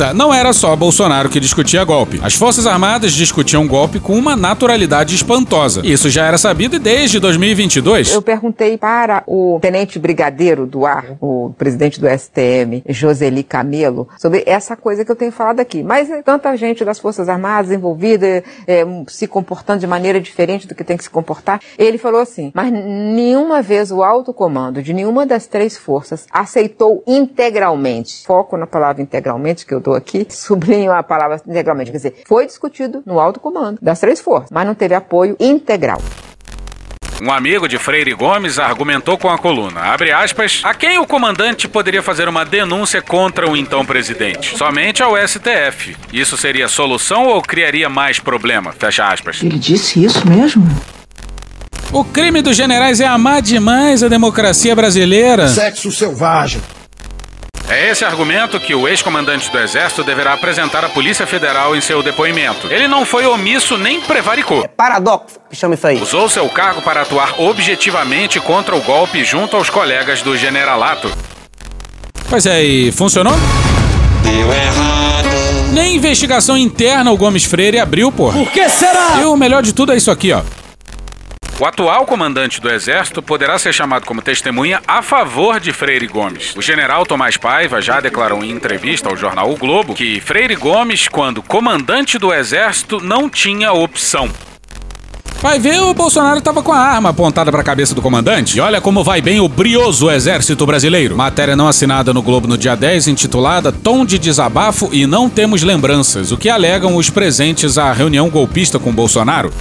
É, 0.00 0.14
não 0.14 0.32
era 0.32 0.52
só 0.52 0.76
Bolsonaro 0.76 1.28
que 1.28 1.40
discutia 1.40 1.82
golpe. 1.82 2.20
As 2.22 2.34
Forças 2.34 2.66
Armadas 2.66 3.12
discutiam 3.12 3.66
golpe 3.66 3.98
com 3.98 4.14
uma 4.14 4.36
naturalidade 4.36 5.14
espantosa. 5.14 5.80
Isso 5.84 6.08
já 6.08 6.24
era 6.24 6.38
sabido 6.38 6.78
desde 6.78 7.18
2022. 7.18 8.12
Eu 8.12 8.22
perguntei 8.22 8.78
para 8.78 9.24
o 9.26 9.58
tenente 9.60 9.98
brigadeiro 9.98 10.66
do 10.66 10.86
ar, 10.86 11.16
o 11.20 11.52
presidente 11.58 12.00
do 12.00 12.06
STM, 12.08 12.82
Joseli 12.88 13.42
Camelo, 13.42 14.08
sobre 14.18 14.44
essa 14.46 14.76
coisa 14.76 15.04
que 15.04 15.10
eu 15.10 15.16
tenho 15.16 15.32
falado 15.32 15.58
aqui. 15.58 15.82
Mas 15.82 16.08
é, 16.10 16.22
tanta 16.22 16.56
gente 16.56 16.84
das 16.84 17.00
Forças 17.00 17.28
Armadas 17.28 17.72
envolvida, 17.72 18.44
é, 18.66 18.84
se 19.08 19.26
comportando 19.26 19.80
de 19.80 19.86
maneira 19.86 20.20
diferente 20.20 20.68
do 20.68 20.74
que 20.74 20.84
tem 20.84 20.96
que 20.96 21.04
se 21.04 21.10
comportar. 21.10 21.60
Ele 21.76 21.98
falou 21.98 22.20
assim, 22.20 22.52
mas 22.54 22.70
nenhuma 22.72 23.62
vez 23.62 23.90
o 23.90 24.02
alto 24.02 24.32
comando 24.32 24.80
de 24.80 24.92
nenhuma 24.92 25.26
das 25.26 25.46
três 25.46 25.76
forças 25.76 26.26
aceitou 26.30 27.02
integralmente, 27.06 28.24
foco 28.24 28.56
na 28.56 28.66
palavra 28.66 29.02
integralmente 29.02 29.66
que 29.66 29.74
eu 29.74 29.80
dou 29.88 29.94
aqui, 29.96 30.26
sublinho 30.30 30.92
a 30.92 31.02
palavra 31.02 31.40
integralmente, 31.46 31.90
quer 31.90 31.96
dizer, 31.96 32.22
foi 32.26 32.46
discutido 32.46 33.02
no 33.06 33.18
alto 33.18 33.40
comando 33.40 33.78
das 33.80 34.00
três 34.00 34.20
forças, 34.20 34.50
mas 34.50 34.66
não 34.66 34.74
teve 34.74 34.94
apoio 34.94 35.36
integral. 35.40 36.00
Um 37.20 37.32
amigo 37.32 37.66
de 37.66 37.78
Freire 37.78 38.14
Gomes 38.14 38.60
argumentou 38.60 39.18
com 39.18 39.28
a 39.28 39.36
coluna, 39.36 39.80
abre 39.80 40.12
aspas, 40.12 40.60
a 40.62 40.72
quem 40.72 40.98
o 40.98 41.06
comandante 41.06 41.66
poderia 41.66 42.00
fazer 42.00 42.28
uma 42.28 42.44
denúncia 42.44 43.02
contra 43.02 43.48
o 43.50 43.56
então 43.56 43.84
presidente? 43.84 44.56
Somente 44.56 45.02
ao 45.02 45.16
STF. 45.16 45.96
Isso 46.12 46.36
seria 46.36 46.68
solução 46.68 47.26
ou 47.26 47.42
criaria 47.42 47.88
mais 47.88 48.20
problema? 48.20 48.70
Fecha 48.70 49.08
aspas. 49.08 49.42
Ele 49.42 49.58
disse 49.58 50.04
isso 50.04 50.28
mesmo? 50.28 50.64
O 51.90 52.04
crime 52.04 52.40
dos 52.40 52.56
generais 52.56 53.00
é 53.00 53.06
amar 53.06 53.42
demais 53.42 54.04
a 54.04 54.08
democracia 54.08 54.76
brasileira. 54.76 55.48
Sexo 55.48 55.90
selvagem. 55.90 56.60
É 57.70 57.90
esse 57.90 58.02
argumento 58.02 58.58
que 58.58 58.74
o 58.74 58.88
ex-comandante 58.88 59.50
do 59.50 59.58
Exército 59.58 60.02
deverá 60.02 60.32
apresentar 60.32 60.86
à 60.86 60.88
Polícia 60.88 61.26
Federal 61.26 61.76
em 61.76 61.82
seu 61.82 62.02
depoimento. 62.02 62.66
Ele 62.72 62.88
não 62.88 63.04
foi 63.04 63.26
omisso 63.26 63.76
nem 63.76 64.00
prevaricou. 64.00 64.66
Paradoxo, 64.74 65.38
que 65.50 65.54
chama 65.54 65.74
isso 65.74 65.86
aí. 65.86 66.00
Usou 66.00 66.30
seu 66.30 66.48
cargo 66.48 66.80
para 66.80 67.02
atuar 67.02 67.34
objetivamente 67.38 68.40
contra 68.40 68.74
o 68.74 68.80
golpe 68.80 69.22
junto 69.22 69.54
aos 69.54 69.68
colegas 69.68 70.22
do 70.22 70.34
generalato. 70.34 71.12
Pois 72.30 72.46
é, 72.46 72.62
e 72.62 72.90
funcionou? 72.90 73.34
Deu 74.22 74.50
errado. 74.50 75.28
Nem 75.74 75.96
investigação 75.96 76.56
interna 76.56 77.12
o 77.12 77.18
Gomes 77.18 77.44
Freire 77.44 77.78
abriu, 77.78 78.10
porra. 78.10 78.38
Por 78.38 78.50
que 78.50 78.66
será? 78.70 79.18
E 79.20 79.24
o 79.26 79.36
melhor 79.36 79.62
de 79.62 79.74
tudo 79.74 79.92
é 79.92 79.96
isso 79.96 80.10
aqui, 80.10 80.32
ó. 80.32 80.40
O 81.60 81.64
atual 81.64 82.06
comandante 82.06 82.60
do 82.60 82.70
Exército 82.70 83.20
poderá 83.20 83.58
ser 83.58 83.72
chamado 83.72 84.06
como 84.06 84.22
testemunha 84.22 84.80
a 84.86 85.02
favor 85.02 85.58
de 85.58 85.72
Freire 85.72 86.06
Gomes. 86.06 86.54
O 86.54 86.62
general 86.62 87.04
Tomás 87.04 87.36
Paiva 87.36 87.82
já 87.82 87.98
declarou 87.98 88.44
em 88.44 88.52
entrevista 88.52 89.08
ao 89.08 89.16
jornal 89.16 89.50
O 89.50 89.56
Globo 89.56 89.92
que 89.92 90.20
Freire 90.20 90.54
Gomes, 90.54 91.08
quando 91.08 91.42
comandante 91.42 92.16
do 92.16 92.32
Exército, 92.32 93.00
não 93.00 93.28
tinha 93.28 93.72
opção. 93.72 94.30
Vai 95.42 95.58
ver, 95.58 95.80
o 95.80 95.94
Bolsonaro 95.94 96.40
tava 96.40 96.62
com 96.62 96.72
a 96.72 96.78
arma 96.78 97.08
apontada 97.08 97.50
pra 97.50 97.64
cabeça 97.64 97.92
do 97.92 98.02
comandante. 98.02 98.56
E 98.56 98.60
olha 98.60 98.80
como 98.80 99.02
vai 99.02 99.20
bem 99.20 99.40
o 99.40 99.48
brioso 99.48 100.10
exército 100.10 100.64
brasileiro. 100.64 101.16
Matéria 101.16 101.56
não 101.56 101.66
assinada 101.66 102.12
no 102.12 102.22
Globo 102.22 102.46
no 102.46 102.58
dia 102.58 102.76
10, 102.76 103.08
intitulada 103.08 103.72
Tom 103.72 104.04
de 104.04 104.16
desabafo 104.18 104.90
e 104.92 105.06
não 105.06 105.28
temos 105.28 105.64
lembranças, 105.64 106.30
o 106.30 106.36
que 106.36 106.48
alegam 106.48 106.94
os 106.94 107.10
presentes 107.10 107.78
à 107.78 107.92
reunião 107.92 108.28
golpista 108.28 108.78
com 108.78 108.92
Bolsonaro. 108.92 109.52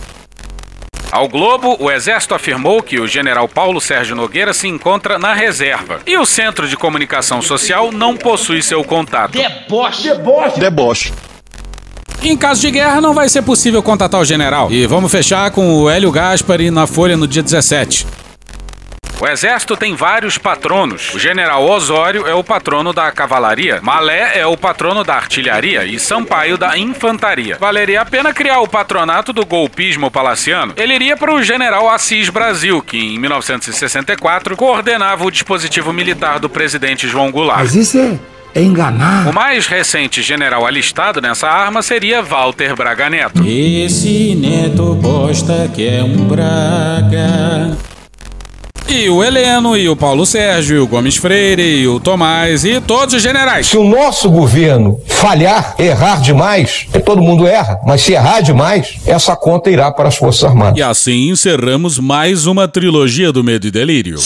Ao 1.18 1.27
Globo, 1.27 1.76
o 1.80 1.89
Exército 1.89 2.35
afirmou 2.35 2.84
que 2.84 2.99
o 2.99 3.07
general 3.07 3.49
Paulo 3.49 3.81
Sérgio 3.81 4.15
Nogueira 4.15 4.53
se 4.53 4.68
encontra 4.68 5.18
na 5.18 5.34
reserva 5.34 5.99
e 6.06 6.15
o 6.15 6.27
Centro 6.27 6.68
de 6.68 6.77
Comunicação 6.77 7.41
Social 7.41 7.91
não 7.91 8.15
possui 8.15 8.61
seu 8.61 8.84
contato. 8.84 9.31
Deboche. 9.31 10.10
Deboche. 10.10 10.60
Deboche. 10.60 11.14
Em 12.22 12.38
caso 12.38 12.61
de 12.61 12.69
guerra, 12.69 13.02
não 13.02 13.15
vai 13.15 13.27
ser 13.30 13.41
possível 13.41 13.81
contatar 13.81 14.22
o 14.22 14.26
general. 14.26 14.72
E 14.72 14.85
vamos 14.85 15.11
fechar 15.11 15.49
com 15.49 15.81
o 15.81 15.89
Hélio 15.89 16.11
Gaspari 16.11 16.69
na 16.69 16.85
Folha 16.85 17.18
no 17.18 17.27
dia 17.27 17.41
17. 17.41 18.06
O 19.19 19.26
exército 19.26 19.76
tem 19.76 19.95
vários 19.95 20.38
patronos. 20.38 21.11
O 21.15 21.18
general 21.18 21.68
Osório 21.68 22.27
é 22.27 22.35
o 22.35 22.44
patrono 22.44 22.94
da 22.94 23.11
cavalaria, 23.11 23.80
Malé 23.81 24.38
é 24.38 24.45
o 24.45 24.56
patrono 24.56 25.03
da 25.03 25.15
artilharia 25.15 25.85
e 25.85 25.98
Sampaio 25.98 26.56
da 26.56 26.77
infantaria. 26.77 27.57
Valeria 27.60 28.02
a 28.02 28.06
pena 28.06 28.31
criar 28.31 28.60
o 28.60 28.68
patronato 28.68 29.34
do 29.34 29.44
golpismo 29.44 30.11
palaciano. 30.11 30.73
Ele 30.77 30.94
iria 30.94 31.18
para 31.18 31.34
o 31.34 31.41
general 31.41 31.89
Assis 31.89 32.30
Brasil, 32.30 32.80
que 32.80 32.98
em 32.98 33.18
1964 33.18 34.56
coordenava 34.56 35.26
o 35.26 35.31
dispositivo 35.31 35.91
militar 35.91 36.38
do 36.38 36.48
presidente 36.48 37.07
João 37.07 37.31
Goulart. 37.31 37.61
Mas 37.61 37.73
isso 37.73 37.98
é, 37.98 38.19
é 38.53 38.61
enganar. 38.61 39.27
O 39.27 39.34
mais 39.34 39.65
recente 39.65 40.22
general 40.22 40.64
alistado 40.64 41.19
nessa 41.19 41.49
arma 41.49 41.81
seria 41.81 42.22
Walter 42.22 42.76
Braga 42.76 43.10
Neto. 43.10 43.44
Esse 43.44 44.35
neto 44.35 44.94
bosta 44.94 45.72
que 45.73 45.88
é 45.88 46.03
um 46.03 46.27
Braga. 46.27 47.76
E 48.89 49.09
o 49.09 49.22
Heleno, 49.22 49.76
e 49.76 49.89
o 49.89 49.97
Paulo 49.97 50.26
Sérgio, 50.26 50.77
e 50.77 50.80
o 50.80 50.88
Gomes 50.88 51.18
Freire, 51.18 51.61
e 51.61 51.88
o 51.88 51.99
Tomás, 51.99 52.64
e 52.64 52.80
todos 52.80 53.15
os 53.15 53.22
generais. 53.22 53.68
Se 53.68 53.77
o 53.77 53.84
nosso 53.84 54.30
governo 54.31 54.99
falhar, 55.05 55.76
errar 55.77 56.22
demais, 56.22 56.88
todo 57.05 57.22
mundo 57.22 57.45
erra, 57.45 57.80
mas 57.85 58.01
se 58.01 58.14
errar 58.14 58.39
demais, 58.41 58.95
essa 59.05 59.35
conta 59.35 59.69
irá 59.69 59.91
para 59.91 60.07
as 60.07 60.15
Forças 60.15 60.45
Armadas. 60.45 60.77
E 60.77 60.81
assim 60.81 61.30
encerramos 61.30 61.99
mais 61.99 62.45
uma 62.45 62.65
trilogia 62.65 63.31
do 63.31 63.43
Medo 63.43 63.68
e 63.68 63.72
Delírio. 63.72 64.18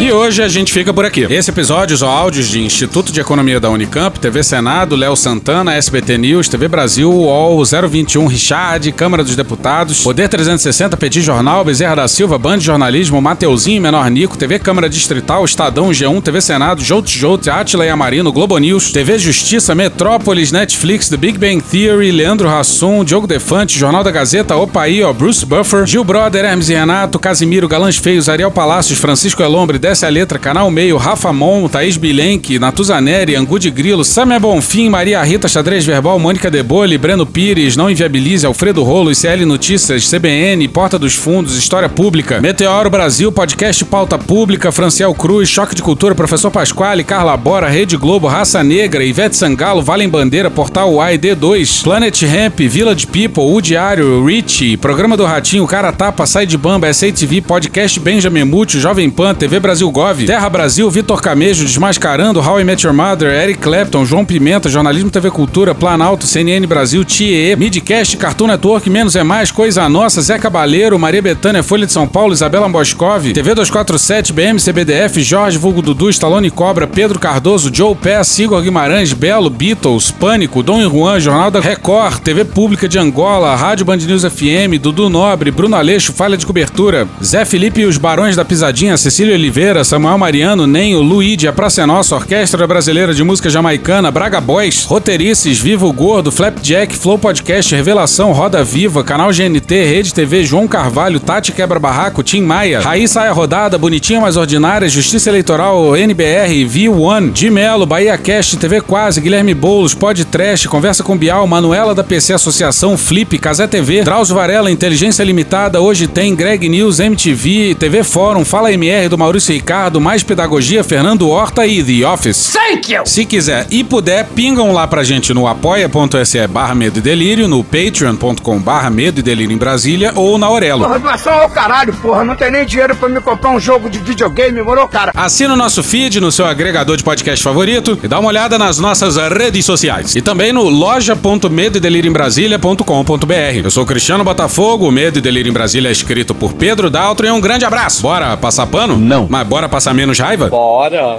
E 0.00 0.12
hoje 0.12 0.42
a 0.42 0.48
gente 0.48 0.72
fica 0.72 0.94
por 0.94 1.04
aqui. 1.04 1.26
Esse 1.28 1.50
episódio 1.50 1.94
usou 1.94 2.08
áudios 2.08 2.48
de 2.48 2.60
Instituto 2.60 3.12
de 3.12 3.20
Economia 3.20 3.60
da 3.60 3.68
Unicamp, 3.68 4.18
TV 4.18 4.42
Senado, 4.42 4.96
Léo 4.96 5.14
Santana, 5.14 5.74
SBT 5.74 6.16
News, 6.16 6.48
TV 6.48 6.68
Brasil, 6.68 7.12
UOL, 7.12 7.62
021 7.64 8.26
Richard, 8.26 8.90
Câmara 8.92 9.22
dos 9.22 9.36
Deputados, 9.36 10.02
Poder 10.02 10.28
360, 10.28 10.96
Petit 10.96 11.17
Jornal, 11.20 11.64
Bezerra 11.64 11.96
da 11.96 12.08
Silva, 12.08 12.38
Band 12.38 12.60
Jornalismo, 12.60 13.20
Mateuzinho, 13.20 13.80
Menor 13.80 14.10
Nico, 14.10 14.36
TV 14.36 14.58
Câmara 14.58 14.88
Distrital, 14.88 15.44
Estadão, 15.44 15.90
G1, 15.90 16.22
TV 16.22 16.40
Senado, 16.40 16.82
Jout 16.82 17.10
Jout, 17.10 17.48
Atila 17.48 17.86
e 17.86 17.88
Amarino, 17.88 18.32
Globo 18.32 18.58
News, 18.58 18.92
TV 18.92 19.18
Justiça, 19.18 19.74
Metrópolis, 19.74 20.52
Netflix, 20.52 21.08
The 21.08 21.16
Big 21.16 21.38
Bang 21.38 21.60
Theory, 21.62 22.10
Leandro 22.12 22.48
Hassum, 22.48 23.04
Diogo 23.04 23.26
Defante, 23.26 23.78
Jornal 23.78 24.04
da 24.04 24.10
Gazeta, 24.10 24.56
Opaí, 24.56 25.02
ó, 25.02 25.12
Bruce 25.12 25.44
Buffer, 25.44 25.86
Gil 25.86 26.04
Brother, 26.04 26.44
Hermes 26.44 26.68
e 26.68 26.74
Renato, 26.74 27.18
Casimiro, 27.18 27.68
Galãs 27.68 27.96
Feios, 27.96 28.28
Ariel 28.28 28.50
Palácios, 28.50 28.98
Francisco 28.98 29.42
Elombre, 29.42 29.78
Desce 29.78 30.06
a 30.06 30.08
Letra, 30.08 30.38
Canal 30.38 30.70
Meio, 30.70 30.96
Rafa 30.96 31.32
Mon, 31.32 31.68
Thaís 31.68 31.96
Bilenque, 31.96 32.58
Natuzaneri, 32.58 33.36
Angu 33.36 33.58
de 33.58 33.70
Grilo, 33.70 34.04
Samia 34.04 34.38
Bonfim, 34.38 34.88
Maria 34.88 35.22
Rita, 35.22 35.48
Xadrez 35.48 35.84
Verbal, 35.84 36.18
Mônica 36.18 36.50
Debole, 36.50 36.98
Breno 36.98 37.26
Pires, 37.26 37.76
Não 37.76 37.90
Inviabilize, 37.90 38.46
Alfredo 38.46 38.82
Rolo, 38.82 39.12
ICL 39.12 39.46
Notícias, 39.46 40.08
CBN, 40.08 40.68
Porta 40.68 40.98
dos 41.08 41.14
Fundos, 41.14 41.56
História 41.56 41.88
Pública, 41.88 42.38
Meteoro 42.38 42.90
Brasil, 42.90 43.32
Podcast 43.32 43.82
Pauta 43.86 44.18
Pública, 44.18 44.70
Franciel 44.70 45.14
Cruz, 45.14 45.48
Choque 45.48 45.74
de 45.74 45.82
Cultura, 45.82 46.14
Professor 46.14 46.50
Pasquale, 46.50 47.02
Carla 47.02 47.34
Bora, 47.34 47.66
Rede 47.66 47.96
Globo, 47.96 48.26
Raça 48.26 48.62
Negra, 48.62 49.02
Ivete 49.02 49.34
Sangalo, 49.34 49.80
Valem 49.80 50.06
Bandeira, 50.06 50.50
Portal 50.50 50.92
UAI, 50.92 51.16
D2, 51.16 51.82
Planet 51.82 52.22
Ramp, 52.24 52.60
Village 52.60 53.06
People, 53.06 53.42
O 53.44 53.58
Diário, 53.62 54.22
Rich, 54.22 54.76
Programa 54.76 55.16
do 55.16 55.24
Ratinho, 55.24 55.66
Cara 55.66 55.92
Tapa, 55.92 56.26
Sai 56.26 56.44
de 56.44 56.58
Bamba, 56.58 56.92
SATV, 56.92 57.40
Podcast 57.40 57.98
Benjamin 57.98 58.44
Múcio, 58.44 58.78
Jovem 58.78 59.08
Pan, 59.08 59.34
TV 59.34 59.58
Brasil 59.58 59.90
Gov, 59.90 60.26
Terra 60.26 60.50
Brasil, 60.50 60.90
Vitor 60.90 61.22
Camejo, 61.22 61.64
Desmascarando, 61.64 62.40
How 62.40 62.60
I 62.60 62.64
Met 62.64 62.84
Your 62.84 62.94
Mother, 62.94 63.32
Eric 63.32 63.60
Clapton, 63.60 64.04
João 64.04 64.26
Pimenta, 64.26 64.68
Jornalismo 64.68 65.10
TV 65.10 65.30
Cultura, 65.30 65.74
Planalto, 65.74 66.26
CNN 66.26 66.66
Brasil, 66.66 67.02
TIE, 67.02 67.56
Midcast, 67.56 68.14
Cartoon 68.18 68.48
Network, 68.48 68.90
Menos 68.90 69.16
é 69.16 69.22
Mais, 69.22 69.50
Coisa 69.50 69.88
Nossa, 69.88 70.20
Zé 70.20 70.38
Cabaleiro, 70.38 70.97
Maria 70.98 71.22
Betânia, 71.22 71.62
Folha 71.62 71.86
de 71.86 71.92
São 71.92 72.06
Paulo, 72.06 72.32
Isabela 72.32 72.68
Boscov, 72.68 73.32
TV 73.32 73.54
247, 73.54 74.32
BM, 74.32 74.58
CBDF, 74.58 75.20
Jorge 75.22 75.56
Vulgo 75.58 75.80
Dudu, 75.80 76.10
Stallone 76.10 76.50
Cobra, 76.50 76.86
Pedro 76.86 77.18
Cardoso, 77.18 77.70
Joe 77.72 77.94
Pass, 77.94 78.38
Igor 78.38 78.62
Guimarães, 78.62 79.12
Belo, 79.12 79.48
Beatles, 79.48 80.10
Pânico, 80.10 80.62
Dom 80.62 80.80
e 80.80 80.88
Juan, 80.88 81.20
Jornal 81.20 81.50
da 81.50 81.60
Record, 81.60 82.20
TV 82.20 82.44
Pública 82.44 82.88
de 82.88 82.98
Angola, 82.98 83.54
Rádio 83.54 83.86
Band 83.86 83.96
News 83.96 84.24
FM, 84.24 84.80
Dudu 84.80 85.08
Nobre, 85.08 85.50
Bruno 85.50 85.76
Aleixo, 85.76 86.12
Falha 86.12 86.36
de 86.36 86.46
Cobertura, 86.46 87.06
Zé 87.22 87.44
Felipe 87.44 87.80
e 87.80 87.86
os 87.86 87.96
Barões 87.96 88.36
da 88.36 88.44
Pisadinha, 88.44 88.96
Cecília 88.96 89.34
Oliveira, 89.34 89.84
Samuel 89.84 90.18
Mariano, 90.18 90.66
Nenho, 90.66 91.00
Luigi, 91.00 91.46
A 91.48 91.52
Praça 91.52 91.82
é 91.82 91.86
Nossa, 91.86 92.14
Orquestra 92.14 92.66
Brasileira 92.66 93.14
de 93.14 93.22
Música 93.22 93.50
Jamaicana, 93.50 94.10
Braga 94.10 94.40
Boys, 94.40 94.84
Roteirices, 94.84 95.58
Vivo 95.58 95.92
Gordo, 95.92 96.30
Flapjack, 96.30 96.96
Flow 96.96 97.18
Podcast, 97.18 97.74
Revelação, 97.74 98.32
Roda 98.32 98.62
Viva, 98.64 99.04
Canal 99.04 99.30
GNT, 99.30 99.84
Rede 99.84 100.14
TV, 100.14 100.44
João 100.44 100.66
Carvalho, 100.88 101.20
Tati 101.20 101.52
Quebra 101.52 101.78
Barraco, 101.78 102.22
Tim 102.22 102.40
Maia, 102.40 102.80
Raiz 102.80 103.10
Saia 103.10 103.30
Rodada, 103.30 103.76
Bonitinha 103.76 104.22
Mais 104.22 104.38
Ordinária, 104.38 104.88
Justiça 104.88 105.28
Eleitoral, 105.28 105.94
NBR, 105.94 106.64
V1, 106.64 107.30
de 107.30 107.50
Melo, 107.50 107.84
Bahia 107.84 108.16
Cast, 108.16 108.56
TV 108.56 108.80
Quase, 108.80 109.20
Guilherme 109.20 109.52
Boulos, 109.52 109.92
Pod 109.92 110.24
Trash, 110.24 110.66
Conversa 110.66 111.04
com 111.04 111.14
Bial, 111.14 111.46
Manuela 111.46 111.94
da 111.94 112.02
PC 112.02 112.32
Associação, 112.32 112.96
Flip, 112.96 113.38
Casé 113.38 113.66
TV, 113.66 114.02
Drauzio 114.02 114.34
Varela, 114.34 114.70
Inteligência 114.70 115.22
Limitada, 115.22 115.78
Hoje 115.78 116.06
Tem, 116.06 116.34
Greg 116.34 116.66
News, 116.70 117.00
MTV, 117.00 117.74
TV 117.74 118.02
Fórum, 118.02 118.42
Fala 118.42 118.72
MR 118.72 119.10
do 119.10 119.18
Maurício 119.18 119.52
Ricardo, 119.52 120.00
Mais 120.00 120.22
Pedagogia, 120.22 120.82
Fernando 120.82 121.28
Horta 121.28 121.66
e 121.66 121.84
The 121.84 122.08
Office. 122.08 122.54
Thank 122.54 122.94
you! 122.94 123.02
Se 123.04 123.26
quiser 123.26 123.66
e 123.70 123.84
puder, 123.84 124.26
pingam 124.34 124.72
lá 124.72 124.86
pra 124.86 125.04
gente 125.04 125.34
no 125.34 125.46
apoia.se 125.46 126.46
barra 126.46 126.74
Medo 126.74 126.98
e 126.98 127.02
Delírio, 127.02 127.46
no 127.46 127.62
patreon.com 127.62 128.58
barra 128.58 128.88
Medo 128.88 129.20
e 129.20 129.22
Delírio 129.22 129.52
em 129.54 129.58
Brasília 129.58 130.12
ou 130.14 130.38
na 130.38 130.48
Aurelo. 130.84 131.00
Porra, 131.00 131.08
doação 131.12 131.32
ao 131.32 131.48
caralho, 131.50 131.92
porra. 131.94 132.24
Não 132.24 132.36
tem 132.36 132.50
nem 132.50 132.66
dinheiro 132.66 132.94
pra 132.96 133.08
me 133.08 133.20
comprar 133.20 133.50
um 133.50 133.60
jogo 133.60 133.88
de 133.90 133.98
videogame, 133.98 134.62
moro, 134.62 134.86
cara? 134.88 135.12
Assina 135.14 135.54
o 135.54 135.56
nosso 135.56 135.82
feed 135.82 136.20
no 136.20 136.30
seu 136.32 136.46
agregador 136.46 136.96
de 136.96 137.04
podcast 137.04 137.42
favorito 137.42 137.98
e 138.02 138.08
dá 138.08 138.18
uma 138.18 138.28
olhada 138.28 138.58
nas 138.58 138.78
nossas 138.78 139.16
redes 139.16 139.64
sociais. 139.64 140.14
E 140.14 140.20
também 140.22 140.52
no 140.52 140.68
loja.medoedelirioembrasilha.com.br. 140.68 143.64
Eu 143.64 143.70
sou 143.70 143.86
Cristiano 143.86 144.24
Botafogo, 144.24 144.88
o 144.88 144.92
Medo 144.92 145.18
e 145.18 145.22
Delírio 145.22 145.50
em 145.50 145.52
Brasília 145.52 145.88
é 145.88 145.92
escrito 145.92 146.34
por 146.34 146.52
Pedro 146.54 146.90
Daltro 146.90 147.26
e 147.26 147.30
um 147.30 147.40
grande 147.40 147.64
abraço. 147.64 148.02
Bora 148.02 148.36
passar 148.36 148.66
pano? 148.66 148.96
Não. 148.96 149.26
Mas 149.28 149.46
bora 149.46 149.68
passar 149.68 149.94
menos 149.94 150.18
raiva? 150.18 150.48
Bora. 150.48 151.16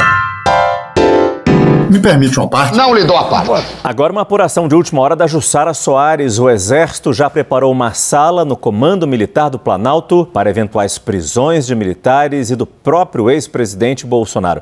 Me 1.89 1.99
permite 1.99 2.37
uma 2.39 2.47
parte? 2.47 2.77
Não 2.77 2.93
lhe 2.93 3.03
dou 3.03 3.17
a 3.17 3.23
parte. 3.23 3.65
Agora 3.83 4.11
uma 4.11 4.21
apuração 4.21 4.67
de 4.67 4.75
última 4.75 5.01
hora 5.01 5.15
da 5.15 5.25
Jussara 5.25 5.73
Soares. 5.73 6.37
O 6.37 6.47
Exército 6.47 7.11
já 7.11 7.27
preparou 7.31 7.71
uma 7.71 7.93
sala 7.93 8.45
no 8.45 8.55
Comando 8.55 9.07
Militar 9.07 9.49
do 9.49 9.57
Planalto 9.57 10.27
para 10.31 10.51
eventuais 10.51 10.99
prisões 10.99 11.65
de 11.65 11.73
militares 11.73 12.51
e 12.51 12.55
do 12.55 12.67
próprio 12.67 13.29
ex-presidente 13.31 14.05
Bolsonaro. 14.05 14.61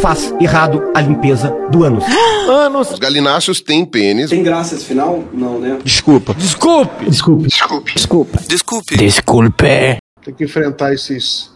faz 0.00 0.34
errado 0.40 0.90
a 0.94 1.00
limpeza 1.00 1.50
do 1.70 1.84
ânus. 1.84 2.04
Anos. 2.48 2.90
Os 2.90 2.98
galináceos 2.98 3.60
têm 3.60 3.84
pênis. 3.84 4.30
Tem 4.30 4.42
graça 4.42 4.74
esse 4.74 4.84
final? 4.84 5.22
Não, 5.32 5.58
né? 5.58 5.78
Desculpa. 5.84 6.34
Desculpe! 6.34 7.04
Desculpe. 7.08 7.48
Desculpe. 7.48 7.94
Desculpa. 7.94 8.38
Desculpe. 8.48 8.96
Desculpe. 8.96 9.98
Tem 10.24 10.34
que 10.34 10.44
enfrentar 10.44 10.92
esses. 10.92 11.50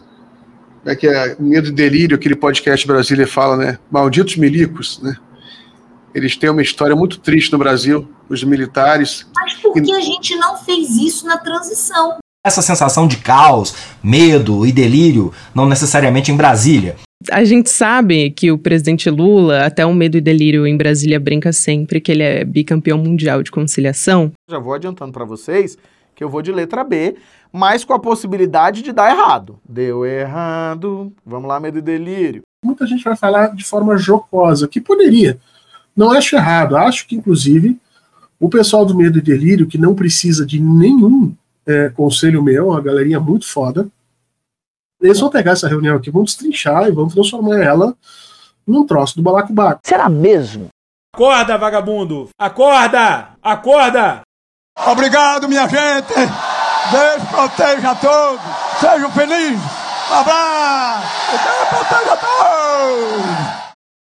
Como 0.81 0.93
é 0.93 0.95
que 0.95 1.07
é? 1.07 1.35
Medo 1.39 1.67
e 1.67 1.71
delírio, 1.71 2.15
aquele 2.15 2.35
podcast 2.35 2.85
Brasília 2.87 3.27
fala, 3.27 3.57
né? 3.57 3.79
Malditos 3.91 4.37
milicos, 4.37 4.99
né? 5.01 5.15
Eles 6.15 6.35
têm 6.35 6.49
uma 6.49 6.61
história 6.61 6.95
muito 6.95 7.19
triste 7.19 7.51
no 7.51 7.57
Brasil, 7.57 8.07
os 8.29 8.43
militares. 8.43 9.27
Mas 9.35 9.53
por 9.55 9.73
que 9.73 9.91
a 9.91 9.99
gente 9.99 10.35
não 10.35 10.57
fez 10.57 10.89
isso 10.91 11.25
na 11.25 11.37
transição? 11.37 12.17
Essa 12.45 12.61
sensação 12.61 13.07
de 13.07 13.17
caos, 13.17 13.75
medo 14.01 14.65
e 14.65 14.71
delírio, 14.71 15.33
não 15.53 15.67
necessariamente 15.67 16.31
em 16.31 16.37
Brasília. 16.37 16.95
A 17.31 17.43
gente 17.43 17.69
sabe 17.69 18.31
que 18.31 18.51
o 18.51 18.57
presidente 18.57 19.09
Lula, 19.09 19.65
até 19.65 19.85
o 19.85 19.93
medo 19.93 20.17
e 20.17 20.21
delírio 20.21 20.65
em 20.65 20.77
Brasília, 20.77 21.19
brinca 21.19 21.51
sempre 21.51 21.99
que 21.99 22.11
ele 22.11 22.23
é 22.23 22.43
bicampeão 22.43 22.97
mundial 22.97 23.43
de 23.43 23.51
conciliação. 23.51 24.31
Já 24.49 24.59
vou 24.59 24.73
adiantando 24.73 25.11
para 25.11 25.25
vocês 25.25 25.77
que 26.15 26.23
eu 26.23 26.29
vou 26.29 26.41
de 26.41 26.51
letra 26.51 26.83
B, 26.83 27.15
mas 27.51 27.85
com 27.85 27.93
a 27.93 27.99
possibilidade 27.99 28.81
de 28.81 28.91
dar 28.91 29.11
errado. 29.11 29.59
Deu 29.67 30.05
errado. 30.05 31.13
Vamos 31.23 31.47
lá, 31.47 31.59
medo 31.59 31.77
e 31.77 31.81
delírio. 31.81 32.41
Muita 32.65 32.87
gente 32.87 33.03
vai 33.03 33.15
falar 33.15 33.55
de 33.55 33.63
forma 33.63 33.95
jocosa, 33.97 34.67
que 34.67 34.81
poderia. 34.81 35.37
Não 35.95 36.11
acho 36.11 36.35
errado. 36.35 36.75
Acho 36.75 37.07
que, 37.07 37.15
inclusive, 37.15 37.77
o 38.39 38.49
pessoal 38.49 38.85
do 38.85 38.95
Medo 38.95 39.19
e 39.19 39.21
Delírio, 39.21 39.67
que 39.67 39.77
não 39.77 39.93
precisa 39.93 40.45
de 40.45 40.59
nenhum 40.59 41.33
é, 41.65 41.89
conselho 41.89 42.41
meu, 42.41 42.69
uma 42.69 42.81
galerinha 42.81 43.19
muito 43.19 43.47
foda, 43.47 43.87
eles 45.01 45.19
vão 45.19 45.29
pegar 45.29 45.51
essa 45.51 45.67
reunião 45.67 45.95
aqui, 45.95 46.09
vão 46.09 46.23
destrinchar 46.23 46.87
e 46.87 46.91
vão 46.91 47.07
transformar 47.07 47.61
ela 47.61 47.95
num 48.65 48.85
troço 48.85 49.15
do 49.15 49.21
balacobaco. 49.21 49.81
Será 49.83 50.09
mesmo? 50.09 50.67
Acorda, 51.15 51.57
vagabundo! 51.57 52.29
Acorda! 52.37 53.29
Acorda! 53.41 54.21
Obrigado, 54.87 55.47
minha 55.47 55.67
gente! 55.67 56.13
Deus 56.13 57.29
proteja 57.29 57.91
a 57.91 57.95
todos! 57.95 58.41
Sejam 58.79 59.11
felizes! 59.11 59.59
Um 60.11 60.13
abraço! 60.13 61.07
Deus 61.31 61.69
proteja 61.69 62.13
a 62.13 62.17
todos! 62.17 63.66